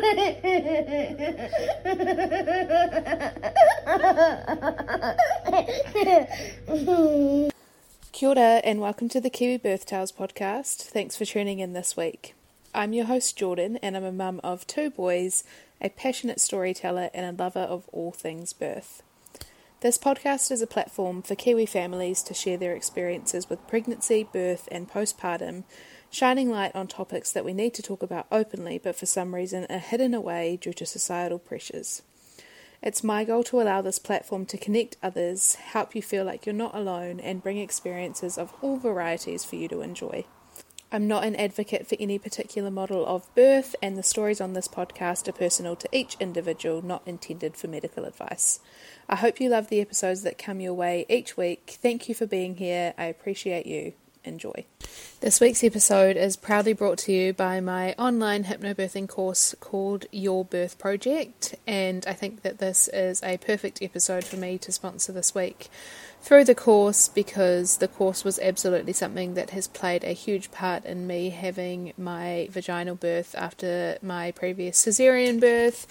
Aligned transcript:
Kia 0.00 0.08
ora 8.30 8.62
and 8.64 8.80
welcome 8.80 9.10
to 9.10 9.20
the 9.20 9.28
Kiwi 9.28 9.58
Birth 9.58 9.84
Tales 9.84 10.10
podcast. 10.10 10.84
Thanks 10.84 11.18
for 11.18 11.26
tuning 11.26 11.58
in 11.58 11.74
this 11.74 11.98
week. 11.98 12.34
I'm 12.74 12.94
your 12.94 13.04
host 13.04 13.38
Jordyn 13.38 13.78
and 13.82 13.94
I'm 13.94 14.04
a 14.04 14.10
mum 14.10 14.40
of 14.42 14.66
two 14.66 14.88
boys, 14.88 15.44
a 15.82 15.90
passionate 15.90 16.40
storyteller 16.40 17.10
and 17.12 17.26
a 17.26 17.42
lover 17.42 17.60
of 17.60 17.86
all 17.92 18.12
things 18.12 18.54
birth. 18.54 19.02
This 19.80 19.98
podcast 19.98 20.50
is 20.50 20.62
a 20.62 20.66
platform 20.66 21.20
for 21.20 21.34
Kiwi 21.34 21.66
families 21.66 22.22
to 22.22 22.32
share 22.32 22.56
their 22.56 22.74
experiences 22.74 23.50
with 23.50 23.68
pregnancy, 23.68 24.24
birth 24.24 24.66
and 24.72 24.90
postpartum, 24.90 25.64
shining 26.10 26.50
light 26.50 26.74
on 26.74 26.88
topics 26.88 27.32
that 27.32 27.44
we 27.44 27.54
need 27.54 27.72
to 27.74 27.82
talk 27.82 28.02
about 28.02 28.26
openly 28.32 28.78
but 28.78 28.96
for 28.96 29.06
some 29.06 29.34
reason 29.34 29.66
are 29.70 29.78
hidden 29.78 30.12
away 30.12 30.58
due 30.60 30.72
to 30.72 30.84
societal 30.84 31.38
pressures. 31.38 32.02
It's 32.82 33.04
my 33.04 33.24
goal 33.24 33.44
to 33.44 33.60
allow 33.60 33.82
this 33.82 33.98
platform 33.98 34.46
to 34.46 34.56
connect 34.56 34.96
others, 35.02 35.56
help 35.56 35.94
you 35.94 36.00
feel 36.00 36.24
like 36.24 36.46
you're 36.46 36.54
not 36.54 36.74
alone, 36.74 37.20
and 37.20 37.42
bring 37.42 37.58
experiences 37.58 38.38
of 38.38 38.54
all 38.62 38.78
varieties 38.78 39.44
for 39.44 39.56
you 39.56 39.68
to 39.68 39.82
enjoy. 39.82 40.24
I'm 40.90 41.06
not 41.06 41.24
an 41.24 41.36
advocate 41.36 41.86
for 41.86 41.96
any 42.00 42.18
particular 42.18 42.70
model 42.70 43.06
of 43.06 43.32
birth, 43.34 43.76
and 43.82 43.98
the 43.98 44.02
stories 44.02 44.40
on 44.40 44.54
this 44.54 44.66
podcast 44.66 45.28
are 45.28 45.32
personal 45.32 45.76
to 45.76 45.88
each 45.92 46.16
individual, 46.18 46.80
not 46.80 47.02
intended 47.04 47.54
for 47.54 47.68
medical 47.68 48.06
advice. 48.06 48.60
I 49.08 49.16
hope 49.16 49.40
you 49.40 49.50
love 49.50 49.68
the 49.68 49.82
episodes 49.82 50.22
that 50.22 50.38
come 50.38 50.58
your 50.60 50.74
way 50.74 51.04
each 51.08 51.36
week. 51.36 51.76
Thank 51.82 52.08
you 52.08 52.14
for 52.14 52.26
being 52.26 52.56
here. 52.56 52.94
I 52.96 53.04
appreciate 53.04 53.66
you 53.66 53.92
enjoy. 54.24 54.64
This 55.20 55.40
week's 55.40 55.62
episode 55.62 56.16
is 56.16 56.36
proudly 56.36 56.72
brought 56.72 56.98
to 56.98 57.12
you 57.12 57.32
by 57.32 57.60
my 57.60 57.94
online 57.94 58.44
hypnobirthing 58.44 59.08
course 59.08 59.54
called 59.60 60.06
Your 60.10 60.44
Birth 60.44 60.78
Project, 60.78 61.54
and 61.66 62.06
I 62.06 62.12
think 62.12 62.42
that 62.42 62.58
this 62.58 62.88
is 62.88 63.22
a 63.22 63.36
perfect 63.38 63.82
episode 63.82 64.24
for 64.24 64.36
me 64.36 64.58
to 64.58 64.72
sponsor 64.72 65.12
this 65.12 65.34
week 65.34 65.68
through 66.22 66.44
the 66.44 66.54
course 66.54 67.08
because 67.08 67.78
the 67.78 67.88
course 67.88 68.24
was 68.24 68.38
absolutely 68.40 68.92
something 68.92 69.34
that 69.34 69.50
has 69.50 69.66
played 69.66 70.04
a 70.04 70.12
huge 70.12 70.50
part 70.50 70.84
in 70.84 71.06
me 71.06 71.30
having 71.30 71.92
my 71.96 72.46
vaginal 72.50 72.94
birth 72.94 73.34
after 73.36 73.96
my 74.02 74.30
previous 74.32 74.84
cesarean 74.84 75.40
birth. 75.40 75.86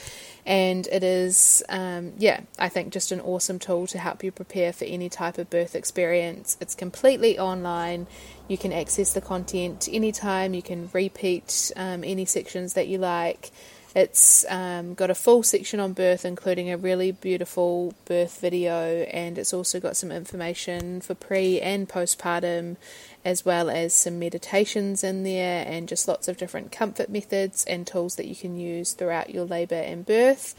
And 0.45 0.85
it 0.87 1.03
is, 1.03 1.63
um, 1.67 2.13
yeah, 2.17 2.41
I 2.59 2.69
think 2.69 2.93
just 2.93 3.11
an 3.11 3.21
awesome 3.21 3.57
tool 3.57 3.87
to 3.87 3.97
help 3.97 4.23
you 4.23 4.31
prepare 4.31 4.71
for 4.71 4.85
any 4.85 5.09
type 5.09 5.39
of 5.39 5.49
birth 5.49 5.75
experience. 5.75 6.57
It's 6.61 6.75
completely 6.75 7.37
online. 7.39 8.05
You 8.47 8.57
can 8.57 8.71
access 8.71 9.13
the 9.13 9.21
content 9.21 9.89
anytime, 9.91 10.53
you 10.53 10.61
can 10.61 10.89
repeat 10.93 11.71
um, 11.75 12.03
any 12.03 12.25
sections 12.25 12.73
that 12.73 12.87
you 12.87 12.99
like. 12.99 13.51
It's 13.95 14.45
um, 14.49 14.93
got 14.93 15.09
a 15.09 15.15
full 15.15 15.41
section 15.41 15.79
on 15.79 15.93
birth, 15.93 16.23
including 16.23 16.69
a 16.69 16.77
really 16.77 17.11
beautiful 17.11 17.95
birth 18.05 18.39
video, 18.39 19.03
and 19.05 19.37
it's 19.37 19.53
also 19.53 19.79
got 19.79 19.97
some 19.97 20.11
information 20.11 21.01
for 21.01 21.15
pre 21.15 21.59
and 21.59 21.89
postpartum, 21.89 22.77
as 23.25 23.45
well 23.45 23.69
as 23.69 23.93
some 23.93 24.19
meditations 24.19 25.03
in 25.03 25.23
there, 25.23 25.65
and 25.67 25.87
just 25.87 26.07
lots 26.07 26.27
of 26.27 26.37
different 26.37 26.71
comfort 26.71 27.09
methods 27.09 27.65
and 27.65 27.85
tools 27.85 28.15
that 28.15 28.27
you 28.27 28.35
can 28.35 28.57
use 28.57 28.93
throughout 28.93 29.29
your 29.29 29.45
labour 29.45 29.75
and 29.75 30.05
birth. 30.05 30.55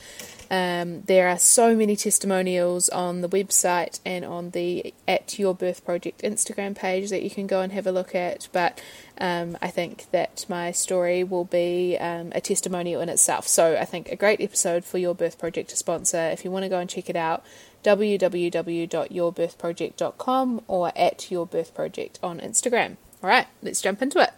Um, 0.51 1.03
there 1.03 1.29
are 1.29 1.39
so 1.39 1.77
many 1.77 1.95
testimonials 1.95 2.89
on 2.89 3.21
the 3.21 3.29
website 3.29 4.01
and 4.05 4.25
on 4.25 4.51
the 4.51 4.93
at 5.07 5.39
Your 5.39 5.55
Birth 5.55 5.85
Project 5.85 6.23
Instagram 6.23 6.75
page 6.75 7.11
that 7.11 7.23
you 7.23 7.31
can 7.31 7.47
go 7.47 7.61
and 7.61 7.73
have 7.73 7.87
a 7.87 7.93
look 7.93 8.15
at, 8.15 8.49
but 8.53 8.81
um, 9.19 9.57
I 9.63 9.69
think 9.69 10.07
that 10.11 10.47
my 10.49 10.73
story 10.73 11.23
will 11.23 11.45
be 11.45 11.97
um, 11.99 12.33
a 12.35 12.41
testimonial 12.41 13.01
in 13.01 13.09
itself. 13.09 13.47
So 13.47 13.77
I 13.77 13.85
think 13.85 14.11
a 14.11 14.17
great 14.17 14.41
episode 14.41 14.85
for 14.85 14.99
Your 14.99 15.15
Birth 15.15 15.39
Project 15.39 15.71
to 15.71 15.77
sponsor. 15.77 16.31
If 16.31 16.45
you 16.45 16.51
want 16.51 16.65
to 16.65 16.69
go 16.69 16.79
and 16.79 16.91
check 16.91 17.09
it 17.09 17.17
out, 17.17 17.45
www.yourbirthproject.com 17.85 20.63
or 20.69 20.93
at 20.97 21.19
yourbirthproject 21.19 22.17
on 22.23 22.41
Instagram. 22.41 22.97
All 23.23 23.29
right, 23.29 23.47
let's 23.63 23.81
jump 23.81 24.03
into 24.03 24.21
it. 24.21 24.31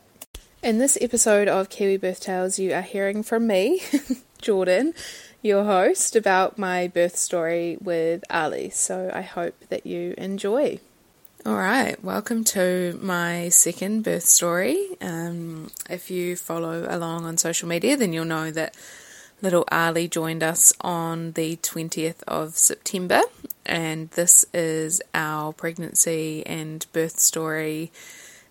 In 0.63 0.79
this 0.79 0.97
episode 1.01 1.49
of 1.49 1.69
Kiwi 1.69 1.97
Birth 1.97 2.21
Tales, 2.21 2.59
you 2.59 2.73
are 2.73 2.83
hearing 2.83 3.23
from 3.23 3.47
me, 3.47 3.81
Jordyn, 4.43 4.95
your 5.43 5.65
host, 5.65 6.15
about 6.15 6.57
my 6.57 6.87
birth 6.87 7.17
story 7.17 7.77
with 7.81 8.23
Ali. 8.31 8.71
So 8.71 9.11
I 9.13 9.23
hope 9.23 9.55
that 9.71 9.87
you 9.87 10.15
enjoy. 10.17 10.79
All 11.45 11.57
right, 11.57 12.03
welcome 12.05 12.45
to 12.45 12.97
my 13.03 13.49
second 13.49 14.05
birth 14.05 14.23
story. 14.23 14.97
Um, 15.01 15.73
if 15.91 16.09
you 16.09 16.37
follow 16.37 16.87
along 16.89 17.25
on 17.25 17.37
social 17.37 17.69
media, 17.69 17.97
then 17.97 18.13
you'll 18.13 18.25
know 18.25 18.53
that 18.53 18.77
little 19.43 19.67
Ali 19.71 20.09
joined 20.09 20.43
us 20.43 20.73
on 20.81 21.33
the 21.33 21.57
20th 21.57 22.23
of 22.27 22.57
September, 22.57 23.21
and 23.67 24.09
this 24.11 24.47
is 24.55 25.03
our 25.13 25.53
pregnancy 25.53 26.47
and 26.47 26.87
birth 26.93 27.19
story 27.19 27.91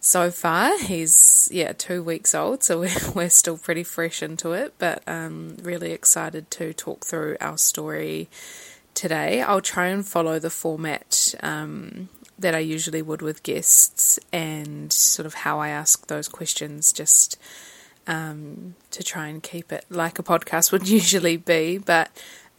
so 0.01 0.29
far. 0.29 0.77
He's, 0.79 1.49
yeah, 1.51 1.71
two 1.71 2.03
weeks 2.03 2.35
old, 2.35 2.63
so 2.63 2.79
we're, 2.81 3.11
we're 3.15 3.29
still 3.29 3.57
pretty 3.57 3.83
fresh 3.83 4.21
into 4.21 4.51
it, 4.51 4.73
but 4.77 5.01
um, 5.07 5.57
really 5.63 5.93
excited 5.93 6.51
to 6.51 6.73
talk 6.73 7.05
through 7.05 7.37
our 7.39 7.57
story 7.57 8.29
today. 8.93 9.41
I'll 9.41 9.61
try 9.61 9.87
and 9.87 10.05
follow 10.05 10.37
the 10.37 10.49
format. 10.49 11.33
Um, 11.41 12.09
that 12.41 12.55
I 12.55 12.59
usually 12.59 13.03
would 13.03 13.21
with 13.21 13.43
guests 13.43 14.19
and 14.33 14.91
sort 14.91 15.27
of 15.27 15.35
how 15.35 15.59
I 15.59 15.69
ask 15.69 16.07
those 16.07 16.27
questions 16.27 16.91
just 16.91 17.37
um, 18.07 18.75
to 18.91 19.03
try 19.03 19.27
and 19.27 19.41
keep 19.41 19.71
it 19.71 19.85
like 19.89 20.19
a 20.19 20.23
podcast 20.23 20.71
would 20.71 20.87
usually 20.99 21.37
be. 21.37 21.77
But 21.77 22.09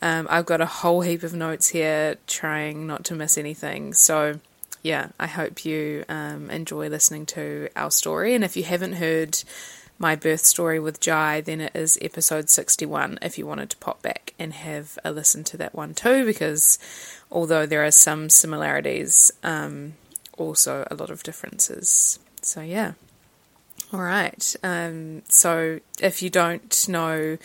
um, 0.00 0.26
I've 0.30 0.47
got 0.47 0.60
a 0.60 0.66
whole 0.66 1.03
heap 1.03 1.22
of 1.22 1.34
notes 1.34 1.69
here 1.69 2.16
trying 2.26 2.86
not 2.86 3.04
to 3.04 3.14
miss 3.14 3.38
anything. 3.38 3.94
So, 3.94 4.41
yeah, 4.82 5.08
I 5.19 5.28
hope 5.28 5.64
you 5.64 6.04
um, 6.08 6.50
enjoy 6.50 6.88
listening 6.88 7.26
to 7.26 7.69
our 7.76 7.91
story. 7.91 8.34
And 8.34 8.42
if 8.42 8.56
you 8.56 8.64
haven't 8.64 8.94
heard 8.94 9.42
my 9.98 10.16
birth 10.16 10.44
story 10.44 10.81
with 10.81 10.98
Jai, 10.98 11.41
then 11.41 11.60
it 11.60 11.76
is 11.76 11.97
episode 12.02 12.50
61 12.50 13.20
if 13.22 13.38
you 13.38 13.47
wanted 13.47 13.70
to 13.70 13.76
pop 13.76 14.02
back 14.02 14.34
and 14.38 14.52
have 14.52 14.98
a 15.04 15.12
listen 15.12 15.44
to 15.44 15.56
that 15.58 15.75
one 15.75 15.94
too, 15.94 16.25
because 16.25 16.78
although 17.31 17.66
there 17.66 17.84
are 17.84 17.92
some 17.92 18.28
similarities, 18.28 19.31
um, 19.44 19.94
also 20.36 20.86
a 20.91 20.97
lot 20.97 21.10
of 21.10 21.22
differences. 21.22 22.19
So, 22.41 22.60
yeah. 22.62 22.94
All 23.92 24.00
right. 24.00 24.56
Um, 24.62 25.22
so, 25.28 25.80
if 26.00 26.22
you 26.22 26.30
don't 26.30 26.88
know 26.88 27.36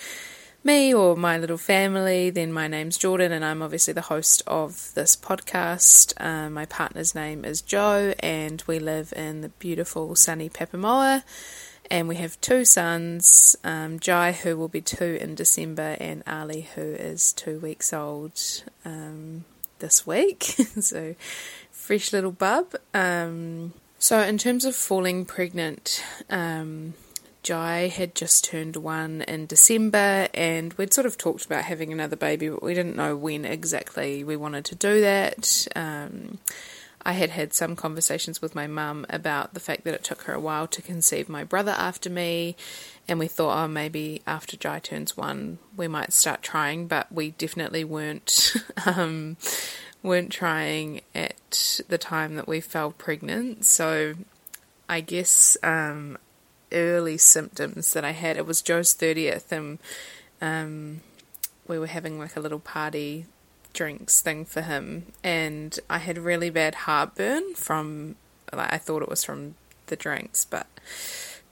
me 0.64 0.94
or 0.94 1.18
my 1.18 1.38
little 1.38 1.58
family, 1.58 2.30
then 2.30 2.54
my 2.54 2.68
name's 2.70 2.98
Jordyn, 2.98 3.32
and 3.32 3.44
I'm 3.44 3.62
obviously 3.62 3.94
the 3.94 4.02
host 4.02 4.44
of 4.48 4.94
this 4.94 5.16
podcast. 5.18 6.14
Um, 6.24 6.54
my 6.54 6.66
partner's 6.66 7.14
name 7.14 7.44
is 7.44 7.62
Joe, 7.62 8.14
and 8.20 8.64
we 8.66 8.80
live 8.80 9.14
in 9.14 9.42
the 9.42 9.50
beautiful 9.50 10.16
sunny 10.16 10.50
Papamoa. 10.50 11.24
And 11.92 12.08
we 12.08 12.16
have 12.16 12.40
two 12.40 12.64
sons, 12.64 13.58
um, 13.64 14.00
Jai, 14.00 14.32
who 14.32 14.58
will 14.58 14.68
be 14.70 14.82
two 14.82 15.18
in 15.20 15.36
December, 15.36 15.98
and 16.00 16.24
Ali, 16.26 16.70
who 16.76 16.82
is 16.82 17.34
two 17.34 17.60
weeks 17.60 17.92
old. 17.92 18.40
Um, 18.86 19.44
this 19.80 20.08
week. 20.08 20.44
so, 20.80 21.16
fresh 21.72 22.14
little 22.14 22.32
bub. 22.32 22.74
Um, 22.94 23.74
so, 24.00 24.22
in 24.22 24.38
terms 24.38 24.66
of 24.66 24.76
falling 24.76 25.26
pregnant, 25.26 26.04
um, 26.30 26.94
Jai 27.44 27.88
had 27.88 28.14
just 28.14 28.44
turned 28.44 28.76
one 28.76 29.22
in 29.22 29.46
December, 29.46 30.28
and 30.34 30.74
we'd 30.74 30.94
sort 30.94 31.06
of 31.08 31.18
talked 31.18 31.46
about 31.46 31.64
having 31.64 31.94
another 31.94 32.16
baby, 32.16 32.50
but 32.50 32.62
we 32.62 32.74
didn't 32.74 32.96
know 32.96 33.16
when 33.16 33.46
exactly 33.46 34.24
we 34.24 34.36
wanted 34.36 34.66
to 34.66 34.76
do 34.76 35.02
that. 35.02 35.68
Um, 35.76 36.40
I 37.04 37.14
had 37.14 37.30
had 37.30 37.54
some 37.54 37.78
conversations 37.78 38.42
with 38.42 38.54
my 38.54 38.68
mum 38.68 39.06
about 39.10 39.54
the 39.54 39.62
fact 39.62 39.86
that 39.86 39.94
it 39.94 40.04
took 40.04 40.24
her 40.24 40.34
a 40.34 40.42
while 40.42 40.68
to 40.68 40.82
conceive 40.82 41.30
my 41.30 41.46
brother 41.46 41.72
after 41.72 42.10
me, 42.10 42.58
and 43.08 43.18
we 43.18 43.28
thought, 43.28 43.64
oh, 43.64 43.68
maybe 43.70 44.22
after 44.28 44.58
Jai 44.58 44.80
turns 44.80 45.16
one, 45.16 45.60
we 45.78 45.88
might 45.88 46.12
start 46.12 46.42
trying, 46.42 46.88
but 46.88 47.10
we 47.10 47.32
definitely 47.32 47.86
weren't 47.86 48.54
um, 48.86 49.38
weren't 50.04 50.32
trying 50.32 51.02
at 51.14 51.82
the 51.88 51.98
time 51.98 52.36
that 52.36 52.48
we 52.48 52.62
fell 52.62 52.92
pregnant. 52.92 53.66
So, 53.66 54.16
I 54.90 55.02
guess 55.02 55.58
um, 55.64 56.18
early 56.72 57.18
symptoms 57.18 57.94
that 57.94 58.06
I 58.06 58.12
had. 58.12 58.38
It 58.38 58.46
was 58.46 58.62
Joe's 58.62 58.94
30th, 58.94 59.52
and 59.52 59.80
um, 60.42 61.02
we 61.68 61.80
were 61.80 61.88
having 61.88 62.20
like 62.20 62.36
a 62.36 62.40
little 62.40 62.60
party 62.60 63.26
drinks 63.74 64.22
thing 64.22 64.46
for 64.46 64.62
him, 64.62 65.08
and 65.24 65.80
I 65.90 66.00
had 66.00 66.18
really 66.18 66.50
bad 66.50 66.76
heartburn 66.76 67.54
from, 67.56 68.16
like, 68.54 68.74
I 68.74 68.78
thought 68.78 69.02
it 69.02 69.10
was 69.10 69.24
from 69.24 69.56
the 69.88 69.96
drinks, 69.96 70.46
but 70.46 70.68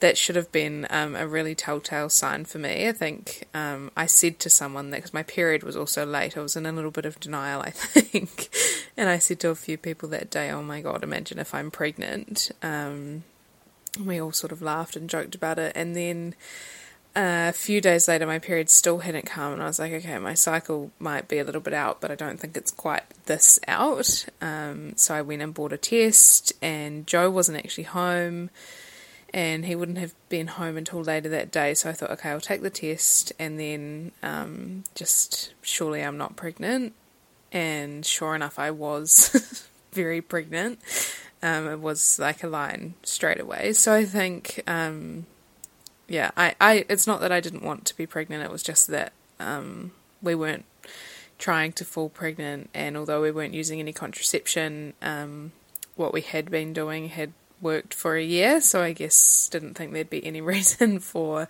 that 0.05 0.19
should 0.19 0.35
have 0.35 0.51
been 0.51 0.85
um, 0.91 1.15
a 1.15 1.25
really 1.25 1.55
telltale 1.55 2.09
sign 2.09 2.45
for 2.45 2.59
me. 2.59 2.87
I 2.87 2.91
think 2.91 3.47
um, 3.55 3.89
I 3.97 4.05
said 4.05 4.37
to 4.41 4.51
someone 4.51 4.91
that 4.91 4.97
because 4.97 5.15
my 5.15 5.23
period 5.23 5.63
was 5.63 5.75
also 5.75 6.05
late, 6.05 6.37
I 6.37 6.41
was 6.41 6.55
in 6.55 6.67
a 6.67 6.71
little 6.71 6.91
bit 6.91 7.05
of 7.05 7.19
denial, 7.19 7.61
I 7.61 7.69
think, 7.71 8.55
and 8.95 9.09
I 9.09 9.17
said 9.17 9.39
to 9.39 9.49
a 9.49 9.55
few 9.55 9.79
people 9.79 10.07
that 10.09 10.29
day, 10.29 10.51
"Oh 10.51 10.61
my 10.61 10.79
god, 10.81 11.01
imagine 11.01 11.39
if 11.39 11.55
I'm 11.55 11.71
pregnant." 11.71 12.51
Um, 12.61 13.23
we 13.99 14.21
all 14.21 14.31
sort 14.31 14.51
of 14.51 14.61
laughed 14.61 14.95
and 14.95 15.09
joked 15.09 15.33
about 15.33 15.57
it, 15.57 15.71
and 15.75 15.95
then. 15.95 16.35
Uh, 17.17 17.47
a 17.47 17.53
few 17.53 17.79
days 17.79 18.09
later, 18.09 18.25
my 18.25 18.39
period 18.39 18.69
still 18.69 18.97
hadn't 18.97 19.25
come, 19.25 19.53
and 19.53 19.63
I 19.63 19.67
was 19.67 19.79
like, 19.79 19.93
okay, 19.93 20.17
my 20.17 20.33
cycle 20.33 20.91
might 20.99 21.29
be 21.29 21.39
a 21.39 21.45
little 21.45 21.61
bit 21.61 21.73
out, 21.73 22.01
but 22.01 22.11
I 22.11 22.15
don't 22.15 22.41
think 22.41 22.57
it's 22.57 22.71
quite 22.71 23.03
this 23.25 23.57
out. 23.69 24.25
Um, 24.41 24.97
so 24.97 25.15
I 25.15 25.21
went 25.21 25.41
and 25.41 25.53
bought 25.53 25.71
a 25.71 25.77
test, 25.77 26.51
and 26.61 27.07
Joe 27.07 27.29
wasn't 27.29 27.59
actually 27.59 27.85
home 27.85 28.49
and 29.35 29.65
he 29.65 29.75
wouldn't 29.75 29.97
have 29.97 30.13
been 30.29 30.47
home 30.47 30.77
until 30.77 31.01
later 31.01 31.27
that 31.27 31.51
day. 31.51 31.73
So 31.73 31.89
I 31.89 31.93
thought, 31.93 32.09
okay, 32.11 32.29
I'll 32.29 32.39
take 32.39 32.61
the 32.61 32.69
test 32.69 33.33
and 33.37 33.59
then 33.59 34.13
um, 34.23 34.85
just 34.95 35.53
surely 35.61 36.01
I'm 36.01 36.17
not 36.17 36.37
pregnant. 36.37 36.93
And 37.51 38.05
sure 38.05 38.33
enough, 38.33 38.57
I 38.57 38.71
was 38.71 39.67
very 39.91 40.21
pregnant. 40.21 40.79
Um, 41.43 41.67
it 41.67 41.81
was 41.81 42.17
like 42.17 42.45
a 42.45 42.47
line 42.47 42.93
straight 43.03 43.41
away. 43.41 43.73
So 43.73 43.93
I 43.93 44.05
think, 44.05 44.63
um, 44.67 45.25
yeah, 46.07 46.31
I, 46.37 46.55
I, 46.61 46.85
it's 46.87 47.05
not 47.05 47.19
that 47.19 47.33
I 47.33 47.41
didn't 47.41 47.61
want 47.61 47.83
to 47.87 47.97
be 47.97 48.05
pregnant. 48.05 48.41
It 48.41 48.51
was 48.51 48.63
just 48.63 48.87
that 48.87 49.11
um, 49.41 49.91
we 50.21 50.33
weren't 50.33 50.63
trying 51.37 51.73
to 51.73 51.83
fall 51.83 52.07
pregnant, 52.07 52.69
and 52.73 52.95
although 52.95 53.21
we 53.21 53.31
weren't 53.31 53.53
using 53.53 53.81
any 53.81 53.91
contraception, 53.91 54.93
um, 55.01 55.51
what 55.97 56.13
we 56.13 56.21
had 56.21 56.49
been 56.49 56.71
doing 56.71 57.09
had 57.09 57.33
worked 57.65 57.95
for 57.95 58.15
a 58.15 58.23
year, 58.23 58.61
so 58.61 58.83
I 58.83 58.93
guess 58.93 59.49
didn't 59.49 59.73
think 59.73 59.91
there'd 59.91 60.09
be 60.09 60.23
any 60.23 60.39
reason 60.55 60.99
for 60.99 61.47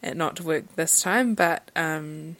it 0.00 0.16
not 0.16 0.36
to 0.36 0.44
work 0.44 0.76
this 0.76 1.02
time. 1.02 1.34
But 1.34 1.70
um, 1.74 2.36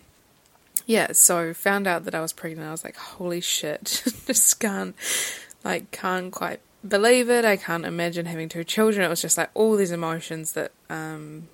yeah, 0.86 1.12
so 1.12 1.52
found 1.52 1.88
out 1.88 2.04
that 2.04 2.14
I 2.14 2.20
was 2.20 2.32
pregnant. 2.32 2.68
I 2.68 2.70
was 2.70 2.84
like, 2.84 2.96
holy 2.96 3.40
shit, 3.40 4.02
just 4.26 4.60
can't 4.60 4.94
like 5.64 5.90
can't 5.90 6.32
quite 6.32 6.60
believe 6.86 7.28
it. 7.28 7.44
I 7.44 7.56
can't 7.56 7.84
imagine 7.84 8.26
having 8.26 8.48
two 8.48 8.64
children. 8.64 9.04
It 9.04 9.10
was 9.10 9.20
just 9.20 9.36
like 9.36 9.50
all 9.54 9.76
these 9.76 9.90
emotions 9.90 10.52
that 10.52 10.70
um, 10.88 11.48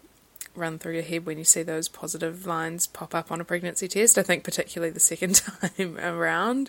run 0.55 0.79
through 0.79 0.93
your 0.93 1.03
head 1.03 1.25
when 1.25 1.39
you 1.39 1.45
see 1.45 1.63
those 1.63 1.89
positive 1.89 2.47
lines 2.47 2.87
pop 2.87 3.15
up 3.15 3.33
on 3.33 3.41
a 3.41 3.45
pregnancy 3.45 3.89
test. 3.89 4.19
I 4.19 4.23
think 4.23 4.45
particularly 4.45 4.93
the 4.93 5.01
second 5.01 5.37
time 5.77 5.99
around. 5.99 6.69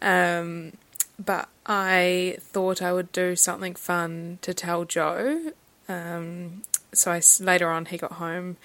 Um, 0.00 0.72
but 1.18 1.48
I 1.66 2.36
thought 2.40 2.82
I 2.82 2.92
would 2.92 3.12
do 3.12 3.36
something 3.36 3.74
fun 3.74 4.38
to 4.42 4.54
tell 4.54 4.84
Joe. 4.84 5.52
Um, 5.88 6.62
so 6.92 7.12
I 7.12 7.22
later 7.40 7.70
on 7.70 7.86
he 7.86 7.98
got 7.98 8.12
home, 8.12 8.56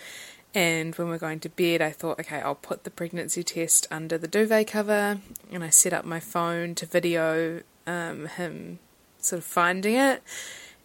and 0.54 0.96
when 0.96 1.10
we 1.10 1.16
are 1.16 1.20
going 1.20 1.40
to 1.42 1.50
bed, 1.50 1.82
I 1.82 1.92
thought, 1.92 2.20
okay, 2.20 2.40
I'll 2.40 2.56
put 2.56 2.84
the 2.84 2.90
pregnancy 2.90 3.44
test 3.44 3.88
under 3.92 4.18
the 4.18 4.28
duvet 4.28 4.68
cover, 4.68 5.20
and 5.52 5.64
I 5.64 5.70
set 5.70 5.94
up 5.94 6.06
my 6.06 6.20
phone 6.20 6.76
to 6.76 6.86
video 6.86 7.62
um, 7.86 8.28
him 8.28 8.80
sort 9.20 9.40
of 9.40 9.46
finding 9.46 9.96
it. 9.96 10.24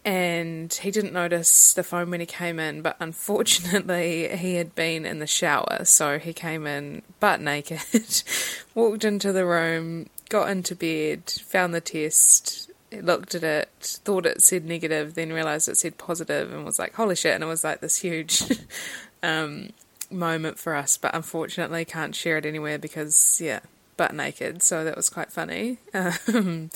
And 0.04 0.72
he 0.74 0.90
didn't 0.90 1.12
notice 1.12 1.74
the 1.74 1.84
phone 1.84 2.10
when 2.10 2.18
he 2.18 2.26
came 2.26 2.58
in, 2.58 2.82
but 2.82 2.96
unfortunately, 2.98 4.36
he 4.36 4.56
had 4.56 4.74
been 4.74 5.06
in 5.06 5.20
the 5.20 5.28
shower. 5.28 5.84
So 5.84 6.18
he 6.18 6.32
came 6.32 6.66
in 6.66 7.02
butt 7.20 7.40
naked, 7.40 7.80
walked 8.74 9.04
into 9.04 9.32
the 9.32 9.46
room, 9.46 10.10
got 10.32 10.48
into 10.48 10.74
bed, 10.74 11.28
found 11.44 11.74
the 11.74 11.80
test, 11.82 12.70
looked 12.90 13.34
at 13.34 13.44
it, 13.44 13.68
thought 14.02 14.24
it 14.24 14.40
said 14.40 14.64
negative, 14.64 15.12
then 15.12 15.30
realised 15.30 15.68
it 15.68 15.76
said 15.76 15.98
positive, 15.98 16.50
and 16.50 16.64
was 16.64 16.78
like, 16.78 16.94
holy 16.94 17.14
shit. 17.14 17.34
And 17.34 17.44
it 17.44 17.48
was 17.48 17.62
like 17.62 17.80
this 17.80 17.98
huge 17.98 18.42
um, 19.22 19.74
moment 20.10 20.58
for 20.58 20.74
us, 20.74 20.96
but 20.96 21.14
unfortunately 21.14 21.84
can't 21.84 22.14
share 22.14 22.38
it 22.38 22.46
anywhere 22.46 22.78
because, 22.78 23.42
yeah, 23.44 23.60
butt 23.98 24.14
naked. 24.14 24.62
So 24.62 24.84
that 24.84 24.96
was 24.96 25.10
quite 25.10 25.30
funny. 25.30 25.78
Um, 25.94 26.70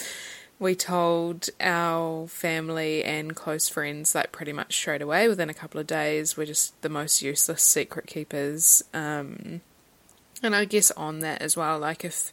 we 0.58 0.74
told 0.74 1.50
our 1.60 2.26
family 2.28 3.04
and 3.04 3.36
close 3.36 3.68
friends 3.68 4.14
like 4.14 4.32
pretty 4.32 4.54
much 4.54 4.74
straight 4.74 5.02
away 5.02 5.28
within 5.28 5.50
a 5.50 5.54
couple 5.54 5.78
of 5.78 5.86
days. 5.86 6.36
We're 6.36 6.46
just 6.46 6.80
the 6.80 6.88
most 6.88 7.20
useless 7.20 7.62
secret 7.62 8.06
keepers. 8.06 8.82
Um, 8.94 9.60
and 10.42 10.54
I 10.54 10.64
guess 10.64 10.90
on 10.92 11.20
that 11.20 11.42
as 11.42 11.56
well, 11.56 11.78
like 11.78 12.04
if 12.04 12.32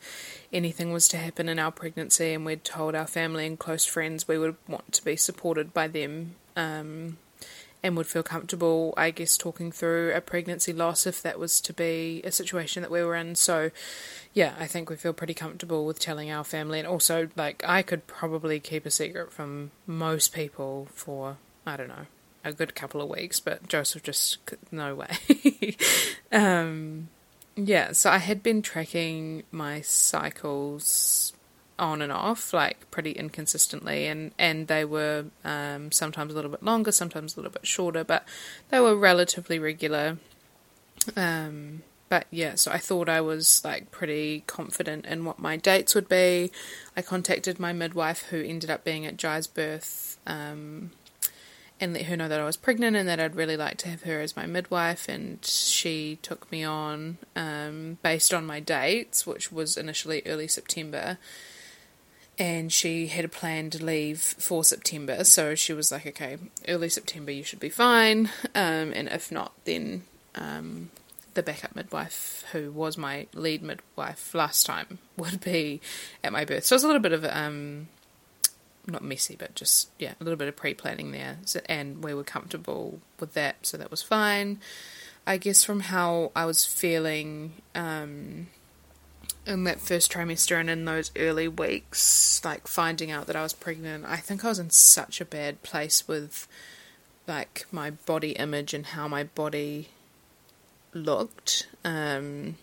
anything 0.51 0.91
was 0.91 1.07
to 1.09 1.17
happen 1.17 1.49
in 1.49 1.59
our 1.59 1.71
pregnancy 1.71 2.33
and 2.33 2.45
we'd 2.45 2.63
told 2.63 2.95
our 2.95 3.07
family 3.07 3.45
and 3.45 3.57
close 3.57 3.85
friends, 3.85 4.27
we 4.27 4.37
would 4.37 4.55
want 4.67 4.91
to 4.93 5.05
be 5.05 5.15
supported 5.15 5.73
by 5.73 5.87
them 5.87 6.35
um, 6.55 7.17
and 7.81 7.97
would 7.97 8.07
feel 8.07 8.23
comfortable, 8.23 8.93
I 8.97 9.11
guess, 9.11 9.37
talking 9.37 9.71
through 9.71 10.13
a 10.13 10.21
pregnancy 10.21 10.73
loss 10.73 11.07
if 11.07 11.21
that 11.21 11.39
was 11.39 11.59
to 11.61 11.73
be 11.73 12.21
a 12.23 12.31
situation 12.31 12.81
that 12.81 12.91
we 12.91 13.03
were 13.03 13.15
in. 13.15 13.35
So, 13.35 13.71
yeah, 14.33 14.53
I 14.59 14.67
think 14.67 14.89
we 14.89 14.95
feel 14.95 15.13
pretty 15.13 15.33
comfortable 15.33 15.85
with 15.85 15.99
telling 15.99 16.29
our 16.29 16.43
family. 16.43 16.79
And 16.79 16.87
also, 16.87 17.29
like, 17.35 17.63
I 17.67 17.81
could 17.81 18.07
probably 18.07 18.59
keep 18.59 18.85
a 18.85 18.91
secret 18.91 19.31
from 19.31 19.71
most 19.87 20.33
people 20.33 20.87
for, 20.93 21.37
I 21.65 21.77
don't 21.77 21.89
know, 21.89 22.07
a 22.43 22.51
good 22.51 22.75
couple 22.75 23.01
of 23.01 23.09
weeks, 23.09 23.39
but 23.39 23.67
Joseph 23.67 24.03
just, 24.03 24.37
no 24.71 24.95
way. 24.95 25.77
um, 26.31 27.07
yeah, 27.55 27.91
so 27.91 28.09
I 28.09 28.17
had 28.17 28.41
been 28.41 28.61
tracking 28.61 29.43
my 29.51 29.81
cycles 29.81 31.33
on 31.77 32.01
and 32.01 32.11
off, 32.11 32.53
like 32.53 32.89
pretty 32.91 33.11
inconsistently, 33.11 34.07
and 34.07 34.31
and 34.39 34.67
they 34.67 34.85
were 34.85 35.25
um, 35.43 35.91
sometimes 35.91 36.31
a 36.31 36.35
little 36.35 36.51
bit 36.51 36.63
longer, 36.63 36.91
sometimes 36.91 37.35
a 37.35 37.39
little 37.39 37.51
bit 37.51 37.67
shorter, 37.67 38.03
but 38.03 38.25
they 38.69 38.79
were 38.79 38.95
relatively 38.95 39.59
regular. 39.59 40.17
Um, 41.15 41.83
but 42.09 42.27
yeah, 42.31 42.55
so 42.55 42.71
I 42.71 42.77
thought 42.77 43.09
I 43.09 43.21
was 43.21 43.63
like 43.63 43.91
pretty 43.91 44.43
confident 44.45 45.05
in 45.05 45.25
what 45.25 45.39
my 45.39 45.57
dates 45.57 45.95
would 45.95 46.07
be. 46.07 46.51
I 46.95 47.01
contacted 47.01 47.59
my 47.59 47.73
midwife, 47.73 48.27
who 48.29 48.41
ended 48.41 48.69
up 48.69 48.83
being 48.83 49.05
at 49.05 49.17
Jai's 49.17 49.47
birth. 49.47 50.17
Um, 50.25 50.91
and 51.83 51.93
let 51.93 52.05
her 52.05 52.15
know 52.15 52.29
that 52.29 52.39
I 52.39 52.45
was 52.45 52.55
pregnant 52.55 52.95
and 52.95 53.09
that 53.09 53.19
I'd 53.19 53.35
really 53.35 53.57
like 53.57 53.75
to 53.79 53.89
have 53.89 54.03
her 54.03 54.21
as 54.21 54.37
my 54.37 54.45
midwife. 54.45 55.09
And 55.09 55.43
she 55.43 56.17
took 56.21 56.49
me 56.49 56.63
on 56.63 57.17
um, 57.35 57.97
based 58.01 58.33
on 58.33 58.45
my 58.45 58.61
dates, 58.61 59.27
which 59.27 59.51
was 59.51 59.75
initially 59.75 60.21
early 60.25 60.47
September. 60.47 61.17
And 62.39 62.71
she 62.71 63.07
had 63.07 63.25
a 63.25 63.27
planned 63.27 63.81
leave 63.81 64.21
for 64.21 64.63
September, 64.63 65.23
so 65.23 65.53
she 65.53 65.71
was 65.71 65.91
like, 65.91 66.07
"Okay, 66.07 66.37
early 66.67 66.89
September 66.89 67.31
you 67.31 67.43
should 67.43 67.59
be 67.59 67.69
fine, 67.69 68.31
um, 68.55 68.91
and 68.91 69.07
if 69.07 69.31
not, 69.31 69.51
then 69.65 70.01
um, 70.33 70.89
the 71.35 71.43
backup 71.43 71.75
midwife, 71.75 72.43
who 72.51 72.71
was 72.71 72.97
my 72.97 73.27
lead 73.35 73.61
midwife 73.61 74.33
last 74.33 74.65
time, 74.65 74.97
would 75.17 75.41
be 75.41 75.79
at 76.23 76.33
my 76.33 76.43
birth." 76.43 76.65
So 76.65 76.73
it 76.73 76.77
was 76.77 76.83
a 76.83 76.87
little 76.87 77.03
bit 77.03 77.13
of 77.13 77.23
um, 77.25 77.87
not 78.87 79.03
messy, 79.03 79.35
but 79.35 79.55
just 79.55 79.89
yeah, 79.99 80.13
a 80.19 80.23
little 80.23 80.37
bit 80.37 80.47
of 80.47 80.55
pre-planning 80.55 81.11
there, 81.11 81.37
so, 81.45 81.61
and 81.67 82.03
we 82.03 82.13
were 82.13 82.23
comfortable 82.23 82.99
with 83.19 83.33
that, 83.33 83.65
so 83.65 83.77
that 83.77 83.91
was 83.91 84.01
fine. 84.01 84.59
I 85.25 85.37
guess 85.37 85.63
from 85.63 85.81
how 85.81 86.31
I 86.35 86.45
was 86.45 86.65
feeling 86.65 87.53
um, 87.75 88.47
in 89.45 89.63
that 89.63 89.79
first 89.79 90.11
trimester 90.11 90.59
and 90.59 90.69
in 90.69 90.85
those 90.85 91.11
early 91.15 91.47
weeks, 91.47 92.41
like 92.43 92.67
finding 92.67 93.09
out 93.09 93.27
that 93.27 93.35
I 93.35 93.43
was 93.43 93.53
pregnant, 93.53 94.05
I 94.05 94.17
think 94.17 94.43
I 94.43 94.49
was 94.49 94.59
in 94.59 94.69
such 94.69 95.21
a 95.21 95.25
bad 95.25 95.63
place 95.63 96.07
with 96.07 96.47
like 97.25 97.65
my 97.71 97.91
body 97.91 98.31
image 98.31 98.73
and 98.73 98.87
how 98.87 99.07
my 99.07 99.23
body 99.23 99.89
looked. 100.93 101.67
Um, 101.85 102.57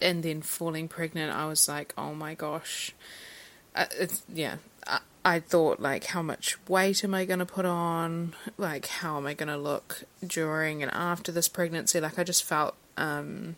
and 0.00 0.22
then 0.22 0.42
falling 0.42 0.88
pregnant, 0.88 1.32
I 1.32 1.46
was 1.46 1.68
like, 1.68 1.94
oh 1.96 2.14
my 2.14 2.34
gosh. 2.34 2.94
Uh, 3.74 3.86
yeah, 4.32 4.56
I 5.24 5.40
thought 5.40 5.80
like 5.80 6.04
how 6.04 6.22
much 6.22 6.58
weight 6.68 7.02
am 7.02 7.14
I 7.14 7.24
going 7.24 7.38
to 7.38 7.46
put 7.46 7.64
on? 7.64 8.34
Like 8.58 8.86
how 8.86 9.16
am 9.16 9.26
I 9.26 9.34
going 9.34 9.48
to 9.48 9.56
look 9.56 10.04
during 10.24 10.82
and 10.82 10.92
after 10.92 11.32
this 11.32 11.48
pregnancy? 11.48 11.98
Like 12.00 12.18
I 12.18 12.24
just 12.24 12.44
felt 12.44 12.74
um, 12.98 13.56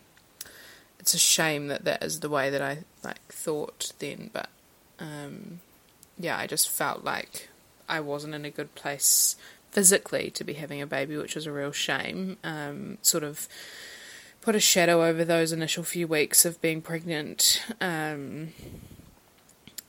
it's 1.01 1.15
a 1.15 1.19
shame 1.19 1.69
that 1.69 1.85
that 1.85 2.05
is 2.05 2.21
the 2.21 2.31
way 2.31 2.51
that 2.51 2.63
I 2.63 2.79
like 3.03 3.21
thought 3.29 3.93
then 3.99 4.31
but 4.33 4.49
um, 4.99 5.61
yeah 6.19 6.39
I 6.39 6.47
just 6.47 6.69
felt 6.69 7.05
like 7.05 7.49
I 7.89 8.01
wasn't 8.01 8.35
in 8.35 8.45
a 8.45 8.51
good 8.51 8.75
place 8.75 9.37
physically 9.71 10.31
to 10.31 10.45
be 10.45 10.55
having 10.55 10.81
a 10.81 10.87
baby 10.87 11.17
which 11.17 11.35
was 11.35 11.47
a 11.47 11.53
real 11.53 11.73
shame. 11.73 12.39
Um, 12.45 12.99
sort 13.03 13.25
of 13.25 13.49
put 14.41 14.55
a 14.55 14.61
shadow 14.61 15.05
over 15.05 15.25
those 15.25 15.51
initial 15.51 15.83
few 15.83 16.07
weeks 16.07 16.45
of 16.45 16.61
being 16.61 16.81
pregnant 16.81 17.63
um, 17.81 18.53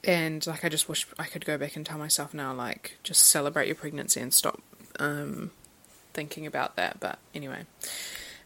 and 0.07 0.45
like 0.47 0.63
I 0.65 0.69
just 0.69 0.89
wish 0.89 1.05
I 1.19 1.25
could 1.25 1.45
go 1.45 1.57
back 1.57 1.75
and 1.75 1.85
tell 1.85 1.97
myself 1.97 2.33
now, 2.33 2.53
like 2.53 2.97
just 3.03 3.27
celebrate 3.27 3.67
your 3.67 3.75
pregnancy 3.75 4.21
and 4.21 4.33
stop 4.33 4.61
um, 4.99 5.51
thinking 6.13 6.47
about 6.47 6.75
that. 6.77 6.99
But 6.99 7.19
anyway. 7.35 7.65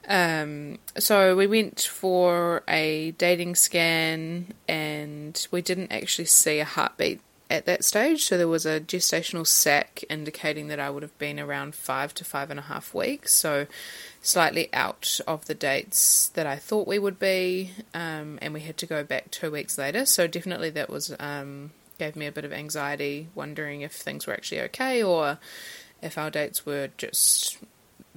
Um, 0.07 0.79
so 0.97 1.35
we 1.35 1.45
went 1.45 1.81
for 1.81 2.63
a 2.67 3.11
dating 3.11 3.55
scan 3.55 4.53
and 4.67 5.47
we 5.51 5.61
didn't 5.61 5.91
actually 5.91 6.25
see 6.25 6.59
a 6.59 6.65
heartbeat 6.65 7.21
at 7.51 7.65
that 7.65 7.83
stage. 7.83 8.23
So 8.23 8.37
there 8.37 8.47
was 8.47 8.65
a 8.65 8.79
gestational 8.79 9.45
sac 9.45 10.03
indicating 10.09 10.69
that 10.69 10.79
I 10.79 10.89
would 10.89 11.03
have 11.03 11.17
been 11.19 11.39
around 11.39 11.75
five 11.75 12.13
to 12.15 12.25
five 12.25 12.49
and 12.49 12.59
a 12.59 12.63
half 12.63 12.93
weeks. 12.93 13.33
So 13.33 13.67
slightly 14.21 14.69
out 14.73 15.19
of 15.27 15.45
the 15.45 15.55
dates 15.55 16.29
that 16.29 16.45
I 16.45 16.55
thought 16.55 16.87
we 16.87 16.99
would 16.99 17.19
be. 17.19 17.71
Um, 17.93 18.37
and 18.41 18.53
we 18.53 18.61
had 18.61 18.77
to 18.77 18.85
go 18.85 19.03
back 19.03 19.31
two 19.31 19.51
weeks 19.51 19.77
later. 19.77 20.05
So 20.05 20.27
definitely 20.27 20.69
that 20.71 20.89
was, 20.89 21.13
um, 21.19 21.71
gave 21.97 22.15
me 22.15 22.25
a 22.27 22.31
bit 22.31 22.45
of 22.45 22.53
anxiety, 22.53 23.27
wondering 23.35 23.81
if 23.81 23.93
things 23.93 24.27
were 24.27 24.33
actually 24.33 24.61
okay 24.61 25.03
or 25.03 25.39
if 26.01 26.17
our 26.17 26.29
dates 26.29 26.65
were 26.65 26.89
just 26.97 27.57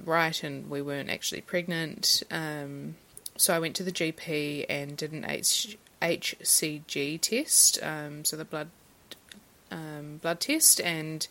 right 0.03 0.43
and 0.43 0.69
we 0.69 0.81
weren't 0.81 1.09
actually 1.09 1.41
pregnant. 1.41 2.23
Um, 2.31 2.95
so 3.37 3.53
I 3.53 3.59
went 3.59 3.75
to 3.77 3.83
the 3.83 3.91
GP 3.91 4.65
and 4.69 4.95
did 4.95 5.11
an 5.11 5.25
H- 5.27 5.77
HCG 6.01 7.19
test, 7.21 7.81
um, 7.83 8.23
so 8.23 8.37
the 8.37 8.45
blood 8.45 8.69
um, 9.71 10.19
blood 10.21 10.39
test, 10.39 10.79
and 10.79 11.27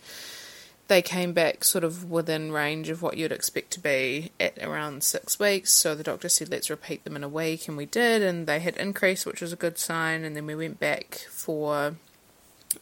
they 0.88 1.00
came 1.00 1.32
back 1.32 1.64
sort 1.64 1.84
of 1.84 2.10
within 2.10 2.52
range 2.52 2.90
of 2.90 3.00
what 3.00 3.16
you'd 3.16 3.32
expect 3.32 3.70
to 3.72 3.80
be 3.80 4.32
at 4.38 4.58
around 4.62 5.02
six 5.02 5.38
weeks. 5.38 5.72
So 5.72 5.94
the 5.94 6.02
doctor 6.02 6.28
said, 6.28 6.50
let's 6.50 6.68
repeat 6.68 7.04
them 7.04 7.16
in 7.16 7.24
a 7.24 7.28
week, 7.28 7.68
and 7.68 7.76
we 7.76 7.86
did, 7.86 8.22
and 8.22 8.46
they 8.46 8.60
had 8.60 8.76
increased, 8.76 9.24
which 9.24 9.40
was 9.40 9.52
a 9.52 9.56
good 9.56 9.78
sign. 9.78 10.24
And 10.24 10.36
then 10.36 10.46
we 10.46 10.54
went 10.54 10.78
back 10.78 11.26
for 11.30 11.96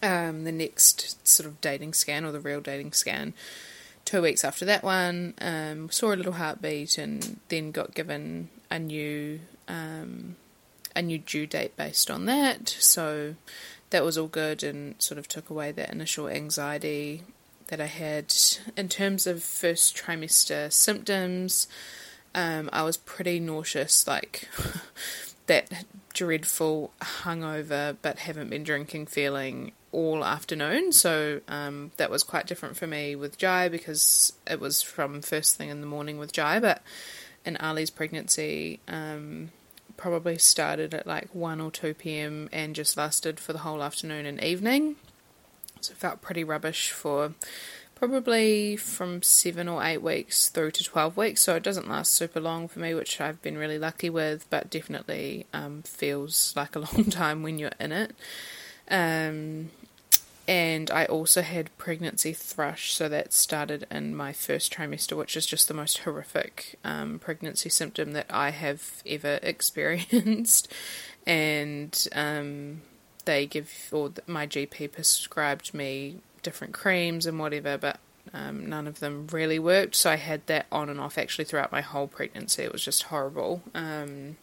um, 0.03 0.45
the 0.45 0.53
next 0.53 1.27
sort 1.27 1.47
of 1.47 1.61
dating 1.61 1.95
scan 1.95 2.25
or 2.25 2.33
the 2.33 2.41
real 2.41 2.61
dating 2.61 2.93
scan 2.93 3.35
two 4.05 4.23
weeks 4.23 4.45
after 4.45 4.65
that 4.65 4.83
one. 4.83 5.35
Um, 5.41 5.89
saw 5.91 6.13
a 6.13 6.17
little 6.17 6.33
heartbeat, 6.33 6.99
and 6.99 7.39
then 7.51 7.71
got 7.71 7.95
given 7.95 8.49
a 8.69 8.81
new 8.81 9.39
um, 9.69 10.35
a 10.97 11.03
new 11.03 11.19
due 11.19 11.47
date 11.47 11.77
based 11.77 12.11
on 12.11 12.27
that. 12.27 12.69
So 12.69 13.37
that 13.91 14.05
was 14.05 14.19
all 14.19 14.27
good 14.27 14.65
and 14.65 15.01
sort 15.01 15.19
of 15.19 15.29
took 15.29 15.51
away 15.51 15.71
that 15.73 15.91
initial 15.91 16.29
anxiety 16.29 17.23
that 17.73 17.81
I 17.81 17.87
had. 17.87 18.35
In 18.77 18.91
terms 18.91 19.27
of 19.27 19.43
first 19.43 19.97
trimester 19.97 20.71
symptoms, 20.71 21.67
um, 22.35 22.69
I 22.71 22.83
was 22.83 22.99
pretty 22.99 23.41
nauseous, 23.41 24.07
like 24.07 24.47
that 25.47 25.87
dreadful 26.13 26.93
hungover 27.01 27.97
but 28.03 28.19
haven't 28.19 28.51
been 28.51 28.63
drinking 28.63 29.07
feeling 29.07 29.73
all 29.91 30.23
afternoon. 30.23 30.93
So 30.93 31.41
um, 31.49 31.93
that 31.97 32.11
was 32.11 32.23
quite 32.23 32.47
different 32.47 32.77
for 32.77 32.87
me 32.87 33.17
with 33.17 33.39
Jai 33.39 33.71
because 33.71 34.35
it 34.47 34.61
was 34.61 34.83
from 34.83 35.23
first 35.23 35.57
thing 35.57 35.71
in 35.71 35.81
the 35.81 35.87
morning 35.87 36.19
with 36.19 36.31
Jai, 36.31 36.61
but 36.61 36.83
in 37.47 37.57
Ali's 37.57 37.89
pregnancy, 37.89 38.81
um, 38.87 39.51
probably 39.97 40.37
started 40.37 40.93
at 40.93 41.07
like 41.07 41.35
1 41.35 41.59
or 41.59 41.71
2 41.71 41.95
pm 41.95 42.51
and 42.53 42.75
just 42.75 42.99
lasted 42.99 43.41
for 43.41 43.55
the 43.55 43.61
whole 43.61 43.83
afternoon 43.83 44.27
and 44.27 44.45
evening. 44.45 44.97
So 45.85 45.93
it 45.93 45.99
felt 45.99 46.23
pretty 46.23 46.45
rubbish 46.45 46.91
for 46.91 47.35
probably 47.95 48.77
from 48.77 49.23
7 49.23 49.69
or 49.69 49.85
8 49.85 49.99
weeks 49.99 50.49
through 50.49 50.73
to 50.73 50.83
12 50.83 51.17
weeks. 51.17 51.43
So 51.43 51.55
it 51.55 51.63
doesn't 51.63 51.89
last 51.89 52.13
super 52.13 52.41
long 52.41 52.67
for 52.67 52.81
me, 52.81 52.95
which 52.95 53.21
I've 53.21 53.41
been 53.43 53.57
really 53.57 53.79
lucky 53.79 54.11
with, 54.11 54.49
but 54.51 54.71
definitely 54.71 55.47
um, 55.53 55.83
feels 55.83 56.53
like 56.57 56.75
a 56.75 56.81
long 56.97 57.05
time 57.07 57.43
when 57.43 57.59
you're 57.61 57.71
in 57.79 57.93
it. 57.93 58.15
Um, 58.91 59.71
and 60.49 60.91
I 60.91 61.05
also 61.05 61.43
had 61.43 61.77
pregnancy 61.79 62.33
thrush, 62.33 62.93
so 62.93 63.09
that 63.09 63.33
started 63.33 63.87
in 63.91 64.17
my 64.17 64.33
first 64.33 64.73
trimester, 64.75 65.17
which 65.17 65.37
is 65.37 65.47
just 65.47 65.69
the 65.69 65.75
most 65.75 65.99
horrific 65.99 66.81
um, 66.83 67.21
pregnancy 67.21 67.69
symptom 67.69 68.13
that 68.13 68.27
I 68.29 68.51
have 68.51 69.03
ever 69.07 69.39
experienced. 69.43 70.73
and 71.25 72.09
um, 72.13 72.83
they 73.25 73.47
give, 73.47 73.71
or 73.93 74.13
my 74.27 74.47
GP 74.47 74.93
prescribed 74.93 75.75
me 75.75 76.19
different 76.43 76.75
creams 76.75 77.27
and 77.27 77.39
whatever, 77.39 77.79
but 77.79 77.99
um, 78.33 78.67
none 78.67 78.87
of 78.87 79.01
them 79.01 79.27
really 79.31 79.59
worked. 79.59 79.95
So 79.95 80.11
I 80.11 80.17
had 80.17 80.47
that 80.47 80.67
on 80.71 80.89
and 80.89 81.01
off 81.01 81.19
actually 81.19 81.45
throughout 81.45 81.73
my 81.73 81.81
whole 81.81 82.07
pregnancy. 82.07 82.63
It 82.63 82.73
was 82.73 82.85
just 82.85 83.05
horrible. 83.05 83.63
Um, 83.75 84.37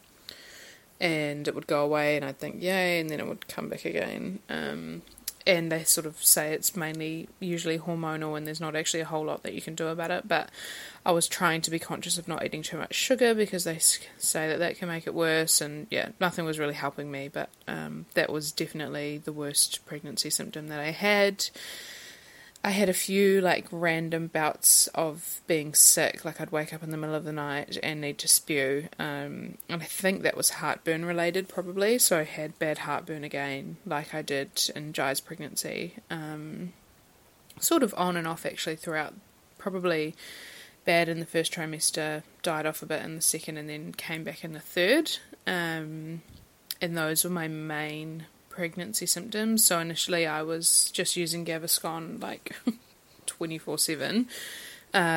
and 0.99 1.47
it 1.47 1.55
would 1.55 1.67
go 1.67 1.83
away, 1.83 2.17
and 2.17 2.25
I'd 2.25 2.39
think, 2.39 2.61
yay, 2.61 2.99
and 2.99 3.09
then 3.09 3.19
it 3.19 3.27
would 3.27 3.47
come 3.47 3.69
back 3.69 3.85
again. 3.85 4.39
Um, 4.49 5.01
and 5.47 5.71
they 5.71 5.83
sort 5.83 6.05
of 6.05 6.23
say 6.23 6.53
it's 6.53 6.75
mainly 6.75 7.27
usually 7.39 7.79
hormonal 7.79 8.37
and 8.37 8.45
there's 8.45 8.59
not 8.59 8.75
actually 8.75 8.99
a 8.99 9.05
whole 9.05 9.25
lot 9.25 9.43
that 9.43 9.53
you 9.53 9.61
can 9.61 9.75
do 9.75 9.87
about 9.87 10.11
it 10.11 10.27
but 10.27 10.49
i 11.05 11.11
was 11.11 11.27
trying 11.27 11.61
to 11.61 11.71
be 11.71 11.79
conscious 11.79 12.17
of 12.17 12.27
not 12.27 12.43
eating 12.43 12.61
too 12.61 12.77
much 12.77 12.93
sugar 12.93 13.33
because 13.33 13.63
they 13.63 13.77
say 13.79 14.47
that 14.47 14.59
that 14.59 14.77
can 14.77 14.87
make 14.87 15.07
it 15.07 15.13
worse 15.13 15.61
and 15.61 15.87
yeah 15.89 16.09
nothing 16.19 16.45
was 16.45 16.59
really 16.59 16.73
helping 16.73 17.09
me 17.11 17.27
but 17.27 17.49
um, 17.67 18.05
that 18.13 18.31
was 18.31 18.51
definitely 18.51 19.17
the 19.17 19.33
worst 19.33 19.85
pregnancy 19.85 20.29
symptom 20.29 20.67
that 20.67 20.79
i 20.79 20.91
had 20.91 21.49
I 22.61 22.71
had 22.71 22.89
a 22.89 22.93
few 22.93 23.39
like 23.39 23.67
random 23.71 24.27
bouts 24.27 24.87
of 24.87 25.39
being 25.47 25.73
sick, 25.73 26.25
like 26.25 26.41
I'd 26.41 26.51
wake 26.51 26.73
up 26.73 26.83
in 26.83 26.89
the 26.89 26.97
middle 26.97 27.15
of 27.15 27.23
the 27.23 27.31
night 27.31 27.77
and 27.81 28.01
need 28.01 28.17
to 28.19 28.27
spew. 28.27 28.89
Um, 28.99 29.57
and 29.69 29.81
I 29.81 29.85
think 29.85 30.23
that 30.23 30.35
was 30.35 30.49
heartburn 30.49 31.05
related, 31.05 31.47
probably. 31.47 31.97
So 31.99 32.19
I 32.19 32.23
had 32.23 32.59
bad 32.59 32.79
heartburn 32.79 33.23
again, 33.23 33.77
like 33.85 34.13
I 34.13 34.21
did 34.21 34.69
in 34.75 34.91
Jai's 34.91 35.21
pregnancy. 35.21 35.95
Um, 36.09 36.73
sort 37.61 37.81
of 37.81 37.93
on 37.97 38.17
and 38.17 38.27
off 38.27 38.45
actually 38.45 38.75
throughout, 38.75 39.13
probably 39.57 40.15
bad 40.83 41.07
in 41.07 41.21
the 41.21 41.25
first 41.25 41.53
trimester, 41.53 42.23
died 42.43 42.65
off 42.65 42.81
a 42.81 42.85
bit 42.85 43.03
in 43.03 43.15
the 43.15 43.21
second, 43.21 43.55
and 43.55 43.69
then 43.69 43.93
came 43.93 44.25
back 44.25 44.43
in 44.43 44.51
the 44.51 44.59
third. 44.59 45.17
Um, 45.47 46.23
and 46.81 46.97
those 46.97 47.23
were 47.23 47.29
my 47.29 47.47
main 47.47 48.25
pregnancy 48.49 49.05
symptoms. 49.05 49.63
So 49.63 49.79
initially, 49.79 50.27
I 50.27 50.41
was 50.41 50.91
just 50.91 51.15
using 51.15 51.45
Gaviscon 51.45 52.21
like 52.21 52.55
24 53.25 53.73
uh, 53.73 53.77
7 53.77 54.27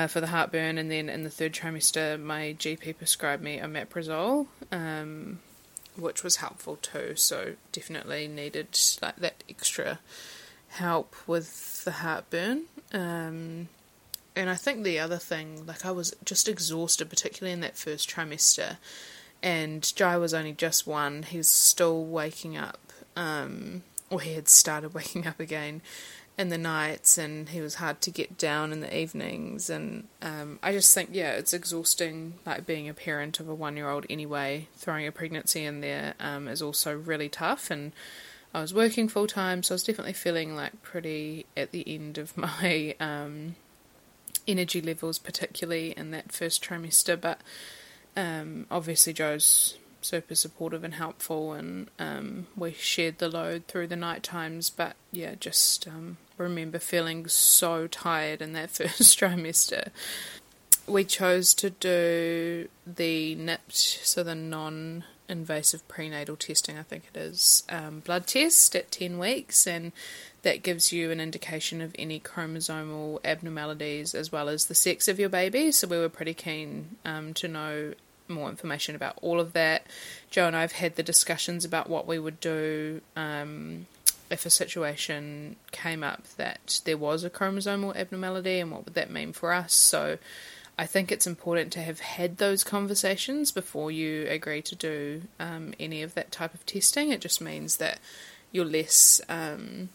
for 0.08 0.20
the 0.20 0.28
heartburn, 0.28 0.78
and 0.78 0.90
then 0.90 1.08
in 1.08 1.24
the 1.24 1.30
third 1.30 1.52
trimester, 1.52 2.20
my 2.20 2.54
GP 2.58 2.98
prescribed 2.98 3.42
me 3.42 3.58
omeprazole, 3.58 4.46
um, 4.70 5.40
which 5.96 6.22
was 6.22 6.36
helpful 6.36 6.76
too. 6.76 7.14
So 7.16 7.54
definitely 7.72 8.28
needed 8.28 8.78
like 9.00 9.16
that 9.16 9.42
extra 9.48 9.98
help 10.68 11.14
with 11.26 11.84
the 11.84 11.92
heartburn. 11.92 12.64
Um, 12.92 13.68
and 14.34 14.48
I 14.48 14.54
think 14.54 14.82
the 14.82 14.98
other 14.98 15.18
thing, 15.18 15.66
like 15.66 15.84
I 15.84 15.90
was 15.90 16.14
just 16.24 16.48
exhausted, 16.48 17.10
particularly 17.10 17.52
in 17.52 17.60
that 17.60 17.76
first 17.76 18.08
trimester. 18.08 18.76
And 19.42 19.94
Jai 19.94 20.16
was 20.16 20.32
only 20.32 20.52
just 20.52 20.86
one. 20.86 21.24
He 21.24 21.36
was 21.36 21.48
still 21.48 22.04
waking 22.04 22.56
up 22.56 22.78
um, 23.16 23.82
or 24.10 24.20
he 24.20 24.34
had 24.34 24.48
started 24.48 24.94
waking 24.94 25.26
up 25.26 25.40
again 25.40 25.82
in 26.38 26.48
the 26.48 26.58
nights 26.58 27.18
and 27.18 27.50
he 27.50 27.60
was 27.60 27.74
hard 27.74 28.00
to 28.00 28.10
get 28.10 28.38
down 28.38 28.72
in 28.72 28.80
the 28.80 28.96
evenings. 28.96 29.68
And 29.68 30.08
um, 30.22 30.58
I 30.62 30.72
just 30.72 30.94
think 30.94 31.10
yeah 31.12 31.32
it's 31.32 31.52
exhausting 31.52 32.34
like 32.46 32.66
being 32.66 32.88
a 32.88 32.94
parent 32.94 33.38
of 33.40 33.48
a 33.48 33.54
one 33.54 33.76
year 33.76 33.88
old 33.88 34.06
anyway. 34.08 34.68
Throwing 34.76 35.06
a 35.06 35.12
pregnancy 35.12 35.64
in 35.64 35.80
there 35.80 36.14
um, 36.20 36.48
is 36.48 36.62
also 36.62 36.96
really 36.96 37.28
tough. 37.28 37.70
And 37.70 37.92
I 38.54 38.60
was 38.60 38.72
working 38.72 39.08
full 39.08 39.26
time 39.26 39.62
so 39.62 39.74
I 39.74 39.76
was 39.76 39.84
definitely 39.84 40.14
feeling 40.14 40.56
like 40.56 40.82
pretty 40.82 41.46
at 41.56 41.70
the 41.72 41.84
end 41.86 42.18
of 42.18 42.36
my 42.36 42.94
um, 42.98 43.56
energy 44.48 44.80
levels 44.80 45.18
particularly 45.18 45.92
in 45.96 46.12
that 46.12 46.32
first 46.32 46.64
trimester. 46.64 47.20
But 47.20 47.40
um, 48.16 48.66
obviously 48.70 49.12
Joe's 49.12 49.76
super 50.04 50.34
supportive 50.34 50.84
and 50.84 50.94
helpful, 50.94 51.52
and 51.52 51.88
um, 51.98 52.46
we 52.56 52.72
shared 52.72 53.18
the 53.18 53.28
load 53.28 53.66
through 53.66 53.88
the 53.88 53.96
night 53.96 54.22
times. 54.22 54.70
But 54.70 54.96
yeah, 55.10 55.34
just 55.38 55.86
um, 55.88 56.18
remember 56.36 56.78
feeling 56.78 57.26
so 57.28 57.86
tired 57.86 58.42
in 58.42 58.52
that 58.52 58.70
first 58.76 59.18
trimester. 59.18 59.88
We 60.86 61.04
chose 61.04 61.54
to 61.54 61.70
do 61.70 62.68
the 62.86 63.34
NIPT, 63.36 63.72
so 63.72 64.22
the 64.22 64.34
non 64.34 65.04
invasive 65.28 65.86
prenatal 65.88 66.36
testing, 66.36 66.78
I 66.78 66.82
think 66.82 67.04
it 67.12 67.18
is, 67.18 67.64
um, 67.68 68.00
blood 68.00 68.26
test 68.26 68.76
at 68.76 68.92
10 68.92 69.18
weeks, 69.18 69.66
and 69.66 69.92
that 70.42 70.62
gives 70.62 70.92
you 70.92 71.10
an 71.10 71.20
indication 71.20 71.80
of 71.80 71.94
any 71.98 72.20
chromosomal 72.20 73.20
abnormalities 73.24 74.14
as 74.14 74.30
well 74.30 74.48
as 74.48 74.66
the 74.66 74.74
sex 74.74 75.08
of 75.08 75.18
your 75.18 75.28
baby. 75.28 75.72
So 75.72 75.86
we 75.86 75.98
were 75.98 76.08
pretty 76.08 76.34
keen 76.34 76.96
um, 77.04 77.34
to 77.34 77.48
know 77.48 77.94
more 78.28 78.48
information 78.48 78.94
about 78.94 79.18
all 79.22 79.40
of 79.40 79.52
that. 79.52 79.86
Joe 80.30 80.46
and 80.46 80.56
I 80.56 80.62
have 80.62 80.72
had 80.72 80.96
the 80.96 81.02
discussions 81.02 81.64
about 81.64 81.88
what 81.88 82.06
we 82.06 82.18
would 82.18 82.40
do 82.40 83.00
um, 83.16 83.86
if 84.30 84.46
a 84.46 84.50
situation 84.50 85.56
came 85.70 86.02
up 86.02 86.26
that 86.36 86.80
there 86.84 86.96
was 86.96 87.24
a 87.24 87.30
chromosomal 87.30 87.94
abnormality 87.94 88.58
and 88.60 88.70
what 88.70 88.84
would 88.84 88.94
that 88.94 89.10
mean 89.10 89.32
for 89.32 89.52
us. 89.52 89.72
So 89.74 90.18
I 90.78 90.86
think 90.86 91.12
it's 91.12 91.26
important 91.26 91.72
to 91.74 91.82
have 91.82 92.00
had 92.00 92.38
those 92.38 92.64
conversations 92.64 93.52
before 93.52 93.90
you 93.90 94.26
agree 94.28 94.62
to 94.62 94.74
do 94.74 95.22
um, 95.38 95.74
any 95.78 96.02
of 96.02 96.14
that 96.14 96.32
type 96.32 96.54
of 96.54 96.64
testing. 96.64 97.10
It 97.10 97.20
just 97.20 97.40
means 97.40 97.76
that 97.76 98.00
you're 98.50 98.64
less. 98.64 99.20
Um, 99.28 99.90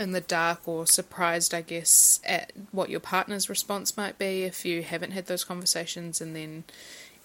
in 0.00 0.12
the 0.12 0.20
dark 0.20 0.66
or 0.66 0.86
surprised, 0.86 1.52
I 1.52 1.60
guess, 1.60 2.20
at 2.24 2.52
what 2.72 2.88
your 2.88 3.00
partner's 3.00 3.50
response 3.50 3.96
might 3.96 4.18
be 4.18 4.44
if 4.44 4.64
you 4.64 4.82
haven't 4.82 5.12
had 5.12 5.26
those 5.26 5.44
conversations 5.44 6.20
and 6.20 6.34
then 6.34 6.64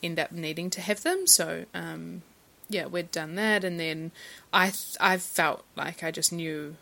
end 0.03 0.19
up 0.19 0.31
needing 0.31 0.69
to 0.71 0.81
have 0.81 1.01
them. 1.01 1.25
So, 1.25 1.65
um, 1.73 2.21
yeah, 2.69 2.85
we'd 2.87 3.11
done 3.11 3.35
that, 3.35 3.63
and 3.63 3.79
then 3.79 4.11
I 4.51 4.73
I 4.99 5.17
felt 5.17 5.63
like 5.75 6.03
I 6.03 6.11
just 6.11 6.33
knew 6.33 6.75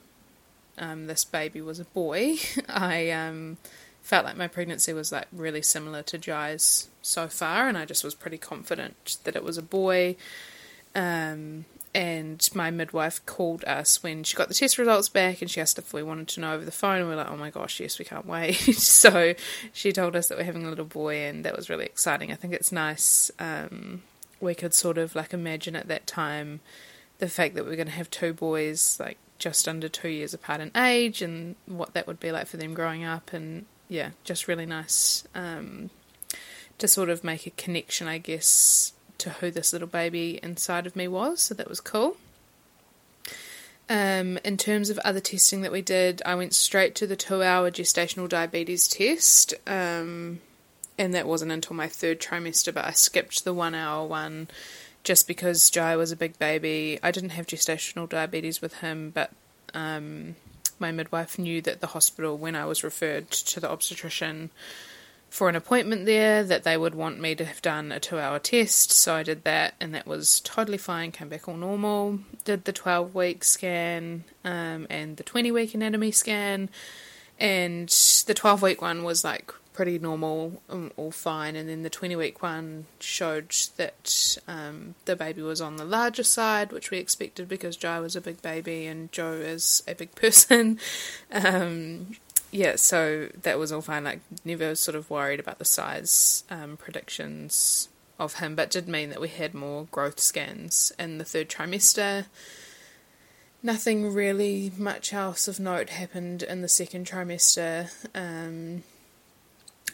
um, 0.77 1.07
this 1.07 1.23
baby 1.23 1.61
was 1.61 1.79
a 1.79 1.85
boy. 1.85 2.37
I 2.69 3.11
um, 3.11 3.57
felt 4.01 4.25
like 4.25 4.37
my 4.37 4.47
pregnancy 4.47 4.93
was 4.93 5.11
like 5.11 5.27
really 5.31 5.61
similar 5.61 6.01
to 6.03 6.17
Jai's 6.17 6.89
so 7.01 7.27
far, 7.27 7.67
and 7.67 7.77
I 7.77 7.85
just 7.85 8.03
was 8.03 8.15
pretty 8.15 8.37
confident 8.37 9.17
that 9.25 9.35
it 9.35 9.43
was 9.43 9.57
a 9.57 9.63
boy. 9.63 10.15
Um, 10.95 11.65
and 11.95 12.49
my 12.55 12.71
midwife 12.71 13.23
called 13.25 13.63
us 13.65 14.01
when 14.01 14.23
she 14.23 14.35
got 14.35 14.47
the 14.47 14.53
test 14.53 14.77
results 14.77 15.09
back 15.09 15.41
and 15.41 15.51
she 15.51 15.61
asked 15.61 15.77
if 15.77 15.93
we 15.93 16.01
wanted 16.01 16.27
to 16.29 16.39
know 16.39 16.53
over 16.53 16.65
the 16.65 16.71
phone 16.71 16.99
and 16.99 17.07
we 17.07 17.13
are 17.13 17.17
like 17.17 17.29
oh 17.29 17.37
my 17.37 17.49
gosh 17.49 17.79
yes 17.79 17.99
we 17.99 18.05
can't 18.05 18.25
wait. 18.25 18.55
So 18.73 19.33
she 19.71 19.91
told 19.91 20.15
us 20.15 20.27
that 20.27 20.37
we're 20.37 20.43
having 20.43 20.65
a 20.65 20.69
little 20.69 20.85
boy 20.85 21.17
and 21.17 21.45
that 21.45 21.55
was 21.55 21.69
really 21.69 21.85
exciting. 21.85 22.31
I 22.31 22.35
think 22.35 22.53
it's 22.53 22.71
nice 22.71 23.31
um, 23.39 24.01
we 24.39 24.53
could 24.55 24.73
sort 24.73 24.97
of 24.97 25.15
like 25.15 25.33
imagine 25.33 25.75
at 25.75 25.87
that 25.87 26.05
time 26.05 26.59
the 27.19 27.29
fact 27.29 27.55
that 27.55 27.65
we're 27.65 27.75
going 27.75 27.87
to 27.87 27.93
have 27.93 28.09
two 28.09 28.33
boys 28.33 28.97
like 28.99 29.17
just 29.39 29.67
under 29.67 29.89
two 29.89 30.09
years 30.09 30.33
apart 30.33 30.61
in 30.61 30.71
age 30.75 31.21
and 31.21 31.55
what 31.65 31.93
that 31.93 32.07
would 32.07 32.19
be 32.19 32.31
like 32.31 32.47
for 32.47 32.57
them 32.57 32.73
growing 32.73 33.03
up 33.03 33.33
and 33.33 33.65
yeah 33.87 34.11
just 34.23 34.47
really 34.47 34.65
nice 34.65 35.25
um, 35.35 35.89
to 36.77 36.87
sort 36.87 37.09
of 37.09 37.23
make 37.23 37.45
a 37.45 37.51
connection 37.51 38.07
i 38.07 38.17
guess 38.17 38.93
to 39.23 39.29
who 39.31 39.51
this 39.51 39.73
little 39.73 39.87
baby 39.87 40.39
inside 40.43 40.85
of 40.85 40.95
me 40.95 41.07
was, 41.07 41.41
so 41.41 41.53
that 41.53 41.69
was 41.69 41.79
cool. 41.79 42.17
Um, 43.89 44.37
in 44.45 44.57
terms 44.57 44.89
of 44.89 44.97
other 44.99 45.19
testing 45.19 45.61
that 45.61 45.71
we 45.71 45.81
did, 45.81 46.21
I 46.25 46.35
went 46.35 46.53
straight 46.53 46.95
to 46.95 47.07
the 47.07 47.15
two 47.15 47.43
hour 47.43 47.69
gestational 47.71 48.29
diabetes 48.29 48.87
test, 48.87 49.53
um, 49.67 50.39
and 50.97 51.13
that 51.13 51.27
wasn't 51.27 51.51
until 51.51 51.75
my 51.75 51.87
third 51.87 52.19
trimester, 52.19 52.73
but 52.73 52.85
I 52.85 52.91
skipped 52.91 53.43
the 53.43 53.53
one 53.53 53.75
hour 53.75 54.05
one 54.05 54.47
just 55.03 55.27
because 55.27 55.69
Jai 55.69 55.95
was 55.95 56.11
a 56.11 56.17
big 56.17 56.39
baby. 56.39 56.99
I 57.03 57.11
didn't 57.11 57.31
have 57.31 57.47
gestational 57.47 58.07
diabetes 58.07 58.61
with 58.61 58.75
him, 58.75 59.11
but 59.13 59.31
um, 59.73 60.35
my 60.79 60.91
midwife 60.91 61.37
knew 61.37 61.61
that 61.61 61.81
the 61.81 61.87
hospital, 61.87 62.37
when 62.37 62.55
I 62.55 62.65
was 62.65 62.83
referred 62.83 63.31
to 63.31 63.59
the 63.59 63.69
obstetrician, 63.69 64.49
for 65.33 65.49
an 65.49 65.55
appointment 65.55 66.05
there 66.05 66.43
that 66.43 66.61
they 66.61 66.77
would 66.77 66.93
want 66.93 67.19
me 67.19 67.33
to 67.33 67.43
have 67.43 67.59
done 67.63 67.91
a 67.91 67.99
two 67.99 68.19
hour 68.19 68.37
test. 68.37 68.91
So 68.91 69.15
I 69.15 69.23
did 69.23 69.43
that, 69.45 69.73
and 69.81 69.95
that 69.95 70.05
was 70.05 70.39
totally 70.41 70.77
fine, 70.77 71.11
came 71.11 71.27
back 71.27 71.47
all 71.47 71.57
normal. 71.57 72.19
Did 72.45 72.65
the 72.65 72.71
12 72.71 73.15
week 73.15 73.43
scan 73.43 74.25
um, 74.45 74.85
and 74.91 75.17
the 75.17 75.23
20 75.23 75.51
week 75.51 75.73
anatomy 75.73 76.11
scan, 76.11 76.69
and 77.39 77.89
the 78.27 78.35
12 78.35 78.61
week 78.61 78.83
one 78.83 79.03
was 79.03 79.23
like 79.23 79.51
pretty 79.73 79.97
normal, 79.97 80.61
um, 80.69 80.91
all 80.97 81.09
fine. 81.09 81.55
And 81.55 81.67
then 81.67 81.81
the 81.81 81.89
20 81.89 82.15
week 82.15 82.43
one 82.43 82.85
showed 82.99 83.55
that 83.77 84.37
um, 84.47 84.93
the 85.05 85.15
baby 85.15 85.41
was 85.41 85.61
on 85.61 85.77
the 85.77 85.83
larger 85.83 86.21
side, 86.21 86.71
which 86.71 86.91
we 86.91 86.99
expected 86.99 87.49
because 87.49 87.75
Jai 87.75 87.99
was 87.99 88.15
a 88.15 88.21
big 88.21 88.39
baby 88.43 88.85
and 88.85 89.11
Joe 89.11 89.33
is 89.33 89.81
a 89.87 89.95
big 89.95 90.13
person. 90.15 90.79
Yeah, 92.53 92.75
so 92.75 93.29
that 93.41 93.57
was 93.57 93.71
all 93.71 93.81
fine. 93.81 94.03
Like, 94.03 94.19
never 94.45 94.75
sort 94.75 94.93
of 94.93 95.09
worried 95.09 95.39
about 95.39 95.57
the 95.57 95.65
size 95.65 96.43
um, 96.51 96.77
predictions 96.77 97.89
of 98.19 98.35
him, 98.35 98.53
but 98.55 98.69
did 98.69 98.87
mean 98.87 99.09
that 99.09 99.19
we 99.19 99.27
had 99.27 99.55
more 99.55 99.85
growth 99.85 100.19
scans 100.19 100.91
in 100.99 101.17
the 101.17 101.25
third 101.25 101.49
trimester. 101.49 102.27
Nothing 103.63 104.13
really 104.13 104.71
much 104.77 105.13
else 105.13 105.47
of 105.47 105.59
note 105.59 105.89
happened 105.89 106.43
in 106.43 106.61
the 106.61 106.67
second 106.67 107.07
trimester. 107.07 107.89
Um, 108.13 108.83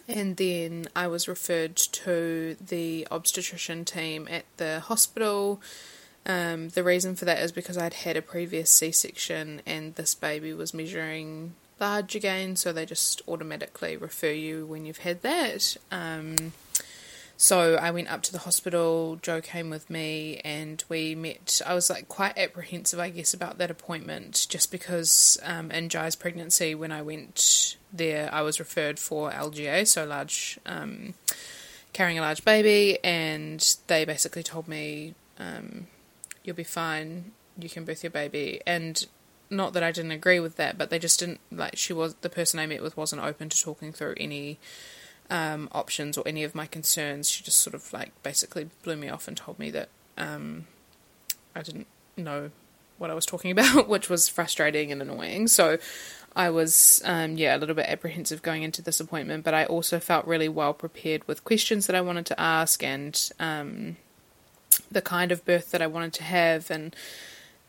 and 0.10 0.36
then 0.36 0.88
I 0.94 1.08
was 1.08 1.30
referred 1.30 1.78
to 1.78 2.58
the 2.60 3.08
obstetrician 3.10 3.86
team 3.86 4.28
at 4.30 4.44
the 4.58 4.82
hospital. 4.82 5.62
Um, 6.26 6.70
the 6.70 6.84
reason 6.84 7.16
for 7.16 7.24
that 7.24 7.40
is 7.40 7.54
because 7.54 7.78
I'd 7.78 7.94
had 7.94 8.18
a 8.18 8.22
previous 8.22 8.70
C 8.70 8.92
section 8.92 9.62
and 9.66 9.96
this 9.96 10.14
baby 10.14 10.54
was 10.54 10.74
measuring 10.74 11.54
large 11.80 12.16
again, 12.16 12.56
so 12.56 12.72
they 12.72 12.86
just 12.86 13.22
automatically 13.28 13.98
refer 13.98 14.32
you 14.32 14.66
when 14.66 14.86
you've 14.86 15.00
had 15.00 15.22
that. 15.22 15.78
Um, 15.92 16.54
so 17.42 17.76
I 17.76 17.92
went 17.92 18.12
up 18.12 18.22
to 18.24 18.34
the 18.34 18.40
hospital, 18.40 19.18
Joe 19.22 19.40
came 19.40 19.70
with 19.70 19.90
me, 19.90 20.42
and 20.44 20.84
we 20.90 21.16
met. 21.16 21.62
I 21.66 21.74
was 21.74 21.90
like 21.90 22.10
quite 22.10 22.38
apprehensive, 22.38 23.00
I 23.00 23.10
guess, 23.10 23.34
about 23.34 23.58
that 23.60 23.72
appointment 23.72 24.46
just 24.50 24.72
because 24.72 25.40
um, 25.44 25.72
in 25.72 25.88
Jai's 25.88 26.18
pregnancy, 26.18 26.76
when 26.76 26.92
I 26.92 27.02
went 27.02 27.78
there, 27.94 28.30
I 28.34 28.42
was 28.42 28.60
referred 28.60 29.00
for 29.00 29.32
LGA, 29.32 29.88
so 29.88 30.06
large, 30.06 30.60
um, 30.66 31.14
carrying 31.94 32.20
a 32.20 32.22
large 32.22 32.44
baby, 32.44 33.00
and 33.06 33.78
they 33.88 34.04
basically 34.04 34.44
told 34.44 34.68
me, 34.68 35.16
um, 35.40 35.88
you'll 36.44 36.58
be 36.58 36.66
fine, 36.66 37.32
you 37.58 37.70
can 37.70 37.86
birth 37.86 38.04
your 38.04 38.12
baby. 38.12 38.60
And 38.68 39.08
not 39.50 39.74
that 39.74 39.84
I 39.84 39.92
didn't 39.92 40.12
agree 40.12 40.40
with 40.40 40.56
that, 40.58 40.78
but 40.78 40.90
they 40.90 41.00
just 41.00 41.20
didn't 41.20 41.40
like 41.52 41.76
she 41.76 41.94
was 41.94 42.16
the 42.16 42.30
person 42.30 42.60
I 42.60 42.66
met 42.66 42.84
with 42.84 42.96
wasn't 42.96 43.24
open 43.24 43.50
to 43.50 43.62
talking 43.62 43.92
through 43.92 44.16
any 44.18 44.60
um, 45.30 45.70
options 45.72 46.18
or 46.18 46.28
any 46.28 46.44
of 46.44 46.56
my 46.56 46.66
concerns. 46.66 47.30
She 47.30 47.44
just 47.44 47.60
sort 47.60 47.74
of 47.74 47.92
like 47.92 48.12
basically 48.24 48.70
blew 48.84 48.96
me 48.96 49.10
off 49.10 49.28
and 49.28 49.36
told 49.36 49.60
me 49.60 49.72
that 49.72 49.90
um, 50.18 50.68
I 51.56 51.62
didn't 51.62 51.88
know 52.16 52.52
what 52.98 53.10
I 53.10 53.14
was 53.14 53.26
talking 53.26 53.52
about, 53.58 53.88
which 53.88 54.10
was 54.10 54.30
frustrating 54.30 54.92
and 54.92 55.02
annoying. 55.02 55.48
So 55.48 55.78
I 56.36 56.50
was 56.52 57.02
um, 57.06 57.38
yeah 57.38 57.56
a 57.56 57.60
little 57.60 57.76
bit 57.76 57.88
apprehensive 57.88 58.42
going 58.42 58.64
into 58.64 58.82
this 58.82 59.00
appointment, 59.00 59.44
but 59.44 59.54
I 59.54 59.66
also 59.66 60.00
felt 60.00 60.28
really 60.28 60.50
well 60.50 60.74
prepared 60.74 61.28
with 61.28 61.44
questions 61.44 61.88
that 61.88 61.96
I 61.96 62.02
wanted 62.02 62.28
to 62.28 62.40
ask 62.40 62.84
and 62.84 63.32
um, 63.40 63.98
the 64.92 65.02
kind 65.02 65.32
of 65.32 65.44
birth 65.44 65.72
that 65.72 65.82
I 65.82 65.88
wanted 65.88 66.14
to 66.14 66.24
have 66.24 66.70
and 66.70 66.96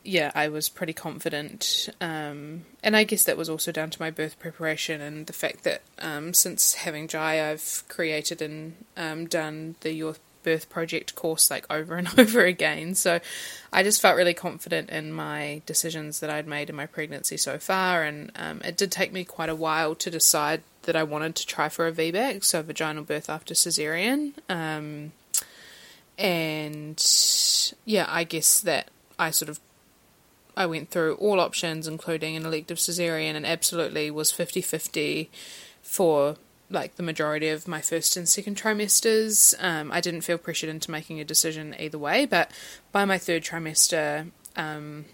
yeah, 0.03 0.33
I 0.35 0.49
was 0.49 0.69
pretty 0.69 0.93
confident. 0.93 1.89
Um, 2.01 2.65
and 2.83 2.97
I 2.97 3.05
guess 3.05 3.25
that 3.25 3.37
was 3.37 3.51
also 3.51 3.71
down 3.71 3.91
to 3.91 4.01
my 4.01 4.11
birth 4.11 4.39
preparation 4.39 5.01
and 5.01 5.27
the 5.27 5.33
fact 5.33 5.65
that 5.65 5.83
um, 5.99 6.33
since 6.33 6.75
having 6.75 7.07
Jai, 7.07 7.51
I've 7.51 7.85
created 7.89 8.41
and 8.41 8.75
um, 8.97 9.27
done 9.27 9.75
the 9.81 9.93
Your 9.93 10.17
Birth 10.43 10.71
Project 10.71 11.15
course 11.15 11.51
like 11.51 11.67
over 11.71 11.97
and 11.97 12.09
over 12.19 12.45
again. 12.45 12.95
So 12.95 13.21
I 13.73 13.83
just 13.83 14.01
felt 14.01 14.17
really 14.17 14.35
confident 14.35 14.89
in 14.89 15.13
my 15.13 15.61
decisions 15.67 16.21
that 16.21 16.31
I'd 16.31 16.47
made 16.47 16.71
in 16.71 16.77
my 16.77 16.87
pregnancy 16.87 17.37
so 17.37 17.59
far. 17.59 18.03
And 18.03 18.33
um, 18.37 18.63
it 18.65 18.77
did 18.79 18.91
take 18.91 19.13
me 19.13 19.25
quite 19.25 19.51
a 19.51 19.55
while 19.55 19.95
to 19.97 20.11
decide 20.11 20.63
that 20.85 20.97
I 20.97 21.03
wanted 21.03 21.35
to 21.37 21.47
try 21.47 21.69
for 21.69 21.87
a 21.87 21.93
VBAC, 21.93 22.43
so 22.43 22.63
vaginal 22.63 23.05
birth 23.05 23.29
after 23.29 23.53
cesarean. 23.53 24.33
Um, 24.49 25.13
and 26.17 27.03
yeah, 27.85 28.07
I 28.09 28.25
guess 28.25 28.61
that 28.61 28.89
I 29.19 29.31
sort 29.31 29.51
of 29.51 29.61
I 30.57 30.67
went 30.67 30.91
through 30.91 31.15
all 31.15 31.41
options, 31.41 31.87
including 31.87 32.37
an 32.37 32.47
elective 32.47 32.79
cesarean, 32.79 33.35
and 33.35 33.47
absolutely 33.47 34.11
was 34.11 34.31
50 34.31 34.61
50 34.61 35.31
for 35.83 36.37
like 36.71 36.97
the 36.97 37.03
majority 37.03 37.49
of 37.49 37.67
my 37.67 37.81
first 37.81 38.17
and 38.17 38.29
second 38.29 38.57
trimesters. 38.57 39.55
Um, 39.63 39.91
I 39.91 40.01
didn't 40.01 40.21
feel 40.21 40.39
pressured 40.39 40.71
into 40.71 40.91
making 40.91 41.21
a 41.21 41.25
decision 41.25 41.75
either 41.79 41.99
way, 41.99 42.27
but 42.27 42.51
by 42.93 43.05
my 43.05 43.19
third 43.19 43.43
trimester, 43.43 44.31
um, 44.57 45.07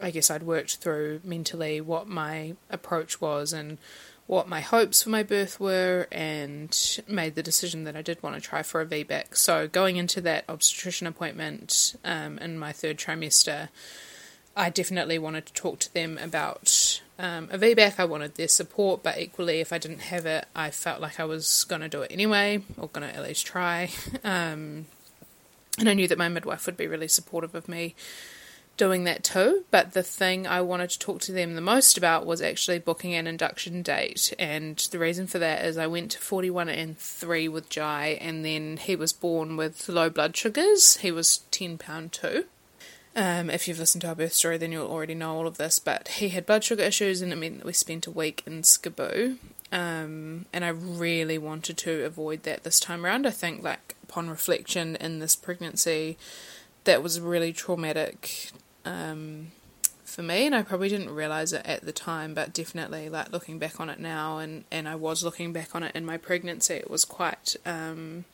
I 0.00 0.10
guess 0.10 0.30
I'd 0.30 0.42
worked 0.42 0.76
through 0.76 1.20
mentally 1.22 1.80
what 1.80 2.08
my 2.08 2.54
approach 2.68 3.20
was 3.20 3.52
and 3.52 3.78
what 4.26 4.48
my 4.48 4.60
hopes 4.60 5.02
for 5.02 5.10
my 5.10 5.22
birth 5.22 5.60
were, 5.60 6.08
and 6.10 6.98
made 7.06 7.34
the 7.34 7.42
decision 7.42 7.84
that 7.84 7.94
I 7.94 8.00
did 8.00 8.22
want 8.22 8.34
to 8.36 8.40
try 8.40 8.62
for 8.62 8.80
a 8.80 8.86
VBAC. 8.86 9.36
So 9.36 9.68
going 9.68 9.96
into 9.96 10.20
that 10.22 10.44
obstetrician 10.48 11.06
appointment 11.06 11.94
um, 12.04 12.38
in 12.38 12.58
my 12.58 12.72
third 12.72 12.96
trimester. 12.96 13.68
I 14.56 14.70
definitely 14.70 15.18
wanted 15.18 15.46
to 15.46 15.52
talk 15.52 15.80
to 15.80 15.92
them 15.92 16.18
about 16.18 17.00
um, 17.18 17.48
a 17.50 17.58
VBAC. 17.58 17.98
I 17.98 18.04
wanted 18.04 18.34
their 18.34 18.48
support, 18.48 19.02
but 19.02 19.18
equally, 19.18 19.60
if 19.60 19.72
I 19.72 19.78
didn't 19.78 20.02
have 20.02 20.26
it, 20.26 20.46
I 20.54 20.70
felt 20.70 21.00
like 21.00 21.18
I 21.18 21.24
was 21.24 21.64
going 21.64 21.80
to 21.82 21.88
do 21.88 22.02
it 22.02 22.12
anyway, 22.12 22.62
or 22.78 22.88
going 22.88 23.08
to 23.08 23.14
at 23.14 23.22
least 23.22 23.46
try. 23.46 23.90
Um, 24.24 24.86
and 25.78 25.88
I 25.88 25.94
knew 25.94 26.06
that 26.06 26.18
my 26.18 26.28
midwife 26.28 26.66
would 26.66 26.76
be 26.76 26.86
really 26.86 27.08
supportive 27.08 27.54
of 27.54 27.68
me 27.68 27.96
doing 28.76 29.04
that 29.04 29.24
too. 29.24 29.64
But 29.70 29.92
the 29.92 30.02
thing 30.02 30.46
I 30.46 30.60
wanted 30.60 30.90
to 30.90 30.98
talk 30.98 31.20
to 31.22 31.32
them 31.32 31.54
the 31.54 31.60
most 31.60 31.98
about 31.98 32.26
was 32.26 32.40
actually 32.40 32.78
booking 32.78 33.14
an 33.14 33.26
induction 33.26 33.82
date. 33.82 34.32
And 34.38 34.76
the 34.76 34.98
reason 34.98 35.26
for 35.26 35.38
that 35.38 35.64
is 35.64 35.76
I 35.76 35.86
went 35.86 36.12
to 36.12 36.18
41 36.18 36.68
and 36.68 36.98
3 36.98 37.48
with 37.48 37.68
Jai, 37.68 38.18
and 38.20 38.44
then 38.44 38.76
he 38.76 38.96
was 38.96 39.12
born 39.12 39.56
with 39.56 39.88
low 39.88 40.10
blood 40.10 40.36
sugars. 40.36 40.98
He 40.98 41.10
was 41.10 41.38
10 41.50 41.78
pound 41.78 42.12
2. 42.12 42.44
Um, 43.16 43.48
if 43.48 43.68
you've 43.68 43.78
listened 43.78 44.02
to 44.02 44.08
our 44.08 44.14
birth 44.14 44.32
story, 44.32 44.58
then 44.58 44.72
you'll 44.72 44.90
already 44.90 45.14
know 45.14 45.36
all 45.36 45.46
of 45.46 45.56
this. 45.56 45.78
But 45.78 46.08
he 46.08 46.30
had 46.30 46.46
blood 46.46 46.64
sugar 46.64 46.82
issues, 46.82 47.22
and 47.22 47.32
it 47.32 47.36
meant 47.36 47.58
that 47.58 47.66
we 47.66 47.72
spent 47.72 48.06
a 48.06 48.10
week 48.10 48.42
in 48.46 48.62
SCBU. 48.62 49.38
Um, 49.70 50.46
and 50.52 50.64
I 50.64 50.68
really 50.68 51.38
wanted 51.38 51.76
to 51.78 52.04
avoid 52.04 52.42
that 52.44 52.64
this 52.64 52.80
time 52.80 53.04
around. 53.04 53.26
I 53.26 53.30
think, 53.30 53.62
like 53.62 53.94
upon 54.02 54.28
reflection 54.28 54.96
in 54.96 55.20
this 55.20 55.36
pregnancy, 55.36 56.16
that 56.84 57.02
was 57.02 57.20
really 57.20 57.52
traumatic 57.52 58.50
um, 58.84 59.48
for 60.04 60.22
me, 60.22 60.46
and 60.46 60.54
I 60.54 60.62
probably 60.62 60.88
didn't 60.88 61.14
realize 61.14 61.52
it 61.52 61.66
at 61.66 61.82
the 61.82 61.92
time, 61.92 62.34
but 62.34 62.52
definitely 62.52 63.08
like 63.08 63.32
looking 63.32 63.58
back 63.58 63.80
on 63.80 63.90
it 63.90 63.98
now, 63.98 64.38
and 64.38 64.64
and 64.70 64.88
I 64.88 64.94
was 64.94 65.24
looking 65.24 65.52
back 65.52 65.74
on 65.74 65.82
it 65.82 65.94
in 65.94 66.04
my 66.04 66.16
pregnancy, 66.16 66.74
it 66.74 66.90
was 66.90 67.04
quite, 67.04 67.56
um, 67.66 68.24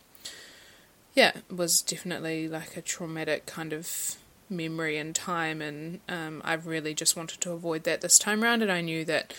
yeah, 1.14 1.32
it 1.36 1.54
was 1.54 1.80
definitely 1.80 2.48
like 2.48 2.76
a 2.76 2.82
traumatic 2.82 3.46
kind 3.46 3.72
of 3.72 4.16
memory 4.50 4.98
and 4.98 5.14
time, 5.14 5.62
and 5.62 6.00
um, 6.08 6.42
I 6.44 6.54
really 6.54 6.94
just 6.94 7.16
wanted 7.16 7.40
to 7.42 7.52
avoid 7.52 7.84
that 7.84 8.00
this 8.00 8.18
time 8.18 8.42
around, 8.42 8.62
and 8.62 8.72
I 8.72 8.80
knew 8.80 9.04
that 9.04 9.32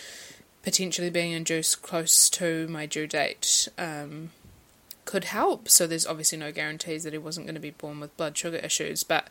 potentially 0.62 1.10
being 1.10 1.32
induced 1.32 1.82
close 1.82 2.30
to 2.30 2.66
my 2.68 2.86
due 2.86 3.06
date. 3.06 3.68
Um, 3.78 4.30
could 5.04 5.24
help. 5.24 5.68
So 5.68 5.86
there's 5.86 6.06
obviously 6.06 6.38
no 6.38 6.52
guarantees 6.52 7.04
that 7.04 7.12
he 7.12 7.18
wasn't 7.18 7.46
going 7.46 7.54
to 7.54 7.60
be 7.60 7.70
born 7.70 8.00
with 8.00 8.16
blood 8.16 8.36
sugar 8.36 8.58
issues. 8.58 9.02
But 9.02 9.28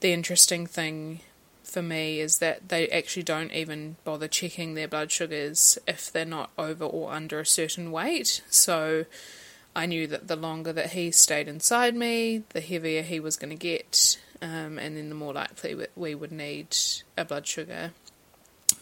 the 0.00 0.12
interesting 0.12 0.66
thing 0.66 1.20
for 1.62 1.82
me 1.82 2.20
is 2.20 2.38
that 2.38 2.68
they 2.68 2.88
actually 2.88 3.22
don't 3.22 3.52
even 3.52 3.96
bother 4.04 4.28
checking 4.28 4.74
their 4.74 4.88
blood 4.88 5.12
sugars 5.12 5.78
if 5.86 6.10
they're 6.10 6.24
not 6.24 6.50
over 6.58 6.84
or 6.84 7.12
under 7.12 7.40
a 7.40 7.46
certain 7.46 7.92
weight. 7.92 8.42
So 8.50 9.04
I 9.74 9.86
knew 9.86 10.06
that 10.08 10.28
the 10.28 10.36
longer 10.36 10.72
that 10.72 10.92
he 10.92 11.10
stayed 11.10 11.48
inside 11.48 11.94
me, 11.94 12.42
the 12.50 12.60
heavier 12.60 13.02
he 13.02 13.20
was 13.20 13.36
going 13.36 13.50
to 13.50 13.56
get, 13.56 14.18
um, 14.42 14.78
and 14.78 14.96
then 14.96 15.08
the 15.08 15.14
more 15.14 15.32
likely 15.32 15.86
we 15.96 16.14
would 16.14 16.32
need 16.32 16.76
a 17.16 17.24
blood 17.24 17.46
sugar 17.46 17.92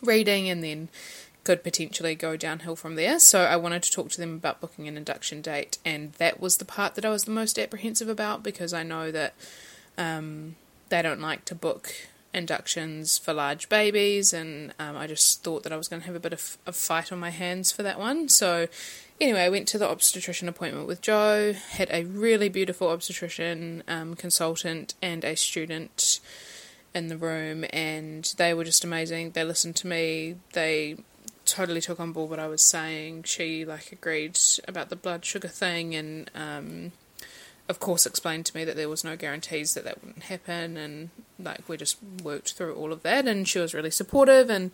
reading, 0.03 0.49
and 0.49 0.63
then 0.63 0.89
could 1.45 1.65
potentially 1.65 2.15
go 2.15 2.37
downhill 2.37 2.77
from 2.77 2.95
there. 2.95 3.19
So 3.19 3.45
I 3.45 3.57
wanted 3.57 3.83
to 3.85 3.91
talk 3.91 4.11
to 4.11 4.21
them 4.21 4.35
about 4.35 4.61
booking 4.61 4.87
an 4.87 4.97
induction 4.97 5.41
date, 5.41 5.79
and 5.85 6.13
that 6.15 6.41
was 6.41 6.59
the 6.59 6.65
part 6.65 6.95
that 6.95 7.05
I 7.05 7.11
was 7.11 7.25
the 7.25 7.31
most 7.31 7.59
apprehensive 7.59 8.09
about 8.09 8.43
because 8.43 8.75
I 8.75 8.83
know 8.83 9.11
that 9.11 9.35
um, 9.97 10.57
they 10.91 11.03
don't 11.03 11.21
like 11.21 11.45
to 11.47 11.55
book 11.55 11.95
inductions 12.35 13.19
for 13.19 13.33
large 13.33 13.69
babies, 13.69 14.33
and 14.33 14.75
um, 14.79 14.97
I 14.97 15.07
just 15.07 15.43
thought 15.43 15.63
that 15.63 15.73
I 15.73 15.77
was 15.77 15.89
going 15.89 16.01
to 16.03 16.07
have 16.07 16.17
a 16.17 16.21
bit 16.21 16.33
of 16.33 16.59
a 16.67 16.73
fight 16.73 17.11
on 17.13 17.19
my 17.19 17.31
hands 17.31 17.73
for 17.73 17.83
that 17.83 17.99
one. 17.99 18.29
So 18.29 18.69
anyway, 19.21 19.43
I 19.43 19.49
went 19.49 19.69
to 19.69 19.79
the 19.79 19.89
obstetrician 19.89 20.49
appointment 20.49 20.87
with 20.87 21.01
Joe, 21.01 21.53
had 21.53 21.89
a 21.91 22.05
really 22.05 22.49
beautiful 22.49 22.89
obstetrician 22.89 23.83
um, 23.89 24.15
consultant 24.15 24.95
and 25.01 25.25
a 25.25 25.37
student 25.37 26.21
in 26.95 27.09
the 27.09 27.17
room, 27.17 27.65
and 27.71 28.33
they 28.37 28.55
were 28.55 28.65
just 28.65 28.85
amazing. 28.85 29.31
They 29.31 29.45
listened 29.45 29.77
to 29.77 29.87
me. 29.87 30.37
They 30.53 30.97
totally 31.45 31.81
took 31.81 31.99
on 31.99 32.13
board 32.13 32.31
what 32.31 32.39
I 32.39 32.47
was 32.47 32.63
saying. 32.63 33.23
She 33.25 33.65
like 33.65 33.91
agreed 33.93 34.39
about 34.67 34.91
the 34.91 34.97
blood 34.97 35.25
sugar 35.25 35.49
thing, 35.49 35.95
and 35.95 36.31
um, 36.35 36.93
of 37.69 37.81
course 37.81 38.07
explained 38.07 38.47
to 38.47 38.57
me 38.57 38.65
that 38.65 38.77
there 38.77 38.89
was 38.89 39.05
no 39.05 39.17
guarantees 39.17 39.75
that 39.75 39.85
that 39.85 40.03
wouldn't 40.03 40.25
happen, 40.25 40.77
and 40.77 41.11
like 41.39 41.69
we 41.69 41.77
just 41.77 41.99
worked 42.23 42.53
through 42.53 42.75
all 42.75 42.93
of 42.93 43.03
that. 43.03 43.27
And 43.27 43.47
she 43.47 43.59
was 43.59 43.75
really 43.75 43.91
supportive, 43.91 44.51
and 44.51 44.71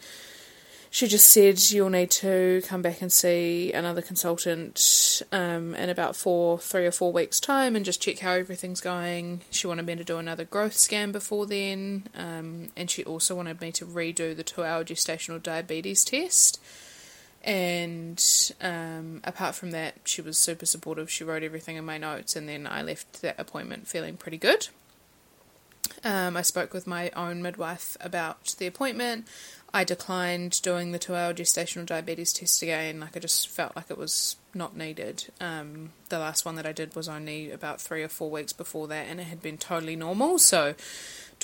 she 0.91 1.09
just 1.09 1.29
said 1.29 1.61
you'll 1.73 1.91
need 1.91 2.11
to 2.13 2.63
come 2.67 2.81
back 2.81 3.03
and 3.03 3.13
see 3.13 3.73
another 3.73 4.01
consultant 4.01 5.23
um, 5.33 5.75
in 5.75 5.91
about 5.91 6.15
four, 6.15 6.57
three 6.59 6.87
or 6.87 6.93
four 6.93 7.13
weeks' 7.13 7.41
time, 7.41 7.75
and 7.75 7.85
just 7.85 8.01
check 8.01 8.21
how 8.21 8.33
everything's 8.33 8.81
going. 8.81 9.41
She 9.51 9.67
wanted 9.67 9.87
me 9.87 9.97
to 9.97 10.05
do 10.05 10.19
another 10.19 10.45
growth 10.45 10.75
scan 10.75 11.11
before 11.11 11.47
then, 11.47 12.05
um, 12.15 12.69
and 12.77 12.89
she 12.89 13.03
also 13.05 13.35
wanted 13.35 13.61
me 13.61 13.73
to 13.73 13.85
redo 13.85 14.37
the 14.37 14.45
two-hour 14.45 14.85
gestational 14.85 15.43
diabetes 15.43 16.05
test. 16.05 16.61
And 17.45 18.25
um, 18.63 19.21
apart 19.23 19.55
from 19.55 19.71
that, 19.73 19.97
she 20.05 20.23
was 20.23 20.39
super 20.39 20.65
supportive. 20.65 21.11
She 21.11 21.25
wrote 21.25 21.43
everything 21.43 21.77
in 21.77 21.85
my 21.85 21.99
notes, 21.99 22.37
and 22.37 22.49
then 22.49 22.67
I 22.67 22.83
left 22.83 23.21
that 23.21 23.39
appointment 23.39 23.87
feeling 23.87 24.17
pretty 24.17 24.39
good. 24.39 24.69
Um, 26.03 26.37
I 26.37 26.43
spoke 26.43 26.73
with 26.73 26.87
my 26.87 27.11
own 27.11 27.43
midwife 27.43 27.99
about 28.01 28.55
the 28.59 28.67
appointment. 28.67 29.29
I 29.75 29.85
declined 29.85 30.63
doing 30.63 30.93
the 30.93 30.99
two 30.99 31.15
hour 31.15 31.35
gestational 31.35 31.85
diabetes 31.85 32.33
test 32.33 32.63
again. 32.63 33.01
Like, 33.01 33.17
I 33.17 33.21
just 33.21 33.49
felt 33.49 33.75
like 33.75 33.91
it 33.91 33.99
was 33.99 34.37
not 34.55 34.77
needed. 34.77 35.27
Um, 35.41 35.91
the 36.09 36.19
last 36.19 36.45
one 36.45 36.55
that 36.55 36.65
I 36.65 36.73
did 36.73 36.95
was 36.95 37.09
only 37.09 37.51
about 37.51 37.81
three 37.81 38.03
or 38.03 38.09
four 38.09 38.31
weeks 38.31 38.53
before 38.53 38.87
that, 38.89 39.07
and 39.09 39.21
it 39.21 39.25
had 39.25 39.43
been 39.43 39.59
totally 39.59 39.97
normal. 39.97 40.39
So, 40.39 40.75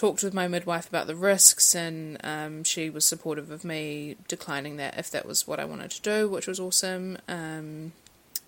talked 0.01 0.23
with 0.23 0.33
my 0.33 0.49
midwife 0.49 0.89
about 0.89 1.07
the 1.07 1.15
risks, 1.15 1.75
and 1.75 2.17
um, 2.25 2.65
she 2.65 2.89
was 2.89 3.05
supportive 3.05 3.51
of 3.51 3.67
me 3.67 4.17
declining 4.29 4.79
that 4.79 4.99
if 4.99 5.11
that 5.11 5.27
was 5.27 5.47
what 5.47 5.61
I 5.61 5.67
wanted 5.67 5.91
to 5.91 6.01
do, 6.01 6.27
which 6.27 6.47
was 6.47 6.59
awesome. 6.59 7.19
Um, 7.29 7.93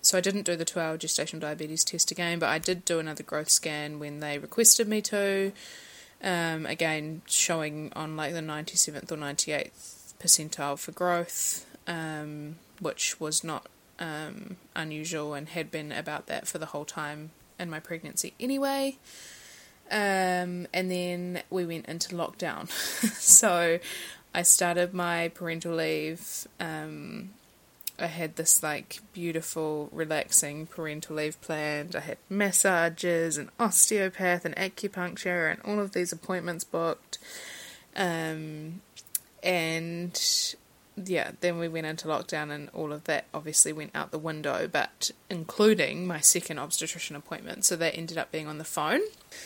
so 0.01 0.17
I 0.17 0.21
didn't 0.21 0.47
do 0.47 0.55
the 0.55 0.65
two 0.65 0.79
hour 0.79 0.97
gestational 0.97 1.41
diabetes 1.41 1.83
test 1.83 2.09
again, 2.09 2.39
but 2.39 2.49
I 2.49 2.57
did 2.57 2.83
do 2.85 2.97
another 2.97 3.21
growth 3.21 3.51
scan 3.51 3.99
when 3.99 4.19
they 4.19 4.39
requested 4.39 4.87
me 4.87 4.99
to. 5.03 5.51
Um, 6.23 6.65
again, 6.65 7.21
showing 7.27 7.93
on 7.95 8.17
like 8.17 8.33
the 8.33 8.39
97th 8.39 9.11
or 9.11 9.17
98th 9.17 10.15
percentile 10.19 10.79
for 10.79 10.91
growth, 10.91 11.67
um, 11.85 12.55
which 12.79 13.19
was 13.19 13.43
not 13.43 13.67
um, 13.99 14.57
unusual 14.75 15.35
and 15.35 15.49
had 15.49 15.69
been 15.69 15.91
about 15.91 16.25
that 16.25 16.47
for 16.47 16.57
the 16.57 16.65
whole 16.67 16.85
time 16.85 17.29
in 17.59 17.69
my 17.69 17.79
pregnancy 17.79 18.33
anyway. 18.39 18.97
Um, 19.91 20.67
and 20.73 20.89
then 20.89 21.43
we 21.49 21.65
went 21.65 21.85
into 21.87 22.15
lockdown. 22.15 22.69
so 23.19 23.79
I 24.33 24.41
started 24.41 24.93
my 24.93 25.29
parental 25.29 25.75
leave 25.75 26.47
um, 26.59 27.29
I 27.99 28.07
had 28.07 28.35
this 28.35 28.63
like 28.63 28.99
beautiful, 29.13 29.89
relaxing 29.91 30.65
parental 30.65 31.17
leave 31.17 31.39
planned. 31.41 31.95
I 31.95 31.99
had 32.01 32.17
massages 32.29 33.37
and 33.37 33.49
osteopath 33.59 34.45
and 34.45 34.55
acupuncture 34.55 35.51
and 35.51 35.61
all 35.61 35.79
of 35.79 35.91
these 35.93 36.11
appointments 36.11 36.63
booked. 36.63 37.19
Um, 37.95 38.81
and 39.43 40.55
yeah, 40.95 41.31
then 41.39 41.57
we 41.57 41.67
went 41.67 41.87
into 41.87 42.07
lockdown 42.07 42.51
and 42.51 42.69
all 42.71 42.93
of 42.93 43.05
that 43.05 43.25
obviously 43.33 43.73
went 43.73 43.91
out 43.95 44.11
the 44.11 44.19
window, 44.19 44.67
but 44.71 45.09
including 45.29 46.05
my 46.05 46.19
second 46.19 46.59
obstetrician 46.59 47.15
appointment. 47.15 47.65
So 47.65 47.75
that 47.77 47.97
ended 47.97 48.17
up 48.17 48.31
being 48.31 48.47
on 48.47 48.59
the 48.59 48.63
phone. 48.63 49.01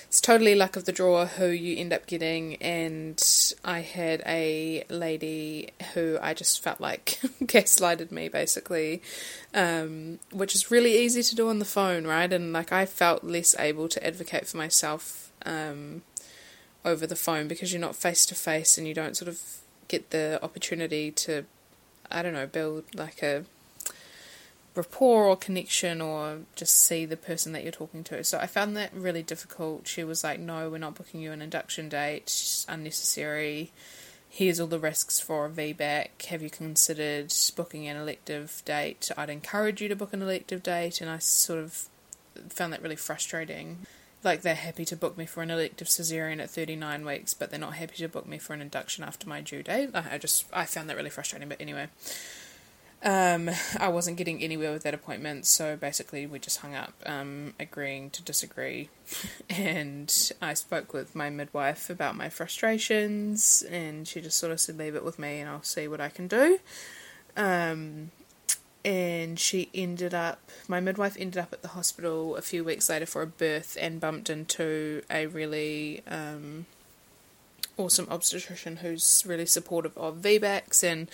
It's 0.08 0.20
totally 0.20 0.56
luck 0.56 0.76
of 0.76 0.84
the 0.84 0.92
draw 0.92 1.26
who 1.26 1.48
you 1.48 1.78
end 1.78 1.94
up 1.94 2.06
getting, 2.06 2.56
and 2.58 3.24
I 3.64 3.80
had 3.80 4.22
a 4.26 4.84
lady 4.90 5.70
who 5.94 6.18
I 6.22 6.34
just 6.34 6.62
felt 6.62 6.82
like 6.82 7.06
gaslighted 7.44 8.12
me 8.12 8.28
basically, 8.28 9.02
um, 9.54 10.20
which 10.32 10.54
is 10.54 10.70
really 10.70 10.98
easy 10.98 11.24
to 11.24 11.36
do 11.36 11.48
on 11.48 11.60
the 11.60 11.66
phone, 11.66 12.06
right? 12.06 12.32
And 12.32 12.52
like 12.52 12.74
I 12.74 12.86
felt 12.86 13.24
less 13.24 13.56
able 13.58 13.88
to 13.88 14.06
advocate 14.06 14.48
for 14.48 14.58
myself 14.58 15.32
um, 15.46 16.02
over 16.84 17.08
the 17.08 17.16
phone 17.16 17.48
because 17.48 17.72
you're 17.72 17.80
not 17.80 17.96
face 17.96 18.26
to 18.26 18.36
face 18.36 18.78
and 18.78 18.86
you 18.86 18.94
don't 18.94 19.16
sort 19.16 19.30
of 19.30 19.62
get 19.88 20.12
the 20.12 20.40
opportunity 20.44 21.12
to, 21.12 21.46
I 22.12 22.22
don't 22.22 22.34
know, 22.34 22.48
build 22.48 22.84
like 22.94 23.22
a 23.24 23.46
rapport 24.76 25.26
or 25.26 25.36
connection 25.36 26.02
or 26.02 26.40
just 26.56 26.80
see 26.80 27.06
the 27.06 27.18
person 27.18 27.52
that 27.52 27.64
you're 27.64 27.72
talking 27.72 28.04
to. 28.06 28.24
So 28.24 28.38
I 28.38 28.46
found 28.48 28.78
that 28.78 28.94
really 28.94 29.24
difficult. 29.24 29.88
She 29.88 30.04
was 30.04 30.24
like, 30.24 30.40
No, 30.40 30.70
we're 30.70 30.78
not 30.78 30.96
booking 30.96 31.22
you 31.22 31.32
an 31.32 31.42
induction 31.42 31.90
date, 31.90 32.24
it's 32.24 32.66
unnecessary. 32.70 33.72
Here's 34.30 34.60
all 34.60 34.68
the 34.68 34.78
risks 34.78 35.20
for 35.20 35.46
a 35.46 35.50
VBAC. 35.50 36.26
Have 36.28 36.44
you 36.44 36.50
considered 36.50 37.34
booking 37.56 37.88
an 37.88 37.98
elective 37.98 38.62
date? 38.66 39.10
I'd 39.18 39.30
encourage 39.30 39.82
you 39.82 39.88
to 39.88 39.96
book 39.96 40.14
an 40.14 40.22
elective 40.22 40.62
date, 40.62 41.02
and 41.02 41.10
I 41.10 41.18
sort 41.18 41.60
of 41.60 41.88
found 42.50 42.72
that 42.74 42.82
really 42.82 42.98
frustrating 42.98 43.88
like 44.28 44.42
they're 44.42 44.56
happy 44.56 44.84
to 44.86 44.96
book 44.98 45.18
me 45.18 45.26
for 45.26 45.42
an 45.42 45.50
elective 45.50 45.88
cesarean 45.88 46.42
at 46.42 46.50
39 46.50 47.06
weeks, 47.06 47.34
but 47.34 47.50
they're 47.50 47.60
not 47.60 47.76
happy 47.76 47.96
to 47.96 48.10
book 48.10 48.28
me 48.28 48.38
for 48.38 48.54
an 48.54 48.62
induction 48.62 49.04
after 49.04 49.28
my 49.28 49.40
due 49.40 49.64
date. 49.64 49.90
I 49.94 50.18
just 50.18 50.46
I 50.54 50.66
found 50.66 50.90
that 50.90 50.98
really 50.98 51.10
frustrating. 51.10 51.48
But 51.48 51.62
anyway, 51.62 51.88
um, 53.04 53.50
I 53.80 53.88
wasn't 53.88 54.18
getting 54.18 54.44
anywhere 54.44 54.74
with 54.74 54.84
that 54.84 54.94
appointment, 54.94 55.46
so 55.46 55.78
basically 55.78 56.28
we 56.28 56.40
just 56.40 56.60
hung 56.60 56.76
up, 56.76 56.94
um, 57.06 57.54
agreeing 57.58 58.10
to 58.12 58.22
disagree. 58.22 58.90
and 59.50 60.14
I 60.42 60.54
spoke 60.56 60.94
with 60.94 61.16
my 61.16 61.30
midwife 61.30 61.90
about 61.90 62.18
my 62.18 62.28
frustrations, 62.28 63.64
and 63.72 64.06
she 64.06 64.20
just 64.20 64.38
sort 64.38 64.52
of 64.52 64.60
said, 64.60 64.78
"Leave 64.78 64.96
it 64.96 65.06
with 65.06 65.18
me, 65.18 65.40
and 65.40 65.50
I'll 65.50 65.64
see 65.64 65.88
what 65.88 66.02
I 66.02 66.10
can 66.10 66.28
do." 66.28 66.60
Um, 67.38 68.12
and 68.88 69.38
she 69.38 69.70
ended 69.76 70.14
up 70.14 70.40
my 70.70 70.80
midwife 70.80 71.18
ended 71.20 71.38
up 71.38 71.52
at 71.52 71.62
the 71.62 71.68
hospital 71.70 72.38
a 72.38 72.42
few 72.42 72.64
weeks 72.64 72.90
later 72.90 73.06
for 73.06 73.22
a 73.22 73.28
birth 73.28 73.78
and 73.82 74.00
bumped 74.00 74.30
into 74.30 75.02
a 75.12 75.26
really 75.26 76.02
um, 76.08 76.66
awesome 77.76 78.08
obstetrician 78.10 78.78
who's 78.78 79.26
really 79.28 79.46
supportive 79.46 79.96
of 79.98 80.22
VBACs 80.22 80.86
and 80.90 81.12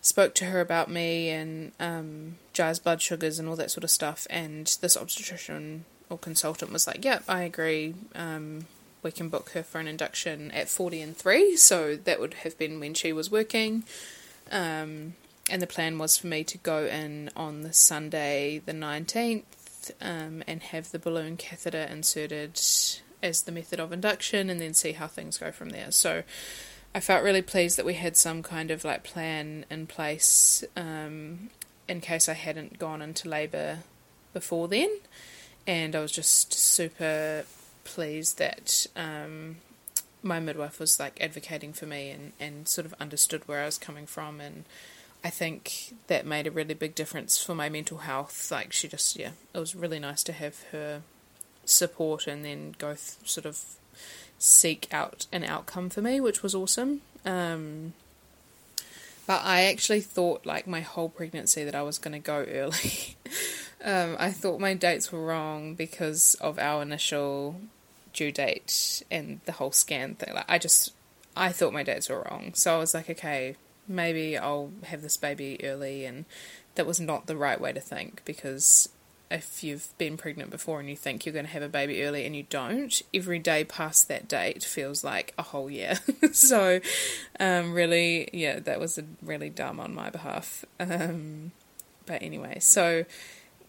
spoke 0.00 0.34
to 0.34 0.46
her 0.46 0.62
about 0.62 0.90
me 0.90 1.28
and 1.28 1.72
um, 1.78 2.36
Jai's 2.54 2.78
blood 2.78 3.02
sugars 3.02 3.38
and 3.38 3.50
all 3.50 3.56
that 3.56 3.70
sort 3.70 3.84
of 3.84 3.90
stuff. 3.90 4.26
And 4.30 4.66
this 4.80 4.96
obstetrician 4.96 5.84
or 6.08 6.16
consultant 6.16 6.72
was 6.72 6.86
like 6.86 7.04
yep 7.04 7.22
I 7.28 7.42
agree. 7.42 7.94
Um, 8.14 8.64
we 9.02 9.12
can 9.12 9.28
book 9.28 9.50
her 9.50 9.62
for 9.62 9.78
an 9.78 9.88
induction 9.88 10.50
at 10.52 10.70
40 10.70 11.02
and 11.02 11.14
3 11.14 11.58
so 11.58 11.96
that 11.96 12.18
would 12.18 12.32
have 12.32 12.56
been 12.56 12.80
when 12.80 12.94
she 12.94 13.12
was 13.12 13.30
working. 13.30 13.84
Um, 14.50 15.16
and 15.50 15.60
the 15.60 15.66
plan 15.66 15.98
was 15.98 16.16
for 16.16 16.26
me 16.26 16.44
to 16.44 16.58
go 16.58 16.86
in 16.86 17.30
on 17.36 17.62
the 17.62 17.72
Sunday, 17.72 18.62
the 18.64 18.72
19th, 18.72 19.42
um, 20.00 20.42
and 20.46 20.62
have 20.62 20.90
the 20.90 20.98
balloon 20.98 21.36
catheter 21.36 21.82
inserted 21.82 22.58
as 23.22 23.42
the 23.42 23.52
method 23.52 23.80
of 23.80 23.92
induction 23.92 24.48
and 24.48 24.60
then 24.60 24.74
see 24.74 24.92
how 24.92 25.06
things 25.06 25.38
go 25.38 25.50
from 25.50 25.70
there. 25.70 25.90
So 25.90 26.22
I 26.94 27.00
felt 27.00 27.24
really 27.24 27.42
pleased 27.42 27.76
that 27.76 27.84
we 27.84 27.94
had 27.94 28.16
some 28.16 28.42
kind 28.42 28.70
of 28.70 28.84
like 28.84 29.02
plan 29.02 29.66
in 29.70 29.86
place 29.86 30.64
um, 30.76 31.50
in 31.88 32.00
case 32.00 32.28
I 32.28 32.34
hadn't 32.34 32.78
gone 32.78 33.02
into 33.02 33.28
labour 33.28 33.80
before 34.32 34.68
then, 34.68 34.90
and 35.66 35.94
I 35.94 36.00
was 36.00 36.12
just 36.12 36.54
super 36.54 37.44
pleased 37.84 38.38
that 38.38 38.86
um, 38.96 39.56
my 40.22 40.40
midwife 40.40 40.80
was 40.80 40.98
like 40.98 41.20
advocating 41.20 41.72
for 41.72 41.86
me 41.86 42.10
and, 42.10 42.32
and 42.40 42.66
sort 42.66 42.86
of 42.86 42.94
understood 42.94 43.46
where 43.46 43.62
I 43.62 43.66
was 43.66 43.78
coming 43.78 44.06
from 44.06 44.40
and 44.40 44.64
I 45.24 45.30
think 45.30 45.94
that 46.08 46.26
made 46.26 46.46
a 46.46 46.50
really 46.50 46.74
big 46.74 46.94
difference 46.94 47.42
for 47.42 47.54
my 47.54 47.70
mental 47.70 47.98
health. 47.98 48.50
Like 48.50 48.74
she 48.74 48.88
just 48.88 49.16
yeah, 49.16 49.30
it 49.54 49.58
was 49.58 49.74
really 49.74 49.98
nice 49.98 50.22
to 50.24 50.32
have 50.32 50.62
her 50.70 51.00
support 51.64 52.26
and 52.26 52.44
then 52.44 52.74
go 52.76 52.88
th- 52.88 53.16
sort 53.24 53.46
of 53.46 53.64
seek 54.38 54.86
out 54.92 55.26
an 55.32 55.42
outcome 55.42 55.88
for 55.88 56.02
me, 56.02 56.20
which 56.20 56.42
was 56.42 56.54
awesome. 56.54 57.00
Um, 57.24 57.94
but 59.26 59.40
I 59.42 59.62
actually 59.62 60.02
thought 60.02 60.44
like 60.44 60.66
my 60.66 60.82
whole 60.82 61.08
pregnancy 61.08 61.64
that 61.64 61.74
I 61.74 61.82
was 61.82 61.96
going 61.96 62.12
to 62.12 62.18
go 62.18 62.44
early. 62.46 63.16
um, 63.84 64.16
I 64.18 64.30
thought 64.30 64.60
my 64.60 64.74
dates 64.74 65.10
were 65.10 65.24
wrong 65.24 65.74
because 65.74 66.34
of 66.34 66.58
our 66.58 66.82
initial 66.82 67.60
due 68.12 68.30
date 68.30 69.02
and 69.10 69.40
the 69.46 69.52
whole 69.52 69.72
scan 69.72 70.16
thing. 70.16 70.34
Like 70.34 70.50
I 70.50 70.58
just 70.58 70.92
I 71.34 71.50
thought 71.50 71.72
my 71.72 71.82
dates 71.82 72.10
were 72.10 72.26
wrong. 72.30 72.52
So 72.54 72.74
I 72.74 72.78
was 72.78 72.92
like, 72.92 73.08
okay, 73.08 73.56
maybe 73.86 74.36
I'll 74.36 74.72
have 74.84 75.02
this 75.02 75.16
baby 75.16 75.60
early 75.62 76.04
and 76.04 76.24
that 76.74 76.86
was 76.86 77.00
not 77.00 77.26
the 77.26 77.36
right 77.36 77.60
way 77.60 77.72
to 77.72 77.80
think 77.80 78.22
because 78.24 78.88
if 79.30 79.64
you've 79.64 79.88
been 79.98 80.16
pregnant 80.16 80.50
before 80.50 80.80
and 80.80 80.88
you 80.88 80.96
think 80.96 81.24
you're 81.24 81.32
going 81.32 81.46
to 81.46 81.50
have 81.50 81.62
a 81.62 81.68
baby 81.68 82.02
early 82.04 82.24
and 82.24 82.36
you 82.36 82.44
don't, 82.50 83.02
every 83.12 83.38
day 83.38 83.64
past 83.64 84.08
that 84.08 84.28
date 84.28 84.62
feels 84.62 85.02
like 85.02 85.34
a 85.38 85.42
whole 85.42 85.70
year. 85.70 85.98
so, 86.32 86.80
um, 87.40 87.72
really, 87.72 88.28
yeah, 88.32 88.60
that 88.60 88.78
was 88.78 88.98
really 89.22 89.50
dumb 89.50 89.80
on 89.80 89.94
my 89.94 90.10
behalf. 90.10 90.64
Um, 90.78 91.52
but 92.06 92.22
anyway, 92.22 92.58
so 92.60 93.04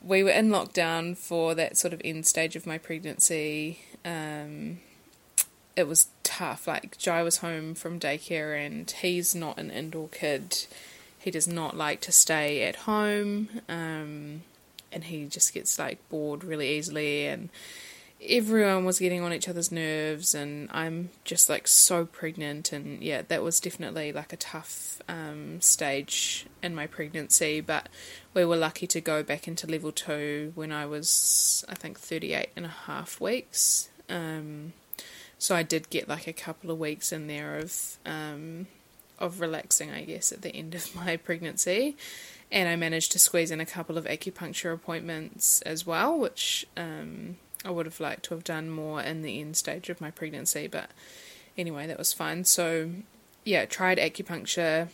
we 0.03 0.23
were 0.23 0.29
in 0.29 0.49
lockdown 0.49 1.17
for 1.17 1.55
that 1.55 1.77
sort 1.77 1.93
of 1.93 2.01
end 2.03 2.27
stage 2.27 2.55
of 2.55 2.67
my 2.67 2.77
pregnancy. 2.77 3.79
Um, 4.03 4.79
it 5.75 5.87
was 5.87 6.07
tough. 6.35 6.67
Like, 6.67 6.97
Jai 6.97 7.23
was 7.23 7.37
home 7.37 7.75
from 7.75 7.99
daycare 7.99 8.65
and 8.65 8.89
he's 8.89 9.33
not 9.35 9.57
an 9.57 9.71
indoor 9.71 10.07
kid. 10.09 10.65
He 11.17 11.31
does 11.31 11.47
not 11.47 11.75
like 11.75 12.01
to 12.01 12.11
stay 12.11 12.63
at 12.63 12.75
home. 12.75 13.49
Um, 13.69 14.41
and 14.91 15.03
he 15.05 15.25
just 15.25 15.53
gets 15.53 15.77
like 15.77 15.97
bored 16.09 16.43
really 16.43 16.77
easily 16.77 17.27
and 17.27 17.49
everyone 18.27 18.85
was 18.85 18.97
getting 18.97 19.21
on 19.21 19.33
each 19.33 19.47
other's 19.49 19.71
nerves 19.71 20.33
and 20.33 20.69
I'm 20.71 21.09
just 21.25 21.49
like 21.49 21.67
so 21.67 22.05
pregnant 22.05 22.71
and 22.71 23.03
yeah 23.03 23.21
that 23.27 23.43
was 23.43 23.59
definitely 23.59 24.13
like 24.13 24.31
a 24.31 24.37
tough 24.37 25.01
um, 25.09 25.59
stage 25.59 26.47
in 26.63 26.73
my 26.73 26.87
pregnancy 26.87 27.59
but 27.59 27.89
we 28.33 28.45
were 28.45 28.55
lucky 28.55 28.87
to 28.87 29.01
go 29.01 29.21
back 29.21 29.49
into 29.49 29.67
level 29.67 29.91
2 29.91 30.53
when 30.55 30.71
I 30.71 30.85
was 30.85 31.65
I 31.67 31.75
think 31.75 31.99
38 31.99 32.49
and 32.55 32.65
a 32.65 32.69
half 32.69 33.19
weeks 33.19 33.89
um, 34.09 34.71
so 35.45 35.55
I 35.55 35.63
did 35.63 35.89
get 35.89 36.09
like 36.09 36.27
a 36.27 36.33
couple 36.33 36.71
of 36.71 36.79
weeks 36.79 37.11
in 37.11 37.27
there 37.27 37.57
of 37.57 37.97
um, 38.05 38.67
of 39.19 39.39
relaxing 39.39 39.91
I 39.91 40.03
guess 40.03 40.31
at 40.31 40.41
the 40.41 40.55
end 40.55 40.75
of 40.75 40.95
my 40.95 41.17
pregnancy 41.27 41.95
and 42.51 42.69
I 42.69 42.75
managed 42.75 43.11
to 43.11 43.19
squeeze 43.19 43.51
in 43.51 43.59
a 43.59 43.65
couple 43.65 43.97
of 43.97 44.05
acupuncture 44.05 44.73
appointments 44.73 45.61
as 45.61 45.85
well, 45.85 46.17
which 46.17 46.65
um, 46.77 47.37
I 47.65 47.71
would 47.71 47.85
have 47.85 47.99
liked 47.99 48.23
to 48.25 48.33
have 48.33 48.43
done 48.43 48.69
more 48.69 49.01
in 49.01 49.23
the 49.23 49.41
end 49.41 49.57
stage 49.57 49.89
of 49.89 49.99
my 49.99 50.11
pregnancy, 50.11 50.67
but 50.67 50.89
anyway, 51.57 51.85
that 51.87 51.97
was 51.97 52.13
fine. 52.13 52.45
So, 52.45 52.91
yeah, 53.43 53.65
tried 53.65 53.97
acupuncture 53.97 54.87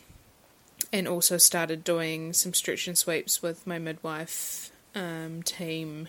and 0.92 1.06
also 1.06 1.36
started 1.36 1.84
doing 1.84 2.32
some 2.32 2.54
stretch 2.54 2.88
and 2.88 2.98
sweeps 2.98 3.42
with 3.42 3.66
my 3.66 3.78
midwife 3.78 4.72
um, 4.94 5.42
team 5.42 6.08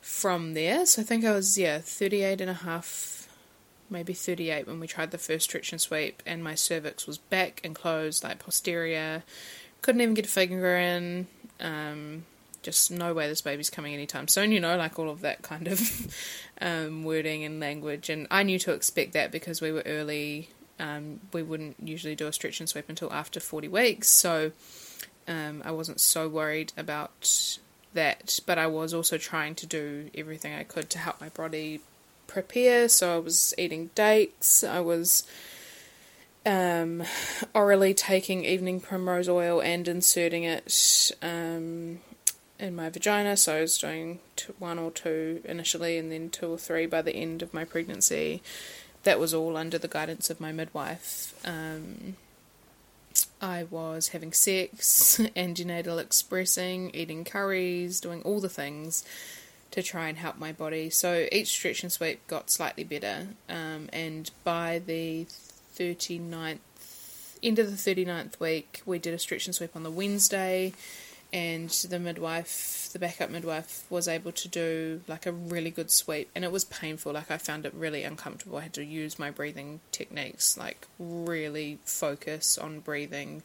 from 0.00 0.54
there. 0.54 0.84
So 0.86 1.02
I 1.02 1.04
think 1.04 1.24
I 1.24 1.32
was, 1.32 1.56
yeah, 1.56 1.78
38 1.78 2.40
and 2.40 2.50
a 2.50 2.54
half, 2.54 3.17
maybe 3.90 4.12
38 4.12 4.66
when 4.66 4.80
we 4.80 4.86
tried 4.86 5.10
the 5.10 5.18
first 5.18 5.44
stretch 5.44 5.72
and 5.72 5.80
sweep, 5.80 6.22
and 6.26 6.42
my 6.42 6.54
cervix 6.54 7.06
was 7.06 7.18
back 7.18 7.60
and 7.64 7.74
closed, 7.74 8.24
like 8.24 8.38
posterior 8.38 9.22
couldn't 9.82 10.00
even 10.00 10.14
get 10.14 10.26
a 10.26 10.28
finger 10.28 10.76
in. 10.76 11.26
Um, 11.60 12.24
just 12.62 12.90
no 12.90 13.14
way 13.14 13.28
this 13.28 13.40
baby's 13.40 13.70
coming 13.70 13.94
anytime 13.94 14.28
soon, 14.28 14.52
you 14.52 14.60
know, 14.60 14.76
like 14.76 14.98
all 14.98 15.08
of 15.08 15.20
that 15.20 15.42
kind 15.42 15.68
of 15.68 16.14
um, 16.60 17.04
wording 17.04 17.44
and 17.44 17.60
language. 17.60 18.10
And 18.10 18.26
I 18.30 18.42
knew 18.42 18.58
to 18.60 18.72
expect 18.72 19.12
that 19.12 19.30
because 19.30 19.60
we 19.60 19.72
were 19.72 19.82
early. 19.86 20.50
Um, 20.80 21.20
we 21.32 21.42
wouldn't 21.42 21.76
usually 21.82 22.14
do 22.14 22.28
a 22.28 22.32
stretch 22.32 22.60
and 22.60 22.68
sweep 22.68 22.88
until 22.88 23.12
after 23.12 23.40
40 23.40 23.66
weeks, 23.66 24.08
so 24.08 24.52
um, 25.26 25.60
I 25.64 25.72
wasn't 25.72 25.98
so 25.98 26.28
worried 26.28 26.72
about 26.76 27.58
that. 27.94 28.38
But 28.46 28.58
I 28.58 28.68
was 28.68 28.94
also 28.94 29.18
trying 29.18 29.56
to 29.56 29.66
do 29.66 30.08
everything 30.14 30.54
I 30.54 30.62
could 30.62 30.88
to 30.90 30.98
help 30.98 31.20
my 31.20 31.30
body 31.30 31.80
prepare. 32.28 32.88
So 32.88 33.16
I 33.16 33.18
was 33.18 33.52
eating 33.58 33.90
dates, 33.96 34.62
I 34.62 34.78
was 34.78 35.26
um, 36.46 37.02
orally 37.52 37.92
taking 37.94 38.44
evening 38.44 38.80
primrose 38.80 39.28
oil 39.28 39.60
and 39.60 39.88
inserting 39.88 40.44
it 40.44 41.10
um, 41.20 41.98
in 42.58 42.76
my 42.76 42.88
vagina. 42.88 43.36
So 43.36 43.56
I 43.56 43.60
was 43.62 43.76
doing 43.76 44.20
two, 44.36 44.54
one 44.58 44.78
or 44.78 44.90
two 44.90 45.42
initially, 45.44 45.98
and 45.98 46.12
then 46.12 46.30
two 46.30 46.52
or 46.52 46.58
three 46.58 46.86
by 46.86 47.02
the 47.02 47.14
end 47.14 47.42
of 47.42 47.52
my 47.52 47.64
pregnancy. 47.64 48.42
That 49.02 49.18
was 49.18 49.34
all 49.34 49.56
under 49.56 49.78
the 49.78 49.88
guidance 49.88 50.30
of 50.30 50.40
my 50.40 50.52
midwife. 50.52 51.34
Um, 51.44 52.16
I 53.40 53.64
was 53.64 54.08
having 54.08 54.32
sex, 54.32 55.20
antenatal 55.36 55.98
expressing, 55.98 56.90
eating 56.94 57.24
curries, 57.24 58.00
doing 58.00 58.22
all 58.22 58.40
the 58.40 58.48
things 58.48 59.04
to 59.70 59.82
try 59.82 60.08
and 60.08 60.18
help 60.18 60.38
my 60.38 60.52
body. 60.52 60.90
So 60.90 61.26
each 61.30 61.48
stretch 61.48 61.82
and 61.82 61.92
sweep 61.92 62.26
got 62.26 62.50
slightly 62.50 62.84
better, 62.84 63.28
um, 63.48 63.88
and 63.92 64.30
by 64.44 64.80
the 64.84 65.26
39th, 65.76 66.58
end 67.42 67.58
of 67.58 67.70
the 67.70 67.76
39th 67.76 68.40
week, 68.40 68.82
we 68.84 68.98
did 68.98 69.14
a 69.14 69.18
stretch 69.18 69.46
and 69.46 69.54
sweep 69.54 69.76
on 69.76 69.82
the 69.82 69.90
Wednesday, 69.90 70.72
and 71.32 71.68
the 71.68 71.98
midwife, 71.98 72.88
the 72.92 72.98
backup 72.98 73.30
midwife, 73.30 73.84
was 73.90 74.08
able 74.08 74.32
to 74.32 74.48
do 74.48 75.02
like 75.06 75.26
a 75.26 75.32
really 75.32 75.70
good 75.70 75.90
sweep, 75.90 76.30
and 76.34 76.44
it 76.44 76.50
was 76.50 76.64
painful. 76.64 77.12
Like 77.12 77.30
I 77.30 77.36
found 77.36 77.66
it 77.66 77.74
really 77.74 78.02
uncomfortable. 78.02 78.58
I 78.58 78.62
had 78.62 78.74
to 78.74 78.84
use 78.84 79.18
my 79.18 79.30
breathing 79.30 79.80
techniques, 79.92 80.56
like 80.56 80.86
really 80.98 81.78
focus 81.84 82.56
on 82.56 82.80
breathing. 82.80 83.42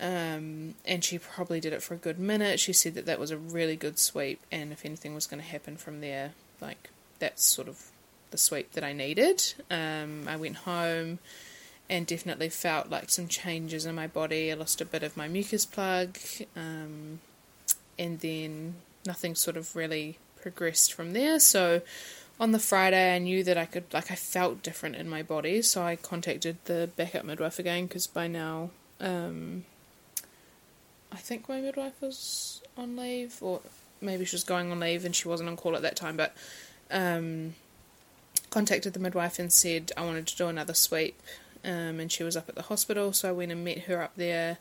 Um, 0.00 0.74
and 0.84 1.04
she 1.04 1.18
probably 1.18 1.60
did 1.60 1.72
it 1.72 1.82
for 1.82 1.94
a 1.94 1.98
good 1.98 2.18
minute. 2.18 2.58
She 2.58 2.72
said 2.72 2.94
that 2.94 3.06
that 3.06 3.20
was 3.20 3.30
a 3.30 3.38
really 3.38 3.76
good 3.76 3.98
sweep, 3.98 4.40
and 4.50 4.72
if 4.72 4.84
anything 4.84 5.14
was 5.14 5.26
going 5.26 5.42
to 5.42 5.48
happen 5.48 5.76
from 5.76 6.00
there, 6.00 6.32
like 6.60 6.90
that's 7.20 7.44
sort 7.44 7.68
of 7.68 7.90
the 8.30 8.38
sweep 8.38 8.72
that 8.72 8.82
I 8.82 8.92
needed. 8.92 9.54
Um, 9.70 10.26
I 10.26 10.36
went 10.36 10.56
home 10.56 11.20
and 11.88 12.06
definitely 12.06 12.48
felt 12.48 12.90
like 12.90 13.10
some 13.10 13.28
changes 13.28 13.86
in 13.86 13.94
my 13.94 14.06
body. 14.06 14.50
I 14.50 14.54
lost 14.54 14.80
a 14.80 14.84
bit 14.84 15.02
of 15.02 15.16
my 15.16 15.28
mucus 15.28 15.64
plug, 15.64 16.18
um, 16.56 17.20
and 17.98 18.18
then 18.20 18.74
nothing 19.06 19.34
sort 19.34 19.56
of 19.56 19.76
really 19.76 20.18
progressed 20.40 20.92
from 20.92 21.12
there. 21.12 21.38
So 21.38 21.82
on 22.40 22.50
the 22.50 22.58
Friday, 22.58 23.14
I 23.14 23.18
knew 23.18 23.44
that 23.44 23.56
I 23.56 23.66
could, 23.66 23.84
like, 23.92 24.10
I 24.10 24.16
felt 24.16 24.62
different 24.62 24.96
in 24.96 25.08
my 25.08 25.22
body. 25.22 25.62
So 25.62 25.82
I 25.82 25.94
contacted 25.94 26.56
the 26.64 26.90
backup 26.96 27.24
midwife 27.24 27.58
again 27.60 27.86
because 27.86 28.08
by 28.08 28.26
now, 28.26 28.70
um, 29.00 29.64
I 31.14 31.18
think 31.18 31.48
my 31.48 31.60
midwife 31.60 32.00
was 32.00 32.60
on 32.76 32.96
leave, 32.96 33.38
or 33.40 33.60
maybe 34.00 34.24
she 34.24 34.34
was 34.34 34.44
going 34.44 34.72
on 34.72 34.80
leave 34.80 35.04
and 35.04 35.14
she 35.14 35.28
wasn't 35.28 35.48
on 35.48 35.56
call 35.56 35.76
at 35.76 35.82
that 35.82 35.94
time. 35.96 36.16
But 36.16 36.36
um, 36.90 37.54
contacted 38.50 38.92
the 38.92 38.98
midwife 38.98 39.38
and 39.38 39.52
said 39.52 39.92
I 39.96 40.04
wanted 40.04 40.26
to 40.26 40.36
do 40.36 40.48
another 40.48 40.74
sweep, 40.74 41.20
um, 41.64 42.00
and 42.00 42.10
she 42.10 42.24
was 42.24 42.36
up 42.36 42.48
at 42.48 42.56
the 42.56 42.62
hospital, 42.62 43.12
so 43.12 43.28
I 43.28 43.32
went 43.32 43.52
and 43.52 43.64
met 43.64 43.80
her 43.80 44.02
up 44.02 44.12
there, 44.16 44.58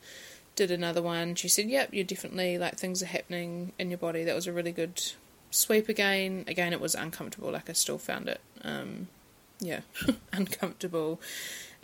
did 0.56 0.70
another 0.70 1.02
one. 1.02 1.36
She 1.36 1.48
said, 1.48 1.70
"Yep, 1.70 1.90
you're 1.92 2.04
definitely 2.04 2.58
like 2.58 2.76
things 2.76 3.02
are 3.02 3.08
happening 3.08 3.74
in 3.80 3.90
your 3.90 3.98
body." 3.98 4.24
That 4.24 4.36
was 4.36 4.46
a 4.48 4.54
really 4.54 4.72
good 4.72 5.02
sweep 5.50 5.90
again. 5.90 6.46
Again, 6.48 6.72
it 6.72 6.80
was 6.80 6.94
uncomfortable. 6.94 7.52
Like 7.52 7.70
I 7.70 7.74
still 7.74 7.98
found 7.98 8.30
it, 8.30 8.42
um, 8.64 9.08
yeah, 9.60 9.82
uncomfortable. 10.34 11.20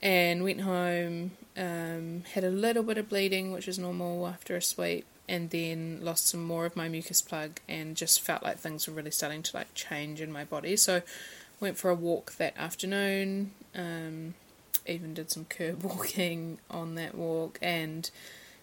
And 0.02 0.44
went 0.44 0.62
home, 0.62 1.32
um, 1.58 2.24
had 2.34 2.44
a 2.44 2.50
little 2.50 2.84
bit 2.84 2.98
of 2.98 3.10
bleeding, 3.10 3.52
which 3.52 3.68
is 3.68 3.78
normal 3.78 4.28
after 4.28 4.56
a 4.56 4.62
sweep, 4.62 5.06
and 5.28 5.50
then 5.50 6.00
lost 6.02 6.28
some 6.28 6.44
more 6.44 6.66
of 6.66 6.76
my 6.76 6.88
mucus 6.88 7.22
plug, 7.22 7.60
and 7.68 7.98
just 7.98 8.22
felt 8.22 8.44
like 8.44 8.58
things 8.58 8.88
were 8.88 8.94
really 8.94 9.12
starting 9.12 9.44
to 9.44 9.58
like 9.58 9.74
change 9.74 10.22
in 10.22 10.32
my 10.32 10.46
body. 10.46 10.78
So 10.78 11.02
Went 11.60 11.78
for 11.78 11.90
a 11.90 11.96
walk 11.96 12.36
that 12.38 12.58
afternoon. 12.58 13.52
Um, 13.76 14.36
even 14.86 15.14
did 15.14 15.30
some 15.30 15.46
curb 15.46 15.84
walking 15.84 16.60
on 16.70 16.96
that 16.96 17.16
walk 17.16 17.60
and 17.62 18.10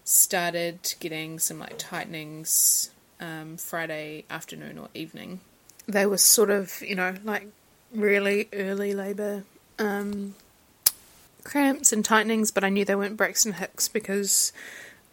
started 0.03 0.95
getting 0.99 1.37
some 1.37 1.59
like 1.59 1.77
tightenings 1.77 2.89
um, 3.19 3.57
Friday 3.57 4.25
afternoon 4.29 4.79
or 4.79 4.89
evening. 4.95 5.41
They 5.87 6.05
were 6.05 6.17
sort 6.17 6.49
of, 6.49 6.81
you 6.81 6.95
know, 6.95 7.15
like 7.23 7.47
really 7.93 8.49
early 8.51 8.93
labour 8.93 9.43
um, 9.77 10.33
cramps 11.47 11.93
and 11.93 12.03
tightenings, 12.03 12.51
but 12.51 12.65
I 12.65 12.69
knew 12.69 12.83
they 12.83 12.95
weren't 12.95 13.15
Braxton 13.15 13.53
Hicks 13.53 13.87
because 13.87 14.51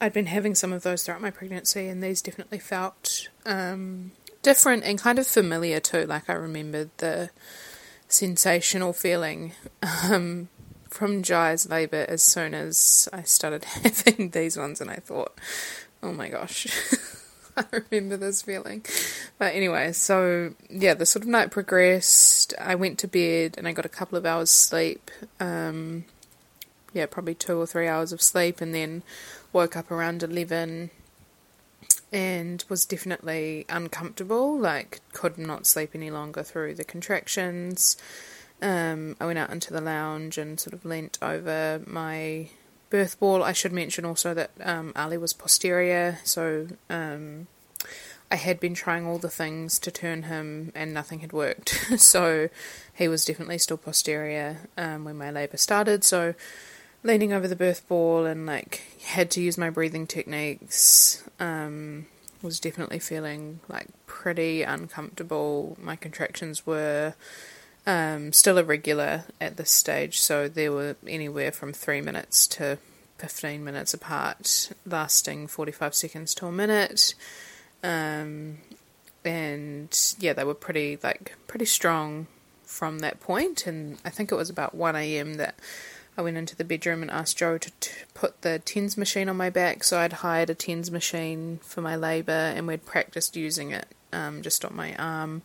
I'd 0.00 0.12
been 0.12 0.26
having 0.26 0.56
some 0.56 0.72
of 0.72 0.82
those 0.82 1.04
throughout 1.04 1.20
my 1.20 1.30
pregnancy, 1.30 1.86
and 1.86 2.02
these 2.02 2.20
definitely 2.20 2.58
felt 2.58 3.28
um, 3.46 4.10
different 4.42 4.82
and 4.82 4.98
kind 4.98 5.20
of 5.20 5.28
familiar 5.28 5.78
too. 5.78 6.06
Like 6.06 6.28
I 6.28 6.32
remembered 6.32 6.90
the 6.96 7.30
sensational 8.08 8.92
feeling 8.92 9.52
um, 10.02 10.48
from 10.90 11.22
Jai's 11.22 11.68
labour 11.68 12.04
as 12.08 12.22
soon 12.22 12.52
as 12.52 13.08
I 13.12 13.22
started 13.22 13.64
having 13.64 14.30
these 14.30 14.56
ones, 14.56 14.80
and 14.80 14.90
I 14.90 14.96
thought, 14.96 15.38
oh 16.02 16.12
my 16.12 16.28
gosh. 16.28 16.66
I 17.56 17.64
remember 17.70 18.16
this 18.16 18.42
feeling. 18.42 18.84
But 19.38 19.54
anyway, 19.54 19.92
so 19.92 20.54
yeah, 20.68 20.94
the 20.94 21.06
sort 21.06 21.22
of 21.22 21.28
night 21.28 21.52
progressed. 21.52 22.52
I 22.60 22.74
went 22.74 22.98
to 22.98 23.06
bed 23.06 23.54
and 23.56 23.68
I 23.68 23.72
got 23.72 23.86
a 23.86 23.88
couple 23.88 24.18
of 24.18 24.26
hours 24.26 24.50
sleep. 24.50 25.08
Um, 25.38 26.04
yeah, 26.94 27.06
probably 27.06 27.34
two 27.34 27.60
or 27.60 27.66
three 27.66 27.86
hours 27.86 28.12
of 28.12 28.22
sleep, 28.22 28.60
and 28.60 28.74
then 28.74 29.02
woke 29.52 29.76
up 29.76 29.90
around 29.90 30.22
11 30.22 30.90
and 32.12 32.64
was 32.68 32.86
definitely 32.86 33.66
uncomfortable, 33.68 34.58
like, 34.58 35.00
could 35.12 35.36
not 35.36 35.66
sleep 35.66 35.90
any 35.94 36.10
longer 36.10 36.42
through 36.42 36.74
the 36.74 36.84
contractions. 36.84 37.96
Um, 38.62 39.16
I 39.20 39.26
went 39.26 39.38
out 39.38 39.50
into 39.50 39.72
the 39.72 39.80
lounge 39.80 40.38
and 40.38 40.58
sort 40.58 40.74
of 40.74 40.84
leant 40.84 41.18
over 41.20 41.82
my 41.86 42.48
birth 42.88 43.18
ball. 43.18 43.42
I 43.42 43.52
should 43.52 43.72
mention 43.72 44.04
also 44.04 44.32
that 44.32 44.52
um, 44.62 44.92
Ali 44.94 45.18
was 45.18 45.32
posterior, 45.32 46.18
so 46.22 46.68
um, 46.88 47.48
I 48.30 48.36
had 48.36 48.60
been 48.60 48.74
trying 48.74 49.06
all 49.06 49.18
the 49.18 49.28
things 49.28 49.78
to 49.80 49.90
turn 49.90 50.24
him 50.24 50.70
and 50.74 50.94
nothing 50.94 51.18
had 51.18 51.32
worked. 51.32 51.70
so 52.00 52.48
he 52.92 53.08
was 53.08 53.24
definitely 53.24 53.58
still 53.58 53.76
posterior 53.76 54.68
um, 54.78 55.04
when 55.04 55.18
my 55.18 55.30
labour 55.30 55.56
started. 55.56 56.04
So 56.04 56.34
leaning 57.04 57.32
over 57.32 57.46
the 57.46 57.54
birth 57.54 57.86
ball 57.86 58.26
and 58.26 58.46
like 58.46 58.82
had 59.04 59.30
to 59.32 59.40
use 59.40 59.56
my 59.56 59.70
breathing 59.70 60.06
techniques. 60.06 61.22
Um, 61.38 62.06
was 62.42 62.60
definitely 62.60 62.98
feeling 62.98 63.60
like 63.68 63.88
pretty 64.06 64.62
uncomfortable. 64.62 65.76
My 65.80 65.96
contractions 65.96 66.66
were 66.66 67.14
um, 67.86 68.32
still 68.32 68.58
irregular 68.58 69.24
at 69.40 69.56
this 69.56 69.70
stage, 69.70 70.20
so 70.20 70.46
they 70.48 70.68
were 70.68 70.96
anywhere 71.06 71.52
from 71.52 71.72
three 71.72 72.00
minutes 72.00 72.46
to 72.48 72.78
15 73.18 73.64
minutes 73.64 73.94
apart, 73.94 74.70
lasting 74.84 75.46
45 75.46 75.94
seconds 75.94 76.34
to 76.34 76.46
a 76.46 76.52
minute. 76.52 77.14
Um, 77.82 78.58
and 79.24 80.14
yeah, 80.18 80.34
they 80.34 80.44
were 80.44 80.54
pretty 80.54 80.98
like 81.02 81.34
pretty 81.46 81.64
strong 81.64 82.26
from 82.64 82.98
that 82.98 83.20
point. 83.20 83.66
And 83.66 83.98
I 84.04 84.10
think 84.10 84.30
it 84.30 84.36
was 84.36 84.50
about 84.50 84.74
1 84.74 84.96
a.m. 84.96 85.34
that 85.34 85.54
I 86.16 86.22
went 86.22 86.36
into 86.36 86.54
the 86.54 86.64
bedroom 86.64 87.02
and 87.02 87.10
asked 87.10 87.38
Joe 87.38 87.58
to 87.58 87.72
t- 87.80 87.90
put 88.14 88.42
the 88.42 88.60
TENS 88.60 88.96
machine 88.96 89.28
on 89.28 89.36
my 89.36 89.50
back. 89.50 89.82
So 89.82 89.98
I'd 89.98 90.14
hired 90.14 90.50
a 90.50 90.54
TENS 90.54 90.90
machine 90.90 91.58
for 91.62 91.80
my 91.80 91.96
labour 91.96 92.32
and 92.32 92.66
we'd 92.66 92.86
practiced 92.86 93.36
using 93.36 93.72
it 93.72 93.88
um, 94.12 94.42
just 94.42 94.64
on 94.64 94.76
my 94.76 94.94
arm 94.96 95.42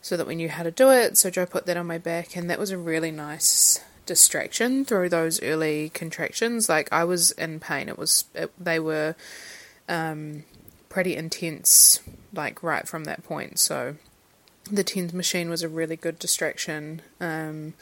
so 0.00 0.16
that 0.16 0.26
we 0.26 0.34
knew 0.34 0.48
how 0.48 0.62
to 0.62 0.70
do 0.70 0.90
it. 0.90 1.18
So 1.18 1.28
Joe 1.28 1.44
put 1.44 1.66
that 1.66 1.76
on 1.76 1.86
my 1.86 1.98
back 1.98 2.36
and 2.36 2.48
that 2.48 2.58
was 2.58 2.70
a 2.70 2.78
really 2.78 3.10
nice 3.10 3.80
distraction 4.06 4.86
through 4.86 5.10
those 5.10 5.42
early 5.42 5.90
contractions. 5.90 6.68
Like 6.68 6.88
I 6.90 7.04
was 7.04 7.30
in 7.32 7.60
pain. 7.60 7.88
It 7.88 7.98
was 7.98 8.24
it, 8.34 8.50
they 8.58 8.80
were 8.80 9.14
um, 9.88 10.44
pretty 10.88 11.14
intense, 11.14 12.00
like 12.32 12.62
right 12.62 12.88
from 12.88 13.04
that 13.04 13.24
point. 13.24 13.58
So 13.58 13.96
the 14.70 14.84
TENS 14.84 15.12
machine 15.12 15.50
was 15.50 15.62
a 15.62 15.68
really 15.68 15.96
good 15.96 16.18
distraction. 16.18 17.02
Um, 17.20 17.74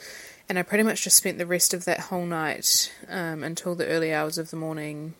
and 0.49 0.57
I 0.57 0.63
pretty 0.63 0.83
much 0.83 1.03
just 1.03 1.17
spent 1.17 1.37
the 1.37 1.45
rest 1.45 1.73
of 1.73 1.85
that 1.85 1.99
whole 1.99 2.25
night 2.25 2.91
um, 3.09 3.43
until 3.43 3.75
the 3.75 3.87
early 3.87 4.13
hours 4.13 4.37
of 4.37 4.49
the 4.49 4.55
morning 4.55 5.13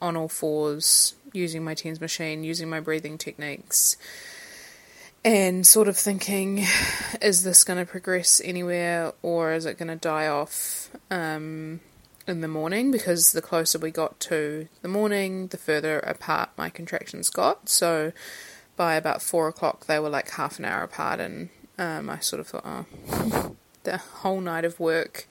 on 0.00 0.16
all 0.16 0.28
fours, 0.28 1.14
using 1.32 1.64
my 1.64 1.74
TENS 1.74 2.00
machine, 2.00 2.44
using 2.44 2.68
my 2.68 2.80
breathing 2.80 3.18
techniques, 3.18 3.96
and 5.24 5.66
sort 5.66 5.88
of 5.88 5.96
thinking, 5.96 6.64
is 7.22 7.44
this 7.44 7.64
going 7.64 7.78
to 7.78 7.90
progress 7.90 8.40
anywhere 8.44 9.12
or 9.22 9.52
is 9.52 9.66
it 9.66 9.78
going 9.78 9.88
to 9.88 9.96
die 9.96 10.26
off 10.26 10.90
um, 11.10 11.80
in 12.26 12.42
the 12.42 12.48
morning? 12.48 12.90
Because 12.90 13.32
the 13.32 13.42
closer 13.42 13.78
we 13.78 13.90
got 13.90 14.20
to 14.20 14.68
the 14.82 14.88
morning, 14.88 15.48
the 15.48 15.58
further 15.58 15.98
apart 16.00 16.50
my 16.56 16.68
contractions 16.68 17.30
got. 17.30 17.68
So 17.68 18.12
by 18.76 18.94
about 18.94 19.22
four 19.22 19.48
o'clock, 19.48 19.86
they 19.86 19.98
were 19.98 20.10
like 20.10 20.30
half 20.30 20.58
an 20.58 20.64
hour 20.66 20.84
apart, 20.84 21.20
and 21.20 21.48
um, 21.78 22.08
I 22.08 22.20
sort 22.20 22.40
of 22.40 22.46
thought, 22.46 22.64
oh 22.64 23.56
the 23.90 23.98
whole 23.98 24.40
night 24.40 24.64
of 24.64 24.78
work 24.78 25.26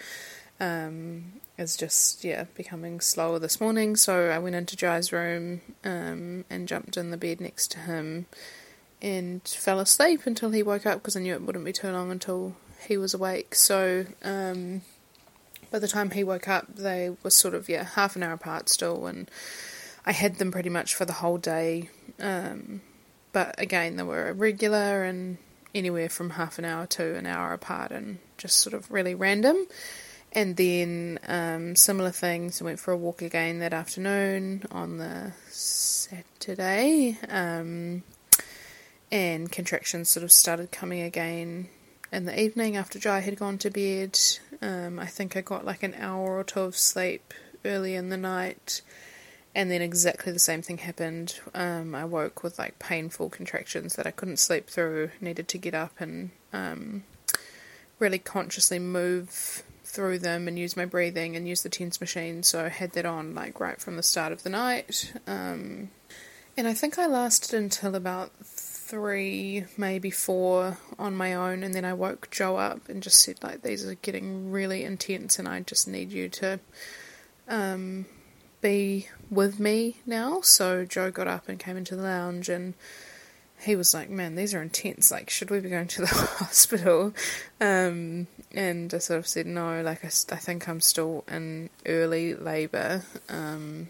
um, 0.59 1.33
is 1.57 1.77
just 1.77 2.23
yeah 2.23 2.45
becoming 2.55 2.99
slower 2.99 3.39
this 3.39 3.61
morning. 3.61 3.95
So 3.95 4.29
I 4.29 4.39
went 4.39 4.55
into 4.55 4.75
Jai's 4.75 5.11
room 5.11 5.61
um, 5.83 6.45
and 6.49 6.67
jumped 6.67 6.97
in 6.97 7.11
the 7.11 7.17
bed 7.17 7.39
next 7.39 7.71
to 7.71 7.79
him 7.79 8.25
and 9.01 9.41
fell 9.43 9.79
asleep 9.79 10.25
until 10.25 10.51
he 10.51 10.63
woke 10.63 10.85
up 10.85 10.99
because 10.99 11.15
I 11.15 11.19
knew 11.19 11.33
it 11.33 11.43
wouldn't 11.43 11.65
be 11.65 11.73
too 11.73 11.91
long 11.91 12.11
until 12.11 12.55
he 12.87 12.97
was 12.97 13.13
awake. 13.13 13.53
So 13.53 14.05
um, 14.23 14.81
by 15.71 15.79
the 15.79 15.87
time 15.87 16.11
he 16.11 16.23
woke 16.23 16.47
up, 16.47 16.75
they 16.75 17.15
were 17.23 17.29
sort 17.29 17.53
of 17.53 17.69
yeah 17.69 17.83
half 17.83 18.15
an 18.15 18.23
hour 18.23 18.33
apart 18.33 18.69
still, 18.69 19.05
and 19.05 19.29
I 20.05 20.13
had 20.13 20.35
them 20.35 20.51
pretty 20.51 20.69
much 20.69 20.95
for 20.95 21.05
the 21.05 21.13
whole 21.13 21.37
day. 21.37 21.89
Um, 22.19 22.81
but 23.33 23.55
again, 23.59 23.97
they 23.97 24.03
were 24.03 24.29
irregular 24.29 25.03
and 25.03 25.37
anywhere 25.75 26.09
from 26.09 26.31
half 26.31 26.57
an 26.57 26.65
hour 26.65 26.87
to 26.87 27.15
an 27.15 27.27
hour 27.27 27.53
apart, 27.53 27.91
and 27.91 28.17
just 28.37 28.57
sort 28.57 28.73
of 28.73 28.91
really 28.91 29.15
random. 29.15 29.67
And 30.33 30.55
then 30.55 31.19
um, 31.27 31.75
similar 31.75 32.11
things. 32.11 32.61
I 32.61 32.65
went 32.65 32.79
for 32.79 32.91
a 32.91 32.97
walk 32.97 33.21
again 33.21 33.59
that 33.59 33.73
afternoon 33.73 34.63
on 34.71 34.97
the 34.97 35.31
Saturday, 35.49 37.17
um, 37.29 38.03
and 39.11 39.51
contractions 39.51 40.09
sort 40.09 40.23
of 40.25 40.31
started 40.31 40.71
coming 40.71 41.01
again 41.01 41.69
in 42.11 42.25
the 42.25 42.39
evening 42.39 42.75
after 42.75 42.99
Jai 42.99 43.19
had 43.19 43.37
gone 43.37 43.57
to 43.59 43.69
bed. 43.69 44.19
Um, 44.61 44.99
I 44.99 45.05
think 45.05 45.35
I 45.35 45.41
got 45.41 45.65
like 45.65 45.83
an 45.83 45.95
hour 45.97 46.37
or 46.37 46.43
two 46.43 46.61
of 46.61 46.77
sleep 46.77 47.33
early 47.65 47.95
in 47.95 48.09
the 48.09 48.17
night, 48.17 48.81
and 49.55 49.71
then 49.71 49.81
exactly 49.81 50.31
the 50.31 50.39
same 50.39 50.61
thing 50.61 50.79
happened. 50.79 51.39
Um, 51.53 51.95
I 51.95 52.05
woke 52.05 52.43
with 52.43 52.59
like 52.59 52.79
painful 52.79 53.29
contractions 53.29 53.95
that 53.95 54.05
I 54.05 54.11
couldn't 54.11 54.37
sleep 54.37 54.67
through. 54.67 55.11
Needed 55.21 55.47
to 55.47 55.57
get 55.57 55.73
up 55.73 55.99
and 55.99 56.31
um, 56.53 57.03
really 57.99 58.19
consciously 58.19 58.79
move 58.79 59.63
through 59.83 60.19
them 60.19 60.47
and 60.47 60.59
use 60.59 60.77
my 60.77 60.85
breathing 60.85 61.35
and 61.35 61.47
use 61.47 61.63
the 61.63 61.69
TENS 61.69 61.99
machine. 61.99 62.43
So 62.43 62.65
I 62.65 62.69
had 62.69 62.91
that 62.91 63.05
on 63.05 63.33
like 63.33 63.59
right 63.59 63.79
from 63.79 63.95
the 63.95 64.03
start 64.03 64.31
of 64.31 64.43
the 64.43 64.49
night. 64.49 65.13
Um, 65.25 65.89
and 66.55 66.67
I 66.67 66.73
think 66.73 66.97
I 66.97 67.05
lasted 67.05 67.57
until 67.57 67.95
about 67.95 68.31
three, 68.43 69.65
maybe 69.77 70.09
four 70.09 70.77
on 70.97 71.15
my 71.15 71.33
own, 71.33 71.61
and 71.61 71.73
then 71.75 71.85
I 71.85 71.93
woke 71.93 72.29
Joe 72.31 72.57
up 72.57 72.89
and 72.89 73.03
just 73.03 73.21
said 73.21 73.43
like 73.43 73.61
these 73.61 73.85
are 73.85 73.95
getting 73.95 74.51
really 74.51 74.83
intense, 74.83 75.37
and 75.37 75.47
I 75.47 75.59
just 75.59 75.87
need 75.87 76.11
you 76.11 76.29
to 76.29 76.59
um, 77.47 78.05
be 78.61 79.07
with 79.29 79.59
me 79.59 79.97
now. 80.05 80.41
So 80.41 80.85
Joe 80.85 81.11
got 81.11 81.27
up 81.27 81.47
and 81.47 81.59
came 81.59 81.77
into 81.77 81.95
the 81.95 82.03
lounge 82.03 82.49
and 82.49 82.73
he 83.59 83.75
was 83.75 83.93
like, 83.93 84.09
"Man, 84.09 84.35
these 84.35 84.53
are 84.53 84.61
intense. 84.61 85.11
Like, 85.11 85.29
should 85.29 85.49
we 85.49 85.59
be 85.59 85.69
going 85.69 85.87
to 85.87 86.01
the 86.01 86.07
hospital?" 86.39 87.13
Um, 87.59 88.27
and 88.53 88.93
I 88.93 88.97
sort 88.99 89.19
of 89.19 89.27
said, 89.27 89.47
"No. 89.47 89.81
Like, 89.81 90.03
I, 90.03 90.07
I 90.07 90.37
think 90.37 90.67
I'm 90.69 90.81
still 90.81 91.23
in 91.27 91.69
early 91.85 92.35
labour, 92.35 93.03
um, 93.29 93.89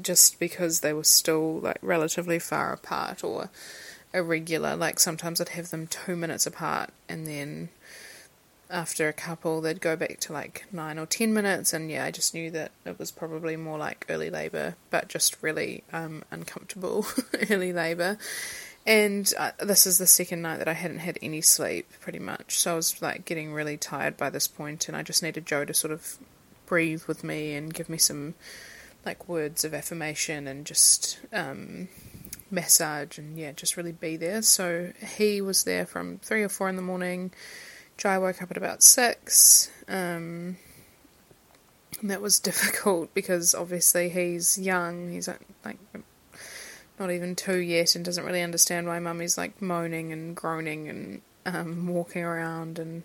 just 0.00 0.38
because 0.38 0.80
they 0.80 0.92
were 0.92 1.04
still 1.04 1.60
like 1.60 1.78
relatively 1.82 2.38
far 2.38 2.72
apart 2.72 3.22
or 3.22 3.50
irregular. 4.12 4.74
Like, 4.74 4.98
sometimes 4.98 5.40
I'd 5.40 5.50
have 5.50 5.70
them 5.70 5.86
two 5.86 6.16
minutes 6.16 6.46
apart, 6.46 6.90
and 7.08 7.26
then 7.26 7.68
after 8.70 9.06
a 9.08 9.12
couple, 9.12 9.60
they'd 9.60 9.82
go 9.82 9.96
back 9.96 10.18
to 10.20 10.32
like 10.32 10.64
nine 10.72 10.98
or 10.98 11.04
ten 11.04 11.34
minutes, 11.34 11.74
and 11.74 11.90
yeah, 11.90 12.04
I 12.04 12.10
just 12.10 12.32
knew 12.32 12.50
that 12.52 12.72
it 12.86 12.98
was 12.98 13.10
probably 13.10 13.56
more 13.56 13.76
like 13.76 14.06
early 14.08 14.30
labour, 14.30 14.76
but 14.88 15.08
just 15.08 15.42
really 15.42 15.84
um, 15.92 16.24
uncomfortable 16.30 17.06
early 17.50 17.74
labour." 17.74 18.16
And 18.86 19.32
uh, 19.38 19.52
this 19.60 19.86
is 19.86 19.96
the 19.96 20.06
second 20.06 20.42
night 20.42 20.58
that 20.58 20.68
I 20.68 20.74
hadn't 20.74 20.98
had 20.98 21.18
any 21.22 21.40
sleep, 21.40 21.88
pretty 22.00 22.18
much. 22.18 22.58
So 22.58 22.72
I 22.72 22.76
was 22.76 23.00
like 23.00 23.24
getting 23.24 23.52
really 23.52 23.78
tired 23.78 24.16
by 24.16 24.28
this 24.30 24.46
point, 24.46 24.88
and 24.88 24.96
I 24.96 25.02
just 25.02 25.22
needed 25.22 25.46
Joe 25.46 25.64
to 25.64 25.72
sort 25.72 25.92
of 25.92 26.18
breathe 26.66 27.04
with 27.06 27.24
me 27.24 27.54
and 27.54 27.72
give 27.72 27.88
me 27.88 27.98
some 27.98 28.34
like 29.06 29.28
words 29.28 29.64
of 29.64 29.74
affirmation 29.74 30.46
and 30.46 30.64
just 30.64 31.18
um, 31.32 31.88
massage 32.50 33.18
and 33.18 33.38
yeah, 33.38 33.52
just 33.52 33.76
really 33.76 33.92
be 33.92 34.16
there. 34.16 34.42
So 34.42 34.92
he 35.16 35.40
was 35.40 35.64
there 35.64 35.86
from 35.86 36.18
three 36.18 36.42
or 36.42 36.48
four 36.48 36.68
in 36.68 36.76
the 36.76 36.82
morning. 36.82 37.32
Jai 37.96 38.18
woke 38.18 38.42
up 38.42 38.50
at 38.50 38.56
about 38.56 38.82
six. 38.82 39.70
Um, 39.88 40.56
and 42.00 42.10
that 42.10 42.20
was 42.20 42.38
difficult 42.40 43.14
because 43.14 43.54
obviously 43.54 44.08
he's 44.08 44.58
young. 44.58 45.10
He's 45.10 45.28
like, 45.28 45.40
like 45.64 45.78
not 46.98 47.10
even 47.10 47.34
two 47.34 47.58
yet 47.58 47.94
and 47.94 48.04
doesn't 48.04 48.24
really 48.24 48.42
understand 48.42 48.86
why 48.86 48.98
mummy's 48.98 49.36
like 49.36 49.60
moaning 49.60 50.12
and 50.12 50.36
groaning 50.36 50.88
and 50.88 51.20
um, 51.46 51.88
walking 51.88 52.22
around 52.22 52.78
and 52.78 53.02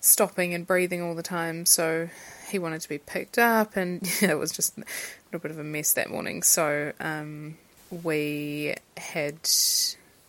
stopping 0.00 0.52
and 0.52 0.66
breathing 0.66 1.00
all 1.00 1.14
the 1.14 1.22
time. 1.22 1.64
So 1.64 2.10
he 2.50 2.58
wanted 2.58 2.82
to 2.82 2.88
be 2.88 2.98
picked 2.98 3.38
up, 3.38 3.76
and 3.76 4.02
it 4.20 4.38
was 4.38 4.52
just 4.52 4.76
a 4.76 4.84
little 5.26 5.40
bit 5.40 5.50
of 5.50 5.58
a 5.58 5.64
mess 5.64 5.94
that 5.94 6.10
morning. 6.10 6.42
So 6.42 6.92
um, 7.00 7.56
we 8.02 8.74
had 8.98 9.48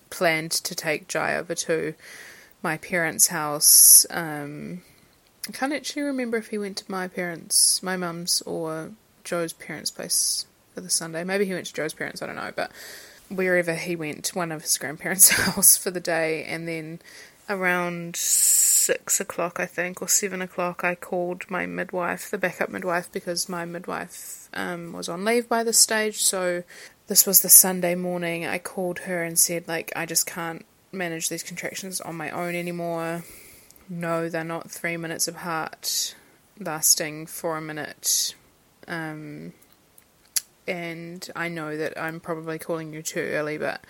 planned 0.10 0.52
to 0.52 0.76
take 0.76 1.08
Jai 1.08 1.36
over 1.36 1.56
to 1.56 1.96
my 2.62 2.78
parents' 2.78 3.28
house. 3.28 4.06
Um, 4.10 4.84
I 5.48 5.52
can't 5.52 5.74
actually 5.74 6.04
remember 6.04 6.38
if 6.38 6.48
he 6.48 6.58
went 6.58 6.78
to 6.78 6.92
my 6.92 7.10
parents, 7.10 7.84
my 7.84 7.98
mum's, 7.98 8.42
or 8.44 8.92
Joe's 9.26 9.52
parents' 9.52 9.92
place 9.92 10.46
for 10.74 10.82
the 10.82 10.90
Sunday. 10.90 11.24
Maybe 11.24 11.46
he 11.46 11.54
went 11.54 11.66
to 11.68 11.74
Joe's 11.74 11.94
parents, 11.94 12.22
I 12.22 12.28
don't 12.28 12.36
know, 12.36 12.52
but 12.56 12.72
wherever 13.30 13.74
he 13.74 13.96
went, 13.96 14.30
one 14.30 14.52
of 14.52 14.62
his 14.62 14.78
grandparents' 14.78 15.30
house 15.32 15.78
for 15.78 15.92
the 15.92 16.00
day, 16.00 16.44
and 16.44 16.68
then 16.68 17.00
around 17.50 18.16
six 18.16 19.20
o'clock, 19.20 19.60
I 19.60 19.66
think, 19.66 20.02
or 20.02 20.08
seven 20.08 20.42
o'clock, 20.42 20.84
I 20.84 20.96
called 20.96 21.50
my 21.50 21.66
midwife, 21.66 22.30
the 22.30 22.38
backup 22.38 22.70
midwife, 22.70 23.12
because 23.12 23.50
my 23.50 23.66
midwife 23.66 24.50
um, 24.54 24.94
was 24.94 25.10
on 25.10 25.26
leave 25.26 25.50
by 25.50 25.64
this 25.64 25.78
stage. 25.78 26.22
So 26.22 26.64
this 27.08 27.26
was 27.26 27.42
the 27.42 27.50
Sunday 27.50 27.96
morning. 27.96 28.46
I 28.46 28.60
called 28.60 29.00
her 29.00 29.24
and 29.24 29.38
said, 29.38 29.68
like, 29.68 29.92
I 29.96 30.06
just 30.06 30.26
can't 30.26 30.66
manage 30.92 31.30
these 31.30 31.44
contractions 31.44 32.02
on 32.02 32.16
my 32.16 32.30
own 32.30 32.56
anymore. 32.56 33.24
No, 33.90 34.30
they're 34.30 34.44
not 34.44 34.72
three 34.72 34.98
minutes 34.98 35.28
apart, 35.28 36.16
lasting 36.60 37.28
for 37.28 37.58
a 37.58 37.62
minute. 37.62 38.36
Um, 38.88 39.54
and 40.68 41.30
I 41.36 41.48
know 41.48 41.78
that 41.78 42.00
I'm 42.00 42.20
probably 42.20 42.60
calling 42.60 42.94
you 42.94 43.02
too 43.02 43.22
early, 43.22 43.58
but 43.58 43.84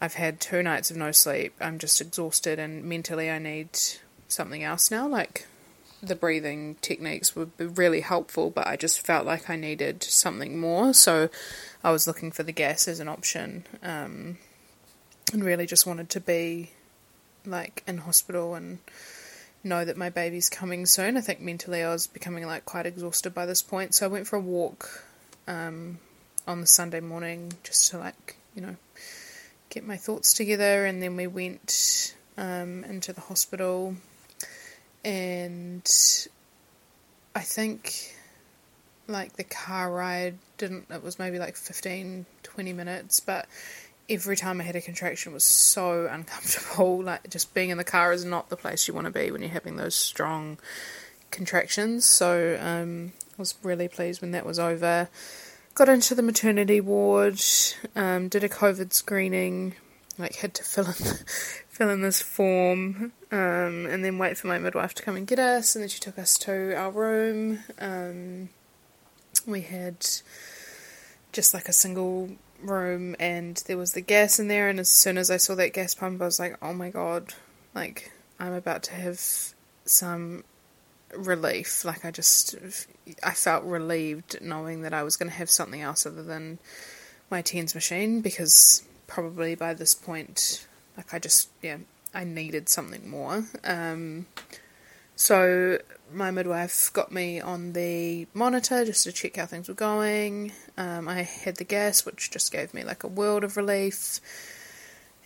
I've 0.00 0.14
had 0.14 0.40
two 0.40 0.62
nights 0.62 0.90
of 0.90 0.96
no 0.96 1.12
sleep. 1.12 1.54
I'm 1.60 1.78
just 1.78 2.00
exhausted, 2.00 2.58
and 2.58 2.84
mentally, 2.84 3.30
I 3.30 3.38
need 3.38 3.78
something 4.28 4.62
else 4.62 4.90
now. 4.90 5.06
Like 5.06 5.46
the 6.02 6.16
breathing 6.16 6.76
techniques 6.80 7.36
would 7.36 7.56
be 7.56 7.66
really 7.66 8.00
helpful, 8.00 8.50
but 8.50 8.66
I 8.66 8.76
just 8.76 9.06
felt 9.06 9.24
like 9.24 9.48
I 9.48 9.56
needed 9.56 10.02
something 10.02 10.58
more. 10.58 10.92
So 10.92 11.28
I 11.84 11.92
was 11.92 12.06
looking 12.06 12.32
for 12.32 12.42
the 12.42 12.52
gas 12.52 12.88
as 12.88 12.98
an 12.98 13.08
option, 13.08 13.64
um, 13.82 14.38
and 15.32 15.44
really 15.44 15.66
just 15.66 15.86
wanted 15.86 16.10
to 16.10 16.20
be 16.20 16.72
like 17.46 17.82
in 17.86 17.98
hospital 17.98 18.54
and 18.54 18.78
know 19.64 19.84
that 19.84 19.96
my 19.96 20.10
baby's 20.10 20.48
coming 20.48 20.86
soon. 20.86 21.16
I 21.16 21.20
think 21.20 21.40
mentally 21.40 21.82
I 21.82 21.92
was 21.92 22.08
becoming 22.08 22.44
like 22.44 22.64
quite 22.64 22.86
exhausted 22.86 23.34
by 23.34 23.46
this 23.46 23.62
point, 23.62 23.94
so 23.94 24.06
I 24.06 24.08
went 24.08 24.26
for 24.26 24.36
a 24.36 24.40
walk 24.40 25.04
um, 25.46 25.98
on 26.46 26.60
the 26.60 26.66
Sunday 26.66 27.00
morning 27.00 27.52
just 27.62 27.90
to 27.90 27.98
like 27.98 28.36
you 28.54 28.62
know 28.62 28.76
get 29.70 29.86
my 29.86 29.96
thoughts 29.96 30.34
together, 30.34 30.86
and 30.86 31.02
then 31.02 31.16
we 31.16 31.26
went 31.26 32.14
um, 32.36 32.84
into 32.84 33.12
the 33.12 33.20
hospital, 33.20 33.96
and 35.04 35.88
I 37.34 37.40
think 37.40 38.14
like 39.08 39.34
the 39.34 39.44
car 39.44 39.92
ride 39.92 40.38
didn't 40.58 40.86
it 40.90 41.02
was 41.02 41.18
maybe 41.18 41.38
like 41.38 41.56
15 41.56 42.24
20 42.44 42.72
minutes 42.72 43.18
but 43.18 43.48
every 44.12 44.36
time 44.36 44.60
I 44.60 44.64
had 44.64 44.76
a 44.76 44.80
contraction 44.80 45.32
was 45.32 45.44
so 45.44 46.06
uncomfortable. 46.06 47.02
Like 47.02 47.28
just 47.28 47.54
being 47.54 47.70
in 47.70 47.78
the 47.78 47.84
car 47.84 48.12
is 48.12 48.24
not 48.24 48.48
the 48.48 48.56
place 48.56 48.86
you 48.86 48.94
want 48.94 49.06
to 49.06 49.10
be 49.10 49.30
when 49.30 49.40
you're 49.40 49.50
having 49.50 49.76
those 49.76 49.94
strong 49.94 50.58
contractions. 51.30 52.04
So 52.04 52.58
um, 52.60 53.12
I 53.32 53.42
was 53.42 53.54
really 53.62 53.88
pleased 53.88 54.20
when 54.20 54.32
that 54.32 54.46
was 54.46 54.58
over. 54.58 55.08
Got 55.74 55.88
into 55.88 56.14
the 56.14 56.22
maternity 56.22 56.80
ward, 56.80 57.40
um, 57.96 58.28
did 58.28 58.44
a 58.44 58.48
COVID 58.48 58.92
screening, 58.92 59.74
like 60.18 60.36
had 60.36 60.54
to 60.54 60.62
fill 60.62 60.86
in 60.86 60.92
fill 61.68 61.88
in 61.88 62.02
this 62.02 62.20
form, 62.20 63.12
um, 63.30 63.86
and 63.86 64.04
then 64.04 64.18
wait 64.18 64.36
for 64.36 64.48
my 64.48 64.58
midwife 64.58 64.94
to 64.94 65.02
come 65.02 65.16
and 65.16 65.26
get 65.26 65.38
us. 65.38 65.74
And 65.74 65.82
then 65.82 65.88
she 65.88 65.98
took 65.98 66.18
us 66.18 66.36
to 66.38 66.74
our 66.74 66.90
room. 66.90 67.60
Um, 67.78 68.50
we 69.46 69.62
had 69.62 70.06
just 71.32 71.54
like 71.54 71.68
a 71.68 71.72
single 71.72 72.30
room 72.60 73.16
and 73.18 73.56
there 73.66 73.78
was 73.78 73.92
the 73.92 74.00
gas 74.00 74.38
in 74.38 74.46
there 74.48 74.68
and 74.68 74.78
as 74.78 74.88
soon 74.88 75.18
as 75.18 75.30
I 75.30 75.36
saw 75.36 75.54
that 75.56 75.72
gas 75.72 75.94
pump 75.94 76.20
I 76.20 76.26
was 76.26 76.38
like, 76.38 76.56
"Oh 76.62 76.72
my 76.72 76.90
god, 76.90 77.34
like 77.74 78.12
I'm 78.38 78.52
about 78.52 78.82
to 78.84 78.92
have 78.92 79.20
some 79.84 80.44
relief. 81.16 81.84
Like 81.84 82.04
I 82.04 82.10
just 82.10 82.56
I 83.22 83.32
felt 83.32 83.64
relieved 83.64 84.40
knowing 84.40 84.82
that 84.82 84.94
I 84.94 85.02
was 85.02 85.16
going 85.16 85.30
to 85.30 85.36
have 85.36 85.50
something 85.50 85.80
else 85.80 86.06
other 86.06 86.22
than 86.22 86.58
my 87.30 87.42
TENS 87.42 87.74
machine 87.74 88.20
because 88.20 88.82
probably 89.06 89.54
by 89.54 89.74
this 89.74 89.94
point 89.94 90.66
like 90.96 91.12
I 91.14 91.18
just 91.18 91.48
yeah, 91.62 91.78
I 92.14 92.24
needed 92.24 92.68
something 92.68 93.08
more. 93.08 93.44
Um 93.64 94.26
so 95.16 95.78
my 96.12 96.30
midwife 96.30 96.92
got 96.92 97.12
me 97.12 97.40
on 97.40 97.72
the 97.72 98.26
monitor 98.34 98.84
just 98.84 99.04
to 99.04 99.12
check 99.12 99.36
how 99.36 99.46
things 99.46 99.68
were 99.68 99.74
going. 99.74 100.52
Um, 100.76 101.08
I 101.08 101.22
had 101.22 101.56
the 101.56 101.64
gas, 101.64 102.04
which 102.04 102.30
just 102.30 102.52
gave 102.52 102.74
me 102.74 102.84
like 102.84 103.04
a 103.04 103.08
world 103.08 103.44
of 103.44 103.56
relief. 103.56 104.20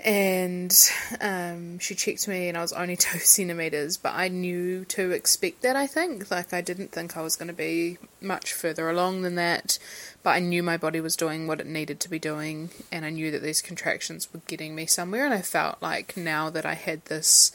And 0.04 0.76
um, 1.22 1.78
she 1.78 1.94
checked 1.94 2.28
me, 2.28 2.48
and 2.48 2.56
I 2.56 2.60
was 2.60 2.72
only 2.72 2.96
two 2.96 3.18
centimeters, 3.18 3.96
but 3.96 4.12
I 4.14 4.28
knew 4.28 4.84
to 4.86 5.10
expect 5.10 5.62
that. 5.62 5.74
I 5.74 5.86
think, 5.86 6.30
like, 6.30 6.52
I 6.52 6.60
didn't 6.60 6.92
think 6.92 7.16
I 7.16 7.22
was 7.22 7.36
going 7.36 7.48
to 7.48 7.54
be 7.54 7.98
much 8.20 8.52
further 8.52 8.90
along 8.90 9.22
than 9.22 9.36
that, 9.36 9.78
but 10.22 10.30
I 10.30 10.40
knew 10.40 10.62
my 10.62 10.76
body 10.76 11.00
was 11.00 11.16
doing 11.16 11.46
what 11.46 11.60
it 11.60 11.66
needed 11.66 12.00
to 12.00 12.10
be 12.10 12.18
doing, 12.18 12.70
and 12.92 13.04
I 13.04 13.10
knew 13.10 13.30
that 13.30 13.42
these 13.42 13.62
contractions 13.62 14.32
were 14.32 14.40
getting 14.46 14.74
me 14.74 14.86
somewhere. 14.86 15.24
And 15.24 15.34
I 15.34 15.42
felt 15.42 15.80
like 15.80 16.16
now 16.16 16.50
that 16.50 16.66
I 16.66 16.74
had 16.74 17.04
this 17.06 17.52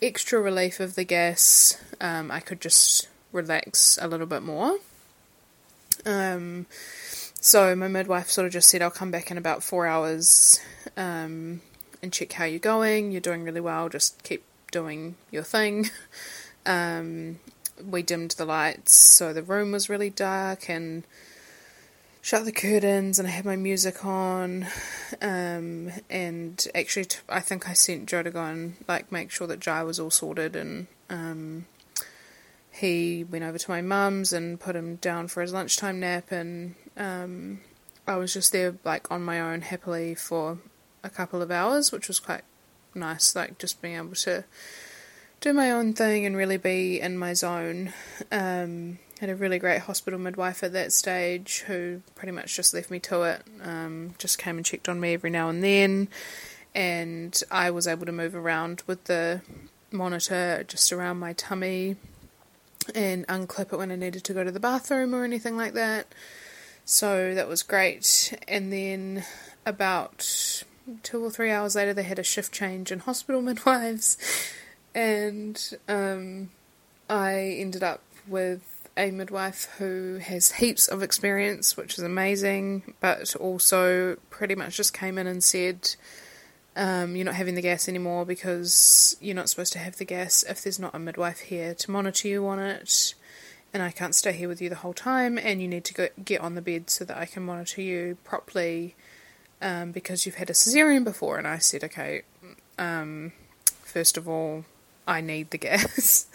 extra 0.00 0.40
relief 0.40 0.80
of 0.80 0.94
the 0.94 1.04
gas, 1.04 1.78
um, 2.00 2.30
I 2.30 2.40
could 2.40 2.60
just 2.60 3.08
relax 3.32 3.98
a 4.00 4.08
little 4.08 4.26
bit 4.26 4.42
more. 4.42 4.78
Um, 6.04 6.66
so 7.40 7.74
my 7.76 7.88
midwife 7.88 8.30
sort 8.30 8.46
of 8.46 8.52
just 8.52 8.68
said, 8.68 8.82
I'll 8.82 8.90
come 8.90 9.10
back 9.10 9.30
in 9.30 9.38
about 9.38 9.62
four 9.62 9.86
hours 9.86 10.60
um, 10.96 11.60
and 12.02 12.12
check 12.12 12.32
how 12.32 12.44
you're 12.44 12.58
going. 12.58 13.12
You're 13.12 13.20
doing 13.20 13.44
really 13.44 13.60
well, 13.60 13.88
just 13.88 14.22
keep 14.22 14.44
doing 14.70 15.16
your 15.30 15.42
thing. 15.42 15.90
Um, 16.66 17.38
we 17.80 18.02
dimmed 18.02 18.32
the 18.32 18.44
lights, 18.44 18.96
so 18.96 19.32
the 19.32 19.40
room 19.40 19.70
was 19.70 19.88
really 19.88 20.10
dark 20.10 20.68
and 20.68 21.04
shut 22.26 22.44
the 22.44 22.50
curtains 22.50 23.20
and 23.20 23.28
I 23.28 23.30
had 23.30 23.44
my 23.44 23.54
music 23.54 24.04
on. 24.04 24.66
Um, 25.22 25.92
and 26.10 26.66
actually, 26.74 27.04
t- 27.04 27.20
I 27.28 27.38
think 27.38 27.68
I 27.68 27.72
sent 27.72 28.08
Joe 28.08 28.24
to 28.24 28.32
go 28.32 28.42
and 28.42 28.74
like 28.88 29.12
make 29.12 29.30
sure 29.30 29.46
that 29.46 29.60
Jai 29.60 29.84
was 29.84 30.00
all 30.00 30.10
sorted. 30.10 30.56
And 30.56 30.88
um, 31.08 31.66
he 32.72 33.22
went 33.22 33.44
over 33.44 33.58
to 33.58 33.70
my 33.70 33.80
mum's 33.80 34.32
and 34.32 34.58
put 34.58 34.74
him 34.74 34.96
down 34.96 35.28
for 35.28 35.40
his 35.40 35.52
lunchtime 35.52 36.00
nap. 36.00 36.32
And 36.32 36.74
um, 36.96 37.60
I 38.06 38.16
was 38.16 38.32
just 38.32 38.52
there 38.52 38.76
like 38.84 39.10
on 39.10 39.24
my 39.24 39.40
own 39.40 39.62
happily 39.62 40.14
for 40.14 40.58
a 41.02 41.10
couple 41.10 41.42
of 41.42 41.50
hours, 41.50 41.92
which 41.92 42.08
was 42.08 42.20
quite 42.20 42.42
nice. 42.94 43.34
Like 43.34 43.58
just 43.58 43.82
being 43.82 43.96
able 43.96 44.14
to 44.14 44.44
do 45.40 45.52
my 45.52 45.70
own 45.70 45.92
thing 45.92 46.24
and 46.26 46.36
really 46.36 46.56
be 46.56 47.00
in 47.00 47.18
my 47.18 47.32
zone. 47.34 47.92
Um, 48.32 48.98
had 49.20 49.30
a 49.30 49.36
really 49.36 49.58
great 49.58 49.80
hospital 49.80 50.18
midwife 50.18 50.62
at 50.62 50.72
that 50.74 50.92
stage 50.92 51.60
who 51.66 52.02
pretty 52.14 52.32
much 52.32 52.54
just 52.54 52.74
left 52.74 52.90
me 52.90 52.98
to 53.00 53.22
it, 53.22 53.42
um, 53.62 54.14
just 54.18 54.38
came 54.38 54.56
and 54.56 54.66
checked 54.66 54.88
on 54.88 55.00
me 55.00 55.14
every 55.14 55.30
now 55.30 55.48
and 55.48 55.64
then, 55.64 56.08
and 56.74 57.42
I 57.50 57.70
was 57.70 57.86
able 57.86 58.04
to 58.06 58.12
move 58.12 58.34
around 58.34 58.82
with 58.86 59.04
the 59.04 59.40
monitor 59.90 60.64
just 60.68 60.92
around 60.92 61.18
my 61.18 61.32
tummy 61.32 61.96
and 62.94 63.26
unclip 63.26 63.72
it 63.72 63.78
when 63.78 63.90
I 63.90 63.96
needed 63.96 64.22
to 64.24 64.34
go 64.34 64.44
to 64.44 64.50
the 64.50 64.60
bathroom 64.60 65.14
or 65.14 65.24
anything 65.24 65.56
like 65.56 65.72
that. 65.72 66.06
So 66.86 67.34
that 67.34 67.48
was 67.48 67.64
great. 67.64 68.32
And 68.46 68.72
then 68.72 69.24
about 69.66 70.62
two 71.02 71.22
or 71.22 71.30
three 71.30 71.50
hours 71.50 71.74
later, 71.74 71.92
they 71.92 72.04
had 72.04 72.20
a 72.20 72.22
shift 72.22 72.52
change 72.52 72.92
in 72.92 73.00
hospital 73.00 73.42
midwives, 73.50 74.16
and 74.94 75.60
um, 75.88 76.50
I 77.10 77.56
ended 77.58 77.82
up 77.82 78.02
with 78.26 78.88
a 78.96 79.10
midwife 79.10 79.68
who 79.78 80.18
has 80.22 80.52
heaps 80.52 80.86
of 80.86 81.02
experience, 81.02 81.76
which 81.76 81.98
is 81.98 82.04
amazing, 82.04 82.94
but 83.00 83.34
also 83.36 84.16
pretty 84.30 84.54
much 84.54 84.76
just 84.76 84.94
came 84.94 85.18
in 85.18 85.26
and 85.26 85.42
said, 85.42 85.96
um, 86.76 87.16
You're 87.16 87.26
not 87.26 87.34
having 87.34 87.56
the 87.56 87.62
gas 87.62 87.88
anymore 87.88 88.24
because 88.24 89.16
you're 89.20 89.34
not 89.34 89.48
supposed 89.48 89.72
to 89.72 89.80
have 89.80 89.96
the 89.96 90.04
gas 90.04 90.44
if 90.44 90.62
there's 90.62 90.78
not 90.78 90.94
a 90.94 91.00
midwife 91.00 91.40
here 91.40 91.74
to 91.74 91.90
monitor 91.90 92.28
you 92.28 92.46
on 92.46 92.60
it. 92.60 93.14
And 93.76 93.82
I 93.82 93.90
can't 93.90 94.14
stay 94.14 94.32
here 94.32 94.48
with 94.48 94.62
you 94.62 94.70
the 94.70 94.76
whole 94.76 94.94
time, 94.94 95.36
and 95.36 95.60
you 95.60 95.68
need 95.68 95.84
to 95.84 95.92
go, 95.92 96.08
get 96.24 96.40
on 96.40 96.54
the 96.54 96.62
bed 96.62 96.88
so 96.88 97.04
that 97.04 97.18
I 97.18 97.26
can 97.26 97.42
monitor 97.42 97.82
you 97.82 98.16
properly 98.24 98.94
um, 99.60 99.92
because 99.92 100.24
you've 100.24 100.36
had 100.36 100.48
a 100.48 100.54
cesarean 100.54 101.04
before. 101.04 101.36
And 101.36 101.46
I 101.46 101.58
said, 101.58 101.84
Okay, 101.84 102.22
um, 102.78 103.32
first 103.82 104.16
of 104.16 104.26
all, 104.26 104.64
I 105.06 105.20
need 105.20 105.50
the 105.50 105.58
gas 105.68 106.26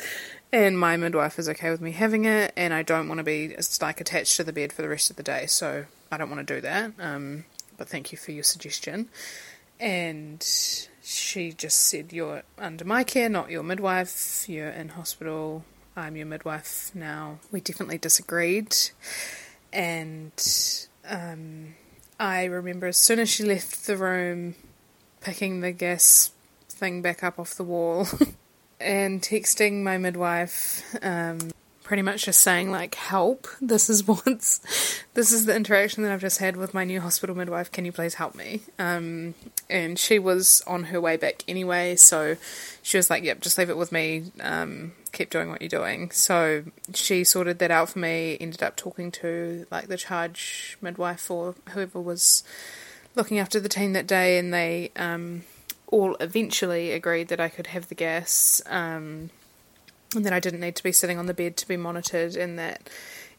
and 0.52 0.78
my 0.78 0.98
midwife 0.98 1.40
is 1.40 1.48
okay 1.50 1.72
with 1.72 1.82
me 1.82 1.94
having 1.94 2.26
it, 2.26 2.54
and 2.56 2.76
I 2.76 2.84
don't 2.84 3.08
want 3.08 3.18
to 3.18 3.24
be 3.24 3.56
like 3.82 4.00
attached 4.00 4.38
to 4.38 4.44
the 4.44 4.54
bed 4.54 4.72
for 4.72 4.84
the 4.84 4.90
rest 4.90 5.10
of 5.10 5.16
the 5.16 5.24
day, 5.24 5.48
so 5.48 5.86
I 6.12 6.18
don't 6.18 6.30
want 6.30 6.46
to 6.46 6.56
do 6.56 6.62
that. 6.62 6.92
Um, 7.00 7.46
but 7.76 7.90
thank 7.90 8.12
you 8.12 8.20
for 8.20 8.34
your 8.34 8.44
suggestion. 8.44 9.10
And 9.80 10.44
she 11.02 11.54
just 11.54 11.80
said, 11.88 12.14
You're 12.14 12.44
under 12.60 12.86
my 12.86 13.04
care, 13.04 13.30
not 13.30 13.50
your 13.50 13.64
midwife. 13.64 14.46
You're 14.48 14.70
in 14.70 14.90
hospital. 14.90 15.64
I'm 15.96 16.16
your 16.16 16.26
midwife 16.26 16.92
now. 16.94 17.40
We 17.52 17.60
definitely 17.60 17.98
disagreed. 17.98 18.76
And 19.74 20.32
um, 21.08 21.76
I 22.20 22.46
remember 22.46 22.88
as 22.88 22.98
soon 22.98 23.20
as 23.20 23.30
she 23.30 23.44
left 23.44 23.88
the 23.88 23.98
room, 23.98 24.56
picking 25.20 25.60
the 25.62 25.72
gas 25.72 26.32
thing 26.70 27.02
back 27.02 27.24
up 27.24 27.40
off 27.40 27.56
the 27.56 27.64
wall 27.64 28.08
and 28.80 29.22
texting 29.22 29.84
my 29.84 29.98
midwife. 29.98 30.84
Um, 31.04 31.52
pretty 31.84 32.04
much 32.04 32.24
just 32.24 32.40
saying 32.40 32.72
like 32.72 32.96
help 32.96 33.50
this 33.60 33.90
is 33.90 34.08
what's 34.08 34.62
this 35.14 35.34
is 35.34 35.46
the 35.46 35.54
interaction 35.54 36.04
that 36.04 36.12
i've 36.14 36.22
just 36.22 36.38
had 36.38 36.56
with 36.56 36.74
my 36.74 36.86
new 36.86 37.02
hospital 37.02 37.36
midwife 37.36 37.70
can 37.70 37.84
you 37.84 37.92
please 37.92 38.14
help 38.14 38.34
me 38.34 38.62
um, 38.80 39.34
and 39.70 40.00
she 40.00 40.18
was 40.18 40.64
on 40.66 40.86
her 40.86 41.02
way 41.02 41.18
back 41.18 41.44
anyway 41.50 41.94
so 41.98 42.38
she 42.82 42.96
was 42.96 43.10
like 43.10 43.26
yep 43.26 43.42
just 43.42 43.58
leave 43.58 43.70
it 43.70 43.76
with 43.76 43.92
me 43.92 44.24
um, 44.40 44.94
keep 45.12 45.30
doing 45.30 45.50
what 45.50 45.62
you're 45.62 45.70
doing 45.70 46.10
so 46.12 46.64
she 46.94 47.24
sorted 47.24 47.60
that 47.60 47.72
out 47.72 47.90
for 47.90 48.00
me 48.00 48.38
ended 48.40 48.64
up 48.64 48.76
talking 48.76 49.12
to 49.12 49.66
like 49.70 49.88
the 49.88 49.98
charge 49.98 50.78
midwife 50.82 51.30
or 51.30 51.56
whoever 51.70 52.00
was 52.00 52.44
looking 53.16 53.38
after 53.40 53.60
the 53.60 53.70
team 53.70 53.94
that 53.94 54.08
day 54.08 54.38
and 54.38 54.54
they 54.54 54.90
um, 54.96 55.44
all 55.88 56.16
eventually 56.22 56.92
agreed 56.92 57.28
that 57.28 57.40
i 57.40 57.50
could 57.50 57.68
have 57.68 57.90
the 57.90 57.96
gas 57.96 58.62
um, 58.68 59.30
and 60.16 60.26
that 60.26 60.34
I 60.34 60.40
didn't 60.40 60.60
need 60.60 60.76
to 60.76 60.84
be 60.84 60.92
sitting 60.92 61.18
on 61.18 61.26
the 61.26 61.34
bed 61.34 61.58
to 61.58 61.68
be 61.68 61.78
monitored, 61.78 62.36
and 62.36 62.60
that 62.60 62.90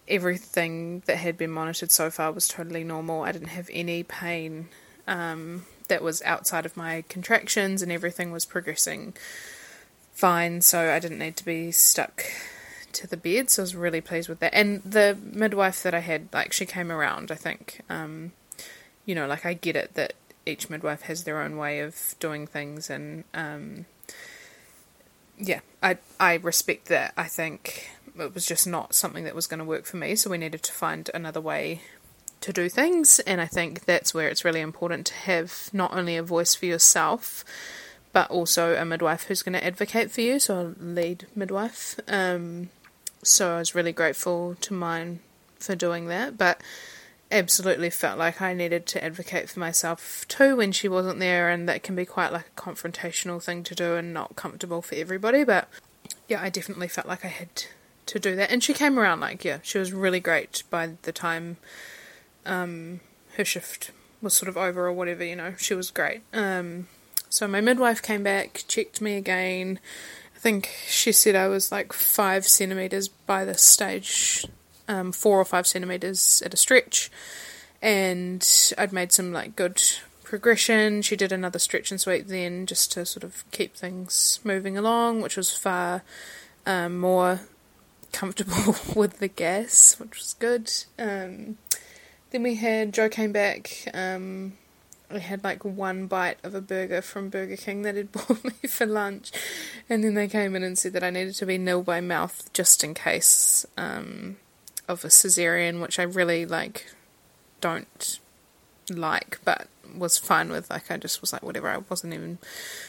everything 0.08 1.02
that 1.06 1.16
had 1.18 1.36
been 1.36 1.50
monitored 1.50 1.90
so 1.90 2.10
far 2.10 2.32
was 2.32 2.48
totally 2.48 2.84
normal. 2.84 3.22
I 3.22 3.32
didn't 3.32 3.48
have 3.48 3.68
any 3.72 4.02
pain 4.02 4.68
um, 5.06 5.66
that 5.88 6.02
was 6.02 6.22
outside 6.22 6.64
of 6.64 6.76
my 6.76 7.04
contractions, 7.08 7.82
and 7.82 7.92
everything 7.92 8.32
was 8.32 8.44
progressing 8.44 9.14
fine, 10.12 10.60
so 10.60 10.92
I 10.92 10.98
didn't 10.98 11.18
need 11.18 11.36
to 11.36 11.44
be 11.44 11.70
stuck 11.72 12.24
to 12.92 13.06
the 13.06 13.16
bed. 13.16 13.50
So 13.50 13.62
I 13.62 13.64
was 13.64 13.74
really 13.74 14.00
pleased 14.00 14.28
with 14.28 14.40
that. 14.40 14.54
And 14.54 14.82
the 14.82 15.16
midwife 15.22 15.82
that 15.82 15.94
I 15.94 16.00
had, 16.00 16.28
like, 16.32 16.52
she 16.52 16.66
came 16.66 16.92
around, 16.92 17.30
I 17.30 17.36
think. 17.36 17.80
Um, 17.88 18.32
you 19.04 19.14
know, 19.14 19.26
like, 19.26 19.44
I 19.44 19.54
get 19.54 19.76
it 19.76 19.94
that 19.94 20.14
each 20.46 20.68
midwife 20.68 21.02
has 21.02 21.24
their 21.24 21.40
own 21.40 21.56
way 21.56 21.80
of 21.80 22.14
doing 22.18 22.46
things, 22.46 22.90
and 22.90 23.24
um, 23.34 23.86
yeah, 25.38 25.60
I 25.82 25.98
I 26.18 26.34
respect 26.34 26.86
that. 26.86 27.12
I 27.16 27.24
think 27.24 27.90
it 28.18 28.34
was 28.34 28.46
just 28.46 28.66
not 28.66 28.94
something 28.94 29.24
that 29.24 29.34
was 29.34 29.46
going 29.46 29.58
to 29.58 29.64
work 29.64 29.84
for 29.84 29.96
me, 29.96 30.14
so 30.14 30.30
we 30.30 30.38
needed 30.38 30.62
to 30.64 30.72
find 30.72 31.08
another 31.14 31.40
way 31.40 31.82
to 32.40 32.52
do 32.52 32.68
things, 32.68 33.20
and 33.20 33.40
I 33.40 33.46
think 33.46 33.84
that's 33.84 34.12
where 34.12 34.28
it's 34.28 34.44
really 34.44 34.60
important 34.60 35.06
to 35.06 35.14
have 35.14 35.70
not 35.72 35.94
only 35.94 36.16
a 36.16 36.22
voice 36.22 36.54
for 36.54 36.66
yourself, 36.66 37.44
but 38.12 38.30
also 38.30 38.74
a 38.74 38.84
midwife 38.84 39.24
who's 39.24 39.42
going 39.42 39.54
to 39.54 39.64
advocate 39.64 40.10
for 40.10 40.20
you, 40.20 40.38
so 40.38 40.74
a 40.78 40.82
lead 40.82 41.26
midwife. 41.34 41.98
Um, 42.08 42.70
so 43.22 43.54
I 43.56 43.58
was 43.58 43.74
really 43.74 43.92
grateful 43.92 44.56
to 44.60 44.74
mine 44.74 45.20
for 45.58 45.74
doing 45.74 46.06
that, 46.06 46.36
but 46.36 46.60
absolutely 47.30 47.88
felt 47.88 48.18
like 48.18 48.42
I 48.42 48.52
needed 48.52 48.84
to 48.86 49.02
advocate 49.02 49.48
for 49.48 49.58
myself 49.58 50.26
too 50.28 50.56
when 50.56 50.72
she 50.72 50.88
wasn't 50.88 51.18
there, 51.18 51.48
and 51.48 51.68
that 51.68 51.82
can 51.82 51.96
be 51.96 52.04
quite 52.04 52.32
like 52.32 52.48
a 52.56 52.60
confrontational 52.60 53.42
thing 53.42 53.62
to 53.64 53.74
do 53.74 53.94
and 53.96 54.12
not 54.12 54.36
comfortable 54.36 54.82
for 54.82 54.94
everybody. 54.94 55.44
But 55.44 55.68
yeah, 56.28 56.42
I 56.42 56.50
definitely 56.50 56.88
felt 56.88 57.08
like 57.08 57.24
I 57.24 57.28
had 57.28 57.64
to 58.06 58.18
do 58.18 58.36
that, 58.36 58.50
and 58.50 58.62
she 58.62 58.74
came 58.74 58.98
around 58.98 59.20
like 59.20 59.44
yeah, 59.44 59.58
she 59.62 59.78
was 59.78 59.92
really 59.92 60.20
great 60.20 60.62
by 60.68 60.90
the 61.02 61.12
time 61.12 61.56
um, 62.44 63.00
her 63.36 63.44
shift 63.44 63.90
was 64.20 64.34
sort 64.34 64.48
of 64.48 64.56
over 64.56 64.86
or 64.86 64.92
whatever. 64.92 65.24
You 65.24 65.36
know, 65.36 65.54
she 65.56 65.74
was 65.74 65.90
great. 65.90 66.22
Um, 66.32 66.88
so 67.32 67.48
my 67.48 67.62
midwife 67.62 68.02
came 68.02 68.22
back, 68.22 68.62
checked 68.68 69.00
me 69.00 69.16
again. 69.16 69.80
I 70.36 70.38
think 70.38 70.68
she 70.86 71.12
said 71.12 71.34
I 71.34 71.48
was 71.48 71.72
like 71.72 71.94
five 71.94 72.46
centimeters 72.46 73.08
by 73.08 73.46
this 73.46 73.62
stage 73.62 74.44
um, 74.86 75.12
four 75.12 75.40
or 75.40 75.44
five 75.46 75.66
centimeters 75.66 76.42
at 76.44 76.52
a 76.52 76.58
stretch, 76.58 77.10
and 77.80 78.46
I'd 78.76 78.92
made 78.92 79.12
some 79.12 79.32
like 79.32 79.56
good 79.56 79.82
progression. 80.22 81.00
She 81.00 81.16
did 81.16 81.32
another 81.32 81.58
stretch 81.58 81.90
and 81.90 81.98
sweep 81.98 82.26
then 82.26 82.66
just 82.66 82.92
to 82.92 83.06
sort 83.06 83.24
of 83.24 83.50
keep 83.50 83.74
things 83.74 84.38
moving 84.44 84.76
along, 84.76 85.22
which 85.22 85.38
was 85.38 85.56
far 85.56 86.02
um, 86.66 86.98
more 86.98 87.40
comfortable 88.12 88.76
with 88.94 89.20
the 89.20 89.28
gas, 89.28 89.98
which 89.98 90.18
was 90.18 90.36
good. 90.38 90.70
Um, 90.98 91.56
then 92.30 92.42
we 92.42 92.56
had 92.56 92.92
Joe 92.92 93.08
came 93.08 93.32
back. 93.32 93.88
Um, 93.94 94.58
I 95.12 95.18
had 95.18 95.44
like 95.44 95.64
one 95.64 96.06
bite 96.06 96.38
of 96.42 96.54
a 96.54 96.60
burger 96.60 97.02
from 97.02 97.28
Burger 97.28 97.56
King 97.56 97.82
that 97.82 97.96
had 97.96 98.12
bought 98.12 98.44
me 98.44 98.68
for 98.68 98.86
lunch, 98.86 99.32
and 99.88 100.02
then 100.02 100.14
they 100.14 100.28
came 100.28 100.56
in 100.56 100.62
and 100.62 100.78
said 100.78 100.92
that 100.94 101.04
I 101.04 101.10
needed 101.10 101.34
to 101.36 101.46
be 101.46 101.58
nil 101.58 101.82
by 101.82 102.00
mouth 102.00 102.52
just 102.52 102.82
in 102.82 102.94
case. 102.94 103.66
Um, 103.76 104.36
of 104.88 105.04
a 105.04 105.08
cesarean, 105.08 105.80
which 105.80 105.98
I 105.98 106.02
really 106.02 106.46
like 106.46 106.86
don't 107.60 108.18
like, 108.90 109.38
but 109.44 109.68
was 109.96 110.18
fine 110.18 110.50
with. 110.50 110.70
Like 110.70 110.90
I 110.90 110.96
just 110.96 111.20
was 111.20 111.32
like 111.32 111.42
whatever. 111.42 111.68
I 111.68 111.78
wasn't 111.88 112.14
even 112.14 112.38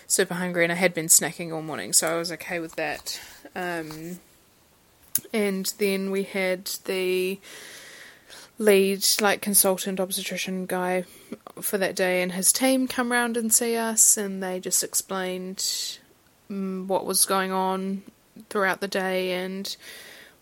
super 0.08 0.36
hungry, 0.36 0.64
and 0.64 0.72
I 0.72 0.76
had 0.76 0.94
been 0.94 1.08
snacking 1.08 1.54
all 1.54 1.62
morning, 1.62 1.94
so 1.94 2.14
I 2.14 2.18
was 2.18 2.32
okay 2.34 2.60
with 2.60 2.76
that. 2.76 3.20
Um, 3.56 4.20
and 5.32 5.74
then 5.78 6.12
we 6.12 6.24
had 6.24 6.66
the 6.86 7.40
lead 8.58 9.04
like 9.20 9.42
consultant 9.42 10.00
obstetrician 10.00 10.66
guy 10.66 11.04
for 11.60 11.78
that 11.78 11.96
day 11.96 12.22
and 12.22 12.34
his 12.34 12.54
team 12.54 12.88
come 12.88 13.12
round 13.12 13.36
and 13.36 13.54
see 13.54 13.76
us 13.76 14.16
and 14.16 14.44
they 14.44 14.60
just 14.60 14.84
explained 14.84 16.00
um, 16.50 16.88
what 16.88 17.06
was 17.06 17.26
going 17.26 17.52
on 17.52 18.04
throughout 18.50 18.80
the 18.80 18.88
day 18.88 19.34
and 19.34 19.76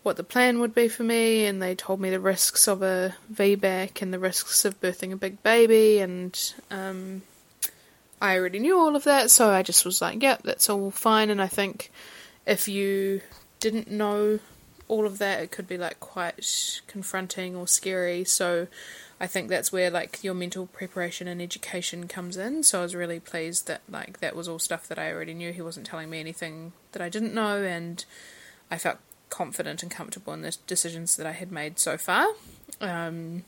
what 0.02 0.16
the 0.16 0.24
plan 0.24 0.58
would 0.58 0.74
be 0.74 0.88
for 0.88 1.04
me, 1.04 1.46
and 1.46 1.62
they 1.62 1.74
told 1.74 2.00
me 2.00 2.10
the 2.10 2.20
risks 2.20 2.66
of 2.66 2.82
a 2.82 3.14
VBAC 3.32 4.02
and 4.02 4.12
the 4.12 4.18
risks 4.18 4.64
of 4.64 4.80
birthing 4.80 5.12
a 5.12 5.16
big 5.16 5.42
baby, 5.42 6.00
and 6.00 6.54
um, 6.70 7.22
I 8.20 8.36
already 8.36 8.58
knew 8.58 8.78
all 8.78 8.96
of 8.96 9.04
that, 9.04 9.30
so 9.30 9.50
I 9.50 9.62
just 9.62 9.84
was 9.84 10.02
like, 10.02 10.22
yep, 10.22 10.42
that's 10.42 10.68
all 10.68 10.90
fine. 10.90 11.30
And 11.30 11.40
I 11.40 11.46
think 11.46 11.92
if 12.46 12.66
you 12.66 13.20
didn't 13.60 13.90
know 13.90 14.40
all 14.88 15.06
of 15.06 15.18
that, 15.18 15.40
it 15.40 15.50
could 15.50 15.66
be 15.66 15.78
like 15.78 16.00
quite 16.00 16.80
confronting 16.86 17.56
or 17.56 17.66
scary. 17.66 18.24
So 18.24 18.66
I 19.20 19.26
think 19.26 19.48
that's 19.48 19.70
where 19.72 19.90
like 19.90 20.24
your 20.24 20.34
mental 20.34 20.66
preparation 20.66 21.28
and 21.28 21.40
education 21.40 22.08
comes 22.08 22.36
in. 22.36 22.62
So 22.62 22.80
I 22.80 22.82
was 22.82 22.94
really 22.94 23.20
pleased 23.20 23.68
that 23.68 23.82
like 23.88 24.18
that 24.20 24.34
was 24.34 24.48
all 24.48 24.58
stuff 24.58 24.88
that 24.88 24.98
I 24.98 25.12
already 25.12 25.34
knew. 25.34 25.52
He 25.52 25.62
wasn't 25.62 25.86
telling 25.86 26.10
me 26.10 26.20
anything 26.20 26.72
that 26.90 27.00
I 27.00 27.08
didn't 27.08 27.34
know, 27.34 27.62
and 27.62 28.04
I 28.70 28.78
felt 28.78 28.98
confident 29.30 29.82
and 29.82 29.90
comfortable 29.90 30.32
in 30.32 30.42
the 30.42 30.56
decisions 30.66 31.16
that 31.16 31.26
I 31.26 31.32
had 31.32 31.52
made 31.52 31.78
so 31.78 31.96
far. 31.96 32.26
Um, 32.80 33.44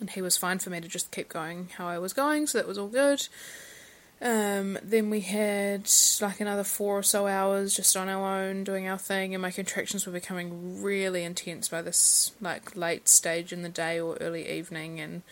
and 0.00 0.10
he 0.10 0.22
was 0.22 0.36
fine 0.36 0.58
for 0.58 0.70
me 0.70 0.80
to 0.80 0.88
just 0.88 1.12
keep 1.12 1.28
going 1.28 1.68
how 1.76 1.86
I 1.86 1.98
was 1.98 2.12
going, 2.12 2.46
so 2.46 2.58
that 2.58 2.66
was 2.66 2.78
all 2.78 2.88
good. 2.88 3.28
Um, 4.20 4.78
then 4.82 5.10
we 5.10 5.20
had 5.20 5.88
like 6.20 6.40
another 6.40 6.64
four 6.64 6.98
or 6.98 7.02
so 7.04 7.28
hours 7.28 7.76
just 7.76 7.96
on 7.96 8.08
our 8.08 8.40
own 8.40 8.64
doing 8.64 8.88
our 8.88 8.98
thing, 8.98 9.34
and 9.34 9.42
my 9.42 9.52
contractions 9.52 10.06
were 10.06 10.12
becoming 10.12 10.82
really 10.82 11.22
intense 11.22 11.68
by 11.68 11.82
this 11.82 12.32
like 12.40 12.74
late 12.74 13.08
stage 13.08 13.52
in 13.52 13.62
the 13.62 13.68
day 13.68 14.00
or 14.00 14.16
early 14.20 14.50
evening, 14.50 14.98
and 14.98 15.22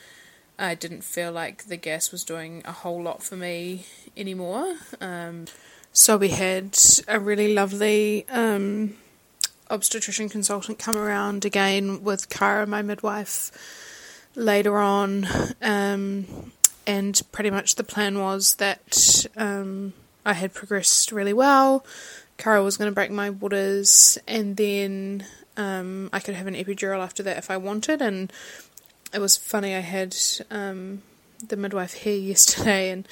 I 0.58 0.74
didn't 0.76 1.02
feel 1.02 1.32
like 1.32 1.64
the 1.64 1.76
gas 1.76 2.12
was 2.12 2.22
doing 2.22 2.62
a 2.64 2.72
whole 2.72 3.02
lot 3.02 3.22
for 3.22 3.36
me 3.36 3.86
anymore. 4.16 4.76
Um, 5.00 5.46
so 5.92 6.16
we 6.16 6.28
had 6.28 6.78
a 7.08 7.18
really 7.18 7.54
lovely 7.54 8.24
um, 8.28 8.96
obstetrician 9.68 10.28
consultant 10.28 10.78
come 10.78 10.96
around 10.96 11.44
again 11.44 12.04
with 12.04 12.28
Cara, 12.28 12.66
my 12.66 12.82
midwife, 12.82 13.50
later 14.36 14.78
on. 14.78 15.26
And 16.86 17.20
pretty 17.32 17.50
much 17.50 17.74
the 17.74 17.84
plan 17.84 18.18
was 18.18 18.56
that 18.56 19.26
um, 19.36 19.92
I 20.24 20.34
had 20.34 20.54
progressed 20.54 21.12
really 21.12 21.32
well. 21.32 21.84
Cara 22.36 22.62
was 22.62 22.76
going 22.76 22.90
to 22.90 22.94
break 22.94 23.10
my 23.10 23.30
waters, 23.30 24.18
and 24.28 24.56
then 24.56 25.24
um, 25.56 26.10
I 26.12 26.20
could 26.20 26.34
have 26.34 26.46
an 26.46 26.54
epidural 26.54 27.02
after 27.02 27.22
that 27.22 27.38
if 27.38 27.50
I 27.50 27.56
wanted. 27.56 28.02
And 28.02 28.32
it 29.12 29.20
was 29.20 29.36
funny, 29.36 29.74
I 29.74 29.80
had 29.80 30.14
um, 30.50 31.02
the 31.46 31.56
midwife 31.56 31.94
here 31.94 32.16
yesterday, 32.18 32.90
and 32.90 33.08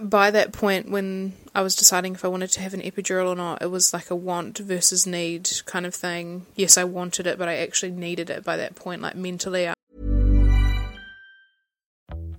by 0.00 0.30
that 0.30 0.52
point, 0.52 0.90
when 0.90 1.34
I 1.54 1.62
was 1.62 1.76
deciding 1.76 2.14
if 2.14 2.24
I 2.24 2.28
wanted 2.28 2.50
to 2.52 2.60
have 2.60 2.74
an 2.74 2.80
epidural 2.80 3.28
or 3.28 3.36
not, 3.36 3.60
it 3.60 3.70
was 3.70 3.92
like 3.92 4.10
a 4.10 4.16
want 4.16 4.58
versus 4.58 5.06
need 5.06 5.50
kind 5.66 5.84
of 5.84 5.94
thing. 5.94 6.46
Yes, 6.56 6.78
I 6.78 6.84
wanted 6.84 7.26
it, 7.26 7.38
but 7.38 7.48
I 7.48 7.56
actually 7.56 7.92
needed 7.92 8.30
it 8.30 8.44
by 8.44 8.56
that 8.56 8.76
point, 8.76 9.02
like 9.02 9.16
mentally. 9.16 9.68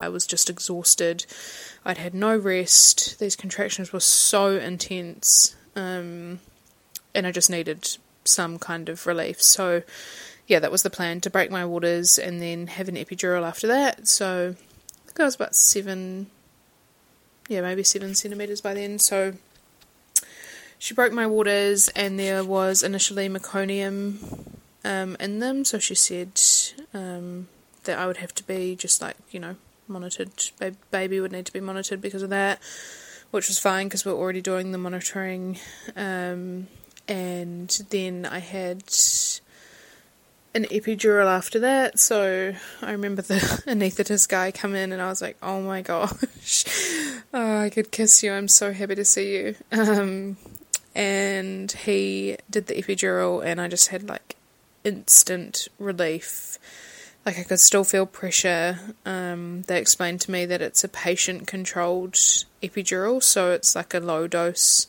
I 0.00 0.08
was 0.08 0.26
just 0.28 0.48
exhausted. 0.48 1.26
I'd 1.84 1.98
had 1.98 2.14
no 2.14 2.36
rest. 2.36 3.18
These 3.18 3.34
contractions 3.34 3.92
were 3.92 3.98
so 3.98 4.56
intense. 4.56 5.56
Um, 5.74 6.38
and 7.14 7.26
I 7.26 7.32
just 7.32 7.50
needed 7.50 7.96
some 8.24 8.60
kind 8.60 8.88
of 8.88 9.08
relief. 9.08 9.42
So, 9.42 9.82
yeah, 10.46 10.60
that 10.60 10.70
was 10.70 10.84
the 10.84 10.90
plan 10.90 11.20
to 11.22 11.30
break 11.30 11.50
my 11.50 11.64
waters 11.64 12.16
and 12.16 12.40
then 12.40 12.68
have 12.68 12.88
an 12.88 12.94
epidural 12.94 13.42
after 13.42 13.66
that. 13.66 14.06
So, 14.06 14.54
I 14.54 15.06
think 15.06 15.20
I 15.20 15.24
was 15.24 15.34
about 15.34 15.56
seven, 15.56 16.28
yeah, 17.48 17.60
maybe 17.60 17.82
seven 17.82 18.14
centimeters 18.14 18.60
by 18.60 18.74
then. 18.74 19.00
So, 19.00 19.34
she 20.78 20.94
broke 20.94 21.12
my 21.12 21.26
waters, 21.26 21.88
and 21.88 22.20
there 22.20 22.44
was 22.44 22.84
initially 22.84 23.28
meconium 23.28 24.46
um, 24.84 25.16
in 25.18 25.40
them. 25.40 25.64
So, 25.64 25.80
she 25.80 25.96
said 25.96 26.40
um, 26.94 27.48
that 27.82 27.98
I 27.98 28.06
would 28.06 28.18
have 28.18 28.32
to 28.36 28.44
be 28.44 28.76
just 28.76 29.02
like, 29.02 29.16
you 29.32 29.40
know, 29.40 29.56
monitored. 29.88 30.30
Baby 30.90 31.20
would 31.20 31.32
need 31.32 31.46
to 31.46 31.52
be 31.52 31.60
monitored 31.60 32.00
because 32.00 32.22
of 32.22 32.30
that, 32.30 32.60
which 33.30 33.48
was 33.48 33.58
fine 33.58 33.86
because 33.86 34.04
we 34.04 34.12
we're 34.12 34.18
already 34.18 34.40
doing 34.40 34.72
the 34.72 34.78
monitoring. 34.78 35.58
Um, 35.96 36.68
and 37.06 37.68
then 37.90 38.26
I 38.26 38.38
had 38.38 38.82
an 40.54 40.64
epidural 40.64 41.26
after 41.26 41.60
that. 41.60 41.98
So 41.98 42.54
I 42.82 42.92
remember 42.92 43.22
the 43.22 43.34
anaesthetist 43.66 44.28
guy 44.28 44.50
come 44.50 44.74
in, 44.74 44.92
and 44.92 45.00
I 45.00 45.08
was 45.08 45.22
like, 45.22 45.36
"Oh 45.42 45.60
my 45.60 45.82
gosh, 45.82 46.64
oh, 47.34 47.58
I 47.58 47.70
could 47.70 47.90
kiss 47.90 48.22
you! 48.22 48.32
I'm 48.32 48.48
so 48.48 48.72
happy 48.72 48.94
to 48.94 49.04
see 49.04 49.36
you." 49.36 49.54
Um, 49.72 50.36
and 50.94 51.70
he 51.70 52.36
did 52.50 52.66
the 52.66 52.74
epidural, 52.74 53.44
and 53.44 53.60
I 53.60 53.68
just 53.68 53.88
had 53.88 54.08
like 54.08 54.36
instant 54.84 55.68
relief. 55.78 56.58
Like 57.26 57.38
I 57.38 57.42
could 57.42 57.60
still 57.60 57.84
feel 57.84 58.06
pressure. 58.06 58.78
Um, 59.04 59.62
they 59.66 59.78
explained 59.78 60.22
to 60.22 60.30
me 60.30 60.46
that 60.46 60.62
it's 60.62 60.82
a 60.82 60.88
patient-controlled 60.88 62.14
epidural, 62.62 63.22
so 63.22 63.52
it's 63.52 63.74
like 63.76 63.92
a 63.92 64.00
low 64.00 64.26
dose 64.26 64.86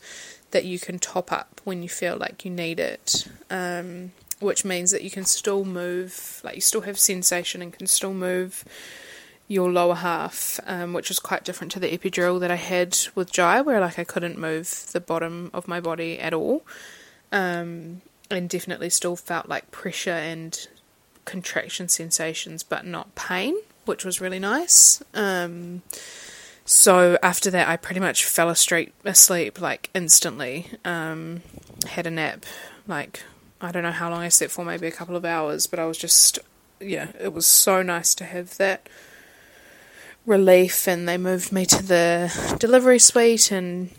that 0.52 0.64
you 0.64 0.78
can 0.78 0.98
top 0.98 1.30
up 1.30 1.60
when 1.64 1.82
you 1.82 1.88
feel 1.88 2.16
like 2.16 2.44
you 2.44 2.50
need 2.50 2.80
it, 2.80 3.28
um, 3.50 4.12
which 4.40 4.64
means 4.64 4.90
that 4.90 5.02
you 5.02 5.10
can 5.10 5.24
still 5.26 5.64
move, 5.64 6.40
like 6.42 6.54
you 6.54 6.60
still 6.62 6.80
have 6.80 6.98
sensation 6.98 7.60
and 7.60 7.74
can 7.74 7.86
still 7.86 8.14
move 8.14 8.64
your 9.46 9.70
lower 9.70 9.96
half, 9.96 10.58
um, 10.66 10.92
which 10.92 11.10
is 11.10 11.18
quite 11.18 11.44
different 11.44 11.72
to 11.72 11.80
the 11.80 11.96
epidural 11.96 12.40
that 12.40 12.50
I 12.50 12.56
had 12.56 12.96
with 13.14 13.32
Jai, 13.32 13.60
where 13.60 13.80
like 13.80 13.98
I 13.98 14.04
couldn't 14.04 14.38
move 14.38 14.86
the 14.92 15.00
bottom 15.00 15.50
of 15.52 15.68
my 15.68 15.78
body 15.78 16.18
at 16.18 16.32
all, 16.32 16.64
um, 17.32 18.00
and 18.30 18.48
definitely 18.48 18.90
still 18.90 19.16
felt 19.16 19.48
like 19.48 19.70
pressure 19.70 20.10
and 20.10 20.68
contraction 21.24 21.88
sensations, 21.88 22.62
but 22.62 22.86
not 22.86 23.14
pain, 23.14 23.56
which 23.84 24.04
was 24.04 24.20
really 24.20 24.38
nice. 24.38 25.02
Um, 25.14 25.82
so 26.64 27.18
after 27.22 27.50
that, 27.50 27.68
I 27.68 27.76
pretty 27.76 28.00
much 28.00 28.24
fell 28.24 28.48
asleep, 28.48 28.94
asleep 29.04 29.60
like 29.60 29.90
instantly. 29.94 30.66
Um, 30.84 31.42
had 31.86 32.06
a 32.06 32.10
nap, 32.10 32.44
like 32.86 33.22
I 33.60 33.72
don't 33.72 33.82
know 33.82 33.92
how 33.92 34.10
long 34.10 34.20
I 34.20 34.28
slept 34.28 34.52
for, 34.52 34.64
maybe 34.64 34.86
a 34.86 34.92
couple 34.92 35.16
of 35.16 35.24
hours, 35.24 35.66
but 35.66 35.78
I 35.78 35.86
was 35.86 35.98
just, 35.98 36.38
yeah, 36.80 37.08
it 37.20 37.32
was 37.32 37.46
so 37.46 37.82
nice 37.82 38.14
to 38.16 38.24
have 38.24 38.56
that 38.56 38.88
relief. 40.24 40.88
And 40.88 41.08
they 41.08 41.18
moved 41.18 41.52
me 41.52 41.66
to 41.66 41.82
the 41.82 42.56
delivery 42.58 42.98
suite, 42.98 43.50
and 43.50 43.90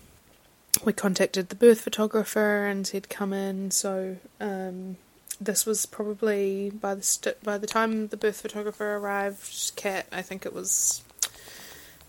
we 0.84 0.94
contacted 0.94 1.50
the 1.50 1.56
birth 1.56 1.82
photographer 1.82 2.66
and 2.66 2.88
said 2.88 3.10
come 3.10 3.34
in. 3.34 3.70
So 3.72 4.18
um, 4.40 4.98
this 5.42 5.66
was 5.66 5.88
probably 5.88 6.70
by 6.70 6.94
the 6.94 7.02
st- 7.02 7.44
by 7.44 7.58
the 7.58 7.68
time 7.68 8.08
the 8.10 8.18
birth 8.18 8.42
photographer 8.42 8.96
arrived, 8.96 9.76
Cat, 9.76 10.06
I 10.12 10.22
think 10.22 10.46
it 10.46 10.54
was 10.54 11.02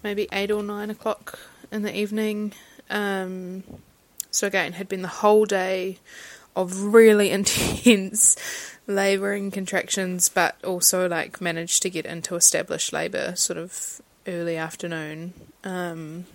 maybe 0.05 0.29
eight 0.33 0.51
or 0.51 0.63
nine 0.63 0.91
o'clock 0.91 1.39
in 1.71 1.83
the 1.83 1.97
evening. 1.97 2.53
Um, 2.91 3.65
so 4.31 4.47
again, 4.47 4.75
had 4.75 4.89
been 4.89 5.03
the 5.03 5.09
whole 5.09 5.47
day 5.47 5.99
of 6.55 6.95
really 6.95 7.31
intense 7.39 8.37
labouring 8.87 9.51
contractions, 9.51 10.29
but 10.29 10.63
also 10.63 11.09
like 11.09 11.41
managed 11.41 11.83
to 11.83 11.91
get 11.91 12.05
into 12.05 12.35
established 12.35 12.93
labour 12.93 13.35
sort 13.35 13.59
of 13.59 14.03
early 14.27 14.59
afternoon. 14.59 15.33
Um, 15.65 16.27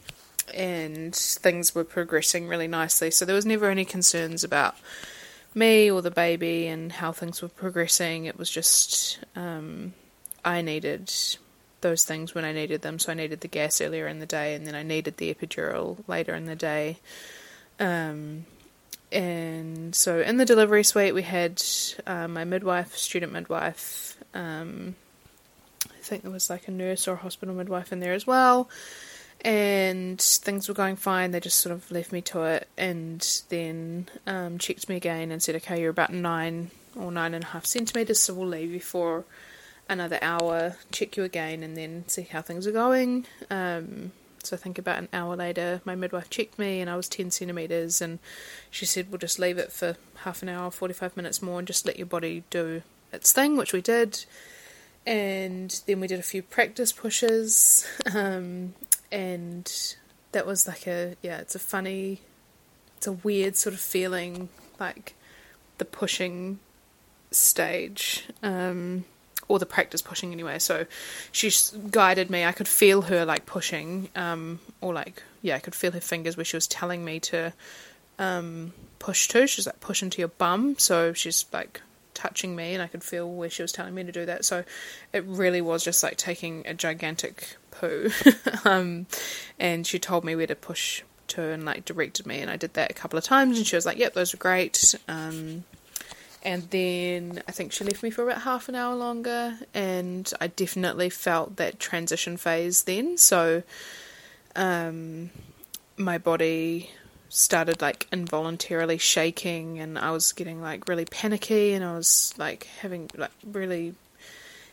and 0.53 1.13
things 1.13 1.75
were 1.75 1.83
progressing 1.83 2.47
really 2.47 2.69
nicely. 2.69 3.11
So 3.11 3.25
there 3.25 3.35
was 3.35 3.45
never 3.45 3.69
any 3.69 3.83
concerns 3.85 4.43
about 4.45 4.75
me 5.53 5.89
or 5.89 6.01
the 6.01 6.11
baby 6.11 6.67
and 6.67 6.91
how 6.91 7.11
things 7.11 7.41
were 7.41 7.47
progressing. 7.47 8.25
It 8.25 8.37
was 8.37 8.49
just 8.49 9.19
um, 9.35 9.93
I 10.43 10.61
needed 10.61 11.11
those 11.81 12.03
things 12.03 12.33
when 12.33 12.45
I 12.45 12.51
needed 12.51 12.81
them. 12.81 12.99
So 12.99 13.11
I 13.11 13.15
needed 13.15 13.41
the 13.41 13.47
gas 13.47 13.81
earlier 13.81 14.07
in 14.07 14.19
the 14.19 14.25
day, 14.25 14.55
and 14.55 14.65
then 14.65 14.75
I 14.75 14.83
needed 14.83 15.17
the 15.17 15.33
epidural 15.33 15.97
later 16.07 16.33
in 16.35 16.45
the 16.45 16.55
day. 16.55 16.97
Um, 17.79 18.45
and 19.11 19.95
so 19.95 20.19
in 20.19 20.37
the 20.37 20.45
delivery 20.45 20.83
suite, 20.83 21.13
we 21.13 21.23
had 21.23 21.61
uh, 22.05 22.27
my 22.27 22.43
midwife, 22.43 22.97
student 22.97 23.31
midwife. 23.31 24.17
Um, 24.33 24.95
I 25.85 26.01
think 26.01 26.23
there 26.23 26.31
was 26.31 26.49
like 26.49 26.67
a 26.67 26.71
nurse 26.71 27.07
or 27.07 27.13
a 27.13 27.17
hospital 27.17 27.55
midwife 27.55 27.91
in 27.91 27.99
there 27.99 28.13
as 28.13 28.27
well. 28.27 28.69
And 29.41 30.19
things 30.19 30.67
were 30.67 30.73
going 30.73 30.95
fine. 30.95 31.31
They 31.31 31.39
just 31.39 31.59
sort 31.59 31.73
of 31.73 31.89
left 31.91 32.11
me 32.11 32.21
to 32.23 32.43
it, 32.43 32.67
and 32.77 33.43
then 33.49 34.09
um, 34.25 34.57
checked 34.57 34.89
me 34.89 34.95
again 34.95 35.31
and 35.31 35.41
said, 35.41 35.55
"Okay, 35.55 35.79
you're 35.79 35.91
about 35.91 36.11
nine 36.11 36.71
or 36.95 37.11
nine 37.11 37.33
and 37.33 37.43
a 37.43 37.47
half 37.47 37.65
centimeters, 37.65 38.19
so 38.19 38.33
we'll 38.33 38.47
leave 38.47 38.71
you 38.71 38.81
for." 38.81 39.25
another 39.89 40.19
hour, 40.21 40.75
check 40.91 41.17
you 41.17 41.23
again, 41.23 41.63
and 41.63 41.77
then 41.77 42.03
see 42.07 42.23
how 42.23 42.41
things 42.41 42.67
are 42.67 42.71
going. 42.71 43.25
Um, 43.49 44.11
so 44.43 44.55
I 44.55 44.59
think 44.59 44.77
about 44.77 44.99
an 44.99 45.09
hour 45.13 45.35
later, 45.35 45.81
my 45.85 45.95
midwife 45.95 46.29
checked 46.29 46.57
me, 46.57 46.79
and 46.79 46.89
I 46.89 46.95
was 46.95 47.09
10 47.09 47.31
centimeters, 47.31 48.01
and 48.01 48.19
she 48.69 48.85
said, 48.85 49.11
We'll 49.11 49.19
just 49.19 49.39
leave 49.39 49.57
it 49.57 49.71
for 49.71 49.97
half 50.23 50.41
an 50.41 50.49
hour, 50.49 50.71
45 50.71 51.17
minutes 51.17 51.41
more, 51.41 51.59
and 51.59 51.67
just 51.67 51.85
let 51.85 51.97
your 51.97 52.05
body 52.05 52.43
do 52.49 52.81
its 53.11 53.31
thing, 53.31 53.57
which 53.57 53.73
we 53.73 53.81
did. 53.81 54.25
And 55.05 55.81
then 55.85 55.99
we 55.99 56.07
did 56.07 56.19
a 56.19 56.23
few 56.23 56.41
practice 56.41 56.91
pushes, 56.91 57.87
um, 58.13 58.73
and 59.11 59.95
that 60.31 60.45
was 60.45 60.67
like 60.67 60.87
a 60.87 61.15
yeah, 61.21 61.37
it's 61.39 61.55
a 61.55 61.59
funny, 61.59 62.21
it's 62.97 63.07
a 63.07 63.11
weird 63.11 63.55
sort 63.55 63.73
of 63.73 63.79
feeling, 63.79 64.49
like 64.79 65.15
the 65.77 65.85
pushing 65.85 66.59
stage. 67.31 68.27
Um, 68.43 69.05
or 69.49 69.59
the 69.59 69.65
practice 69.65 70.01
pushing 70.01 70.31
anyway. 70.31 70.59
So 70.59 70.85
she 71.31 71.51
guided 71.89 72.29
me. 72.29 72.43
I 72.43 72.51
could 72.51 72.67
feel 72.67 73.03
her 73.03 73.25
like 73.25 73.45
pushing, 73.45 74.09
um, 74.15 74.59
or 74.81 74.93
like 74.93 75.23
yeah, 75.41 75.55
I 75.55 75.59
could 75.59 75.75
feel 75.75 75.91
her 75.91 76.01
fingers 76.01 76.35
where 76.35 76.43
she 76.43 76.57
was 76.57 76.67
telling 76.67 77.05
me 77.05 77.19
to 77.21 77.53
um, 78.19 78.73
push 78.99 79.27
to. 79.29 79.47
She's 79.47 79.65
like 79.65 79.79
push 79.79 80.03
into 80.03 80.19
your 80.19 80.27
bum. 80.27 80.75
So 80.77 81.13
she's 81.13 81.45
like 81.53 81.81
touching 82.17 82.55
me, 82.55 82.73
and 82.73 82.81
I 82.81 82.87
could 82.87 83.03
feel 83.03 83.29
where 83.29 83.49
she 83.49 83.61
was 83.61 83.71
telling 83.71 83.93
me 83.93 84.03
to 84.03 84.11
do 84.11 84.25
that. 84.25 84.43
So 84.43 84.63
it 85.13 85.23
really 85.25 85.61
was 85.61 85.83
just 85.83 86.01
like 86.03 86.17
taking 86.17 86.65
a 86.65 86.73
gigantic 86.73 87.55
poo. 87.71 88.09
um, 88.65 89.05
and 89.59 89.85
she 89.85 89.99
told 89.99 90.25
me 90.25 90.35
where 90.35 90.47
to 90.47 90.55
push 90.55 91.03
to 91.27 91.41
and 91.43 91.63
like 91.63 91.85
directed 91.85 92.25
me, 92.25 92.39
and 92.39 92.49
I 92.49 92.57
did 92.57 92.73
that 92.73 92.91
a 92.91 92.93
couple 92.93 93.17
of 93.17 93.23
times, 93.23 93.57
and 93.57 93.67
she 93.67 93.75
was 93.75 93.85
like, 93.85 93.97
"Yep, 93.97 94.13
those 94.13 94.33
are 94.33 94.37
great." 94.37 94.95
Um, 95.07 95.63
and 96.43 96.63
then 96.69 97.43
I 97.47 97.51
think 97.51 97.71
she 97.71 97.83
left 97.83 98.03
me 98.03 98.09
for 98.09 98.23
about 98.23 98.41
half 98.41 98.69
an 98.69 98.75
hour 98.75 98.95
longer, 98.95 99.57
and 99.73 100.31
I 100.41 100.47
definitely 100.47 101.09
felt 101.09 101.57
that 101.57 101.79
transition 101.79 102.37
phase 102.37 102.83
then. 102.83 103.17
So, 103.17 103.63
um, 104.55 105.29
my 105.97 106.17
body 106.17 106.91
started 107.29 107.81
like 107.81 108.07
involuntarily 108.11 108.97
shaking, 108.97 109.79
and 109.79 109.97
I 109.97 110.11
was 110.11 110.31
getting 110.31 110.61
like 110.61 110.87
really 110.87 111.05
panicky, 111.05 111.73
and 111.73 111.83
I 111.83 111.95
was 111.95 112.33
like 112.37 112.67
having 112.81 113.09
like 113.15 113.31
really 113.45 113.95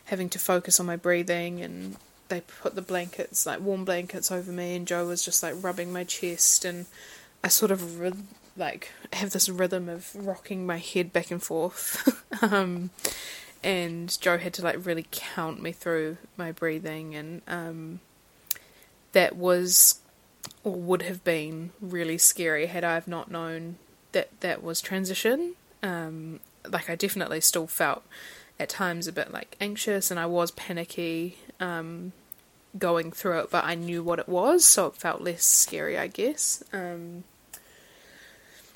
having 0.06 0.28
to 0.30 0.38
focus 0.38 0.78
on 0.80 0.86
my 0.86 0.96
breathing, 0.96 1.60
and 1.60 1.96
they 2.28 2.40
put 2.40 2.74
the 2.74 2.82
blankets 2.82 3.46
like 3.46 3.60
warm 3.60 3.84
blankets 3.84 4.30
over 4.30 4.50
me, 4.50 4.76
and 4.76 4.86
Joe 4.86 5.06
was 5.06 5.24
just 5.24 5.42
like 5.42 5.54
rubbing 5.62 5.92
my 5.92 6.04
chest, 6.04 6.64
and 6.64 6.86
I 7.42 7.48
sort 7.48 7.70
of 7.70 8.00
like 8.56 8.90
have 9.12 9.30
this 9.30 9.48
rhythm 9.48 9.88
of 9.88 10.14
rocking 10.14 10.66
my 10.66 10.78
head 10.78 11.12
back 11.12 11.30
and 11.30 11.42
forth. 11.42 12.24
um, 12.42 12.90
and 13.62 14.20
Joe 14.20 14.38
had 14.38 14.54
to 14.54 14.62
like 14.62 14.84
really 14.84 15.06
count 15.10 15.60
me 15.60 15.72
through 15.72 16.18
my 16.36 16.52
breathing, 16.52 17.14
and 17.14 17.42
um, 17.48 18.00
that 19.12 19.36
was 19.36 20.00
or 20.62 20.74
would 20.74 21.02
have 21.02 21.24
been 21.24 21.70
really 21.80 22.18
scary 22.18 22.66
had 22.66 22.84
I 22.84 22.94
have 22.94 23.08
not 23.08 23.30
known 23.30 23.76
that 24.12 24.40
that 24.40 24.62
was 24.62 24.80
transition. 24.80 25.54
Um, 25.82 26.40
like 26.68 26.88
I 26.88 26.94
definitely 26.94 27.40
still 27.40 27.66
felt 27.66 28.04
at 28.58 28.68
times 28.68 29.06
a 29.06 29.12
bit 29.12 29.32
like 29.32 29.56
anxious, 29.60 30.10
and 30.10 30.18
I 30.18 30.26
was 30.26 30.50
panicky 30.52 31.38
um, 31.60 32.12
going 32.78 33.10
through 33.10 33.40
it, 33.40 33.50
but 33.50 33.64
I 33.64 33.74
knew 33.74 34.02
what 34.02 34.18
it 34.18 34.28
was, 34.28 34.66
so 34.66 34.86
it 34.86 34.96
felt 34.96 35.20
less 35.20 35.44
scary, 35.44 35.98
I 35.98 36.06
guess. 36.06 36.62
Um, 36.72 37.24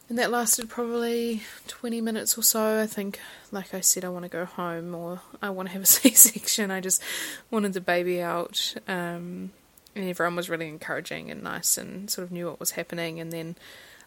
and 0.08 0.18
that 0.18 0.30
lasted 0.30 0.70
probably 0.70 1.42
20 1.66 2.00
minutes 2.00 2.38
or 2.38 2.42
so. 2.42 2.80
I 2.80 2.86
think, 2.86 3.20
like 3.52 3.74
I 3.74 3.80
said, 3.80 4.04
I 4.04 4.08
want 4.08 4.24
to 4.24 4.30
go 4.30 4.46
home 4.46 4.94
or 4.94 5.20
I 5.42 5.50
want 5.50 5.68
to 5.68 5.72
have 5.74 5.82
a 5.82 5.86
C 5.86 6.10
section. 6.10 6.70
I 6.70 6.80
just 6.80 7.02
wanted 7.50 7.74
the 7.74 7.80
baby 7.80 8.22
out. 8.22 8.74
Um, 8.86 9.50
and 9.98 10.08
everyone 10.08 10.36
was 10.36 10.48
really 10.48 10.68
encouraging 10.68 11.30
and 11.30 11.42
nice 11.42 11.76
and 11.76 12.10
sort 12.10 12.24
of 12.24 12.32
knew 12.32 12.46
what 12.46 12.60
was 12.60 12.72
happening. 12.72 13.20
And 13.20 13.32
then 13.32 13.56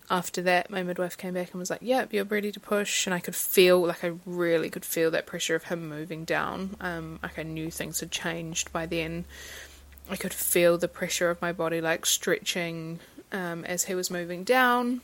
after 0.09 0.41
that, 0.41 0.69
my 0.69 0.83
midwife 0.83 1.17
came 1.17 1.33
back 1.33 1.51
and 1.51 1.59
was 1.59 1.69
like, 1.69 1.81
Yep, 1.81 2.13
you're 2.13 2.25
ready 2.25 2.51
to 2.51 2.59
push. 2.59 3.05
And 3.05 3.13
I 3.13 3.19
could 3.19 3.35
feel, 3.35 3.81
like, 3.81 4.03
I 4.03 4.13
really 4.25 4.69
could 4.69 4.85
feel 4.85 5.11
that 5.11 5.25
pressure 5.25 5.55
of 5.55 5.65
him 5.65 5.87
moving 5.87 6.25
down. 6.25 6.75
Um, 6.79 7.19
like, 7.21 7.37
I 7.37 7.43
knew 7.43 7.69
things 7.69 7.99
had 7.99 8.11
changed 8.11 8.71
by 8.71 8.85
then. 8.85 9.25
I 10.09 10.15
could 10.15 10.33
feel 10.33 10.77
the 10.77 10.87
pressure 10.87 11.29
of 11.29 11.41
my 11.41 11.51
body, 11.51 11.79
like, 11.79 12.05
stretching 12.05 12.99
um, 13.31 13.63
as 13.65 13.85
he 13.85 13.95
was 13.95 14.09
moving 14.09 14.43
down 14.43 15.01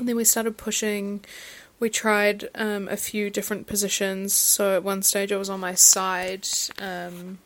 and 0.00 0.08
then 0.08 0.16
we 0.16 0.24
started 0.24 0.56
pushing. 0.56 1.24
We 1.78 1.90
tried 1.90 2.48
um, 2.54 2.88
a 2.88 2.96
few 2.96 3.30
different 3.30 3.66
positions. 3.66 4.32
So 4.32 4.76
at 4.76 4.82
one 4.82 5.02
stage, 5.02 5.32
I 5.32 5.36
was 5.36 5.50
on 5.50 5.60
my 5.60 5.74
side 5.74 6.48
um, 6.78 7.38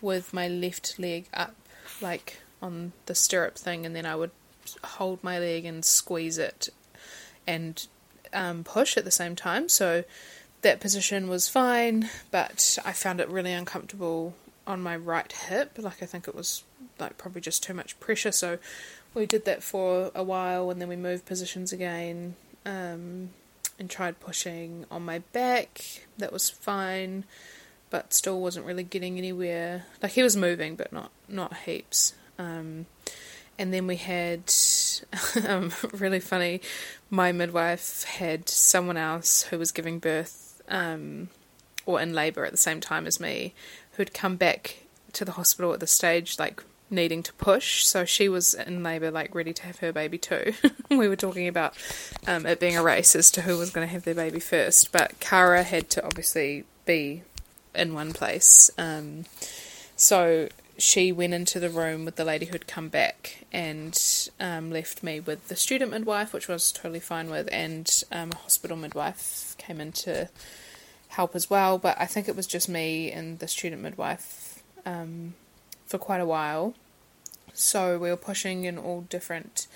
with 0.00 0.32
my 0.32 0.48
left 0.48 0.98
leg 0.98 1.26
up, 1.34 1.54
like 2.00 2.38
on 2.62 2.92
the 3.06 3.14
stirrup 3.14 3.56
thing, 3.56 3.86
and 3.86 3.94
then 3.94 4.06
I 4.06 4.16
would 4.16 4.30
hold 4.84 5.22
my 5.22 5.38
leg 5.38 5.64
and 5.64 5.84
squeeze 5.84 6.38
it 6.38 6.68
and 7.46 7.86
um, 8.32 8.64
push 8.64 8.96
at 8.96 9.04
the 9.04 9.10
same 9.10 9.34
time. 9.34 9.68
So 9.68 10.04
that 10.62 10.80
position 10.80 11.28
was 11.28 11.48
fine, 11.48 12.10
but 12.30 12.78
I 12.84 12.92
found 12.92 13.20
it 13.20 13.28
really 13.28 13.52
uncomfortable 13.52 14.34
on 14.66 14.82
my 14.82 14.96
right 14.96 15.30
hip. 15.32 15.78
Like 15.78 16.02
I 16.02 16.06
think 16.06 16.28
it 16.28 16.34
was 16.34 16.62
like 16.98 17.16
probably 17.16 17.40
just 17.40 17.62
too 17.62 17.74
much 17.74 17.98
pressure. 18.00 18.32
So 18.32 18.58
we 19.14 19.26
did 19.26 19.44
that 19.46 19.62
for 19.62 20.10
a 20.14 20.22
while 20.22 20.70
and 20.70 20.80
then 20.80 20.88
we 20.88 20.96
moved 20.96 21.26
positions 21.26 21.72
again 21.72 22.36
um, 22.66 23.30
and 23.78 23.88
tried 23.88 24.20
pushing 24.20 24.84
on 24.90 25.04
my 25.04 25.20
back. 25.32 26.06
That 26.18 26.32
was 26.32 26.50
fine, 26.50 27.24
but 27.90 28.12
still 28.12 28.40
wasn't 28.40 28.66
really 28.66 28.82
getting 28.82 29.18
anywhere. 29.18 29.84
Like 30.02 30.12
he 30.12 30.22
was 30.22 30.36
moving, 30.36 30.76
but 30.76 30.92
not 30.92 31.10
not 31.28 31.56
heaps. 31.58 32.14
Um, 32.38 32.86
and 33.58 33.74
then 33.74 33.86
we 33.86 33.96
had 33.96 34.52
um, 35.46 35.72
really 35.92 36.20
funny. 36.20 36.60
My 37.10 37.32
midwife 37.32 38.04
had 38.04 38.48
someone 38.48 38.96
else 38.96 39.42
who 39.44 39.58
was 39.58 39.72
giving 39.72 39.98
birth 39.98 40.62
um, 40.68 41.28
or 41.84 42.00
in 42.00 42.12
labour 42.12 42.44
at 42.44 42.52
the 42.52 42.58
same 42.58 42.80
time 42.80 43.06
as 43.06 43.18
me, 43.18 43.54
who'd 43.92 44.14
come 44.14 44.36
back 44.36 44.84
to 45.14 45.24
the 45.24 45.32
hospital 45.32 45.72
at 45.72 45.80
the 45.80 45.86
stage 45.86 46.38
like 46.38 46.62
needing 46.90 47.22
to 47.22 47.32
push. 47.34 47.84
So 47.84 48.04
she 48.04 48.28
was 48.28 48.54
in 48.54 48.82
labour, 48.82 49.10
like 49.10 49.34
ready 49.34 49.52
to 49.52 49.62
have 49.64 49.78
her 49.78 49.92
baby 49.92 50.18
too. 50.18 50.52
we 50.90 51.08
were 51.08 51.16
talking 51.16 51.48
about 51.48 51.74
um, 52.26 52.46
it 52.46 52.60
being 52.60 52.76
a 52.76 52.82
race 52.82 53.16
as 53.16 53.30
to 53.32 53.42
who 53.42 53.58
was 53.58 53.70
going 53.70 53.86
to 53.86 53.92
have 53.92 54.04
their 54.04 54.14
baby 54.14 54.40
first. 54.40 54.92
But 54.92 55.18
Kara 55.20 55.62
had 55.62 55.90
to 55.90 56.04
obviously 56.04 56.64
be 56.86 57.22
in 57.78 57.94
one 57.94 58.12
place. 58.12 58.70
Um, 58.76 59.24
so 59.96 60.48
she 60.78 61.10
went 61.10 61.34
into 61.34 61.58
the 61.58 61.68
room 61.68 62.04
with 62.04 62.14
the 62.16 62.24
lady 62.24 62.46
who'd 62.46 62.68
come 62.68 62.88
back 62.88 63.44
and 63.52 64.00
um, 64.38 64.70
left 64.70 65.02
me 65.02 65.18
with 65.18 65.48
the 65.48 65.56
student 65.56 65.90
midwife, 65.90 66.32
which 66.32 66.46
was 66.46 66.70
totally 66.70 67.00
fine 67.00 67.28
with, 67.30 67.48
and 67.50 68.04
um, 68.12 68.30
a 68.32 68.36
hospital 68.36 68.76
midwife 68.76 69.56
came 69.58 69.80
in 69.80 69.90
to 69.90 70.28
help 71.08 71.34
as 71.34 71.50
well. 71.50 71.78
But 71.78 71.96
I 71.98 72.06
think 72.06 72.28
it 72.28 72.36
was 72.36 72.46
just 72.46 72.68
me 72.68 73.10
and 73.10 73.40
the 73.40 73.48
student 73.48 73.82
midwife 73.82 74.62
um, 74.86 75.34
for 75.84 75.98
quite 75.98 76.20
a 76.20 76.26
while. 76.26 76.74
So 77.52 77.98
we 77.98 78.08
were 78.08 78.16
pushing 78.16 78.64
in 78.64 78.78
all 78.78 79.00
different 79.00 79.66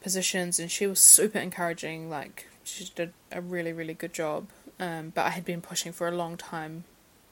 positions, 0.00 0.60
and 0.60 0.70
she 0.70 0.86
was 0.86 1.00
super 1.00 1.38
encouraging. 1.38 2.08
Like 2.08 2.46
she 2.62 2.88
did 2.94 3.12
a 3.32 3.40
really, 3.40 3.72
really 3.72 3.94
good 3.94 4.12
job. 4.12 4.46
Um, 4.78 5.12
but 5.14 5.22
I 5.22 5.30
had 5.30 5.44
been 5.44 5.60
pushing 5.60 5.92
for 5.92 6.06
a 6.06 6.12
long 6.12 6.36
time 6.36 6.84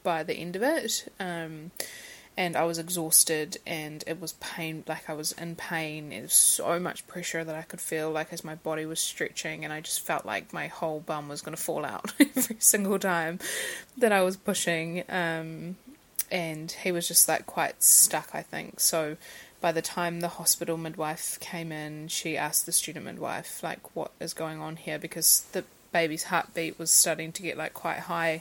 by 0.03 0.22
the 0.22 0.34
end 0.34 0.57
of 0.57 0.62
it. 0.62 1.12
Um, 1.18 1.70
and 2.36 2.57
I 2.57 2.64
was 2.64 2.78
exhausted 2.78 3.59
and 3.66 4.03
it 4.07 4.20
was 4.20 4.32
pain 4.34 4.84
like 4.86 5.11
I 5.11 5.12
was 5.14 5.32
in 5.32 5.55
pain. 5.55 6.12
It 6.12 6.22
was 6.22 6.32
so 6.32 6.80
much 6.80 7.07
pressure 7.07 7.44
that 7.44 7.55
I 7.55 7.62
could 7.62 7.80
feel 7.80 8.11
like 8.11 8.32
as 8.32 8.42
my 8.42 8.55
body 8.55 8.86
was 8.86 9.00
stretching 9.00 9.64
and 9.64 9.72
I 9.72 9.80
just 9.80 10.00
felt 10.00 10.24
like 10.24 10.53
my 10.53 10.68
whole 10.68 11.00
bum 11.00 11.28
was 11.28 11.42
gonna 11.42 11.59
fall 11.59 11.84
out 11.84 12.12
every 12.20 12.57
single 12.59 12.98
time 12.98 13.38
that 13.98 14.12
I 14.12 14.22
was 14.22 14.36
pushing. 14.36 15.05
Um, 15.11 15.76
and 16.30 16.72
he 16.72 16.90
was 16.90 17.07
just 17.07 17.28
like 17.28 17.44
quite 17.44 17.82
stuck, 17.82 18.30
I 18.32 18.40
think. 18.40 18.80
So 18.80 19.18
by 19.61 19.72
the 19.72 19.82
time 19.82 20.20
the 20.20 20.28
hospital 20.28 20.78
midwife 20.78 21.38
came 21.38 21.70
in, 21.70 22.09
she 22.09 22.38
asked 22.38 22.64
the 22.64 22.72
student 22.72 23.05
midwife 23.05 23.62
like 23.62 23.94
what 23.94 24.11
is 24.18 24.32
going 24.32 24.59
on 24.59 24.76
here 24.76 24.98
because 24.98 25.44
the 25.53 25.64
baby's 25.92 26.24
heartbeat 26.24 26.78
was 26.78 26.90
starting 26.90 27.30
to 27.32 27.42
get 27.42 27.59
like 27.59 27.74
quite 27.74 27.98
high 27.98 28.40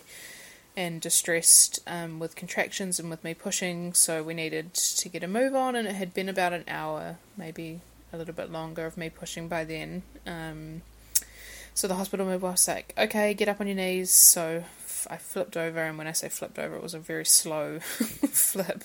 and 0.76 1.02
distressed 1.02 1.80
um, 1.86 2.20
with 2.20 2.36
contractions 2.36 3.00
and 3.00 3.10
with 3.10 3.24
me 3.24 3.34
pushing, 3.34 3.94
so 3.94 4.24
we 4.24 4.34
needed 4.34 4.74
to 4.74 5.10
get 5.10 5.24
a 5.24 5.28
move 5.28 5.56
on. 5.56 5.76
And 5.76 5.88
it 5.88 5.96
had 5.96 6.14
been 6.14 6.30
about 6.30 6.54
an 6.54 6.64
hour, 6.68 7.18
maybe 7.38 7.82
a 8.14 8.18
little 8.18 8.34
bit 8.34 8.52
longer, 8.52 8.86
of 8.86 8.98
me 8.98 9.10
pushing 9.10 9.48
by 9.48 9.64
then. 9.64 10.04
Um, 10.26 10.82
so 11.74 11.88
the 11.88 11.96
hospital 11.96 12.26
midwife 12.26 12.54
was 12.54 12.68
like, 12.68 12.94
"Okay, 12.98 13.34
get 13.34 13.48
up 13.48 13.62
on 13.62 13.68
your 13.68 13.76
knees." 13.76 14.12
So 14.12 14.64
I 15.10 15.18
flipped 15.18 15.58
over, 15.58 15.80
and 15.80 15.98
when 15.98 16.08
I 16.08 16.12
say 16.12 16.30
flipped 16.30 16.60
over, 16.60 16.76
it 16.76 16.84
was 16.84 16.94
a 16.94 17.00
very 17.00 17.26
slow 17.26 17.80
flip. 17.80 18.84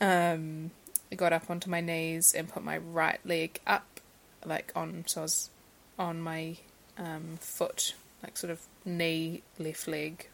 Um, 0.00 0.70
I 1.10 1.14
got 1.14 1.32
up 1.32 1.50
onto 1.50 1.70
my 1.70 1.80
knees 1.80 2.34
and 2.34 2.48
put 2.48 2.64
my 2.64 2.78
right 2.78 3.20
leg 3.24 3.60
up, 3.66 4.00
like 4.44 4.72
on, 4.74 5.04
so 5.06 5.20
I 5.20 5.22
was 5.22 5.50
on 5.98 6.20
my 6.20 6.56
um, 6.98 7.36
foot, 7.40 7.94
like 8.22 8.36
sort 8.36 8.50
of 8.50 8.60
knee, 8.84 9.42
left 9.58 9.86
leg, 9.86 10.28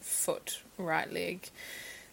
foot, 0.00 0.60
right 0.78 1.10
leg, 1.12 1.50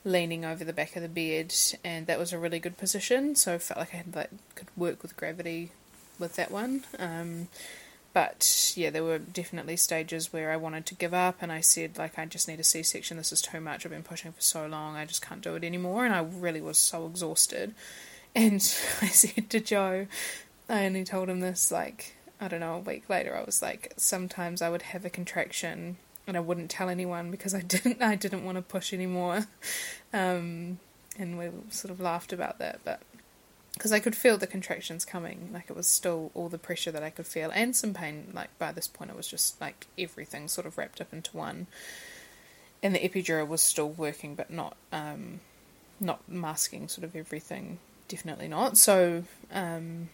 leaning 0.03 0.45
over 0.45 0.63
the 0.63 0.73
back 0.73 0.95
of 0.95 1.01
the 1.01 1.09
bed, 1.09 1.53
and 1.83 2.07
that 2.07 2.19
was 2.19 2.33
a 2.33 2.39
really 2.39 2.59
good 2.59 2.77
position. 2.77 3.35
So 3.35 3.55
I 3.55 3.57
felt 3.57 3.79
like 3.79 3.93
I 3.93 3.97
had 3.97 4.15
like 4.15 4.29
could 4.55 4.67
work 4.75 5.01
with 5.01 5.17
gravity 5.17 5.71
with 6.19 6.35
that 6.35 6.51
one. 6.51 6.83
Um, 6.99 7.47
but 8.13 8.73
yeah, 8.75 8.89
there 8.89 9.03
were 9.03 9.19
definitely 9.19 9.77
stages 9.77 10.33
where 10.33 10.51
I 10.51 10.57
wanted 10.57 10.85
to 10.87 10.95
give 10.95 11.13
up, 11.13 11.37
and 11.41 11.51
I 11.51 11.61
said, 11.61 11.97
like, 11.97 12.17
I 12.17 12.25
just 12.25 12.47
need 12.47 12.59
a 12.59 12.63
C 12.63 12.81
section. 12.81 13.17
This 13.17 13.31
is 13.31 13.41
too 13.41 13.61
much. 13.61 13.85
I've 13.85 13.91
been 13.91 14.01
pushing 14.01 14.31
for 14.31 14.41
so 14.41 14.65
long. 14.65 14.95
I 14.95 15.05
just 15.05 15.21
can't 15.21 15.41
do 15.41 15.55
it 15.55 15.63
anymore. 15.63 16.03
And 16.05 16.15
I 16.15 16.21
really 16.21 16.61
was 16.61 16.77
so 16.77 17.05
exhausted. 17.05 17.73
And 18.35 18.55
I 19.01 19.07
said 19.07 19.49
to 19.49 19.59
Joe, 19.59 20.05
I 20.69 20.85
only 20.85 21.03
told 21.03 21.27
him 21.27 21.39
this 21.39 21.71
like 21.71 22.17
I 22.39 22.47
don't 22.47 22.59
know 22.59 22.75
a 22.75 22.79
week 22.79 23.09
later. 23.09 23.35
I 23.35 23.43
was 23.43 23.61
like, 23.61 23.93
sometimes 23.97 24.61
I 24.61 24.69
would 24.69 24.83
have 24.83 25.05
a 25.05 25.09
contraction 25.09 25.97
and 26.27 26.35
I 26.35 26.41
wouldn't 26.41 26.69
tell 26.69 26.89
anyone 26.89 27.31
because 27.31 27.55
I 27.55 27.61
didn't 27.73 28.01
I 28.01 28.15
didn't 28.15 28.45
want 28.45 28.57
to 28.57 28.61
push 28.61 28.93
anymore. 28.93 29.47
Um, 30.13 30.79
and 31.17 31.37
we 31.37 31.49
sort 31.69 31.91
of 31.91 31.99
laughed 31.99 32.31
about 32.31 32.59
that, 32.59 32.81
but 32.83 33.01
because 33.73 33.91
I 33.91 33.99
could 33.99 34.15
feel 34.15 34.37
the 34.37 34.47
contractions 34.47 35.05
coming. 35.05 35.49
Like 35.53 35.69
it 35.69 35.75
was 35.75 35.87
still 35.87 36.31
all 36.33 36.49
the 36.49 36.57
pressure 36.57 36.91
that 36.91 37.03
I 37.03 37.09
could 37.09 37.27
feel 37.27 37.51
and 37.53 37.75
some 37.75 37.93
pain. 37.93 38.31
Like 38.33 38.57
by 38.57 38.71
this 38.71 38.87
point, 38.87 39.11
it 39.11 39.17
was 39.17 39.27
just 39.27 39.61
like 39.61 39.87
everything 39.97 40.47
sort 40.47 40.67
of 40.67 40.77
wrapped 40.77 40.99
up 40.99 41.13
into 41.13 41.35
one. 41.37 41.67
And 42.83 42.93
the 42.93 42.99
epidural 42.99 43.47
was 43.47 43.61
still 43.61 43.89
working, 43.89 44.35
but 44.35 44.51
not 44.51 44.75
um, 44.91 45.39
not 45.99 46.27
masking 46.27 46.87
sort 46.87 47.05
of 47.05 47.15
everything. 47.15 47.79
Definitely 48.07 48.47
not. 48.47 48.77
So 48.77 49.23
um, 49.51 50.09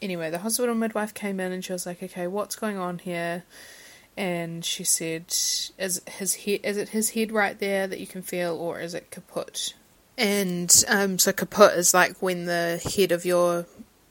anyway, 0.00 0.30
the 0.30 0.38
hospital 0.38 0.74
midwife 0.74 1.14
came 1.14 1.40
in 1.40 1.52
and 1.52 1.64
she 1.64 1.72
was 1.72 1.86
like, 1.86 2.02
"Okay, 2.02 2.26
what's 2.26 2.56
going 2.56 2.78
on 2.78 2.98
here?" 2.98 3.44
And 4.16 4.64
she 4.64 4.82
said, 4.84 5.26
"Is 5.28 6.00
his 6.06 6.34
head? 6.36 6.60
Is 6.64 6.76
it 6.76 6.90
his 6.90 7.10
head 7.10 7.32
right 7.32 7.58
there 7.58 7.86
that 7.86 8.00
you 8.00 8.06
can 8.06 8.22
feel, 8.22 8.56
or 8.56 8.80
is 8.80 8.94
it 8.94 9.10
caput?" 9.10 9.74
And 10.16 10.84
um, 10.88 11.18
so 11.18 11.32
caput 11.32 11.74
is 11.74 11.92
like 11.92 12.16
when 12.22 12.46
the 12.46 12.80
head 12.82 13.12
of 13.12 13.26
your, 13.26 13.66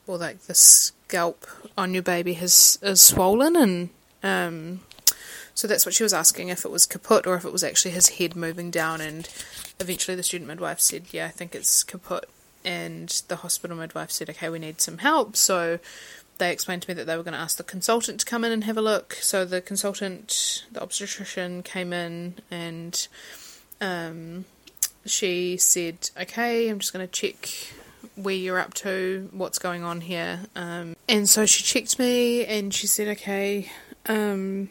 or 0.05 0.17
like 0.17 0.41
the 0.41 0.53
scalp 0.53 1.47
on 1.75 1.93
your 1.93 2.03
baby 2.03 2.33
has 2.33 2.77
is 2.83 3.01
swollen, 3.01 3.55
and 3.55 3.89
um, 4.21 4.81
so 5.55 5.67
that's 5.67 5.85
what 5.85 5.95
she 5.95 6.03
was 6.03 6.13
asking 6.13 6.49
if 6.49 6.65
it 6.65 6.71
was 6.71 6.85
caput 6.85 7.25
or 7.25 7.35
if 7.35 7.45
it 7.45 7.51
was 7.51 7.63
actually 7.63 7.91
his 7.91 8.09
head 8.09 8.35
moving 8.35 8.69
down. 8.69 9.01
And 9.01 9.27
eventually, 9.79 10.15
the 10.15 10.23
student 10.23 10.47
midwife 10.47 10.79
said, 10.79 11.05
"Yeah, 11.11 11.25
I 11.25 11.29
think 11.29 11.55
it's 11.55 11.83
caput." 11.83 12.29
And 12.63 13.09
the 13.27 13.37
hospital 13.37 13.77
midwife 13.77 14.11
said, 14.11 14.29
"Okay, 14.29 14.49
we 14.49 14.59
need 14.59 14.81
some 14.81 14.99
help." 14.99 15.35
So 15.35 15.79
they 16.37 16.51
explained 16.51 16.81
to 16.83 16.89
me 16.89 16.93
that 16.95 17.05
they 17.05 17.17
were 17.17 17.23
going 17.23 17.33
to 17.33 17.39
ask 17.39 17.57
the 17.57 17.63
consultant 17.63 18.19
to 18.21 18.25
come 18.25 18.43
in 18.43 18.51
and 18.51 18.63
have 18.63 18.77
a 18.77 18.81
look. 18.81 19.13
So 19.21 19.45
the 19.45 19.61
consultant, 19.61 20.65
the 20.71 20.81
obstetrician, 20.81 21.63
came 21.63 21.93
in 21.93 22.35
and 22.51 23.07
um, 23.81 24.45
she 25.05 25.57
said, 25.57 26.09
"Okay, 26.19 26.69
I'm 26.69 26.79
just 26.79 26.93
going 26.93 27.05
to 27.05 27.11
check 27.11 27.73
where 28.15 28.35
you're 28.35 28.59
up 28.59 28.73
to, 28.75 29.29
what's 29.31 29.59
going 29.59 29.83
on 29.83 30.01
here." 30.01 30.41
Um, 30.55 30.95
and 31.07 31.27
so 31.29 31.45
she 31.45 31.63
checked 31.63 31.99
me, 31.99 32.45
and 32.45 32.73
she 32.73 32.87
said, 32.87 33.07
"Okay, 33.17 33.71
Um, 34.07 34.69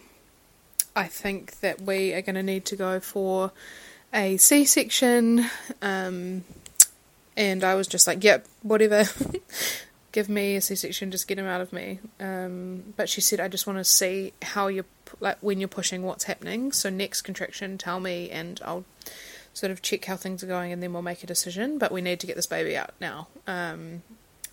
I 0.96 1.04
think 1.04 1.60
that 1.60 1.80
we 1.80 2.12
are 2.12 2.22
going 2.22 2.36
to 2.36 2.42
need 2.42 2.64
to 2.66 2.76
go 2.76 3.00
for 3.00 3.50
a 4.12 4.36
C 4.36 4.64
section. 4.64 5.44
Um, 5.82 6.44
and 7.36 7.64
I 7.64 7.74
was 7.74 7.88
just 7.88 8.06
like, 8.06 8.22
yep, 8.22 8.46
whatever. 8.62 9.04
Give 10.14 10.28
me 10.28 10.54
a 10.54 10.60
C 10.60 10.76
section, 10.76 11.10
just 11.10 11.26
get 11.26 11.40
him 11.40 11.46
out 11.46 11.60
of 11.60 11.72
me. 11.72 11.98
Um, 12.20 12.94
but 12.96 13.08
she 13.08 13.20
said, 13.20 13.40
I 13.40 13.48
just 13.48 13.66
want 13.66 13.80
to 13.80 13.84
see 13.84 14.32
how 14.42 14.68
you're, 14.68 14.84
like, 15.18 15.38
when 15.40 15.58
you're 15.58 15.66
pushing, 15.66 16.04
what's 16.04 16.22
happening. 16.22 16.70
So, 16.70 16.88
next 16.88 17.22
contraction, 17.22 17.78
tell 17.78 17.98
me, 17.98 18.30
and 18.30 18.60
I'll 18.64 18.84
sort 19.54 19.72
of 19.72 19.82
check 19.82 20.04
how 20.04 20.14
things 20.16 20.44
are 20.44 20.46
going, 20.46 20.70
and 20.70 20.80
then 20.80 20.92
we'll 20.92 21.02
make 21.02 21.24
a 21.24 21.26
decision. 21.26 21.78
But 21.78 21.90
we 21.90 22.00
need 22.00 22.20
to 22.20 22.28
get 22.28 22.36
this 22.36 22.46
baby 22.46 22.76
out 22.76 22.92
now. 23.00 23.26
Um, 23.48 24.04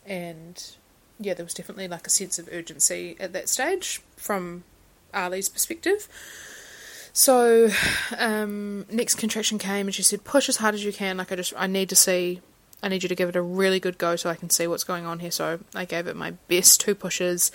and 0.03 0.75
yeah, 1.19 1.35
there 1.35 1.45
was 1.45 1.53
definitely 1.53 1.87
like 1.87 2.07
a 2.07 2.09
sense 2.09 2.39
of 2.39 2.49
urgency 2.51 3.15
at 3.19 3.31
that 3.33 3.47
stage 3.47 4.01
from 4.17 4.63
Ali's 5.13 5.47
perspective. 5.47 6.07
So, 7.13 7.69
um, 8.17 8.87
next 8.89 9.15
contraction 9.15 9.59
came 9.59 9.85
and 9.85 9.93
she 9.93 10.01
said, 10.01 10.23
"Push 10.23 10.49
as 10.49 10.57
hard 10.57 10.73
as 10.73 10.83
you 10.83 10.91
can. 10.91 11.17
Like 11.17 11.31
I 11.31 11.35
just, 11.35 11.53
I 11.55 11.67
need 11.67 11.89
to 11.89 11.95
see, 11.95 12.41
I 12.83 12.89
need 12.89 13.03
you 13.03 13.09
to 13.09 13.15
give 13.15 13.29
it 13.29 13.35
a 13.35 13.41
really 13.41 13.79
good 13.79 13.97
go 13.97 14.15
so 14.15 14.29
I 14.29 14.35
can 14.35 14.49
see 14.49 14.67
what's 14.67 14.83
going 14.83 15.05
on 15.05 15.19
here." 15.19 15.31
So 15.31 15.59
I 15.75 15.85
gave 15.85 16.07
it 16.07 16.15
my 16.15 16.31
best 16.47 16.81
two 16.81 16.95
pushes, 16.95 17.51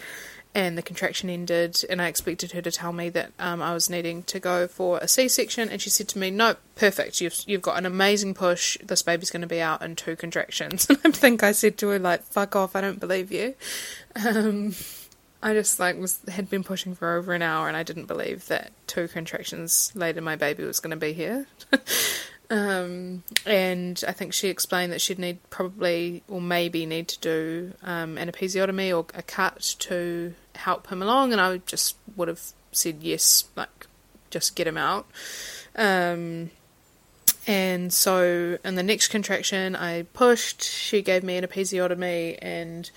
and 0.55 0.79
the 0.79 0.83
contraction 0.83 1.29
ended. 1.29 1.85
And 1.89 2.01
I 2.01 2.09
expected 2.09 2.53
her 2.53 2.63
to 2.63 2.71
tell 2.71 2.93
me 2.93 3.09
that 3.11 3.33
um, 3.39 3.61
I 3.61 3.75
was 3.75 3.91
needing 3.91 4.23
to 4.25 4.41
go 4.41 4.67
for 4.67 4.99
a 4.99 5.09
C-section, 5.09 5.69
and 5.69 5.81
she 5.81 5.91
said 5.91 6.09
to 6.09 6.19
me, 6.19 6.31
"No, 6.31 6.57
perfect. 6.75 7.21
You've 7.21 7.39
you've 7.47 7.63
got 7.63 7.79
an 7.79 7.87
amazing 7.87 8.35
push. 8.35 8.79
This 8.83 9.03
baby's 9.03 9.31
going 9.31 9.43
to 9.43 9.47
be 9.47 9.61
out 9.61 9.83
in 9.83 9.97
two 9.97 10.17
contractions." 10.17 10.89
And 10.91 10.99
I 11.05 11.11
think 11.11 11.43
I 11.43 11.53
said 11.53 11.77
to 11.79 11.89
her 11.89 11.99
like, 11.99 12.23
"Fuck 12.23 12.57
off! 12.57 12.75
I 12.75 12.81
don't 12.81 13.01
believe 13.01 13.31
you." 13.31 13.55
Um, 14.25 14.75
I 15.43 15.53
just 15.53 15.79
like 15.79 15.99
was 15.99 16.21
had 16.29 16.49
been 16.49 16.65
pushing 16.65 16.95
for 16.95 17.17
over 17.17 17.33
an 17.33 17.43
hour, 17.43 17.69
and 17.69 17.77
I 17.77 17.83
didn't 17.83 18.07
believe 18.07 18.47
that 18.47 18.73
two 18.87 19.09
contractions 19.09 19.93
later 19.95 20.21
my 20.21 20.37
baby 20.37 20.65
was 20.65 20.81
going 20.81 20.91
to 20.91 20.97
be 20.97 21.13
here. 21.13 21.47
um, 22.49 23.25
and 23.45 24.03
I 24.07 24.13
think 24.13 24.33
she 24.33 24.49
explained 24.49 24.93
that 24.93 25.01
she'd 25.01 25.19
need 25.19 25.39
probably 25.51 26.23
or 26.29 26.41
maybe 26.41 26.87
need 26.87 27.09
to 27.09 27.19
do 27.19 27.73
um, 27.83 28.19
an 28.19 28.31
episiotomy 28.31 28.97
or 28.97 29.07
a 29.15 29.23
cut 29.23 29.75
to 29.81 30.35
help 30.55 30.89
him 30.89 31.03
along, 31.03 31.33
and 31.33 31.41
I 31.41 31.59
just 31.59 31.97
would 32.15 32.29
have 32.29 32.41
said 32.73 32.99
yes, 33.01 33.45
like 33.57 33.87
just 34.31 34.55
get 34.55 34.67
him 34.67 34.77
out. 34.77 35.07
Um, 35.75 36.51
and 37.47 37.93
so 37.93 38.59
in 38.65 38.75
the 38.75 38.83
next 38.83 39.09
contraction, 39.09 39.77
I 39.77 40.03
pushed. 40.03 40.63
She 40.63 41.03
gave 41.03 41.23
me 41.23 41.37
an 41.37 41.45
episiotomy, 41.45 42.39
and 42.41 42.91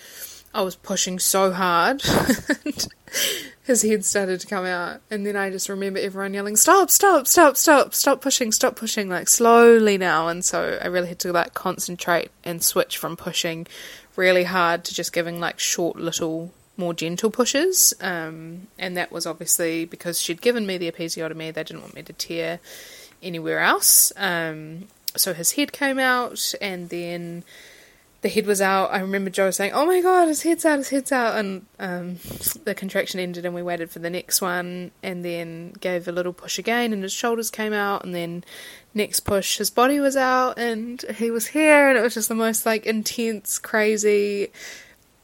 I 0.54 0.62
was 0.62 0.76
pushing 0.76 1.20
so 1.20 1.52
hard. 1.52 2.04
His 3.70 3.84
head 3.84 4.04
started 4.04 4.40
to 4.40 4.48
come 4.48 4.66
out, 4.66 5.00
and 5.12 5.28
then 5.28 5.36
I 5.36 5.52
just 5.52 5.70
remember 5.70 6.00
everyone 6.00 6.34
yelling, 6.34 6.56
"Stop! 6.56 6.90
Stop! 6.90 7.28
Stop! 7.28 7.56
Stop! 7.56 7.94
Stop 7.94 8.20
pushing! 8.20 8.52
Stop 8.52 8.76
pushing!" 8.76 9.10
Like 9.10 9.28
slowly 9.28 9.96
now, 9.96 10.28
and 10.28 10.44
so 10.44 10.80
I 10.82 10.88
really 10.88 11.10
had 11.10 11.20
to 11.20 11.32
like 11.32 11.54
concentrate 11.54 12.32
and 12.44 12.64
switch 12.64 12.98
from 12.98 13.16
pushing 13.16 13.68
really 14.16 14.46
hard 14.46 14.86
to 14.86 14.96
just 14.96 15.14
giving 15.14 15.40
like 15.40 15.60
short 15.60 15.98
little 15.98 16.52
more 16.78 16.96
gentle 16.96 17.30
pushes. 17.30 17.94
Um, 18.02 18.70
and 18.80 18.98
that 18.98 19.12
was 19.12 19.28
obviously 19.28 19.86
because 19.86 20.20
she'd 20.20 20.42
given 20.42 20.66
me 20.66 20.80
the 20.80 20.92
episiotomy. 20.92 21.54
They 21.54 21.64
didn't 21.64 21.82
want 21.82 21.94
me 21.94 22.02
to 22.02 22.14
tear 22.14 22.60
anywhere 23.22 23.60
else. 23.60 24.12
Um, 24.18 24.88
so 25.16 25.36
his 25.36 25.52
head 25.52 25.74
came 25.74 26.00
out, 26.00 26.56
and 26.60 26.90
then 26.90 27.44
the 28.22 28.30
head 28.30 28.46
was 28.46 28.60
out. 28.60 28.92
I 28.92 29.00
remember 29.00 29.30
Joe 29.30 29.52
saying, 29.52 29.72
"Oh 29.74 29.86
my 29.86 30.02
god, 30.02 30.28
his 30.28 30.42
head's 30.42 30.66
out, 30.66 30.78
his 30.78 30.90
head's 30.90 31.12
out," 31.12 31.38
and 31.38 31.66
um, 31.80 32.18
the 32.66 32.76
contraction 32.76 33.20
ended, 33.20 33.46
and 33.46 33.56
we 33.56 33.62
waited 33.62 33.90
for 33.90 34.00
the 34.00 34.10
next 34.10 34.42
one, 34.42 34.92
and 35.02 35.24
then 35.24 35.74
gave 35.80 36.08
a 36.08 36.12
little 36.12 36.34
push 36.34 36.60
again, 36.60 36.92
and 36.92 37.04
his 37.04 37.14
shoulders 37.14 37.50
came 37.50 37.74
out, 37.74 38.04
and 38.04 38.14
then 38.14 38.44
next 38.94 39.22
push, 39.22 39.58
his 39.58 39.70
body 39.70 40.00
was 40.00 40.18
out, 40.18 40.58
and 40.58 41.04
he 41.16 41.32
was 41.32 41.48
here, 41.48 41.90
and 41.90 41.98
it 41.98 42.02
was 42.02 42.14
just 42.14 42.30
the 42.30 42.36
most 42.36 42.66
like 42.66 42.86
intense, 42.86 43.58
crazy 43.58 44.50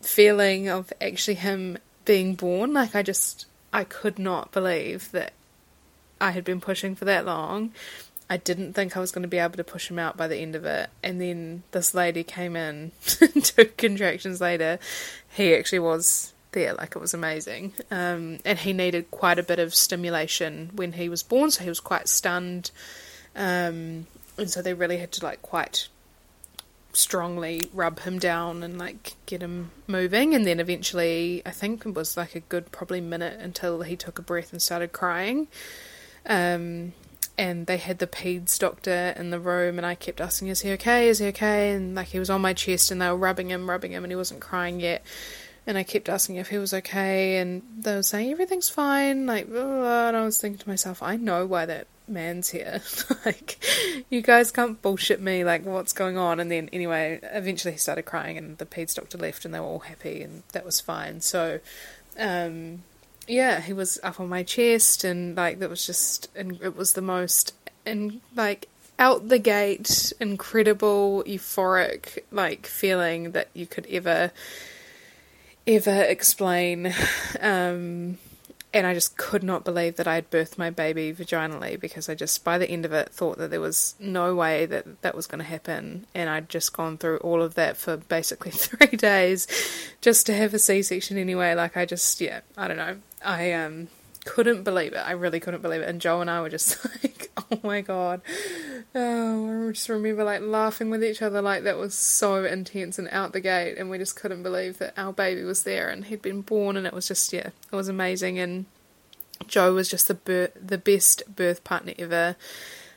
feeling 0.01 0.69
of 0.69 0.93
actually 1.01 1.35
him 1.35 1.77
being 2.05 2.35
born. 2.35 2.73
Like 2.73 2.95
I 2.95 3.03
just, 3.03 3.45
I 3.73 3.83
could 3.83 4.17
not 4.17 4.51
believe 4.51 5.11
that 5.11 5.33
I 6.21 6.31
had 6.31 6.45
been 6.45 6.61
pushing 6.61 6.95
for 6.95 7.05
that 7.05 7.25
long 7.25 7.71
I 8.29 8.37
didn't 8.37 8.73
think 8.73 8.97
I 8.97 8.99
was 8.99 9.11
going 9.11 9.21
to 9.21 9.27
be 9.27 9.37
able 9.37 9.57
to 9.57 9.63
push 9.63 9.89
him 9.89 9.99
out 9.99 10.17
by 10.17 10.27
the 10.27 10.37
end 10.37 10.55
of 10.55 10.65
it. 10.65 10.89
And 11.03 11.21
then 11.21 11.63
this 11.71 11.93
lady 11.93 12.23
came 12.23 12.55
in 12.55 12.91
two 13.05 13.65
contractions 13.77 14.41
later. 14.41 14.79
He 15.29 15.53
actually 15.53 15.79
was 15.79 16.33
there, 16.51 16.73
like 16.73 16.95
it 16.95 16.99
was 16.99 17.13
amazing. 17.13 17.73
Um, 17.91 18.39
and 18.43 18.57
he 18.57 18.73
needed 18.73 19.11
quite 19.11 19.37
a 19.37 19.43
bit 19.43 19.59
of 19.59 19.75
stimulation 19.75 20.71
when 20.73 20.93
he 20.93 21.07
was 21.07 21.21
born, 21.21 21.51
so 21.51 21.63
he 21.63 21.69
was 21.69 21.79
quite 21.79 22.07
stunned. 22.07 22.71
Um, 23.35 24.07
and 24.37 24.49
so 24.49 24.61
they 24.61 24.73
really 24.73 24.97
had 24.97 25.11
to 25.13 25.23
like 25.23 25.41
quite 25.41 25.87
strongly 26.93 27.61
rub 27.73 27.99
him 27.99 28.17
down 28.17 28.63
and 28.63 28.77
like 28.77 29.15
get 29.25 29.41
him 29.41 29.69
moving 29.85 30.33
and 30.33 30.47
then 30.47 30.61
eventually 30.61 31.41
I 31.45 31.51
think 31.51 31.85
it 31.85 31.93
was 31.93 32.15
like 32.15 32.35
a 32.35 32.39
good 32.39 32.71
probably 32.71 33.01
minute 33.01 33.37
until 33.39 33.81
he 33.81 33.97
took 33.97 34.17
a 34.17 34.21
breath 34.21 34.53
and 34.53 34.61
started 34.61 34.93
crying 34.93 35.49
um, 36.25 36.93
and 37.37 37.67
they 37.67 37.77
had 37.77 37.99
the 37.99 38.07
peds 38.07 38.57
doctor 38.57 39.13
in 39.17 39.29
the 39.29 39.39
room 39.39 39.77
and 39.77 39.85
I 39.85 39.95
kept 39.95 40.21
asking, 40.21 40.47
Is 40.49 40.61
he 40.61 40.71
okay? 40.71 41.09
Is 41.09 41.19
he 41.19 41.27
okay? 41.27 41.71
And 41.71 41.95
like 41.95 42.07
he 42.07 42.19
was 42.19 42.29
on 42.29 42.41
my 42.41 42.53
chest 42.53 42.91
and 42.91 43.01
they 43.01 43.09
were 43.09 43.17
rubbing 43.17 43.49
him, 43.49 43.69
rubbing 43.69 43.91
him 43.91 44.03
and 44.03 44.11
he 44.11 44.15
wasn't 44.15 44.39
crying 44.39 44.79
yet. 44.79 45.03
And 45.67 45.77
I 45.77 45.83
kept 45.83 46.09
asking 46.09 46.35
if 46.35 46.49
he 46.49 46.59
was 46.59 46.73
okay 46.73 47.37
and 47.37 47.63
they 47.79 47.95
were 47.95 48.03
saying 48.03 48.31
everything's 48.31 48.69
fine, 48.69 49.25
like 49.25 49.49
blah, 49.49 49.63
blah, 49.63 50.07
and 50.09 50.17
I 50.17 50.23
was 50.23 50.39
thinking 50.39 50.59
to 50.59 50.69
myself, 50.69 51.01
I 51.01 51.15
know 51.15 51.45
why 51.45 51.65
that 51.65 51.87
man's 52.07 52.49
here. 52.49 52.81
like 53.25 53.57
you 54.09 54.21
guys 54.21 54.51
can't 54.51 54.81
bullshit 54.81 55.19
me 55.19 55.43
like 55.43 55.65
what's 55.65 55.93
going 55.93 56.17
on 56.17 56.39
and 56.39 56.51
then 56.51 56.69
anyway, 56.71 57.19
eventually 57.23 57.73
he 57.73 57.77
started 57.79 58.03
crying 58.03 58.37
and 58.37 58.57
the 58.59 58.65
peds 58.65 58.95
doctor 58.95 59.17
left 59.17 59.43
and 59.43 59.53
they 59.53 59.59
were 59.59 59.65
all 59.65 59.79
happy 59.79 60.21
and 60.21 60.43
that 60.53 60.65
was 60.65 60.79
fine. 60.79 61.19
So 61.21 61.59
um 62.17 62.83
yeah, 63.27 63.61
he 63.61 63.73
was 63.73 63.99
up 64.03 64.19
on 64.19 64.29
my 64.29 64.43
chest, 64.43 65.03
and 65.03 65.35
like 65.35 65.59
that 65.59 65.69
was 65.69 65.85
just, 65.85 66.29
and 66.35 66.59
it 66.61 66.75
was 66.75 66.93
the 66.93 67.01
most, 67.01 67.53
and 67.85 68.21
like 68.35 68.67
out 68.97 69.27
the 69.29 69.39
gate, 69.39 70.13
incredible, 70.19 71.23
euphoric 71.25 72.19
like 72.31 72.65
feeling 72.65 73.31
that 73.31 73.49
you 73.53 73.65
could 73.67 73.87
ever, 73.87 74.31
ever 75.67 76.01
explain. 76.03 76.93
Um, 77.41 78.17
and 78.75 78.85
I 78.85 78.93
just 78.93 79.15
could 79.15 79.41
not 79.41 79.63
believe 79.63 79.95
that 79.95 80.05
I 80.05 80.15
had 80.15 80.29
birthed 80.29 80.57
my 80.57 80.69
baby 80.69 81.13
vaginally 81.13 81.79
because 81.79 82.09
I 82.09 82.13
just, 82.13 82.43
by 82.43 82.57
the 82.57 82.69
end 82.69 82.83
of 82.83 82.91
it, 82.91 83.07
thought 83.07 83.37
that 83.37 83.49
there 83.49 83.61
was 83.61 83.95
no 84.01 84.35
way 84.35 84.65
that 84.65 85.01
that 85.01 85.15
was 85.15 85.27
going 85.27 85.39
to 85.39 85.45
happen. 85.45 86.05
And 86.13 86.29
I'd 86.29 86.49
just 86.49 86.73
gone 86.73 86.97
through 86.97 87.19
all 87.19 87.41
of 87.41 87.55
that 87.55 87.77
for 87.77 87.95
basically 87.95 88.51
three 88.51 88.97
days 88.97 89.47
just 90.01 90.25
to 90.25 90.33
have 90.33 90.53
a 90.53 90.59
C 90.59 90.81
section 90.81 91.17
anyway. 91.17 91.55
Like, 91.55 91.77
I 91.77 91.85
just, 91.85 92.19
yeah, 92.19 92.41
I 92.57 92.67
don't 92.67 92.75
know. 92.75 92.97
I 93.23 93.53
um 93.53 93.87
couldn't 94.25 94.63
believe 94.63 94.91
it. 94.91 94.97
I 94.97 95.11
really 95.11 95.39
couldn't 95.39 95.61
believe 95.61 95.79
it. 95.79 95.87
And 95.87 96.01
Joe 96.01 96.19
and 96.19 96.29
I 96.29 96.41
were 96.41 96.49
just 96.49 96.83
like, 97.03 97.14
oh 97.51 97.59
my 97.63 97.81
god. 97.81 98.21
Oh, 98.93 99.67
I 99.67 99.71
just 99.71 99.89
remember 99.89 100.23
like 100.23 100.41
laughing 100.41 100.89
with 100.89 101.03
each 101.03 101.21
other 101.21 101.41
like 101.41 101.63
that 101.63 101.77
was 101.77 101.93
so 101.93 102.43
intense 102.43 102.97
and 102.97 103.09
out 103.11 103.33
the 103.33 103.41
gate. 103.41 103.77
And 103.77 103.89
we 103.89 103.97
just 103.97 104.15
couldn't 104.15 104.43
believe 104.43 104.77
that 104.79 104.93
our 104.97 105.13
baby 105.13 105.43
was 105.43 105.63
there 105.63 105.89
and 105.89 106.05
he'd 106.05 106.21
been 106.21 106.41
born. 106.41 106.77
And 106.77 106.87
it 106.87 106.93
was 106.93 107.07
just, 107.07 107.31
yeah, 107.33 107.49
it 107.71 107.75
was 107.75 107.87
amazing. 107.87 108.39
And 108.39 108.65
Joe 109.47 109.73
was 109.73 109.89
just 109.89 110.07
the 110.07 110.15
bir- 110.15 110.51
the 110.59 110.77
best 110.77 111.23
birth 111.35 111.63
partner 111.63 111.93
ever 111.99 112.35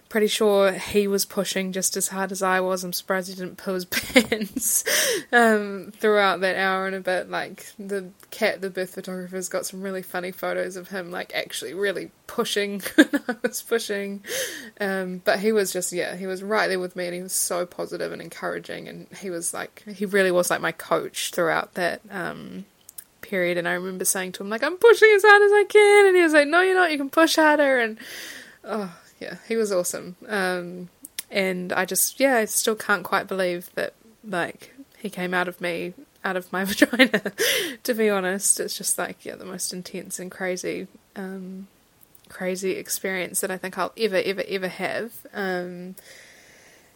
pretty 0.09 0.27
sure 0.27 0.73
he 0.73 1.07
was 1.07 1.25
pushing 1.25 1.73
just 1.73 1.97
as 1.97 2.09
hard 2.09 2.33
as 2.33 2.43
I 2.43 2.61
was. 2.61 2.83
I'm 2.83 2.93
surprised 2.93 3.29
he 3.29 3.35
didn't 3.35 3.59
pull 3.59 3.75
his 3.75 3.85
pants 3.85 4.85
um, 5.33 5.93
throughout 5.97 6.41
that 6.41 6.57
hour 6.57 6.87
and 6.87 6.97
a 6.97 7.01
bit. 7.01 7.29
Like 7.29 7.67
the 7.79 8.11
Cat, 8.31 8.61
the 8.61 8.71
birth 8.71 8.95
photographer's 8.95 9.49
got 9.49 9.67
some 9.67 9.83
really 9.83 10.03
funny 10.03 10.33
photos 10.33 10.77
of 10.77 10.89
him, 10.89 11.11
like 11.11 11.35
actually 11.35 11.75
really 11.75 12.11
pushing 12.27 12.81
when 12.95 13.23
I 13.29 13.37
was 13.43 13.63
pushing. 13.63 14.25
Um, 14.81 15.21
but 15.25 15.41
he 15.41 15.53
was 15.53 15.73
just 15.73 15.93
yeah, 15.93 16.17
he 16.17 16.27
was 16.27 16.43
right 16.43 16.69
there 16.69 16.81
with 16.81 16.97
me, 16.97 17.07
and 17.07 17.15
he 17.15 17.23
was 17.23 17.33
so 17.33 17.67
positive 17.67 18.13
and 18.13 18.23
encouraging, 18.23 18.89
and 18.89 19.07
he 19.21 19.31
was 19.31 19.53
like 19.53 19.85
he 19.87 20.07
really 20.07 20.31
was 20.31 20.51
like 20.51 20.61
my 20.61 20.73
coach 20.73 21.31
throughout 21.33 21.75
that. 21.75 22.01
Um, 22.11 22.65
period 23.21 23.59
and 23.59 23.69
I 23.69 23.73
remember 23.73 24.07
saying 24.07 24.33
to 24.33 24.43
him 24.43 24.49
like 24.49 24.63
I'm 24.63 24.79
pushing 24.79 25.11
as 25.15 25.23
hard 25.23 25.43
as 25.43 25.53
I 25.53 25.65
can 25.69 26.07
and 26.07 26.17
he 26.17 26.23
was 26.23 26.33
like 26.33 26.49
no 26.49 26.63
you're 26.63 26.75
not 26.75 26.91
you 26.91 26.97
can 26.97 27.11
push 27.11 27.37
harder 27.37 27.79
and 27.79 27.99
oh 28.65 28.97
yeah, 29.21 29.37
he 29.47 29.57
was 29.57 29.73
awesome. 29.73 30.17
Um, 30.27 30.89
and 31.31 31.73
I 31.73 31.85
just, 31.85 32.21
yeah, 32.21 32.37
I 32.37 32.45
still 32.47 32.77
can't 32.77 33.05
quite 33.05 33.27
believe 33.27 33.71
that, 33.75 33.95
like, 34.25 34.75
he 34.99 35.11
came 35.11 35.35
out 35.35 35.49
of 35.49 35.61
me, 35.61 35.95
out 36.25 36.37
of 36.37 36.53
my 36.53 36.65
vagina, 36.67 37.23
to 37.83 37.95
be 37.95 38.09
honest. 38.09 38.61
It's 38.61 38.77
just 38.77 38.99
like, 38.99 39.25
yeah, 39.25 39.37
the 39.37 39.45
most 39.45 39.73
intense 39.73 40.19
and 40.19 40.31
crazy, 40.31 40.87
um, 41.17 41.69
crazy 42.29 42.73
experience 42.73 43.41
that 43.41 43.51
I 43.51 43.57
think 43.57 43.79
I'll 43.79 43.93
ever, 43.97 44.17
ever, 44.25 44.45
ever 44.47 44.69
have. 44.69 45.13
Um, 45.33 45.97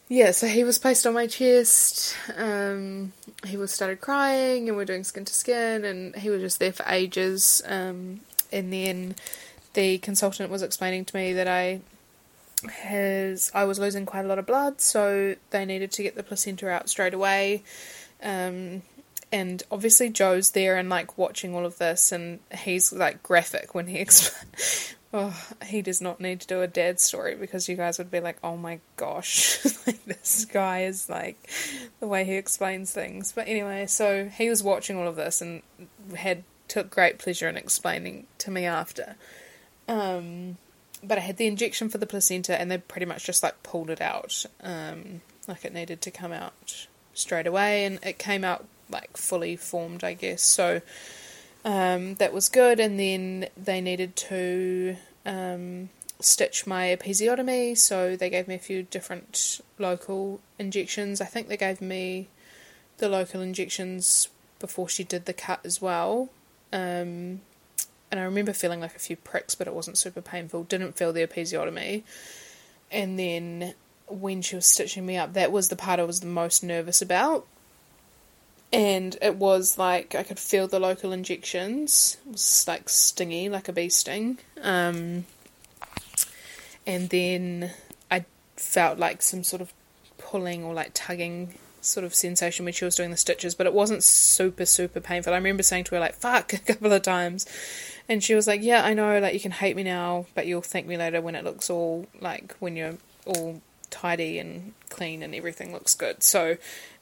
yeah, 0.09 0.33
so 0.33 0.47
he 0.47 0.64
was 0.64 0.79
placed 0.79 1.07
on 1.07 1.14
my 1.14 1.27
chest. 1.27 2.14
Um, 2.37 3.12
he 3.47 3.57
was 3.57 3.73
started 3.73 4.01
crying, 4.01 4.68
and 4.68 4.77
we're 4.77 4.85
doing 4.85 5.05
skin 5.05 5.25
to 5.25 5.33
skin, 5.33 5.85
and 5.85 6.14
he 6.16 6.29
was 6.29 6.43
just 6.43 6.59
there 6.59 6.73
for 6.73 6.85
ages. 6.87 7.62
Um, 7.66 8.20
and 8.53 8.73
then 8.73 9.14
the 9.73 9.99
consultant 9.99 10.51
was 10.51 10.62
explaining 10.62 11.07
to 11.07 11.16
me 11.16 11.33
that 11.33 11.49
I 11.49 11.81
has 12.71 13.51
I 13.55 13.65
was 13.65 13.79
losing 13.79 14.07
quite 14.07 14.25
a 14.25 14.29
lot 14.29 14.39
of 14.39 14.47
blood, 14.47 14.81
so 14.81 15.37
they 15.51 15.65
needed 15.65 15.93
to 15.93 16.03
get 16.03 16.15
the 16.15 16.23
placenta 16.23 16.69
out 16.69 16.89
straight 16.89 17.15
away. 17.15 17.63
Um, 18.23 18.83
and 19.33 19.63
obviously 19.71 20.11
Joe's 20.11 20.51
there 20.51 20.77
and 20.77 20.89
like 20.89 21.17
watching 21.17 21.55
all 21.55 21.65
of 21.65 21.79
this, 21.79 22.13
and 22.13 22.41
he's 22.55 22.93
like 22.93 23.23
graphic 23.23 23.75
when 23.75 23.87
he 23.87 23.99
explains. 24.01 24.95
oh, 25.15 25.49
he 25.67 25.83
does 25.83 26.01
not 26.01 26.21
need 26.21 26.41
to 26.41 26.47
do 26.47 26.63
a 26.63 26.67
dad 26.67 26.99
story 26.99 27.35
because 27.35 27.69
you 27.69 27.77
guys 27.77 27.99
would 27.99 28.11
be 28.11 28.21
like, 28.21 28.39
oh 28.43 28.57
my 28.57 28.81
gosh, 28.97 29.65
like 29.87 30.05
this 30.05 30.45
guy 30.45 30.85
is 30.85 31.09
like 31.09 31.51
the 32.01 32.07
way 32.07 32.25
he 32.25 32.35
explains 32.35 32.93
things. 32.93 33.33
But 33.33 33.49
anyway, 33.49 33.87
so 33.87 34.27
he 34.27 34.49
was 34.49 34.63
watching 34.63 34.97
all 34.97 35.09
of 35.09 35.17
this 35.17 35.41
and 35.41 35.63
had 36.15 36.45
took 36.69 36.91
great 36.91 37.19
pleasure 37.19 37.49
in 37.49 37.57
explaining 37.57 38.27
to 38.39 38.51
me 38.51 38.65
after. 38.65 39.17
Um, 39.89 40.57
but 41.03 41.18
I 41.18 41.22
had 41.22 41.36
the 41.36 41.46
injection 41.46 41.88
for 41.88 41.98
the 41.98 42.07
placenta, 42.07 42.61
and 42.61 42.70
they 42.70 42.78
pretty 42.78 43.07
much 43.07 43.24
just 43.24 43.42
like 43.42 43.62
pulled 43.62 43.90
it 43.90 44.00
out, 44.00 44.46
um, 44.62 45.20
like 45.48 45.64
it 45.64 45.74
needed 45.74 46.00
to 46.03 46.11
come 46.11 46.32
out 46.32 46.86
straight 47.14 47.46
away, 47.46 47.84
and 47.84 47.98
it 48.03 48.18
came 48.18 48.44
out 48.44 48.64
like 48.88 49.16
fully 49.16 49.57
formed, 49.57 50.05
I 50.05 50.14
guess. 50.14 50.42
So 50.42 50.80
um, 51.64 52.14
that 52.14 52.32
was 52.32 52.48
good, 52.48 52.80
and 52.80 52.98
then 52.98 53.48
they 53.57 53.80
needed 53.80 54.16
to 54.16 54.96
um, 55.26 55.88
stitch 56.20 56.66
my 56.66 56.96
episiotomy, 56.96 57.76
so 57.76 58.16
they 58.16 58.30
gave 58.30 58.48
me 58.48 58.55
a 58.55 58.61
few 58.61 58.82
different 58.84 59.61
local 59.78 60.40
injections. 60.59 61.20
I 61.20 61.26
think 61.26 61.48
they 61.48 61.57
gave 61.57 61.80
me 61.80 62.28
the 62.98 63.09
local 63.09 63.40
injections 63.40 64.28
before 64.59 64.88
she 64.88 65.03
did 65.03 65.24
the 65.24 65.32
cut 65.32 65.61
as 65.64 65.82
well. 65.82 66.28
Um, 66.72 67.40
and 68.13 68.21
I 68.21 68.25
remember 68.25 68.53
feeling 68.53 68.81
like 68.81 68.95
a 68.95 68.99
few 68.99 69.17
pricks, 69.17 69.55
but 69.55 69.67
it 69.67 69.73
wasn't 69.73 69.97
super 69.97 70.21
painful. 70.21 70.65
Didn't 70.65 70.99
feel 70.99 71.15
the 71.15 71.27
episiotomy. 71.27 72.03
And 72.91 73.19
then 73.19 73.73
when 74.07 74.43
she 74.43 74.55
was 74.55 74.67
stitching 74.67 75.07
me 75.07 75.17
up, 75.17 75.33
that 75.33 75.51
was 75.51 75.71
the 75.71 75.77
part 75.77 75.99
I 75.99 76.05
was 76.05 76.21
the 76.21 76.27
most 76.27 76.63
nervous 76.63 77.01
about. 77.01 77.47
And 78.71 79.17
it 79.23 79.37
was 79.37 79.79
like 79.79 80.15
I 80.15 80.25
could 80.25 80.39
feel 80.39 80.69
the 80.69 80.79
local 80.79 81.11
injections. 81.11 82.19
It 82.27 82.33
was 82.33 82.67
like 82.69 82.91
stingy, 82.91 83.49
like 83.49 83.69
a 83.69 83.73
bee 83.73 83.89
sting. 83.89 84.37
Um, 84.61 85.25
and 86.87 87.09
then 87.09 87.71
I 88.11 88.27
felt 88.57 88.99
like 88.99 89.23
some 89.23 89.43
sort 89.43 89.63
of 89.63 89.73
pulling 90.19 90.65
or 90.65 90.75
like 90.75 90.91
tugging 90.93 91.55
sort 91.83 92.05
of 92.05 92.15
sensation 92.15 92.65
when 92.65 92.73
she 92.73 92.85
was 92.85 92.95
doing 92.95 93.11
the 93.11 93.17
stitches, 93.17 93.55
but 93.55 93.67
it 93.67 93.75
wasn't 93.75 94.03
super, 94.03 94.65
super 94.65 95.01
painful. 95.01 95.33
I 95.33 95.37
remember 95.37 95.63
saying 95.63 95.85
to 95.85 95.95
her, 95.95 96.01
like, 96.01 96.15
fuck, 96.15 96.53
a 96.53 96.59
couple 96.59 96.93
of 96.93 97.03
times. 97.03 97.47
And 98.09 98.22
she 98.22 98.34
was 98.34 98.46
like, 98.46 98.62
yeah, 98.62 98.84
I 98.84 98.94
know, 98.94 99.18
like, 99.18 99.34
you 99.34 99.40
can 99.40 99.53
hate 99.53 99.76
me 99.76 99.84
now, 99.84 100.26
but 100.34 100.46
you'll 100.46 100.62
thank 100.62 100.86
me 100.86 100.96
later 100.96 101.20
when 101.20 101.34
it 101.34 101.44
looks 101.44 101.70
all, 101.70 102.07
like, 102.20 102.55
when 102.59 102.76
you're 102.76 102.98
all 103.26 103.61
tidy 103.90 104.38
and 104.38 104.72
clean 104.88 105.22
and 105.22 105.34
everything 105.34 105.72
looks 105.72 105.94
good. 105.94 106.22
So, 106.22 106.57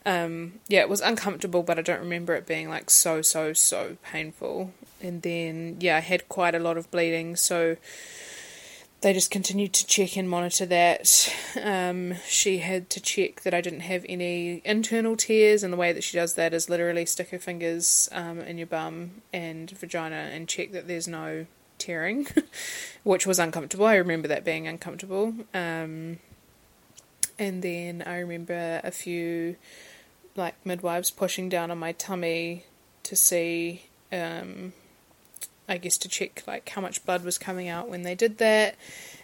um, 0.05 0.61
yeah, 0.69 0.81
it 0.81 0.89
was 0.89 1.01
uncomfortable, 1.01 1.63
but 1.63 1.79
I 1.79 1.83
don't 1.83 2.01
remember 2.01 2.35
it 2.35 2.47
being, 2.47 2.69
like, 2.69 2.91
so, 2.91 3.23
so, 3.23 3.53
so 3.53 3.97
painful. 4.05 4.73
And 5.03 5.23
then, 5.23 5.79
yeah, 5.81 5.97
I 5.97 6.01
had 6.01 6.29
quite 6.29 6.55
a 6.55 6.59
lot 6.59 6.77
of 6.77 6.91
bleeding, 6.91 7.37
so 7.37 7.77
they 9.01 9.13
just 9.15 9.31
continued 9.31 9.73
to 9.73 9.87
check 9.87 10.17
and 10.17 10.29
monitor 10.29 10.67
that. 10.67 11.35
Um, 11.63 12.15
she 12.27 12.59
had 12.59 12.91
to 12.91 13.01
check 13.01 13.43
that 13.43 13.55
I 13.55 13.61
didn't 13.61 13.81
have 13.81 14.05
any 14.09 14.61
internal 14.65 15.17
tears, 15.17 15.63
and 15.63 15.73
the 15.73 15.77
way 15.77 15.93
that 15.93 16.05
she 16.05 16.17
does 16.17 16.35
that 16.35 16.53
is 16.53 16.69
literally 16.69 17.07
stick 17.07 17.31
her 17.31 17.39
fingers 17.39 18.09
um, 18.13 18.41
in 18.41 18.59
your 18.59 18.67
bum 18.67 19.23
and 19.33 19.71
vagina 19.71 20.29
and 20.33 20.49
check 20.49 20.73
that 20.73 20.87
there's 20.87 21.09
no 21.09 21.47
tearing, 21.79 22.27
which 23.03 23.27
was 23.27 23.39
uncomfortable. 23.39 23.87
I 23.87 23.97
remember 23.97 24.29
that 24.29 24.45
being 24.45 24.69
uncomfortable. 24.69 25.35
Um, 25.55 26.19
and 27.39 27.63
then 27.63 28.03
I 28.07 28.19
remember 28.19 28.83
a 28.85 28.91
few 28.91 29.57
like 30.37 30.55
midwives 30.65 31.11
pushing 31.11 31.49
down 31.49 31.71
on 31.71 31.79
my 31.79 31.93
tummy 31.93 32.65
to 33.03 33.17
see 33.17 33.87
um, 34.13 34.75
I 35.71 35.79
guess 35.79 35.97
to 35.99 36.09
check 36.09 36.43
like 36.47 36.69
how 36.69 36.81
much 36.81 37.05
blood 37.07 37.25
was 37.25 37.39
coming 37.39 37.69
out 37.69 37.89
when 37.89 38.03
they 38.03 38.17
did 38.17 38.39
that, 38.39 38.75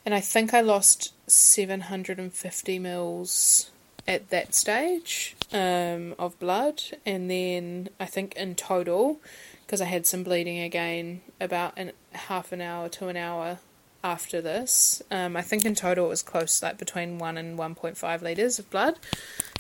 and 0.05 0.15
I 0.15 0.21
think 0.21 0.55
I 0.55 0.61
lost 0.61 1.13
750 1.29 2.79
mils 2.79 3.71
at 4.07 4.31
that 4.31 4.55
stage 4.55 5.35
um, 5.53 6.15
of 6.19 6.39
blood, 6.39 6.83
and 7.05 7.29
then 7.29 7.89
I 7.99 8.07
think 8.07 8.37
in 8.37 8.55
total, 8.55 9.21
because 9.67 9.81
I 9.81 9.87
had 9.87 10.07
some 10.07 10.23
bleeding 10.23 10.61
again 10.61 11.23
about 11.41 11.75
an 11.77 11.91
half 12.13 12.53
an 12.53 12.61
hour 12.61 12.89
to 12.91 13.09
an 13.09 13.17
hour 13.17 13.59
after 14.05 14.41
this. 14.41 15.03
Um, 15.11 15.37
I 15.37 15.43
think 15.43 15.65
in 15.65 15.75
total 15.75 16.07
it 16.07 16.11
was 16.11 16.23
close, 16.23 16.63
like 16.63 16.79
between 16.79 17.19
one 17.19 17.37
and 17.37 17.59
1.5 17.59 18.23
liters 18.23 18.61
of 18.61 18.71
blood, 18.71 19.01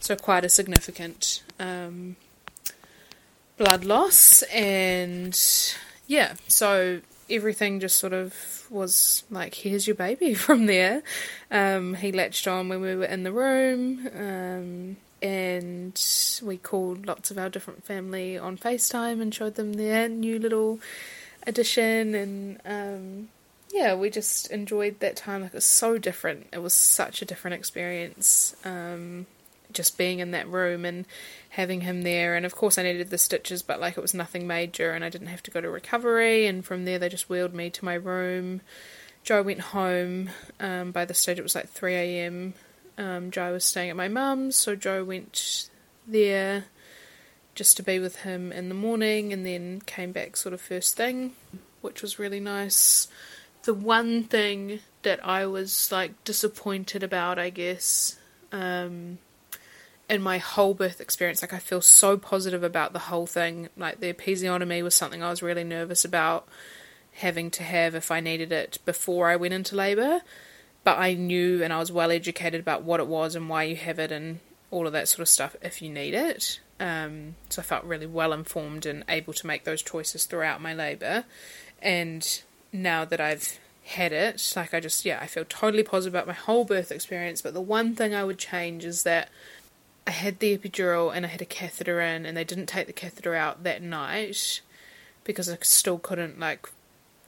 so 0.01 0.15
quite 0.15 0.45
a 0.45 0.49
significant 0.49 1.43
um, 1.59 2.15
blood 3.57 3.85
loss, 3.85 4.43
and 4.43 5.37
yeah, 6.07 6.35
so 6.49 7.01
everything 7.29 7.81
just 7.81 7.99
sort 7.99 8.13
of 8.13 8.67
was 8.71 9.25
like, 9.31 9.55
here's 9.55 9.87
your 9.87 9.97
baby 9.97 10.35
from 10.47 10.67
there. 10.67 11.03
Um, 11.51 11.95
he 11.95 12.13
latched 12.13 12.47
on 12.47 12.69
when 12.69 12.81
we 12.81 12.95
were 12.95 13.05
in 13.05 13.23
the 13.23 13.33
room, 13.33 14.09
um, 14.17 14.97
and 15.23 16.41
we 16.43 16.59
called 16.59 17.07
lots 17.07 17.31
of 17.31 17.39
our 17.39 17.49
different 17.49 17.85
family 17.85 18.39
on 18.39 18.59
FaceTime 18.59 19.21
and 19.21 19.35
showed 19.35 19.55
them 19.55 19.75
their 19.75 20.09
new 20.09 20.39
little 20.39 20.79
addition. 21.47 22.15
And 22.15 22.61
um, 22.65 23.29
yeah, 23.73 23.95
we 23.95 24.11
just 24.11 24.51
enjoyed 24.51 25.01
that 25.01 25.17
time. 25.17 25.43
Like, 25.43 25.53
it 25.53 25.57
was 25.57 25.65
so 25.65 25.99
different. 25.99 26.49
It 26.53 26.59
was 26.59 26.75
such 26.75 27.23
a 27.23 27.25
different 27.25 27.55
experience 27.55 28.55
um, 28.65 29.27
just 29.77 29.97
being 29.97 30.19
in 30.19 30.33
that 30.33 30.49
room 30.49 30.85
and 30.85 31.07
having 31.51 31.83
him 31.83 32.03
there. 32.03 32.35
And 32.35 32.45
of 32.45 32.57
course, 32.57 32.79
I 32.79 32.83
needed 32.83 33.11
the 33.11 33.19
stitches, 33.19 33.63
but 33.63 33.81
like 33.81 33.97
it 33.97 34.03
was 34.03 34.15
nothing 34.15 34.47
major, 34.47 34.91
and 34.91 35.05
I 35.05 35.09
didn't 35.09 35.29
have 35.29 35.43
to 35.45 35.51
go 35.51 35.61
to 35.61 35.71
recovery. 35.71 36.47
And 36.47 36.65
from 36.65 36.85
there, 36.85 36.99
they 36.99 37.09
just 37.09 37.29
wheeled 37.29 37.55
me 37.55 37.71
to 37.71 37.85
my 37.85 37.95
room. 37.95 38.63
Joe 39.23 39.43
went 39.43 39.61
home. 39.61 40.31
Um, 40.59 40.93
by 40.93 41.05
the 41.05 41.15
stage, 41.15 41.39
it 41.39 41.43
was 41.43 41.55
like 41.55 41.69
3 41.69 41.95
a.m. 41.95 42.55
Um, 42.99 43.31
Joe 43.31 43.53
was 43.53 43.65
staying 43.65 43.91
at 43.91 43.97
my 43.97 44.09
mum's, 44.09 44.57
so 44.57 44.75
Joe 44.75 45.05
went 45.05 45.69
there 46.07 46.65
just 47.55 47.77
to 47.77 47.83
be 47.83 47.99
with 47.99 48.17
him 48.17 48.53
in 48.53 48.69
the 48.69 48.75
morning 48.75 49.33
and 49.33 49.45
then 49.45 49.81
came 49.87 50.13
back 50.13 50.37
sort 50.37 50.53
of 50.53 50.61
first 50.61 50.97
thing, 50.97 51.33
which 51.81 52.03
was 52.03 52.19
really 52.19 52.41
nice. 52.41 53.09
The 53.65 53.75
one 53.75 54.25
thing 54.25 54.81
that 55.03 55.27
I 55.27 55.47
was 55.47 55.91
like 55.91 56.23
disappointed 56.25 57.03
about, 57.03 57.39
I 57.39 57.51
guess, 57.51 58.19
um, 58.53 59.19
in 60.09 60.23
my 60.23 60.39
whole 60.39 60.75
birth 60.75 61.01
experience, 61.01 61.43
like 61.43 61.53
I 61.53 61.59
feel 61.59 61.81
so 61.81 62.17
positive 62.17 62.63
about 62.63 62.93
the 62.93 62.99
whole 63.01 63.27
thing. 63.27 63.69
Like 63.77 64.01
the 64.01 64.13
episiotomy 64.13 64.83
was 64.83 64.95
something 64.95 65.23
I 65.23 65.31
was 65.31 65.43
really 65.43 65.65
nervous 65.65 66.05
about 66.05 66.47
having 67.15 67.51
to 67.51 67.63
have 67.63 67.95
if 67.95 68.11
I 68.11 68.21
needed 68.21 68.53
it 68.53 68.79
before 68.85 69.29
I 69.29 69.37
went 69.37 69.55
into 69.55 69.75
labour. 69.75 70.21
But 70.85 70.99
I 70.99 71.15
knew 71.15 71.63
and 71.63 71.73
I 71.73 71.79
was 71.79 71.91
well 71.91 72.13
educated 72.13 72.61
about 72.61 72.83
what 72.83 73.01
it 73.01 73.09
was 73.09 73.35
and 73.35 73.49
why 73.49 73.65
you 73.65 73.77
have 73.77 73.99
it 73.99 74.13
and 74.13 74.39
all 74.71 74.87
of 74.87 74.93
that 74.93 75.09
sort 75.09 75.21
of 75.21 75.29
stuff 75.29 75.57
if 75.61 75.83
you 75.83 75.91
need 75.91 76.15
it. 76.15 76.61
Um, 76.79 77.35
so 77.49 77.63
I 77.63 77.65
felt 77.65 77.85
really 77.85 78.07
well 78.07 78.33
informed 78.33 78.87
and 78.87 79.03
able 79.09 79.33
to 79.33 79.47
make 79.47 79.65
those 79.65 79.83
choices 79.83 80.25
throughout 80.25 80.61
my 80.61 80.75
labour. 80.75 81.25
And 81.83 82.43
now 82.73 83.05
that 83.05 83.21
I've 83.21 83.59
had 83.85 84.13
it, 84.13 84.53
like 84.55 84.75
I 84.75 84.79
just, 84.81 85.05
yeah, 85.05 85.19
I 85.21 85.27
feel 85.27 85.45
totally 85.49 85.83
positive 85.83 86.15
about 86.15 86.27
my 86.29 86.35
whole 86.35 86.65
birth 86.65 86.93
experience. 86.93 87.43
But 87.43 87.55
the 87.55 87.61
one 87.61 87.97
thing 87.97 88.15
I 88.15 88.25
would 88.25 88.39
change 88.39 88.85
is 88.85 89.03
that 89.03 89.31
I 90.07 90.13
had 90.13 90.39
the 90.39 90.57
epidural 90.57 91.15
and 91.15 91.27
I 91.27 91.29
had 91.29 91.43
a 91.43 91.47
catheter 91.47 92.01
in, 92.01 92.25
and 92.27 92.37
they 92.37 92.45
didn't 92.45 92.67
take 92.67 92.87
the 92.87 92.93
catheter 92.93 93.35
out 93.35 93.65
that 93.65 93.83
night 93.83 94.61
because 95.25 95.49
I 95.49 95.59
still 95.63 95.99
couldn't 95.99 96.39
like 96.39 96.69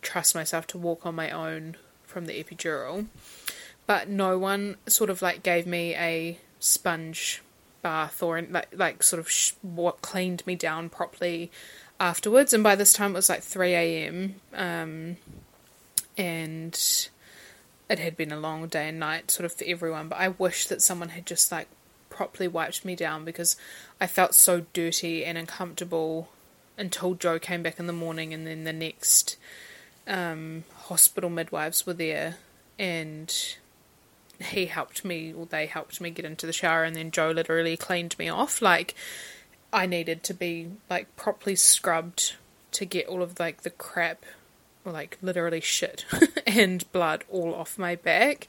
trust 0.00 0.34
myself 0.34 0.66
to 0.68 0.78
walk 0.78 1.04
on 1.04 1.14
my 1.14 1.30
own 1.30 1.76
from 2.04 2.26
the 2.26 2.42
epidural. 2.42 3.06
But 3.86 4.08
no 4.08 4.38
one 4.38 4.76
sort 4.86 5.10
of 5.10 5.22
like 5.22 5.42
gave 5.42 5.66
me 5.66 5.94
a 5.94 6.38
sponge 6.60 7.42
bath 7.82 8.22
or 8.22 8.40
like 8.42 8.68
like 8.74 9.02
sort 9.02 9.20
of 9.20 9.30
sh- 9.30 9.52
what 9.62 10.02
cleaned 10.02 10.46
me 10.46 10.54
down 10.54 10.88
properly 10.88 11.50
afterwards. 11.98 12.52
And 12.52 12.62
by 12.62 12.76
this 12.76 12.92
time 12.92 13.12
it 13.12 13.14
was 13.14 13.28
like 13.28 13.42
three 13.42 13.74
a.m. 13.74 14.36
Um, 14.54 15.16
and 16.16 17.08
it 17.88 17.98
had 17.98 18.16
been 18.16 18.32
a 18.32 18.38
long 18.38 18.68
day 18.68 18.88
and 18.88 19.00
night 19.00 19.30
sort 19.30 19.46
of 19.46 19.52
for 19.52 19.64
everyone. 19.64 20.08
But 20.08 20.18
I 20.18 20.28
wish 20.28 20.66
that 20.66 20.82
someone 20.82 21.10
had 21.10 21.26
just 21.26 21.50
like 21.50 21.68
properly 22.18 22.48
wiped 22.48 22.84
me 22.84 22.96
down 22.96 23.24
because 23.24 23.56
I 24.00 24.08
felt 24.08 24.34
so 24.34 24.66
dirty 24.72 25.24
and 25.24 25.38
uncomfortable 25.38 26.28
until 26.76 27.14
Joe 27.14 27.38
came 27.38 27.62
back 27.62 27.78
in 27.78 27.86
the 27.86 27.92
morning, 27.92 28.34
and 28.34 28.44
then 28.44 28.64
the 28.64 28.72
next 28.72 29.36
um, 30.08 30.64
hospital 30.74 31.30
midwives 31.30 31.86
were 31.86 31.92
there, 31.94 32.38
and 32.76 33.32
he 34.40 34.66
helped 34.66 35.04
me, 35.04 35.32
or 35.32 35.46
they 35.46 35.66
helped 35.66 36.00
me 36.00 36.10
get 36.10 36.24
into 36.24 36.44
the 36.44 36.52
shower, 36.52 36.82
and 36.82 36.96
then 36.96 37.12
Joe 37.12 37.30
literally 37.30 37.76
cleaned 37.76 38.18
me 38.18 38.28
off. 38.28 38.60
Like 38.60 38.96
I 39.72 39.86
needed 39.86 40.24
to 40.24 40.34
be 40.34 40.72
like 40.90 41.14
properly 41.14 41.54
scrubbed 41.54 42.34
to 42.72 42.84
get 42.84 43.06
all 43.06 43.22
of 43.22 43.38
like 43.38 43.62
the 43.62 43.70
crap 43.70 44.24
or 44.84 44.90
like 44.90 45.18
literally 45.22 45.60
shit 45.60 46.04
and 46.48 46.90
blood 46.90 47.22
all 47.30 47.54
off 47.54 47.78
my 47.78 47.94
back 47.94 48.48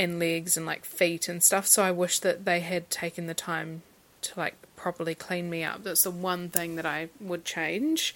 and 0.00 0.18
legs 0.18 0.56
and 0.56 0.64
like 0.64 0.84
feet 0.86 1.28
and 1.28 1.42
stuff. 1.42 1.66
So 1.66 1.82
I 1.82 1.90
wish 1.90 2.20
that 2.20 2.46
they 2.46 2.60
had 2.60 2.88
taken 2.88 3.26
the 3.26 3.34
time 3.34 3.82
to 4.22 4.38
like 4.38 4.54
properly 4.74 5.14
clean 5.14 5.50
me 5.50 5.62
up. 5.62 5.84
That's 5.84 6.04
the 6.04 6.10
one 6.10 6.48
thing 6.48 6.76
that 6.76 6.86
I 6.86 7.10
would 7.20 7.44
change. 7.44 8.14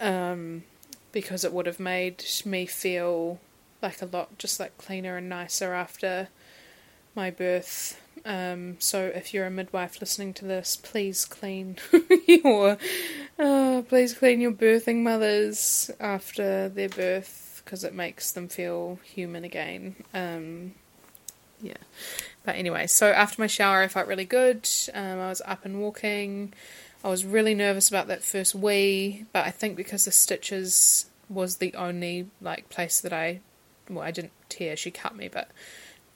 Um, 0.00 0.64
because 1.12 1.42
it 1.44 1.52
would 1.52 1.64
have 1.64 1.80
made 1.80 2.24
me 2.44 2.66
feel 2.66 3.40
like 3.80 4.02
a 4.02 4.06
lot 4.06 4.36
just 4.36 4.60
like 4.60 4.76
cleaner 4.76 5.16
and 5.16 5.28
nicer 5.28 5.72
after 5.72 6.28
my 7.14 7.30
birth. 7.30 7.98
Um, 8.26 8.76
so 8.78 9.06
if 9.06 9.32
you're 9.32 9.46
a 9.46 9.50
midwife 9.50 10.00
listening 10.00 10.34
to 10.34 10.44
this, 10.44 10.76
please 10.76 11.24
clean 11.24 11.76
your 12.26 12.76
uh, 13.38 13.82
please 13.88 14.12
clean 14.12 14.40
your 14.42 14.52
birthing 14.52 15.02
mothers 15.02 15.90
after 16.00 16.68
their 16.68 16.88
birth 16.88 17.62
because 17.64 17.82
it 17.82 17.94
makes 17.94 18.30
them 18.32 18.48
feel 18.48 18.98
human 19.04 19.44
again. 19.44 19.96
Um, 20.12 20.74
yeah. 21.64 21.76
But 22.44 22.56
anyway, 22.56 22.86
so 22.86 23.10
after 23.10 23.40
my 23.40 23.46
shower, 23.46 23.82
I 23.82 23.88
felt 23.88 24.06
really 24.06 24.26
good. 24.26 24.68
Um, 24.92 25.18
I 25.18 25.28
was 25.28 25.42
up 25.46 25.64
and 25.64 25.80
walking. 25.80 26.52
I 27.02 27.08
was 27.08 27.24
really 27.24 27.54
nervous 27.54 27.88
about 27.88 28.06
that 28.08 28.22
first 28.22 28.54
wee, 28.54 29.26
but 29.32 29.46
I 29.46 29.50
think 29.50 29.76
because 29.76 30.04
the 30.04 30.12
stitches 30.12 31.06
was 31.28 31.56
the 31.56 31.74
only 31.74 32.28
like 32.40 32.68
place 32.68 33.00
that 33.00 33.12
I, 33.12 33.40
well, 33.88 34.04
I 34.04 34.10
didn't 34.10 34.32
tear. 34.48 34.76
She 34.76 34.90
cut 34.90 35.16
me, 35.16 35.28
but 35.28 35.50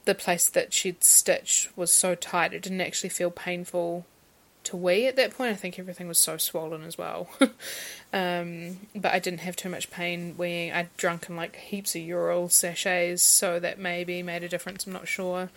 the 0.05 0.15
place 0.15 0.49
that 0.51 0.73
she'd 0.73 1.03
stitched 1.03 1.77
was 1.77 1.91
so 1.91 2.15
tight 2.15 2.55
it 2.55 2.63
didn't 2.63 2.81
actually 2.81 3.11
feel 3.11 3.31
painful 3.31 4.07
to 4.69 4.77
wee 4.77 5.07
at 5.07 5.17
that 5.17 5.37
point. 5.37 5.53
I 5.53 5.57
think 5.57 5.79
everything 5.79 6.09
was 6.09 6.19
so 6.19 6.37
swollen 6.37 6.83
as 6.83 6.97
well. 6.97 7.29
um, 8.13 8.79
but 8.95 9.13
I 9.13 9.19
didn't 9.19 9.41
have 9.41 9.57
too 9.57 9.69
much 9.69 9.91
pain 9.91 10.35
weeing. 10.37 10.75
I'd 10.75 10.97
drunken 10.97 11.37
like 11.37 11.57
heaps 11.57 11.95
of 11.95 12.03
Ural 12.03 12.49
sachets, 12.49 13.23
so 13.23 13.59
that 13.61 13.79
maybe 13.79 14.23
made 14.23 14.43
a 14.43 14.49
difference. 14.49 14.87
I'm 14.87 14.93
not 14.93 15.09
sure. 15.09 15.51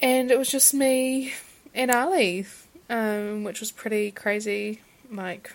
And 0.00 0.30
it 0.30 0.38
was 0.38 0.50
just 0.50 0.74
me 0.74 1.32
and 1.74 1.90
Ali 1.90 2.46
um, 2.88 3.44
which 3.44 3.60
was 3.60 3.70
pretty 3.70 4.10
crazy. 4.10 4.80
Like, 5.10 5.52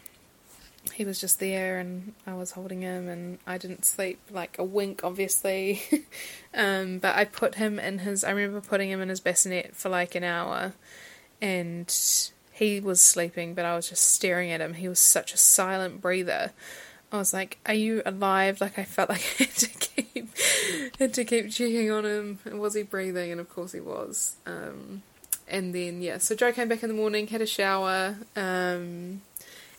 he 0.93 1.05
was 1.05 1.19
just 1.19 1.39
there 1.39 1.79
and 1.79 2.13
I 2.25 2.33
was 2.33 2.51
holding 2.51 2.81
him 2.81 3.07
and 3.07 3.39
I 3.45 3.57
didn't 3.57 3.85
sleep 3.85 4.19
like 4.29 4.57
a 4.57 4.63
wink, 4.63 5.01
obviously. 5.03 5.81
um, 6.53 6.99
but 6.99 7.15
I 7.15 7.25
put 7.25 7.55
him 7.55 7.79
in 7.79 7.99
his, 7.99 8.23
I 8.23 8.31
remember 8.31 8.61
putting 8.61 8.89
him 8.89 9.01
in 9.01 9.09
his 9.09 9.19
bassinet 9.19 9.75
for 9.75 9.89
like 9.89 10.15
an 10.15 10.23
hour 10.23 10.73
and 11.41 11.93
he 12.51 12.79
was 12.79 13.01
sleeping, 13.01 13.53
but 13.55 13.65
I 13.65 13.75
was 13.75 13.89
just 13.89 14.03
staring 14.03 14.51
at 14.51 14.61
him. 14.61 14.75
He 14.75 14.87
was 14.87 14.99
such 14.99 15.33
a 15.33 15.37
silent 15.37 16.01
breather. 16.01 16.51
I 17.11 17.17
was 17.17 17.33
like, 17.33 17.57
"Are 17.65 17.73
you 17.73 18.01
alive?" 18.05 18.61
Like 18.61 18.77
I 18.79 18.83
felt 18.83 19.09
like 19.09 19.23
I 19.39 19.43
had 19.43 19.55
to 19.55 19.67
keep 19.67 20.29
had 20.99 21.13
to 21.15 21.25
keep 21.25 21.49
checking 21.51 21.91
on 21.91 22.05
him. 22.05 22.39
Was 22.45 22.75
he 22.75 22.83
breathing? 22.83 23.31
And 23.31 23.41
of 23.41 23.49
course 23.49 23.71
he 23.71 23.79
was. 23.79 24.35
Um, 24.45 25.01
and 25.47 25.75
then 25.75 26.01
yeah, 26.01 26.17
so 26.17 26.33
Joe 26.35 26.53
came 26.53 26.69
back 26.69 26.81
in 26.81 26.89
the 26.89 26.95
morning, 26.95 27.27
had 27.27 27.41
a 27.41 27.45
shower, 27.45 28.15
um, 28.35 29.21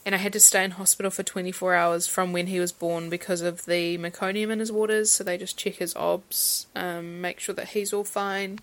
and 0.04 0.14
I 0.14 0.18
had 0.18 0.32
to 0.34 0.40
stay 0.40 0.64
in 0.64 0.72
hospital 0.72 1.10
for 1.10 1.22
24 1.22 1.74
hours 1.74 2.06
from 2.06 2.32
when 2.32 2.48
he 2.48 2.60
was 2.60 2.72
born 2.72 3.08
because 3.08 3.40
of 3.40 3.64
the 3.64 3.96
meconium 3.96 4.50
in 4.50 4.58
his 4.58 4.70
waters. 4.70 5.10
So 5.10 5.24
they 5.24 5.38
just 5.38 5.56
check 5.56 5.76
his 5.76 5.96
obs, 5.96 6.66
um, 6.76 7.20
make 7.20 7.40
sure 7.40 7.54
that 7.54 7.68
he's 7.68 7.92
all 7.92 8.04
fine, 8.04 8.58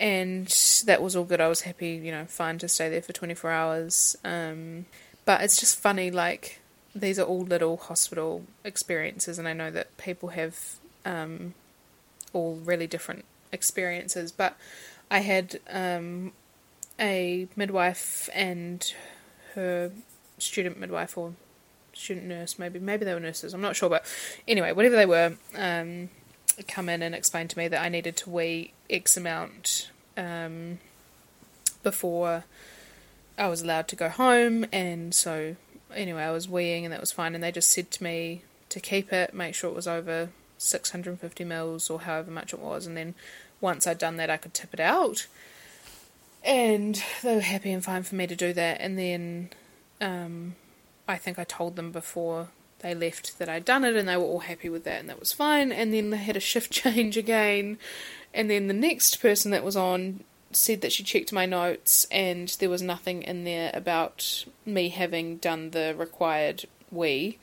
and 0.00 0.46
that 0.86 1.02
was 1.02 1.16
all 1.16 1.24
good. 1.24 1.40
I 1.40 1.48
was 1.48 1.62
happy, 1.62 1.90
you 1.90 2.10
know, 2.10 2.24
fine 2.26 2.58
to 2.58 2.68
stay 2.68 2.88
there 2.88 3.02
for 3.02 3.12
24 3.12 3.50
hours. 3.50 4.16
Um, 4.24 4.86
but 5.24 5.40
it's 5.40 5.58
just 5.58 5.78
funny, 5.78 6.10
like 6.10 6.60
these 6.94 7.18
are 7.18 7.24
all 7.24 7.42
little 7.42 7.76
hospital 7.76 8.44
experiences, 8.64 9.38
and 9.38 9.48
I 9.48 9.52
know 9.52 9.70
that 9.70 9.96
people 9.96 10.30
have 10.30 10.76
um, 11.04 11.54
all 12.32 12.56
really 12.56 12.86
different 12.86 13.24
experiences, 13.52 14.32
but 14.32 14.56
I 15.10 15.20
had 15.20 15.60
um, 15.70 16.32
a 16.98 17.48
midwife 17.56 18.28
and 18.34 18.92
her 19.54 19.92
student 20.38 20.78
midwife 20.78 21.16
or 21.16 21.34
student 21.92 22.26
nurse, 22.26 22.58
maybe 22.58 22.78
maybe 22.78 23.04
they 23.04 23.14
were 23.14 23.20
nurses. 23.20 23.54
I'm 23.54 23.60
not 23.60 23.76
sure, 23.76 23.88
but 23.88 24.04
anyway, 24.46 24.72
whatever 24.72 24.96
they 24.96 25.06
were, 25.06 25.36
um, 25.56 26.10
come 26.62 26.88
in 26.88 27.02
and 27.02 27.14
explain 27.14 27.48
to 27.48 27.58
me 27.58 27.68
that 27.68 27.82
I 27.82 27.88
needed 27.88 28.16
to 28.18 28.30
weigh 28.30 28.72
X 28.88 29.16
amount 29.16 29.90
um, 30.16 30.78
before 31.82 32.44
I 33.36 33.48
was 33.48 33.62
allowed 33.62 33.88
to 33.88 33.96
go 33.96 34.08
home, 34.08 34.64
and 34.72 35.14
so 35.14 35.56
anyway, 35.94 36.22
I 36.22 36.30
was 36.30 36.48
weighing 36.48 36.84
and 36.84 36.92
that 36.92 37.00
was 37.00 37.12
fine. 37.12 37.34
And 37.34 37.42
they 37.42 37.52
just 37.52 37.70
said 37.70 37.90
to 37.92 38.02
me 38.02 38.42
to 38.68 38.80
keep 38.80 39.12
it, 39.12 39.34
make 39.34 39.54
sure 39.54 39.70
it 39.70 39.76
was 39.76 39.88
over 39.88 40.30
650 40.58 41.44
mils 41.44 41.90
or 41.90 42.00
however 42.00 42.30
much 42.30 42.52
it 42.52 42.60
was, 42.60 42.86
and 42.86 42.96
then 42.96 43.14
once 43.60 43.86
I'd 43.86 43.98
done 43.98 44.16
that, 44.16 44.30
I 44.30 44.36
could 44.36 44.54
tip 44.54 44.74
it 44.74 44.80
out. 44.80 45.26
And 46.44 47.02
they 47.22 47.34
were 47.34 47.40
happy 47.40 47.72
and 47.72 47.82
fine 47.82 48.02
for 48.02 48.14
me 48.14 48.26
to 48.26 48.36
do 48.36 48.52
that. 48.52 48.78
And 48.80 48.98
then 48.98 49.48
um, 50.00 50.56
I 51.08 51.16
think 51.16 51.38
I 51.38 51.44
told 51.44 51.76
them 51.76 51.90
before 51.90 52.48
they 52.84 52.94
left 52.94 53.38
that 53.38 53.48
I'd 53.48 53.64
done 53.64 53.82
it, 53.82 53.96
and 53.96 54.06
they 54.06 54.16
were 54.16 54.22
all 54.22 54.40
happy 54.40 54.68
with 54.68 54.84
that, 54.84 55.00
and 55.00 55.08
that 55.08 55.18
was 55.18 55.32
fine. 55.32 55.72
And 55.72 55.92
then 55.92 56.10
they 56.10 56.18
had 56.18 56.36
a 56.36 56.40
shift 56.40 56.70
change 56.82 57.16
again. 57.16 57.78
And 58.32 58.50
then 58.50 58.68
the 58.68 58.74
next 58.74 59.20
person 59.20 59.50
that 59.50 59.64
was 59.64 59.76
on 59.76 60.22
said 60.52 60.82
that 60.82 60.92
she 60.92 61.02
checked 61.02 61.32
my 61.32 61.46
notes, 61.46 62.06
and 62.10 62.48
there 62.60 62.70
was 62.70 62.82
nothing 62.82 63.22
in 63.22 63.44
there 63.44 63.70
about 63.74 64.44
me 64.64 64.90
having 64.90 65.38
done 65.38 65.70
the 65.70 65.94
required 65.96 66.66
wee 66.90 67.38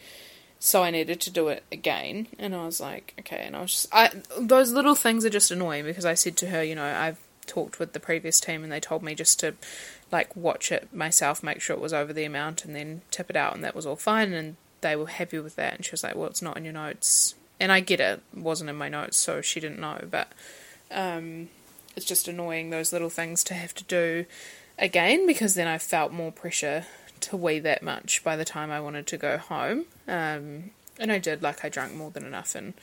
so 0.64 0.84
I 0.84 0.92
needed 0.92 1.20
to 1.22 1.32
do 1.32 1.48
it 1.48 1.64
again. 1.72 2.28
And 2.38 2.54
I 2.54 2.66
was 2.66 2.80
like, 2.80 3.16
okay. 3.20 3.46
And 3.48 3.56
I 3.56 3.62
was 3.62 3.72
just, 3.72 3.88
I 3.92 4.12
those 4.40 4.72
little 4.72 4.94
things 4.94 5.26
are 5.26 5.30
just 5.32 5.50
annoying 5.50 5.86
because 5.86 6.06
I 6.06 6.14
said 6.14 6.38
to 6.38 6.50
her, 6.50 6.64
you 6.64 6.76
know, 6.76 6.86
I've 6.86 7.18
talked 7.48 7.80
with 7.80 7.94
the 7.94 8.00
previous 8.00 8.40
team 8.40 8.64
and 8.64 8.72
they 8.72 8.80
told 8.80 9.02
me 9.02 9.16
just 9.16 9.40
to 9.40 9.56
like 10.12 10.36
watch 10.36 10.72
it 10.72 10.94
myself, 10.94 11.42
make 11.42 11.62
sure 11.62 11.76
it 11.76 11.82
was 11.82 11.94
over 11.94 12.14
the 12.14 12.26
amount, 12.26 12.64
and 12.64 12.76
then 12.76 13.02
tip 13.10 13.30
it 13.30 13.36
out, 13.36 13.56
and 13.56 13.64
that 13.64 13.76
was 13.76 13.88
all 13.88 13.96
fine. 13.96 14.34
And 14.34 14.56
they 14.82 14.96
were 14.96 15.08
happy 15.08 15.40
with 15.40 15.56
that. 15.56 15.76
And 15.76 15.86
she 15.86 15.92
was 15.92 16.04
like, 16.04 16.16
well, 16.16 16.28
it's 16.28 16.42
not 16.42 16.58
in 16.58 16.66
your 16.66 16.74
notes. 16.74 17.36
And 17.60 17.72
I 17.72 17.80
get 17.80 18.00
it, 18.00 18.22
wasn't 18.34 18.70
in 18.70 18.76
my 18.76 18.90
notes, 18.90 19.18
so 19.18 19.42
she 19.42 19.60
didn't 19.60 19.80
know. 19.80 20.02
But 20.10 20.32
um, 20.92 21.50
it's 21.96 22.06
just 22.06 22.28
annoying 22.28 22.70
those 22.70 22.92
little 22.92 23.10
things 23.10 23.44
to 23.46 23.54
have 23.54 23.74
to 23.76 23.84
do 23.84 24.26
again 24.78 25.28
because 25.28 25.56
then 25.56 25.68
I 25.68 25.78
felt 25.78 26.12
more 26.12 26.32
pressure 26.32 26.86
to 27.22 27.38
weigh 27.38 27.60
that 27.60 27.84
much 27.84 28.24
by 28.24 28.36
the 28.36 28.46
time 28.46 28.72
I 28.72 28.82
wanted 28.82 29.08
to 29.08 29.18
go 29.18 29.38
home. 29.38 29.86
Um, 30.08 30.72
and 31.00 31.12
I 31.12 31.20
did, 31.20 31.42
like, 31.42 31.64
I 31.64 31.70
drank 31.70 31.94
more 31.94 32.12
than 32.12 32.26
enough, 32.26 32.54
and 32.54 32.74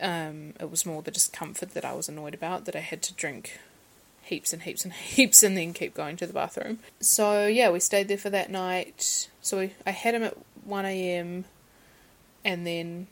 um, 0.00 0.54
it 0.60 0.70
was 0.70 0.84
more 0.84 1.02
the 1.02 1.10
discomfort 1.10 1.70
that 1.70 1.84
I 1.84 1.92
was 1.92 2.08
annoyed 2.08 2.34
about 2.34 2.64
that 2.64 2.76
I 2.76 2.80
had 2.80 3.02
to 3.02 3.14
drink 3.14 3.58
heaps 4.22 4.52
and 4.52 4.62
heaps 4.62 4.84
and 4.84 4.92
heaps 4.94 5.42
and 5.42 5.56
then 5.56 5.72
keep 5.72 5.94
going 5.94 6.16
to 6.16 6.26
the 6.26 6.32
bathroom. 6.32 6.78
So, 7.00 7.46
yeah, 7.46 7.70
we 7.70 7.80
stayed 7.80 8.08
there 8.08 8.18
for 8.18 8.30
that 8.30 8.50
night. 8.50 9.28
So, 9.40 9.58
we, 9.58 9.72
I 9.86 9.92
had 9.92 10.14
him 10.14 10.24
at 10.24 10.36
1am, 10.66 11.44
and 12.44 12.66
then 12.66 13.06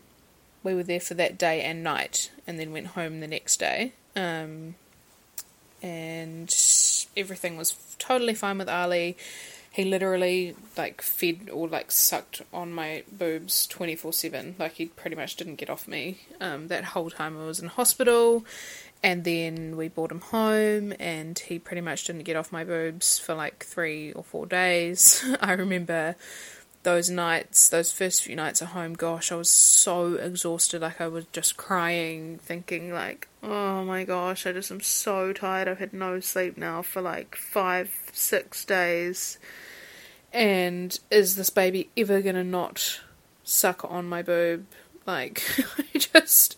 we 0.63 0.75
were 0.75 0.83
there 0.83 1.01
for 1.01 1.15
that 1.15 1.39
day 1.39 1.63
and 1.63 1.83
night, 1.83 2.31
and 2.47 2.59
then 2.59 2.73
went 2.73 2.89
home 2.89 3.21
the 3.21 3.29
next 3.29 3.59
day. 3.59 3.93
Um, 4.15 4.77
and 5.83 6.55
everything 7.17 7.57
was 7.57 7.97
totally 7.99 8.35
fine 8.35 8.59
with 8.59 8.69
Ali. 8.69 9.17
He 9.71 9.85
literally 9.85 10.57
like 10.77 11.03
fed 11.03 11.51
or 11.53 11.69
like 11.69 11.91
sucked 11.91 12.41
on 12.53 12.73
my 12.73 13.05
boobs 13.13 13.69
24/7 13.69 14.59
like 14.59 14.73
he 14.73 14.87
pretty 14.87 15.17
much 15.17 15.37
didn't 15.37 15.57
get 15.57 15.69
off 15.69 15.87
me 15.87 16.21
um, 16.41 16.69
that 16.69 16.83
whole 16.85 17.11
time 17.11 17.39
I 17.39 17.45
was 17.45 17.61
in 17.61 17.69
hospital. 17.69 18.45
And 19.03 19.25
then 19.25 19.77
we 19.77 19.89
brought 19.89 20.11
him 20.11 20.23
home 20.23 20.95
and 20.99 21.39
he 21.39 21.59
pretty 21.59 21.83
much 21.83 22.05
didn't 22.05 22.23
get 22.23 22.37
off 22.37 22.51
my 22.51 22.65
boobs 22.65 23.19
for 23.19 23.35
like 23.35 23.65
3 23.65 24.13
or 24.15 24.25
4 24.25 24.47
days. 24.47 25.23
I 25.41 25.53
remember 25.53 26.17
those 26.87 27.11
nights, 27.11 27.69
those 27.69 27.91
first 27.91 28.23
few 28.23 28.37
nights 28.37 28.63
at 28.63 28.69
home, 28.69 28.95
gosh, 28.95 29.33
I 29.33 29.35
was 29.35 29.51
so 29.51 30.15
exhausted. 30.15 30.83
Like, 30.83 31.01
I 31.01 31.09
was 31.09 31.25
just 31.33 31.57
crying, 31.57 32.39
thinking, 32.39 32.93
like, 32.93 33.27
oh 33.43 33.83
my 33.83 34.05
gosh, 34.05 34.47
I 34.47 34.53
just 34.53 34.71
am 34.71 34.81
so 34.81 35.33
tired. 35.33 35.67
I've 35.67 35.81
had 35.81 35.93
no 35.93 36.21
sleep 36.21 36.57
now 36.57 36.83
for 36.83 37.03
like 37.03 37.35
five, 37.35 37.93
six 38.13 38.65
days. 38.65 39.37
And 40.33 40.97
is 41.11 41.35
this 41.35 41.51
baby 41.51 41.91
ever 41.97 42.23
gonna 42.23 42.45
not 42.45 43.01
suck 43.43 43.85
on 43.91 44.09
my 44.09 44.23
boob? 44.23 44.67
Like, 45.07 45.43
I 45.79 45.99
just, 45.99 46.57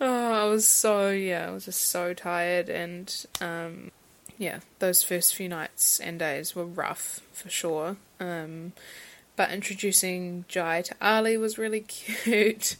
oh, 0.00 0.32
I 0.32 0.44
was 0.46 0.66
so, 0.66 1.10
yeah, 1.10 1.46
I 1.46 1.50
was 1.52 1.66
just 1.66 1.82
so 1.82 2.12
tired. 2.12 2.68
And, 2.68 3.24
um, 3.40 3.92
yeah, 4.36 4.58
those 4.80 5.04
first 5.04 5.32
few 5.36 5.48
nights 5.48 6.00
and 6.00 6.18
days 6.18 6.56
were 6.56 6.66
rough 6.66 7.20
for 7.32 7.48
sure. 7.48 7.98
Um, 8.18 8.72
but 9.36 9.50
introducing 9.50 10.44
Jai 10.48 10.82
to 10.82 10.94
Ali 11.00 11.36
was 11.36 11.58
really 11.58 11.80
cute. 11.88 12.76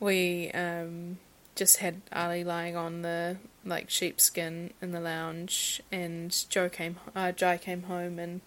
We 0.00 0.50
um, 0.52 1.18
just 1.54 1.78
had 1.78 2.02
Ali 2.12 2.44
lying 2.44 2.76
on 2.76 3.02
the 3.02 3.38
like 3.64 3.88
sheepskin 3.88 4.72
in 4.82 4.92
the 4.92 5.00
lounge, 5.00 5.80
and 5.90 6.44
Joe 6.48 6.68
came, 6.68 6.96
uh, 7.16 7.32
Jai 7.32 7.56
came 7.56 7.84
home 7.84 8.18
and 8.18 8.42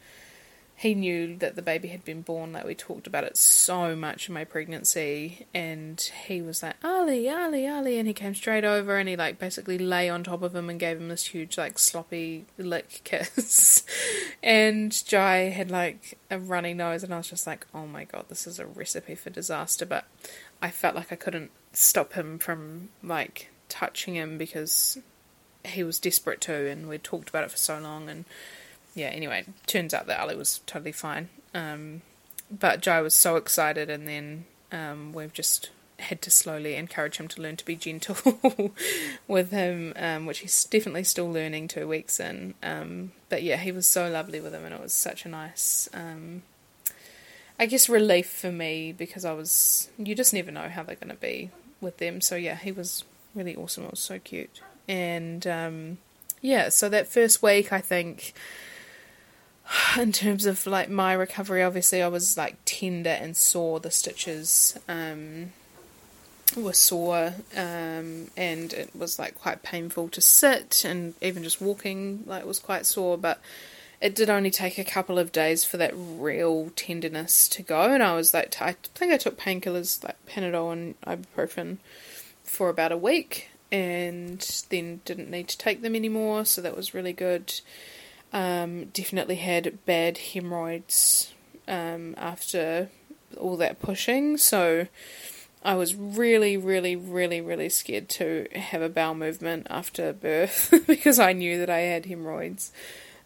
he 0.79 0.93
knew 0.93 1.35
that 1.37 1.55
the 1.55 1.63
baby 1.63 1.87
had 1.87 2.05
been 2.05 2.21
born. 2.21 2.53
Like 2.53 2.63
we 2.63 2.75
talked 2.75 3.07
about 3.07 3.23
it 3.23 3.35
so 3.35 3.95
much 3.95 4.27
in 4.27 4.35
my 4.35 4.43
pregnancy, 4.43 5.47
and 5.51 5.99
he 6.27 6.39
was 6.39 6.61
like 6.61 6.75
Ali, 6.83 7.27
Ali, 7.27 7.67
Ali, 7.67 7.97
and 7.97 8.07
he 8.07 8.13
came 8.13 8.35
straight 8.35 8.63
over 8.63 8.95
and 8.95 9.09
he 9.09 9.15
like 9.15 9.39
basically 9.39 9.79
lay 9.79 10.07
on 10.07 10.23
top 10.23 10.43
of 10.43 10.55
him 10.55 10.69
and 10.69 10.79
gave 10.79 10.97
him 10.97 11.07
this 11.07 11.25
huge 11.25 11.57
like 11.57 11.79
sloppy 11.79 12.45
lick 12.59 13.01
kiss. 13.03 13.85
and 14.43 15.03
Jai 15.07 15.49
had 15.49 15.71
like 15.71 16.19
a 16.29 16.37
runny 16.37 16.75
nose, 16.75 17.03
and 17.03 17.11
I 17.11 17.17
was 17.17 17.29
just 17.29 17.47
like, 17.47 17.65
oh 17.73 17.87
my 17.87 18.03
god, 18.03 18.25
this 18.29 18.45
is 18.45 18.59
a 18.59 18.67
recipe 18.67 19.15
for 19.15 19.31
disaster. 19.31 19.85
But 19.85 20.05
I 20.61 20.69
felt 20.69 20.95
like 20.95 21.11
I 21.11 21.15
couldn't 21.15 21.49
stop 21.73 22.13
him 22.13 22.37
from 22.37 22.89
like 23.01 23.49
touching 23.67 24.13
him 24.13 24.37
because 24.37 24.99
he 25.65 25.83
was 25.83 25.99
desperate 25.99 26.39
to, 26.41 26.53
and 26.69 26.87
we'd 26.87 27.03
talked 27.03 27.29
about 27.29 27.45
it 27.45 27.49
for 27.49 27.57
so 27.57 27.79
long 27.79 28.09
and 28.09 28.25
yeah, 28.97 29.09
anyway, 29.09 29.45
turns 29.67 29.93
out 29.93 30.07
that 30.07 30.19
Ali 30.19 30.35
was 30.35 30.59
totally 30.65 30.91
fine. 30.91 31.29
Um, 31.53 32.01
but 32.49 32.81
Jai 32.81 32.99
was 33.01 33.13
so 33.13 33.35
excited, 33.35 33.91
and 33.91 34.07
then 34.07 34.45
um, 34.71 35.13
we've 35.13 35.31
just 35.31 35.69
had 35.99 36.19
to 36.23 36.31
slowly 36.31 36.75
encourage 36.75 37.17
him 37.17 37.27
to 37.27 37.41
learn 37.41 37.57
to 37.57 37.65
be 37.65 37.75
gentle 37.75 38.73
with 39.27 39.51
him, 39.51 39.93
um, 39.97 40.25
which 40.25 40.39
he's 40.39 40.63
definitely 40.63 41.03
still 41.03 41.31
learning 41.31 41.67
two 41.67 41.87
weeks 41.87 42.19
in. 42.19 42.55
Um, 42.63 43.11
but 43.29 43.43
yeah, 43.43 43.57
he 43.57 43.71
was 43.71 43.85
so 43.85 44.09
lovely 44.09 44.41
with 44.41 44.53
him, 44.53 44.65
and 44.65 44.73
it 44.73 44.81
was 44.81 44.93
such 44.93 45.25
a 45.25 45.29
nice, 45.29 45.87
um, 45.93 46.41
I 47.59 47.67
guess, 47.67 47.87
relief 47.87 48.27
for 48.27 48.51
me 48.51 48.93
because 48.93 49.25
I 49.25 49.33
was, 49.33 49.91
you 49.99 50.15
just 50.15 50.33
never 50.33 50.51
know 50.51 50.69
how 50.69 50.81
they're 50.81 50.95
going 50.95 51.09
to 51.09 51.15
be 51.15 51.51
with 51.81 51.97
them. 51.97 52.19
So 52.19 52.35
yeah, 52.35 52.55
he 52.55 52.71
was 52.71 53.03
really 53.35 53.55
awesome. 53.55 53.83
It 53.83 53.91
was 53.91 53.99
so 53.99 54.17
cute. 54.17 54.59
And 54.87 55.45
um, 55.45 55.97
yeah, 56.41 56.69
so 56.69 56.89
that 56.89 57.07
first 57.07 57.43
week, 57.43 57.71
I 57.71 57.79
think 57.79 58.33
in 59.98 60.11
terms 60.11 60.45
of 60.45 60.65
like 60.65 60.89
my 60.89 61.14
recovery, 61.14 61.64
obviously 61.64 62.02
I 62.02 62.07
was 62.07 62.38
like 62.38 62.57
tender 62.65 63.10
and 63.10 63.35
sore. 63.35 63.80
The 63.80 63.91
stitches 63.91 64.77
um, 64.88 65.52
were 66.56 66.73
sore, 66.73 67.34
um, 67.56 68.30
and 68.38 68.73
it 68.73 68.95
was 68.95 69.19
like 69.19 69.35
quite 69.35 69.64
painful 69.64 70.10
to 70.10 70.22
sit, 70.22 70.85
and 70.85 71.14
even 71.22 71.44
just 71.44 71.61
walking 71.61 72.23
like 72.26 72.45
was 72.45 72.60
quite 72.60 72.85
sore. 72.85 73.18
But 73.18 73.39
it 74.02 74.15
did 74.15 74.30
only 74.30 74.52
take 74.52 74.77
a 74.77 74.84
couple 74.84 75.18
of 75.18 75.31
days 75.31 75.64
for 75.64 75.77
that 75.77 75.94
real 75.95 76.72
tenderness 76.76 77.49
to 77.49 77.64
go, 77.64 77.94
and 77.94 78.03
I 78.03 78.15
was 78.15 78.34
like, 78.34 78.52
t- 78.52 78.64
I 78.64 78.76
think 78.95 79.11
I 79.11 79.18
took 79.18 79.39
painkillers 79.39 80.03
like 80.03 80.23
Panadol 80.27 80.72
and 80.72 81.02
ibuprofen 81.02 81.77
for 82.44 82.69
about 82.69 82.91
a 82.91 82.98
week, 82.98 83.49
and 83.72 84.39
then 84.69 85.02
didn't 85.03 85.30
need 85.30 85.48
to 85.49 85.57
take 85.57 85.81
them 85.81 85.95
anymore. 85.95 86.45
So 86.45 86.61
that 86.61 86.76
was 86.76 86.94
really 86.94 87.14
good. 87.14 87.60
Um, 88.33 88.85
definitely 88.85 89.35
had 89.35 89.85
bad 89.85 90.17
hemorrhoids 90.17 91.33
um, 91.67 92.13
after 92.17 92.89
all 93.37 93.57
that 93.57 93.81
pushing, 93.81 94.37
so 94.37 94.87
I 95.63 95.75
was 95.75 95.95
really, 95.95 96.55
really, 96.55 96.95
really, 96.95 97.41
really 97.41 97.69
scared 97.69 98.09
to 98.09 98.47
have 98.53 98.81
a 98.81 98.89
bowel 98.89 99.15
movement 99.15 99.67
after 99.69 100.13
birth 100.13 100.73
because 100.87 101.19
I 101.19 101.33
knew 101.33 101.57
that 101.59 101.69
I 101.69 101.79
had 101.79 102.05
hemorrhoids. 102.05 102.71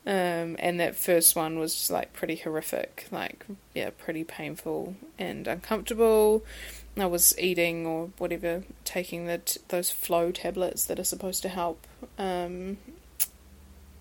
Um, 0.05 0.55
and 0.57 0.79
that 0.79 0.95
first 0.95 1.35
one 1.35 1.59
was 1.59 1.91
like 1.91 2.13
pretty 2.13 2.35
horrific, 2.37 3.07
like, 3.11 3.45
yeah, 3.75 3.91
pretty 3.95 4.23
painful 4.23 4.95
and 5.19 5.47
uncomfortable. 5.47 6.43
I 6.97 7.05
was 7.05 7.37
eating 7.37 7.85
or 7.85 8.09
whatever, 8.17 8.63
taking 8.83 9.27
the 9.27 9.37
t- 9.37 9.59
those 9.67 9.91
flow 9.91 10.31
tablets 10.31 10.85
that 10.85 10.99
are 10.99 11.03
supposed 11.03 11.43
to 11.43 11.49
help 11.49 11.85
um, 12.17 12.77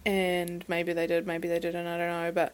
and 0.05 0.65
maybe 0.69 0.93
they 0.93 1.07
did, 1.07 1.27
maybe 1.27 1.49
they 1.49 1.59
didn't, 1.59 1.87
I 1.87 1.99
don't 1.99 2.09
know. 2.09 2.33
But 2.33 2.53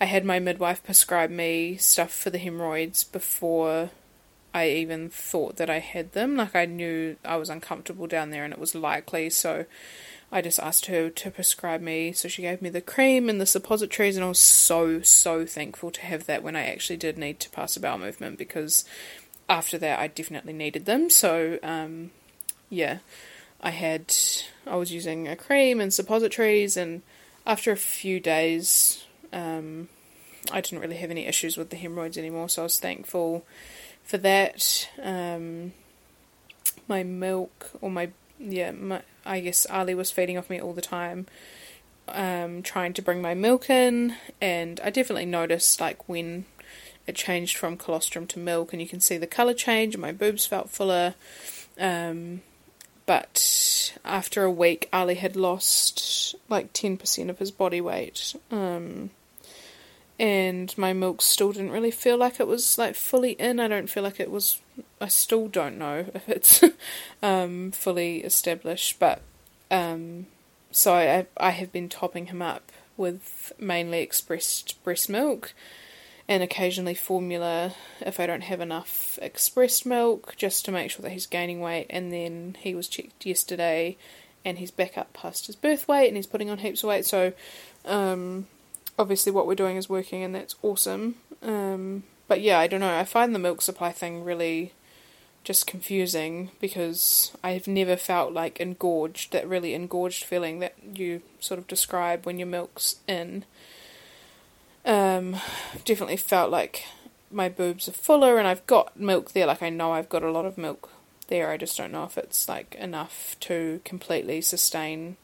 I 0.00 0.06
had 0.06 0.24
my 0.24 0.38
midwife 0.38 0.82
prescribe 0.82 1.30
me 1.30 1.76
stuff 1.76 2.12
for 2.12 2.30
the 2.30 2.38
hemorrhoids 2.38 3.04
before 3.04 3.90
I 4.54 4.68
even 4.68 5.08
thought 5.08 5.56
that 5.56 5.70
I 5.70 5.78
had 5.78 6.12
them. 6.12 6.36
Like 6.36 6.54
I 6.54 6.66
knew 6.66 7.16
I 7.24 7.36
was 7.36 7.48
uncomfortable 7.48 8.06
down 8.06 8.30
there 8.30 8.44
and 8.44 8.52
it 8.52 8.58
was 8.58 8.74
likely, 8.74 9.30
so 9.30 9.64
I 10.30 10.40
just 10.40 10.58
asked 10.58 10.86
her 10.86 11.10
to 11.10 11.30
prescribe 11.30 11.80
me. 11.80 12.12
So 12.12 12.28
she 12.28 12.42
gave 12.42 12.62
me 12.62 12.70
the 12.70 12.80
cream 12.80 13.28
and 13.28 13.40
the 13.40 13.46
suppositories, 13.46 14.16
and 14.16 14.24
I 14.24 14.28
was 14.28 14.38
so, 14.38 15.02
so 15.02 15.46
thankful 15.46 15.90
to 15.90 16.00
have 16.02 16.26
that 16.26 16.42
when 16.42 16.56
I 16.56 16.66
actually 16.66 16.96
did 16.96 17.18
need 17.18 17.38
to 17.40 17.50
pass 17.50 17.76
a 17.76 17.80
bowel 17.80 17.98
movement 17.98 18.38
because 18.38 18.84
after 19.48 19.78
that 19.78 19.98
I 19.98 20.08
definitely 20.08 20.54
needed 20.54 20.86
them. 20.86 21.10
So, 21.10 21.58
um, 21.62 22.10
yeah. 22.70 22.98
I 23.62 23.70
had 23.70 24.14
I 24.66 24.76
was 24.76 24.92
using 24.92 25.28
a 25.28 25.36
cream 25.36 25.80
and 25.80 25.92
suppositories, 25.92 26.76
and 26.76 27.02
after 27.46 27.72
a 27.72 27.76
few 27.76 28.20
days, 28.20 29.04
um, 29.32 29.88
I 30.50 30.60
didn't 30.60 30.80
really 30.80 30.96
have 30.96 31.10
any 31.10 31.26
issues 31.26 31.56
with 31.56 31.70
the 31.70 31.76
hemorrhoids 31.76 32.18
anymore. 32.18 32.48
So 32.48 32.62
I 32.62 32.64
was 32.64 32.80
thankful 32.80 33.44
for 34.04 34.18
that. 34.18 34.88
Um, 35.00 35.72
my 36.88 37.02
milk 37.02 37.70
or 37.80 37.90
my 37.90 38.10
yeah, 38.38 38.72
my, 38.72 39.02
I 39.24 39.40
guess 39.40 39.66
Ali 39.70 39.94
was 39.94 40.10
feeding 40.10 40.36
off 40.36 40.50
me 40.50 40.60
all 40.60 40.72
the 40.72 40.82
time, 40.82 41.26
um, 42.08 42.62
trying 42.62 42.92
to 42.94 43.02
bring 43.02 43.22
my 43.22 43.34
milk 43.34 43.70
in, 43.70 44.16
and 44.40 44.80
I 44.82 44.90
definitely 44.90 45.26
noticed 45.26 45.80
like 45.80 46.08
when 46.08 46.46
it 47.06 47.14
changed 47.14 47.56
from 47.56 47.76
colostrum 47.76 48.26
to 48.28 48.38
milk, 48.38 48.72
and 48.72 48.82
you 48.82 48.88
can 48.88 49.00
see 49.00 49.16
the 49.16 49.26
color 49.26 49.54
change, 49.54 49.96
my 49.96 50.10
boobs 50.12 50.46
felt 50.46 50.70
fuller. 50.70 51.14
Um, 51.78 52.42
but 53.06 53.98
after 54.04 54.44
a 54.44 54.50
week, 54.50 54.88
Ali 54.92 55.16
had 55.16 55.36
lost 55.36 56.34
like 56.48 56.72
10% 56.72 57.28
of 57.28 57.38
his 57.38 57.50
body 57.50 57.80
weight. 57.80 58.34
Um, 58.50 59.10
and 60.18 60.76
my 60.78 60.92
milk 60.92 61.20
still 61.20 61.52
didn't 61.52 61.72
really 61.72 61.90
feel 61.90 62.16
like 62.16 62.38
it 62.38 62.46
was 62.46 62.78
like 62.78 62.94
fully 62.94 63.32
in. 63.32 63.58
I 63.58 63.68
don't 63.68 63.90
feel 63.90 64.02
like 64.02 64.20
it 64.20 64.30
was. 64.30 64.60
I 65.00 65.08
still 65.08 65.48
don't 65.48 65.78
know 65.78 66.06
if 66.14 66.28
it's 66.28 66.62
um, 67.22 67.72
fully 67.72 68.18
established, 68.18 68.98
but 68.98 69.20
um, 69.70 70.26
so 70.70 70.94
I 70.94 71.26
I 71.36 71.50
have 71.50 71.72
been 71.72 71.88
topping 71.88 72.26
him 72.26 72.40
up 72.40 72.70
with 72.96 73.52
mainly 73.58 74.00
expressed 74.00 74.82
breast 74.84 75.08
milk, 75.08 75.54
and 76.28 76.42
occasionally 76.42 76.94
formula 76.94 77.74
if 78.00 78.20
I 78.20 78.26
don't 78.26 78.42
have 78.42 78.60
enough 78.60 79.18
expressed 79.20 79.84
milk, 79.84 80.34
just 80.36 80.64
to 80.64 80.72
make 80.72 80.90
sure 80.90 81.02
that 81.02 81.12
he's 81.12 81.26
gaining 81.26 81.60
weight. 81.60 81.86
And 81.90 82.12
then 82.12 82.56
he 82.60 82.74
was 82.74 82.88
checked 82.88 83.26
yesterday, 83.26 83.96
and 84.44 84.58
he's 84.58 84.70
back 84.70 84.96
up 84.96 85.12
past 85.12 85.46
his 85.46 85.56
birth 85.56 85.88
weight, 85.88 86.08
and 86.08 86.16
he's 86.16 86.26
putting 86.26 86.50
on 86.50 86.58
heaps 86.58 86.82
of 86.82 86.88
weight. 86.88 87.04
So, 87.04 87.32
um, 87.84 88.46
obviously, 88.98 89.32
what 89.32 89.46
we're 89.46 89.54
doing 89.54 89.76
is 89.76 89.88
working, 89.88 90.22
and 90.22 90.34
that's 90.34 90.54
awesome. 90.62 91.16
Um, 91.42 92.04
but 92.28 92.40
yeah, 92.40 92.58
I 92.58 92.66
don't 92.66 92.80
know. 92.80 92.96
I 92.96 93.04
find 93.04 93.34
the 93.34 93.38
milk 93.38 93.62
supply 93.62 93.92
thing 93.92 94.24
really 94.24 94.72
just 95.44 95.66
confusing 95.66 96.50
because 96.60 97.32
I've 97.42 97.66
never 97.66 97.96
felt 97.96 98.32
like 98.32 98.60
engorged, 98.60 99.32
that 99.32 99.48
really 99.48 99.74
engorged 99.74 100.24
feeling 100.24 100.60
that 100.60 100.74
you 100.94 101.22
sort 101.40 101.58
of 101.58 101.66
describe 101.66 102.24
when 102.24 102.38
your 102.38 102.46
milk's 102.46 102.96
in. 103.08 103.44
Um, 104.84 105.36
definitely 105.84 106.16
felt 106.16 106.50
like 106.50 106.84
my 107.30 107.48
boobs 107.48 107.88
are 107.88 107.92
fuller 107.92 108.38
and 108.38 108.46
I've 108.46 108.66
got 108.66 108.98
milk 108.98 109.32
there. 109.32 109.46
Like 109.46 109.62
I 109.62 109.70
know 109.70 109.92
I've 109.92 110.08
got 110.08 110.22
a 110.22 110.30
lot 110.30 110.46
of 110.46 110.58
milk 110.58 110.90
there. 111.28 111.50
I 111.50 111.56
just 111.56 111.76
don't 111.76 111.92
know 111.92 112.04
if 112.04 112.18
it's 112.18 112.48
like 112.48 112.74
enough 112.76 113.36
to 113.40 113.80
completely 113.84 114.40
sustain 114.40 115.16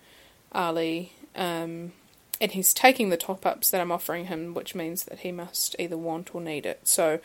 Ali. 0.53 1.13
Um, 1.35 1.93
and 2.41 2.53
he's 2.53 2.73
taking 2.73 3.11
the 3.11 3.17
top 3.17 3.45
ups 3.45 3.71
that 3.71 3.81
I'm 3.81 3.91
offering 3.91 4.27
him, 4.27 4.55
which 4.55 4.75
means 4.75 5.05
that 5.05 5.21
he 5.21 5.33
must 5.33 5.75
either 5.79 5.97
want 5.97 6.35
or 6.35 6.41
need 6.41 6.67
it. 6.67 6.87
So 6.87 7.19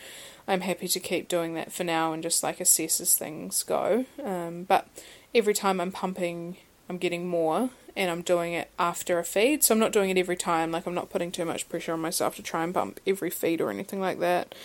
I'm 0.48 0.62
happy 0.62 0.88
to 0.88 1.00
keep 1.00 1.28
doing 1.28 1.54
that 1.54 1.72
for 1.72 1.84
now 1.84 2.14
and 2.14 2.24
just 2.24 2.44
like 2.44 2.60
assess 2.60 3.00
as 3.00 3.16
things 3.16 3.64
go. 3.64 4.06
Um, 4.24 4.64
but 4.64 4.88
every 5.36 5.54
time 5.54 5.80
I'm 5.80 5.92
pumping, 5.92 6.58
I'm 6.90 6.98
getting 6.98 7.28
more 7.28 7.70
and 7.95 8.10
I'm 8.10 8.22
doing 8.22 8.53
it 8.53 8.70
after 8.80 9.20
a 9.20 9.24
feed. 9.24 9.64
So 9.64 9.74
I'm 9.74 9.80
not 9.80 9.91
doing 9.91 10.10
it 10.10 10.18
every 10.18 10.36
time. 10.38 10.72
Like 10.72 10.86
I'm 10.86 10.94
not 10.94 11.10
putting 11.10 11.32
too 11.32 11.45
much 11.45 11.70
pressure 11.70 11.94
on 11.94 12.02
myself 12.02 12.36
to 12.36 12.44
try 12.44 12.64
and 12.64 12.74
bump 12.74 12.99
every 13.06 13.30
feed 13.30 13.61
or 13.61 13.70
anything 13.70 13.99
like 13.99 14.20
that. 14.20 14.56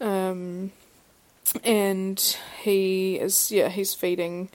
Um, 0.00 0.72
and 1.64 2.36
he 2.62 3.16
is 3.16 3.50
yeah 3.50 3.68
he's 3.68 3.94
feeding 3.94 4.50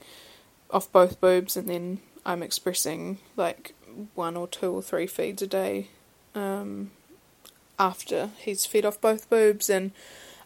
off 0.70 0.90
both 0.90 1.20
boobs, 1.20 1.56
and 1.56 1.68
then 1.68 2.00
I'm 2.24 2.42
expressing 2.42 3.18
like 3.36 3.74
one 4.14 4.36
or 4.36 4.48
two 4.48 4.72
or 4.72 4.82
three 4.82 5.06
feeds 5.06 5.42
a 5.42 5.46
day. 5.46 5.88
Um, 6.34 6.90
after 7.78 8.30
he's 8.38 8.66
fed 8.66 8.84
off 8.84 9.00
both 9.00 9.28
boobs, 9.30 9.70
and 9.70 9.92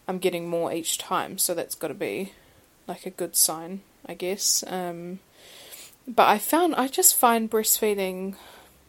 I'm 0.07 0.19
getting 0.19 0.49
more 0.49 0.71
each 0.71 0.97
time, 0.97 1.37
so 1.37 1.53
that's 1.53 1.75
got 1.75 1.87
to 1.87 1.93
be 1.93 2.33
like 2.87 3.05
a 3.05 3.11
good 3.11 3.35
sign, 3.35 3.81
I 4.05 4.13
guess. 4.13 4.63
Um, 4.67 5.19
but 6.07 6.27
I 6.27 6.37
found 6.37 6.75
I 6.75 6.87
just 6.87 7.15
find 7.15 7.49
breastfeeding 7.49 8.35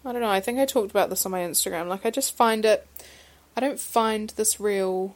I 0.05 0.12
don't 0.12 0.20
know, 0.20 0.30
I 0.30 0.40
think 0.40 0.59
I 0.59 0.64
talked 0.64 0.90
about 0.90 1.10
this 1.10 1.24
on 1.24 1.30
my 1.30 1.40
Instagram. 1.40 1.86
Like 1.86 2.05
I 2.05 2.10
just 2.10 2.36
find 2.36 2.64
it 2.64 2.86
I 3.56 3.60
don't 3.60 3.80
find 3.80 4.30
this 4.30 4.59
real 4.59 5.14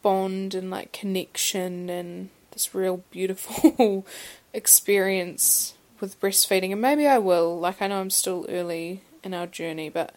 bond 0.00 0.54
and 0.54 0.70
like 0.70 0.92
connection 0.92 1.90
and 1.90 2.30
this 2.52 2.74
real 2.74 3.04
beautiful 3.10 4.06
experience 4.54 5.74
with 6.00 6.20
breastfeeding 6.20 6.72
and 6.72 6.80
maybe 6.80 7.06
I 7.06 7.18
will. 7.18 7.58
Like 7.58 7.82
I 7.82 7.88
know 7.88 8.00
I'm 8.00 8.10
still 8.10 8.46
early 8.48 9.02
in 9.22 9.34
our 9.34 9.46
journey, 9.46 9.88
but 9.88 10.14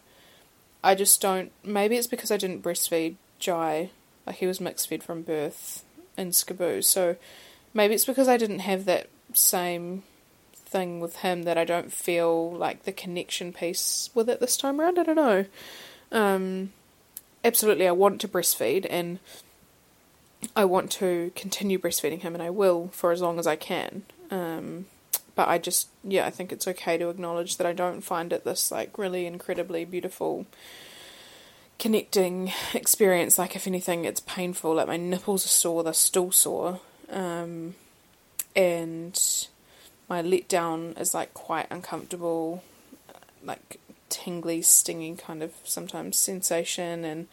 I 0.84 0.95
just 0.95 1.22
don't. 1.22 1.52
Maybe 1.64 1.95
it's 1.98 2.07
because 2.07 2.31
I 2.31 2.38
didn't 2.38 2.64
breastfeed 2.64 3.15
Jai. 3.39 3.89
Like 4.26 4.38
he 4.38 4.48
was 4.48 4.61
mixed 4.61 4.88
fed 4.88 5.03
from 5.03 5.23
birth 5.23 5.84
in 6.18 6.30
SCBU, 6.30 6.84
so 6.84 7.15
maybe 7.73 7.95
it's 7.95 8.06
because 8.06 8.27
I 8.27 8.38
didn't 8.38 8.60
have 8.60 8.85
that 8.85 9.07
same 9.34 10.03
thing 10.72 10.99
with 10.99 11.18
him 11.18 11.43
that 11.43 11.57
I 11.57 11.65
don't 11.65 11.91
feel 11.91 12.52
like 12.52 12.84
the 12.84 12.91
connection 12.91 13.52
piece 13.53 14.10
with 14.15 14.30
it 14.30 14.39
this 14.39 14.57
time 14.57 14.80
around. 14.80 14.98
I 14.98 15.03
don't 15.03 15.15
know. 15.15 15.45
Um, 16.11 16.72
absolutely, 17.43 17.88
I 17.88 17.91
want 17.91 18.22
to 18.22 18.27
breastfeed 18.27 18.88
and 18.89 19.19
I 20.56 20.65
want 20.65 20.89
to 20.93 21.31
continue 21.35 21.77
breastfeeding 21.77 22.22
him, 22.22 22.34
and 22.34 22.41
I 22.41 22.49
will 22.49 22.89
for 22.93 23.11
as 23.11 23.22
long 23.22 23.38
as 23.38 23.45
I 23.45 23.56
can. 23.56 24.03
Um, 24.31 24.85
but 25.35 25.48
I 25.48 25.57
just, 25.57 25.89
yeah, 26.03 26.26
I 26.26 26.30
think 26.30 26.52
it's 26.52 26.68
okay 26.68 26.98
to 26.98 27.10
acknowledge 27.10 27.57
that 27.57 27.68
I 27.68 27.73
don't 27.73 28.02
find 28.02 28.34
it 28.34 28.43
this 28.43 28.72
like 28.72 28.98
really 28.98 29.26
incredibly 29.26 29.85
beautiful 29.85 30.45
connecting 31.80 32.52
experience. 32.73 33.38
Like, 33.38 33.56
if 33.56 33.68
anything, 33.68 34.06
it's 34.06 34.19
painful. 34.22 34.76
Like, 34.76 34.88
my 34.88 34.98
nipples 34.98 35.45
are 35.45 35.49
sore, 35.49 35.84
they're 35.84 35.93
still 35.93 36.31
sore. 36.31 36.80
Um, 37.10 37.76
and 38.56 39.19
my 40.11 40.21
letdown 40.21 40.99
is 40.99 41.13
like 41.13 41.33
quite 41.33 41.67
uncomfortable, 41.71 42.61
like 43.41 43.79
tingly, 44.09 44.61
stinging 44.61 45.15
kind 45.15 45.41
of 45.41 45.53
sometimes 45.63 46.17
sensation. 46.17 47.05
And 47.05 47.29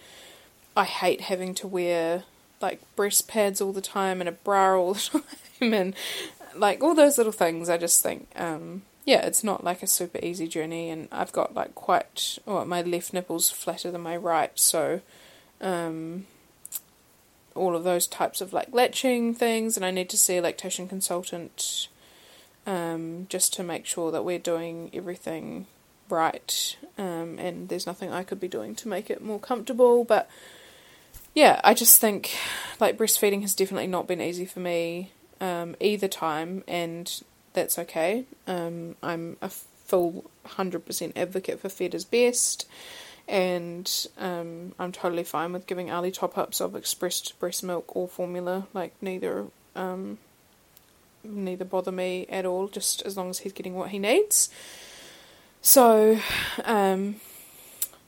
I 0.76 0.84
hate 0.84 1.22
having 1.22 1.56
to 1.56 1.66
wear 1.66 2.22
like 2.60 2.80
breast 2.94 3.26
pads 3.26 3.60
all 3.60 3.72
the 3.72 3.80
time 3.80 4.20
and 4.20 4.28
a 4.28 4.32
bra 4.32 4.78
all 4.78 4.94
the 4.94 5.00
time 5.58 5.74
and 5.74 5.92
like 6.54 6.80
all 6.80 6.94
those 6.94 7.18
little 7.18 7.32
things. 7.32 7.68
I 7.68 7.78
just 7.78 8.00
think, 8.00 8.28
um, 8.36 8.82
yeah, 9.04 9.26
it's 9.26 9.42
not 9.42 9.64
like 9.64 9.82
a 9.82 9.88
super 9.88 10.20
easy 10.22 10.46
journey, 10.46 10.88
and 10.88 11.08
I've 11.10 11.32
got 11.32 11.56
like 11.56 11.74
quite, 11.74 12.38
oh, 12.46 12.64
my 12.64 12.82
left 12.82 13.12
nipple's 13.12 13.50
flatter 13.50 13.90
than 13.90 14.02
my 14.02 14.16
right, 14.16 14.52
so 14.54 15.00
um, 15.60 16.26
all 17.56 17.74
of 17.74 17.82
those 17.82 18.06
types 18.06 18.40
of 18.40 18.52
like 18.52 18.72
latching 18.72 19.34
things, 19.34 19.76
and 19.76 19.84
I 19.84 19.90
need 19.90 20.08
to 20.10 20.16
see 20.16 20.36
a 20.36 20.42
lactation 20.42 20.86
consultant 20.86 21.88
um, 22.68 23.26
just 23.30 23.54
to 23.54 23.64
make 23.64 23.86
sure 23.86 24.12
that 24.12 24.26
we're 24.26 24.38
doing 24.38 24.90
everything 24.92 25.66
right, 26.10 26.76
um, 26.98 27.38
and 27.38 27.70
there's 27.70 27.86
nothing 27.86 28.12
I 28.12 28.22
could 28.22 28.38
be 28.38 28.46
doing 28.46 28.74
to 28.76 28.88
make 28.88 29.08
it 29.08 29.22
more 29.22 29.40
comfortable, 29.40 30.04
but 30.04 30.28
yeah, 31.34 31.62
I 31.64 31.72
just 31.72 31.98
think 31.98 32.36
like 32.78 32.98
breastfeeding 32.98 33.40
has 33.40 33.54
definitely 33.54 33.86
not 33.86 34.06
been 34.06 34.20
easy 34.20 34.44
for 34.44 34.60
me 34.60 35.12
um, 35.40 35.76
either 35.80 36.08
time, 36.08 36.62
and 36.68 37.22
that's 37.54 37.78
okay. 37.78 38.26
Um, 38.46 38.96
I'm 39.02 39.38
a 39.40 39.48
full 39.48 40.30
100% 40.46 41.16
advocate 41.16 41.60
for 41.60 41.70
fed 41.70 41.94
is 41.94 42.04
best, 42.04 42.68
and 43.26 43.90
um, 44.18 44.74
I'm 44.78 44.92
totally 44.92 45.24
fine 45.24 45.54
with 45.54 45.66
giving 45.66 45.90
Ali 45.90 46.10
top 46.10 46.36
ups 46.36 46.60
of 46.60 46.76
expressed 46.76 47.38
breast 47.40 47.64
milk 47.64 47.96
or 47.96 48.08
formula. 48.08 48.66
Like 48.74 48.92
neither 49.00 49.46
um, 49.74 50.18
neither 51.24 51.64
bother 51.64 51.92
me 51.92 52.26
at 52.28 52.46
all, 52.46 52.68
just 52.68 53.02
as 53.02 53.16
long 53.16 53.30
as 53.30 53.40
he's 53.40 53.52
getting 53.52 53.74
what 53.74 53.90
he 53.90 53.98
needs. 53.98 54.48
So, 55.60 56.18
um, 56.64 57.16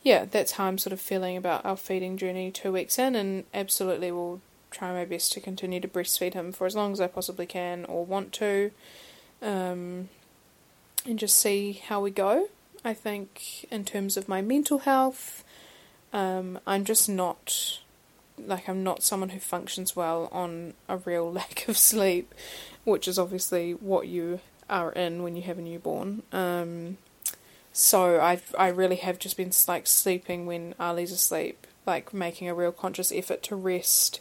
yeah, 0.03 0.25
that's 0.25 0.53
how 0.53 0.67
I'm 0.67 0.79
sort 0.79 0.93
of 0.93 1.01
feeling 1.01 1.37
about 1.37 1.65
our 1.65 1.77
feeding 1.77 2.17
journey 2.17 2.51
two 2.51 2.73
weeks 2.73 2.99
in, 2.99 3.15
and 3.15 3.45
absolutely 3.53 4.11
will 4.11 4.41
try 4.71 4.93
my 4.93 5.05
best 5.05 5.33
to 5.33 5.41
continue 5.41 5.81
to 5.81 5.89
breastfeed 5.89 6.35
him 6.35 6.53
for 6.53 6.67
as 6.67 6.77
long 6.77 6.93
as 6.93 7.01
I 7.01 7.07
possibly 7.07 7.47
can 7.47 7.85
or 7.87 8.05
want 8.05 8.33
to, 8.35 8.71
um, 9.43 10.09
and 11.05 11.19
just 11.19 11.37
see 11.37 11.83
how 11.87 12.01
we 12.01 12.11
go. 12.11 12.49
I 12.85 12.95
think 12.95 13.67
in 13.71 13.85
terms 13.85 14.17
of 14.17 14.29
my 14.29 14.41
mental 14.41 14.79
health, 14.79 15.45
um, 16.13 16.59
I'm 16.67 16.85
just 16.85 17.09
not 17.09 17.81
like 18.47 18.69
I'm 18.69 18.83
not 18.83 19.03
someone 19.03 19.31
who 19.31 19.39
functions 19.39 19.95
well 19.95 20.29
on 20.33 20.75
a 20.89 20.97
real 20.97 21.31
lack 21.41 21.69
of 21.69 21.77
sleep, 21.77 22.35
which 22.85 23.07
is 23.09 23.19
obviously 23.19 23.73
what 23.73 24.09
you 24.09 24.41
are 24.69 24.93
in 24.93 25.23
when 25.23 25.37
you 25.37 25.43
have 25.43 25.59
a 25.59 25.63
newborn. 25.63 26.23
Um, 26.33 26.99
so 27.73 28.21
I 28.21 28.41
I 28.59 28.69
really 28.69 28.97
have 28.97 29.19
just 29.19 29.37
been 29.37 29.53
like 29.69 29.87
sleeping 29.87 30.47
when 30.47 30.75
Ali's 30.79 31.13
asleep, 31.13 31.67
like 31.87 32.13
making 32.13 32.49
a 32.49 32.55
real 32.55 32.73
conscious 32.73 33.13
effort 33.13 33.43
to 33.45 33.57
rest 33.57 34.21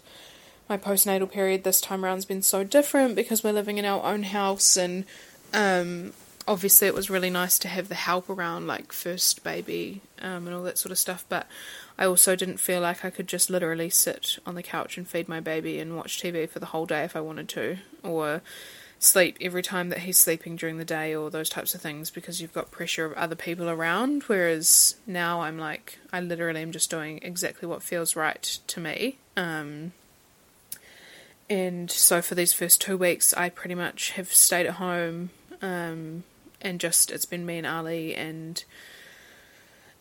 my 0.70 0.78
postnatal 0.78 1.30
period 1.30 1.64
this 1.64 1.82
time 1.82 2.06
around 2.06 2.18
has 2.18 2.26
been 2.26 2.44
so 2.44 2.64
different 2.64 3.16
because 3.16 3.44
we're 3.44 3.52
living 3.52 3.80
in 3.80 3.86
our 3.86 4.04
own 4.06 4.22
house 4.24 4.78
and 4.78 5.04
um, 5.52 6.14
obviously 6.50 6.88
it 6.88 6.96
was 6.96 7.12
really 7.12 7.30
nice 7.30 7.60
to 7.60 7.68
have 7.68 7.90
the 7.90 7.96
help 7.96 8.28
around 8.28 8.66
like 8.66 8.92
first 8.92 9.44
baby 9.44 10.02
um, 10.20 10.48
and 10.48 10.56
all 10.56 10.64
that 10.64 10.80
sort 10.80 10.92
of 10.92 10.98
stuff 10.98 11.24
but 11.30 11.48
I 11.98 12.06
also 12.06 12.36
didn't 12.36 12.58
feel 12.58 12.82
like 12.82 13.06
I 13.06 13.12
could 13.12 13.28
just 13.28 13.52
literally 13.52 13.92
sit 13.92 14.40
on 14.48 14.56
the 14.56 14.64
couch 14.64 14.98
and 14.98 15.08
feed 15.08 15.30
my 15.30 15.40
baby 15.40 15.80
and 15.80 15.96
watch 15.96 16.20
TV 16.20 16.50
for 16.50 16.58
the 16.58 16.66
whole 16.66 16.88
day 16.88 17.04
if 17.04 17.16
I 17.16 17.22
wanted 17.22 17.50
to 17.50 17.78
or 18.04 18.42
sleep 18.98 19.38
every 19.40 19.62
time 19.62 19.90
that 19.90 20.00
he's 20.00 20.18
sleeping 20.18 20.56
during 20.56 20.78
the 20.78 20.86
day 20.86 21.16
or 21.16 21.30
those 21.30 21.50
types 21.50 21.76
of 21.76 21.82
things 21.82 22.10
because 22.10 22.42
you've 22.42 22.54
got 22.54 22.72
pressure 22.72 23.06
of 23.06 23.14
other 23.14 23.36
people 23.36 23.70
around 23.70 24.24
whereas 24.24 24.96
now 25.06 25.42
I'm 25.42 25.60
like 25.60 26.00
I 26.12 26.20
literally 26.20 26.64
am 26.64 26.72
just 26.72 26.90
doing 26.90 27.20
exactly 27.22 27.68
what 27.68 27.84
feels 27.84 28.16
right 28.16 28.42
to 28.42 28.80
me 28.80 29.20
um, 29.38 29.94
and 31.48 31.90
so 31.90 32.22
for 32.22 32.36
these 32.36 32.54
first 32.54 32.80
two 32.80 32.96
weeks, 32.96 33.34
I 33.34 33.50
pretty 33.50 33.74
much 33.74 34.12
have 34.12 34.32
stayed 34.32 34.68
at 34.68 34.76
home, 34.76 35.32
um, 35.64 36.24
and 36.62 36.80
just 36.80 37.12
it's 37.12 37.26
been 37.26 37.46
me 37.46 37.58
and 37.58 37.68
Ali, 37.68 38.16
and 38.16 38.64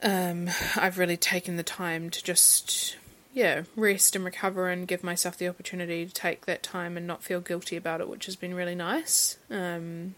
um, 0.02 0.48
I've 0.76 0.98
really 0.98 1.16
taken 1.16 1.56
the 1.56 1.62
time 1.62 2.10
to 2.10 2.22
just 2.22 2.96
yeah 3.34 3.62
rest 3.76 4.16
and 4.16 4.24
recover 4.24 4.68
and 4.68 4.88
give 4.88 5.04
myself 5.04 5.36
the 5.36 5.48
opportunity 5.48 6.06
to 6.06 6.12
take 6.12 6.46
that 6.46 6.62
time 6.62 6.96
and 6.96 7.06
not 7.06 7.22
feel 7.22 7.40
guilty 7.40 7.76
about 7.76 8.00
it, 8.00 8.08
which 8.08 8.26
has 8.26 8.36
been 8.36 8.54
really 8.54 8.74
nice. 8.74 9.38
Um, 9.50 10.14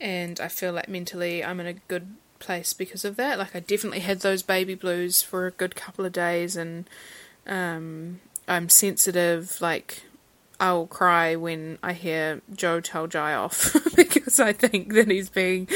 and 0.00 0.40
I 0.40 0.48
feel 0.48 0.72
like 0.72 0.88
mentally 0.88 1.44
I'm 1.44 1.60
in 1.60 1.66
a 1.66 1.72
good 1.72 2.14
place 2.38 2.72
because 2.72 3.04
of 3.04 3.16
that. 3.16 3.38
Like 3.38 3.56
I 3.56 3.60
definitely 3.60 4.00
had 4.00 4.20
those 4.20 4.42
baby 4.42 4.74
blues 4.74 5.22
for 5.22 5.46
a 5.46 5.50
good 5.50 5.74
couple 5.76 6.04
of 6.04 6.12
days, 6.12 6.56
and 6.56 6.88
um, 7.46 8.20
I'm 8.46 8.68
sensitive. 8.68 9.60
Like 9.60 10.02
I'll 10.60 10.86
cry 10.86 11.36
when 11.36 11.78
I 11.82 11.92
hear 11.92 12.40
Joe 12.54 12.80
tell 12.80 13.06
Jai 13.06 13.34
off 13.34 13.76
because 13.96 14.40
I 14.40 14.52
think 14.52 14.92
that 14.94 15.10
he's 15.10 15.28
being 15.28 15.68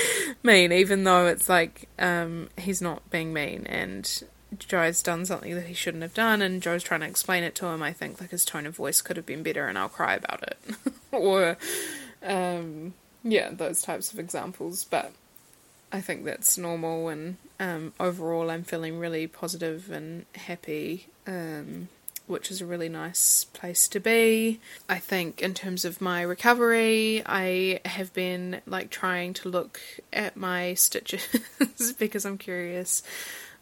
mean, 0.43 0.73
even 0.73 1.05
though 1.05 1.27
it's 1.27 1.49
like 1.49 1.89
um, 1.99 2.49
he's 2.57 2.81
not 2.81 3.09
being 3.11 3.33
mean 3.33 3.67
and 3.67 4.23
Joe's 4.57 5.03
done 5.03 5.27
something 5.27 5.55
that 5.55 5.67
he 5.67 5.75
shouldn't 5.75 6.03
have 6.03 6.15
done, 6.15 6.41
and 6.41 6.63
Joe's 6.63 6.83
trying 6.83 7.01
to 7.01 7.07
explain 7.07 7.45
it 7.45 7.55
to 7.57 7.67
him. 7.67 7.83
I 7.83 7.93
think 7.93 8.21
like 8.21 8.31
his 8.31 8.45
tone 8.45 8.67
of 8.67 8.77
voice 8.77 9.03
could 9.03 9.17
have 9.17 9.27
been 9.27 9.43
better, 9.43 9.67
and 9.67 9.79
I'll 9.79 9.89
cry 9.89 10.15
about 10.15 10.43
it, 10.43 10.59
or 11.13 11.59
um, 12.23 12.95
yeah, 13.23 13.51
those 13.53 13.83
types 13.83 14.13
of 14.13 14.19
examples. 14.19 14.85
But 14.85 15.13
I 15.93 16.01
think 16.01 16.25
that's 16.25 16.57
normal, 16.57 17.09
and 17.09 17.37
um, 17.61 17.93
overall, 18.01 18.51
I'm 18.51 18.65
feeling 18.65 18.99
really 18.99 19.27
positive 19.27 19.91
and 19.91 20.25
happy. 20.35 21.09
Um, 21.27 21.89
which 22.29 22.51
is 22.51 22.61
a 22.61 22.67
really 22.67 22.89
nice 22.89 23.45
place 23.45 23.89
to 23.89 24.01
be. 24.01 24.61
I 24.89 24.99
think 24.99 25.43
in 25.43 25.55
terms 25.55 25.85
of 25.85 26.01
my 26.01 26.23
recovery, 26.23 27.23
I 27.27 27.81
have 27.85 28.13
been 28.13 28.61
like 28.67 28.91
trying 28.91 29.33
to 29.35 29.49
look 29.49 29.81
at 30.13 30.37
my 30.37 30.75
stitches 30.75 31.27
because 31.99 32.25
I'm 32.25 32.39
curious 32.39 33.03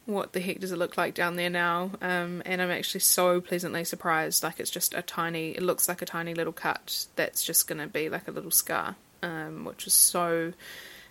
what 0.07 0.33
the 0.33 0.41
heck 0.41 0.61
does 0.61 0.73
it 0.73 0.79
look 0.79 0.97
like 0.97 1.15
down 1.15 1.37
there 1.37 1.51
now? 1.51 1.91
Um, 2.01 2.41
and 2.47 2.63
I'm 2.63 2.71
actually 2.71 3.01
so 3.01 3.41
pleasantly 3.41 3.85
surprised. 3.85 4.43
Like 4.43 4.61
it's 4.61 4.71
just 4.71 4.95
a 4.95 5.03
tiny, 5.03 5.51
it 5.51 5.63
looks 5.63 5.89
like 5.89 6.01
a 6.01 6.07
tiny 6.07 6.33
little 6.33 6.53
cut 6.53 7.07
that's 7.17 7.43
just 7.43 7.69
going 7.69 7.81
to 7.81 7.89
be 7.89 8.09
like 8.09 8.29
a 8.29 8.31
little 8.31 8.53
scar, 8.53 8.95
um, 9.23 9.65
which 9.65 9.87
is 9.87 9.93
so 9.93 10.53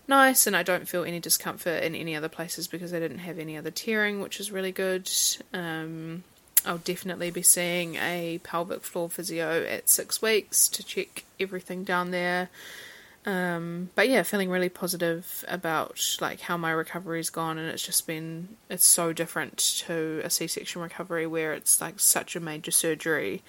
nice. 0.07 0.47
And 0.47 0.55
I 0.55 0.63
don't 0.63 0.87
feel 0.87 1.03
any 1.03 1.19
discomfort 1.19 1.83
in 1.83 1.93
any 1.93 2.15
other 2.15 2.29
places 2.29 2.67
because 2.67 2.93
I 2.93 2.99
didn't 2.99 3.19
have 3.19 3.37
any 3.37 3.57
other 3.57 3.71
tearing, 3.71 4.21
which 4.21 4.39
is 4.39 4.49
really 4.51 4.71
good. 4.71 5.11
Um, 5.53 6.23
I'll 6.65 6.77
definitely 6.79 7.31
be 7.31 7.41
seeing 7.41 7.95
a 7.95 8.39
pelvic 8.43 8.83
floor 8.83 9.09
physio 9.09 9.63
at 9.63 9.89
six 9.89 10.21
weeks 10.21 10.67
to 10.69 10.83
check 10.83 11.23
everything 11.39 11.83
down 11.83 12.11
there. 12.11 12.49
Um, 13.25 13.89
but 13.95 14.07
yeah, 14.07 14.21
feeling 14.21 14.51
really 14.51 14.69
positive 14.69 15.43
about 15.47 16.17
like 16.21 16.41
how 16.41 16.57
my 16.57 16.71
recovery's 16.71 17.31
gone, 17.31 17.57
and 17.57 17.67
it's 17.69 17.85
just 17.85 18.05
been 18.05 18.49
it's 18.69 18.85
so 18.85 19.13
different 19.13 19.57
to 19.87 20.21
a 20.23 20.29
C-section 20.29 20.81
recovery 20.81 21.25
where 21.25 21.53
it's 21.53 21.81
like 21.81 21.99
such 21.99 22.35
a 22.35 22.39
major 22.39 22.69
surgery, 22.69 23.41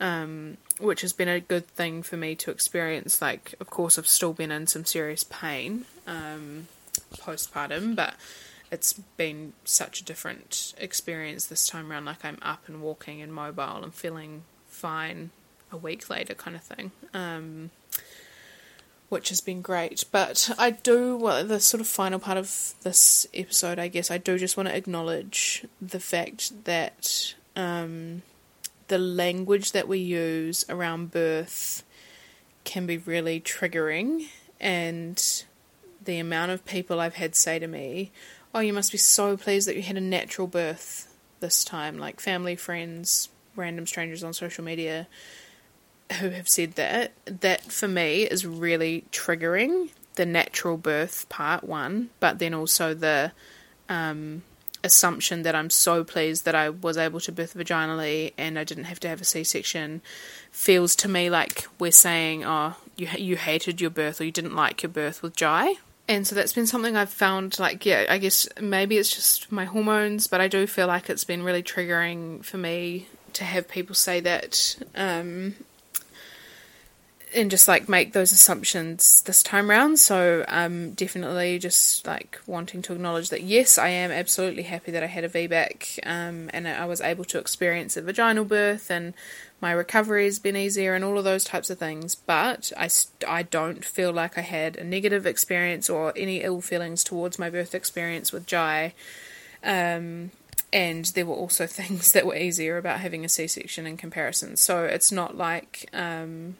um, 0.00 0.56
which 0.78 1.02
has 1.02 1.12
been 1.12 1.28
a 1.28 1.38
good 1.38 1.66
thing 1.66 2.02
for 2.02 2.16
me 2.16 2.34
to 2.36 2.50
experience. 2.50 3.20
Like, 3.20 3.54
of 3.60 3.68
course, 3.68 3.98
I've 3.98 4.08
still 4.08 4.32
been 4.32 4.50
in 4.50 4.66
some 4.66 4.86
serious 4.86 5.24
pain 5.24 5.84
um, 6.06 6.68
postpartum, 7.16 7.94
but 7.94 8.14
it's 8.70 8.92
been 9.16 9.52
such 9.64 10.00
a 10.00 10.04
different 10.04 10.74
experience 10.78 11.46
this 11.46 11.68
time 11.68 11.90
around. 11.90 12.04
Like 12.04 12.24
I'm 12.24 12.38
up 12.42 12.68
and 12.68 12.82
walking 12.82 13.20
and 13.20 13.32
mobile 13.32 13.82
and 13.82 13.94
feeling 13.94 14.44
fine 14.68 15.30
a 15.72 15.76
week 15.76 16.08
later, 16.08 16.34
kind 16.34 16.56
of 16.56 16.62
thing. 16.62 16.92
Um, 17.12 17.70
which 19.10 19.28
has 19.28 19.40
been 19.40 19.60
great. 19.60 20.04
But 20.10 20.50
I 20.56 20.70
do, 20.70 21.16
well, 21.16 21.44
the 21.44 21.60
sort 21.60 21.80
of 21.80 21.86
final 21.86 22.18
part 22.18 22.38
of 22.38 22.74
this 22.82 23.26
episode, 23.34 23.78
I 23.78 23.88
guess, 23.88 24.10
I 24.10 24.18
do 24.18 24.38
just 24.38 24.56
want 24.56 24.68
to 24.68 24.76
acknowledge 24.76 25.66
the 25.82 26.00
fact 26.00 26.64
that 26.64 27.34
um, 27.56 28.22
the 28.88 28.98
language 28.98 29.72
that 29.72 29.88
we 29.88 29.98
use 29.98 30.64
around 30.68 31.10
birth 31.10 31.82
can 32.64 32.86
be 32.86 32.98
really 32.98 33.40
triggering, 33.40 34.28
and 34.60 35.42
the 36.02 36.18
amount 36.18 36.52
of 36.52 36.64
people 36.64 37.00
I've 37.00 37.14
had 37.14 37.34
say 37.34 37.58
to 37.58 37.66
me, 37.66 38.12
Oh, 38.54 38.60
you 38.60 38.72
must 38.72 38.92
be 38.92 38.98
so 38.98 39.36
pleased 39.36 39.68
that 39.68 39.76
you 39.76 39.82
had 39.82 39.96
a 39.96 40.00
natural 40.00 40.46
birth 40.46 41.06
this 41.38 41.64
time, 41.64 41.98
like 41.98 42.20
family, 42.20 42.56
friends, 42.56 43.28
random 43.56 43.86
strangers 43.86 44.24
on 44.24 44.32
social 44.32 44.64
media 44.64 45.06
who 46.18 46.30
have 46.30 46.48
said 46.48 46.72
that, 46.72 47.12
that 47.24 47.62
for 47.62 47.86
me 47.86 48.22
is 48.22 48.44
really 48.44 49.04
triggering 49.12 49.90
the 50.16 50.26
natural 50.26 50.76
birth 50.76 51.28
part 51.28 51.62
one, 51.62 52.10
but 52.18 52.40
then 52.40 52.52
also 52.52 52.92
the 52.92 53.30
um, 53.88 54.42
assumption 54.82 55.42
that 55.42 55.54
I'm 55.54 55.70
so 55.70 56.02
pleased 56.02 56.44
that 56.44 56.54
I 56.54 56.70
was 56.70 56.96
able 56.96 57.20
to 57.20 57.32
birth 57.32 57.54
vaginally 57.54 58.32
and 58.36 58.58
I 58.58 58.64
didn't 58.64 58.84
have 58.84 59.00
to 59.00 59.08
have 59.08 59.20
a 59.20 59.24
C 59.24 59.44
section 59.44 60.02
feels 60.50 60.96
to 60.96 61.08
me 61.08 61.30
like 61.30 61.66
we're 61.78 61.92
saying, 61.92 62.44
oh, 62.44 62.74
you 62.96 63.08
you 63.16 63.36
hated 63.36 63.80
your 63.80 63.90
birth 63.90 64.20
or 64.20 64.24
you 64.24 64.32
didn't 64.32 64.56
like 64.56 64.82
your 64.82 64.90
birth 64.90 65.22
with 65.22 65.36
Jai. 65.36 65.74
And 66.10 66.26
so 66.26 66.34
that's 66.34 66.52
been 66.52 66.66
something 66.66 66.96
I've 66.96 67.08
found 67.08 67.56
like 67.60 67.86
yeah, 67.86 68.04
I 68.08 68.18
guess 68.18 68.48
maybe 68.60 68.98
it's 68.98 69.14
just 69.14 69.52
my 69.52 69.64
hormones, 69.64 70.26
but 70.26 70.40
I 70.40 70.48
do 70.48 70.66
feel 70.66 70.88
like 70.88 71.08
it's 71.08 71.22
been 71.22 71.44
really 71.44 71.62
triggering 71.62 72.44
for 72.44 72.58
me 72.58 73.06
to 73.34 73.44
have 73.44 73.68
people 73.68 73.94
say 73.94 74.18
that 74.18 74.76
um, 74.96 75.54
and 77.32 77.48
just 77.48 77.68
like 77.68 77.88
make 77.88 78.12
those 78.12 78.32
assumptions 78.32 79.22
this 79.22 79.40
time 79.44 79.70
round. 79.70 80.00
So 80.00 80.44
um, 80.48 80.94
definitely 80.94 81.60
just 81.60 82.04
like 82.08 82.40
wanting 82.44 82.82
to 82.82 82.92
acknowledge 82.92 83.28
that 83.28 83.44
yes, 83.44 83.78
I 83.78 83.90
am 83.90 84.10
absolutely 84.10 84.64
happy 84.64 84.90
that 84.90 85.04
I 85.04 85.06
had 85.06 85.22
a 85.22 85.28
VBAC 85.28 86.00
um, 86.04 86.50
and 86.52 86.66
I 86.66 86.86
was 86.86 87.00
able 87.00 87.24
to 87.26 87.38
experience 87.38 87.96
a 87.96 88.02
vaginal 88.02 88.44
birth 88.44 88.90
and 88.90 89.14
my 89.60 89.72
recovery 89.72 90.24
has 90.24 90.38
been 90.38 90.56
easier 90.56 90.94
and 90.94 91.04
all 91.04 91.18
of 91.18 91.24
those 91.24 91.44
types 91.44 91.70
of 91.70 91.78
things. 91.78 92.14
But 92.14 92.72
I, 92.76 92.88
I 93.28 93.42
don't 93.42 93.84
feel 93.84 94.12
like 94.12 94.38
I 94.38 94.42
had 94.42 94.76
a 94.76 94.84
negative 94.84 95.26
experience 95.26 95.90
or 95.90 96.12
any 96.16 96.42
ill 96.42 96.60
feelings 96.60 97.04
towards 97.04 97.38
my 97.38 97.50
birth 97.50 97.74
experience 97.74 98.32
with 98.32 98.46
Jai. 98.46 98.94
Um, 99.62 100.30
and 100.72 101.04
there 101.06 101.26
were 101.26 101.34
also 101.34 101.66
things 101.68 102.12
that 102.12 102.26
were 102.26 102.36
easier 102.36 102.78
about 102.78 103.00
having 103.00 103.24
a 103.24 103.28
C 103.28 103.46
section 103.46 103.86
in 103.86 103.96
comparison. 103.96 104.56
So 104.56 104.84
it's 104.84 105.12
not 105.12 105.36
like 105.36 105.88
um, 105.92 106.56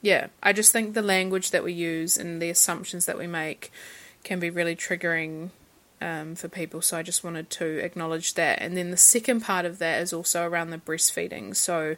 yeah, 0.00 0.28
I 0.42 0.52
just 0.52 0.72
think 0.72 0.94
the 0.94 1.02
language 1.02 1.50
that 1.50 1.64
we 1.64 1.72
use 1.72 2.16
and 2.16 2.40
the 2.40 2.50
assumptions 2.50 3.06
that 3.06 3.18
we 3.18 3.26
make 3.26 3.72
can 4.22 4.38
be 4.38 4.50
really 4.50 4.76
triggering 4.76 5.50
um, 6.00 6.36
for 6.36 6.48
people. 6.48 6.80
So 6.82 6.96
I 6.96 7.02
just 7.02 7.24
wanted 7.24 7.50
to 7.50 7.78
acknowledge 7.84 8.34
that. 8.34 8.60
And 8.62 8.76
then 8.76 8.90
the 8.90 8.96
second 8.96 9.40
part 9.40 9.64
of 9.64 9.78
that 9.78 10.00
is 10.00 10.12
also 10.12 10.46
around 10.46 10.70
the 10.70 10.78
breastfeeding. 10.78 11.56
So 11.56 11.96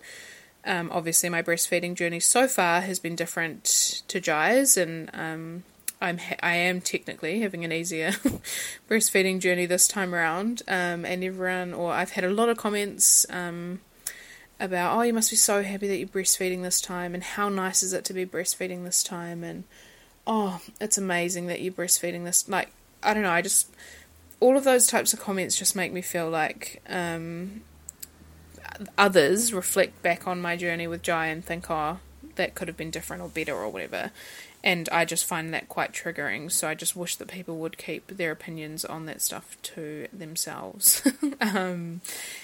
um, 0.64 0.90
obviously, 0.92 1.28
my 1.28 1.42
breastfeeding 1.42 1.94
journey 1.94 2.20
so 2.20 2.46
far 2.46 2.80
has 2.82 2.98
been 2.98 3.16
different 3.16 4.02
to 4.08 4.20
Jai's, 4.20 4.76
and 4.76 5.10
um, 5.14 5.64
I'm 6.00 6.18
ha- 6.18 6.36
I 6.42 6.56
am 6.56 6.80
technically 6.80 7.40
having 7.40 7.64
an 7.64 7.72
easier 7.72 8.10
breastfeeding 8.88 9.40
journey 9.40 9.66
this 9.66 9.88
time 9.88 10.14
around. 10.14 10.62
Um, 10.68 11.04
and 11.04 11.24
everyone, 11.24 11.72
or 11.72 11.92
I've 11.92 12.10
had 12.10 12.24
a 12.24 12.30
lot 12.30 12.50
of 12.50 12.58
comments 12.58 13.24
um, 13.30 13.80
about, 14.58 14.96
oh, 14.96 15.02
you 15.02 15.14
must 15.14 15.30
be 15.30 15.36
so 15.36 15.62
happy 15.62 15.88
that 15.88 15.96
you're 15.96 16.08
breastfeeding 16.08 16.62
this 16.62 16.80
time, 16.80 17.14
and 17.14 17.22
how 17.22 17.48
nice 17.48 17.82
is 17.82 17.92
it 17.94 18.04
to 18.06 18.12
be 18.12 18.26
breastfeeding 18.26 18.84
this 18.84 19.02
time, 19.02 19.42
and 19.42 19.64
oh, 20.26 20.60
it's 20.80 20.98
amazing 20.98 21.46
that 21.46 21.62
you're 21.62 21.72
breastfeeding 21.72 22.24
this. 22.24 22.48
Like, 22.48 22.68
I 23.02 23.14
don't 23.14 23.22
know, 23.22 23.30
I 23.30 23.40
just, 23.40 23.70
all 24.40 24.58
of 24.58 24.64
those 24.64 24.86
types 24.86 25.14
of 25.14 25.20
comments 25.20 25.56
just 25.56 25.74
make 25.74 25.92
me 25.92 26.02
feel 26.02 26.28
like 26.28 26.82
um, 26.86 27.62
others 28.97 29.52
reflect 29.52 30.02
back 30.02 30.27
on 30.27 30.40
my 30.40 30.57
journey 30.57 30.86
with 30.86 31.02
Jai 31.02 31.27
and 31.27 31.44
think, 31.44 31.70
oh, 31.70 31.98
that 32.36 32.55
could 32.55 32.69
have 32.69 32.77
been 32.77 32.90
different 32.90 33.23
or 33.23 33.28
better 33.28 33.55
or 33.55 33.69
whatever 33.69 34.11
and 34.62 34.89
I 34.90 35.05
just 35.05 35.24
find 35.24 35.55
that 35.55 35.69
quite 35.69 35.93
triggering. 35.93 36.51
So 36.52 36.69
I 36.69 36.74
just 36.74 36.94
wish 36.94 37.16
that 37.16 37.28
people 37.28 37.57
would 37.59 37.78
keep 37.78 38.09
their 38.09 38.31
opinions 38.31 38.85
on 38.85 39.07
that 39.07 39.23
stuff 39.23 39.57
to 39.62 40.07
themselves. 40.12 41.02
um, 41.40 42.01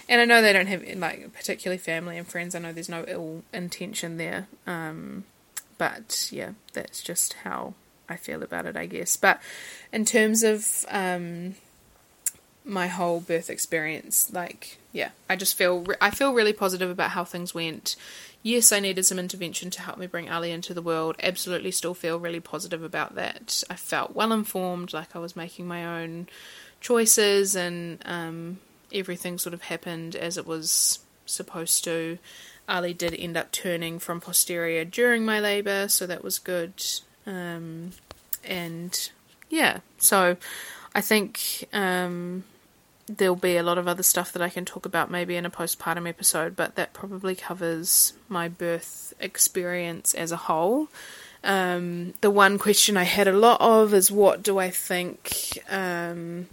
and 0.08 0.20
I 0.20 0.24
know 0.24 0.40
they 0.40 0.52
don't 0.52 0.66
have 0.66 0.82
like 0.96 1.32
particularly 1.34 1.78
family 1.78 2.16
and 2.16 2.26
friends. 2.26 2.54
I 2.54 2.58
know 2.58 2.72
there's 2.72 2.88
no 2.88 3.04
ill 3.06 3.42
intention 3.52 4.16
there. 4.16 4.48
Um, 4.66 5.24
but 5.76 6.28
yeah, 6.30 6.52
that's 6.72 7.02
just 7.02 7.34
how 7.44 7.74
I 8.08 8.16
feel 8.16 8.42
about 8.42 8.64
it, 8.64 8.76
I 8.76 8.86
guess. 8.86 9.16
But 9.16 9.40
in 9.92 10.06
terms 10.06 10.42
of 10.42 10.86
um, 10.88 11.56
my 12.66 12.88
whole 12.88 13.20
birth 13.20 13.48
experience, 13.48 14.32
like 14.32 14.78
yeah, 14.92 15.10
I 15.30 15.36
just 15.36 15.56
feel 15.56 15.80
re- 15.80 15.96
I 16.00 16.10
feel 16.10 16.34
really 16.34 16.52
positive 16.52 16.90
about 16.90 17.10
how 17.10 17.24
things 17.24 17.54
went 17.54 17.96
yes, 18.46 18.70
I 18.70 18.78
needed 18.78 19.04
some 19.04 19.18
intervention 19.18 19.70
to 19.70 19.82
help 19.82 19.98
me 19.98 20.06
bring 20.06 20.30
Ali 20.30 20.52
into 20.52 20.72
the 20.72 20.80
world. 20.80 21.16
Absolutely, 21.20 21.72
still 21.72 21.94
feel 21.94 22.20
really 22.20 22.38
positive 22.38 22.80
about 22.80 23.16
that. 23.16 23.64
I 23.68 23.74
felt 23.74 24.14
well 24.14 24.32
informed, 24.32 24.92
like 24.92 25.16
I 25.16 25.18
was 25.18 25.34
making 25.34 25.66
my 25.66 25.84
own 25.84 26.28
choices, 26.80 27.56
and 27.56 27.98
um, 28.04 28.58
everything 28.92 29.38
sort 29.38 29.52
of 29.52 29.62
happened 29.62 30.14
as 30.14 30.38
it 30.38 30.46
was 30.46 31.00
supposed 31.26 31.82
to. 31.84 32.18
Ali 32.68 32.94
did 32.94 33.14
end 33.14 33.36
up 33.36 33.50
turning 33.50 33.98
from 33.98 34.20
posterior 34.20 34.84
during 34.84 35.24
my 35.24 35.40
labour, 35.40 35.88
so 35.88 36.06
that 36.06 36.22
was 36.22 36.38
good. 36.38 36.84
Um, 37.26 37.90
and 38.44 39.10
yeah, 39.50 39.80
so 39.98 40.36
I 40.94 41.00
think 41.00 41.64
um, 41.72 42.44
there'll 43.06 43.36
be 43.36 43.56
a 43.56 43.62
lot 43.62 43.78
of 43.78 43.86
other 43.86 44.02
stuff 44.02 44.32
that 44.32 44.42
I 44.42 44.48
can 44.48 44.64
talk 44.64 44.84
about 44.84 45.10
maybe 45.10 45.36
in 45.36 45.46
a 45.46 45.50
postpartum 45.50 46.08
episode, 46.08 46.56
but 46.56 46.74
that 46.74 46.92
probably 46.92 47.34
covers 47.34 48.12
my 48.28 48.48
birth 48.48 49.14
experience 49.20 50.14
as 50.14 50.32
a 50.32 50.36
whole. 50.36 50.88
Um, 51.44 52.14
the 52.20 52.30
one 52.30 52.58
question 52.58 52.96
I 52.96 53.04
had 53.04 53.28
a 53.28 53.32
lot 53.32 53.60
of 53.60 53.94
is 53.94 54.10
what 54.10 54.42
do 54.42 54.58
I 54.58 54.70
think 54.70 55.58
um, 55.70 56.48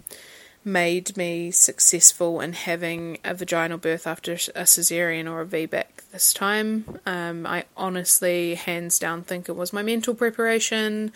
made 0.64 1.16
me 1.16 1.50
successful 1.50 2.40
in 2.40 2.52
having 2.52 3.18
a 3.24 3.34
vaginal 3.34 3.78
birth 3.78 4.06
after 4.06 4.32
a 4.32 4.64
cesarean 4.64 5.28
or 5.28 5.40
a 5.40 5.46
VBAC 5.46 5.86
this 6.12 6.32
time? 6.32 7.00
Um, 7.04 7.46
I 7.46 7.64
honestly, 7.76 8.54
hands 8.54 9.00
down, 9.00 9.22
think 9.22 9.48
it 9.48 9.56
was 9.56 9.72
my 9.72 9.82
mental 9.82 10.14
preparation 10.14 11.12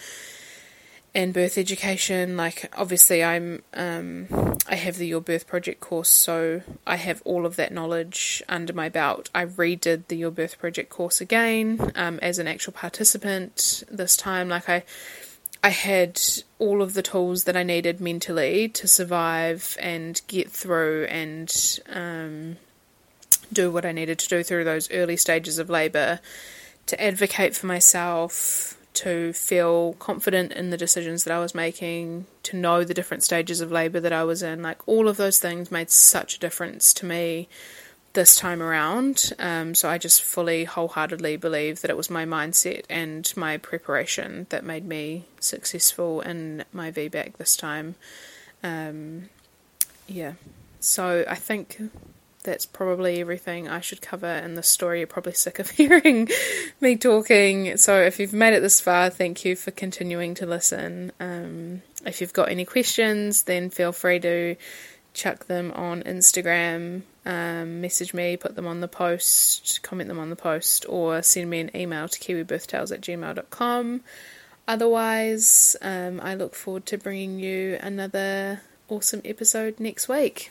and 1.15 1.33
birth 1.33 1.59
education. 1.59 2.37
Like 2.37 2.73
obviously, 2.77 3.23
I'm 3.25 3.63
um, 3.75 4.57
I 4.69 4.77
have 4.77 4.97
the 4.97 5.07
Your 5.07 5.21
Birth 5.21 5.47
Project 5.47 5.81
course, 5.81 6.09
so 6.09 6.63
I 6.87 6.97
have 6.97 7.23
all 7.25 7.47
of 7.47 7.57
that 7.57 7.73
knowledge 7.73 8.43
under 8.49 8.73
my 8.73 8.89
belt. 8.89 9.31
I 9.35 9.47
redid 9.47 10.09
the 10.09 10.17
Your 10.17 10.31
Birth 10.31 10.59
Project 10.59 10.91
course 10.91 11.21
again 11.21 11.93
um, 11.95 12.19
as 12.21 12.39
an 12.39 12.47
actual 12.47 12.73
participant 12.73 13.85
this 13.91 14.17
time. 14.17 14.49
Like 14.49 14.69
I. 14.69 14.85
I 15.61 15.71
had 15.71 16.21
all 16.61 16.83
of 16.83 16.95
the 16.95 17.03
tools 17.03 17.43
that 17.43 17.57
I 17.57 17.65
needed 17.65 18.01
mentally 18.01 18.69
to 18.69 18.87
survive 18.87 19.77
and 19.81 20.23
get 20.29 20.53
through 20.53 21.07
and 21.07 21.53
um, 21.93 22.59
do 23.53 23.69
what 23.69 23.85
I 23.85 23.91
needed 23.91 24.21
to 24.21 24.29
do 24.29 24.45
through 24.45 24.63
those 24.63 24.89
early 24.93 25.17
stages 25.17 25.59
of 25.59 25.69
labour 25.69 26.21
to 26.87 27.03
advocate 27.03 27.55
for 27.55 27.67
myself, 27.67 28.78
to 28.95 29.33
feel 29.33 29.95
confident 29.95 30.53
in 30.53 30.71
the 30.71 30.77
decisions 30.77 31.25
that 31.25 31.35
I 31.35 31.39
was 31.39 31.55
making, 31.55 32.27
to 32.45 32.57
know 32.57 32.85
the 32.85 32.95
different 32.95 33.23
stages 33.23 33.61
of 33.61 33.71
labour 33.71 34.01
that 34.01 34.13
I 34.13 34.25
was 34.25 34.43
in. 34.43 34.63
Like 34.63 34.87
all 34.87 35.09
of 35.09 35.17
those 35.17 35.39
things 35.39 35.71
made 35.71 35.91
such 35.91 36.37
a 36.37 36.41
difference 36.41 36.93
to 36.95 37.07
me 37.07 37.49
this 38.15 38.35
time 38.35 38.61
around. 38.63 39.33
Um, 39.39 39.75
so 39.75 39.89
I 39.89 39.99
just 39.99 40.23
fully, 40.23 40.65
wholeheartedly 40.65 41.37
believe 41.37 41.83
that 41.83 41.91
it 41.91 41.97
was 41.97 42.11
my 42.11 42.25
mindset 42.25 42.85
and 42.91 43.33
my 43.37 43.59
preparation 43.59 44.47
that 44.49 44.65
made 44.65 44.87
me 44.87 45.27
successful 45.39 46.21
in 46.23 46.65
my 46.73 46.91
VBAC 46.91 47.37
this 47.37 47.57
time. 47.57 47.95
Um, 48.65 49.29
yeah. 50.09 50.33
So 50.81 51.25
I 51.29 51.35
think 51.35 51.81
that's 52.49 52.65
probably 52.67 53.21
everything 53.21 53.69
I 53.69 53.81
should 53.81 54.01
cover 54.01 54.27
in 54.27 54.55
this 54.55 54.69
story. 54.69 55.01
You're 55.01 55.07
probably 55.07 55.35
sick 55.35 55.59
of 55.59 55.71
hearing 55.79 56.29
me 56.81 56.97
talking. 56.97 57.77
So 57.77 58.01
if 58.01 58.19
you've 58.19 58.33
made 58.33 58.55
it 58.55 58.61
this 58.61 58.81
far, 58.81 59.11
thank 59.11 59.45
you 59.45 59.55
for 59.55 59.71
continuing 59.71 60.35
to 60.37 60.47
listen. 60.47 61.13
Um, 61.21 61.83
if 62.07 62.21
you've 62.21 62.33
got 62.33 62.49
any 62.49 62.65
questions, 62.65 63.43
then 63.43 63.69
feel 63.69 63.93
free 63.93 64.19
to 64.21 64.57
chuck 65.13 65.47
them 65.47 65.73
on 65.73 66.03
Instagram, 66.05 67.03
um, 67.27 67.81
message 67.81 68.15
me, 68.15 68.37
put 68.37 68.55
them 68.55 68.67
on 68.67 68.81
the 68.81 68.89
post, 68.89 69.83
comment 69.83 70.09
them 70.09 70.19
on 70.19 70.31
the 70.31 70.37
post, 70.37 70.87
or 70.89 71.23
send 71.23 71.51
me 71.51 71.61
an 71.61 71.71
email 71.77 72.09
to 72.09 72.19
kiwibirthtales 72.19 72.93
at 72.93 73.01
gmail.com. 73.01 74.01
Otherwise, 74.67 75.77
um, 75.83 76.21
I 76.23 76.35
look 76.35 76.55
forward 76.55 76.87
to 76.87 76.99
bringing 76.99 77.41
you 77.41 77.79
another 77.83 78.61
awesome 78.89 79.23
episode 79.25 79.81
next 79.81 80.09
week. 80.09 80.51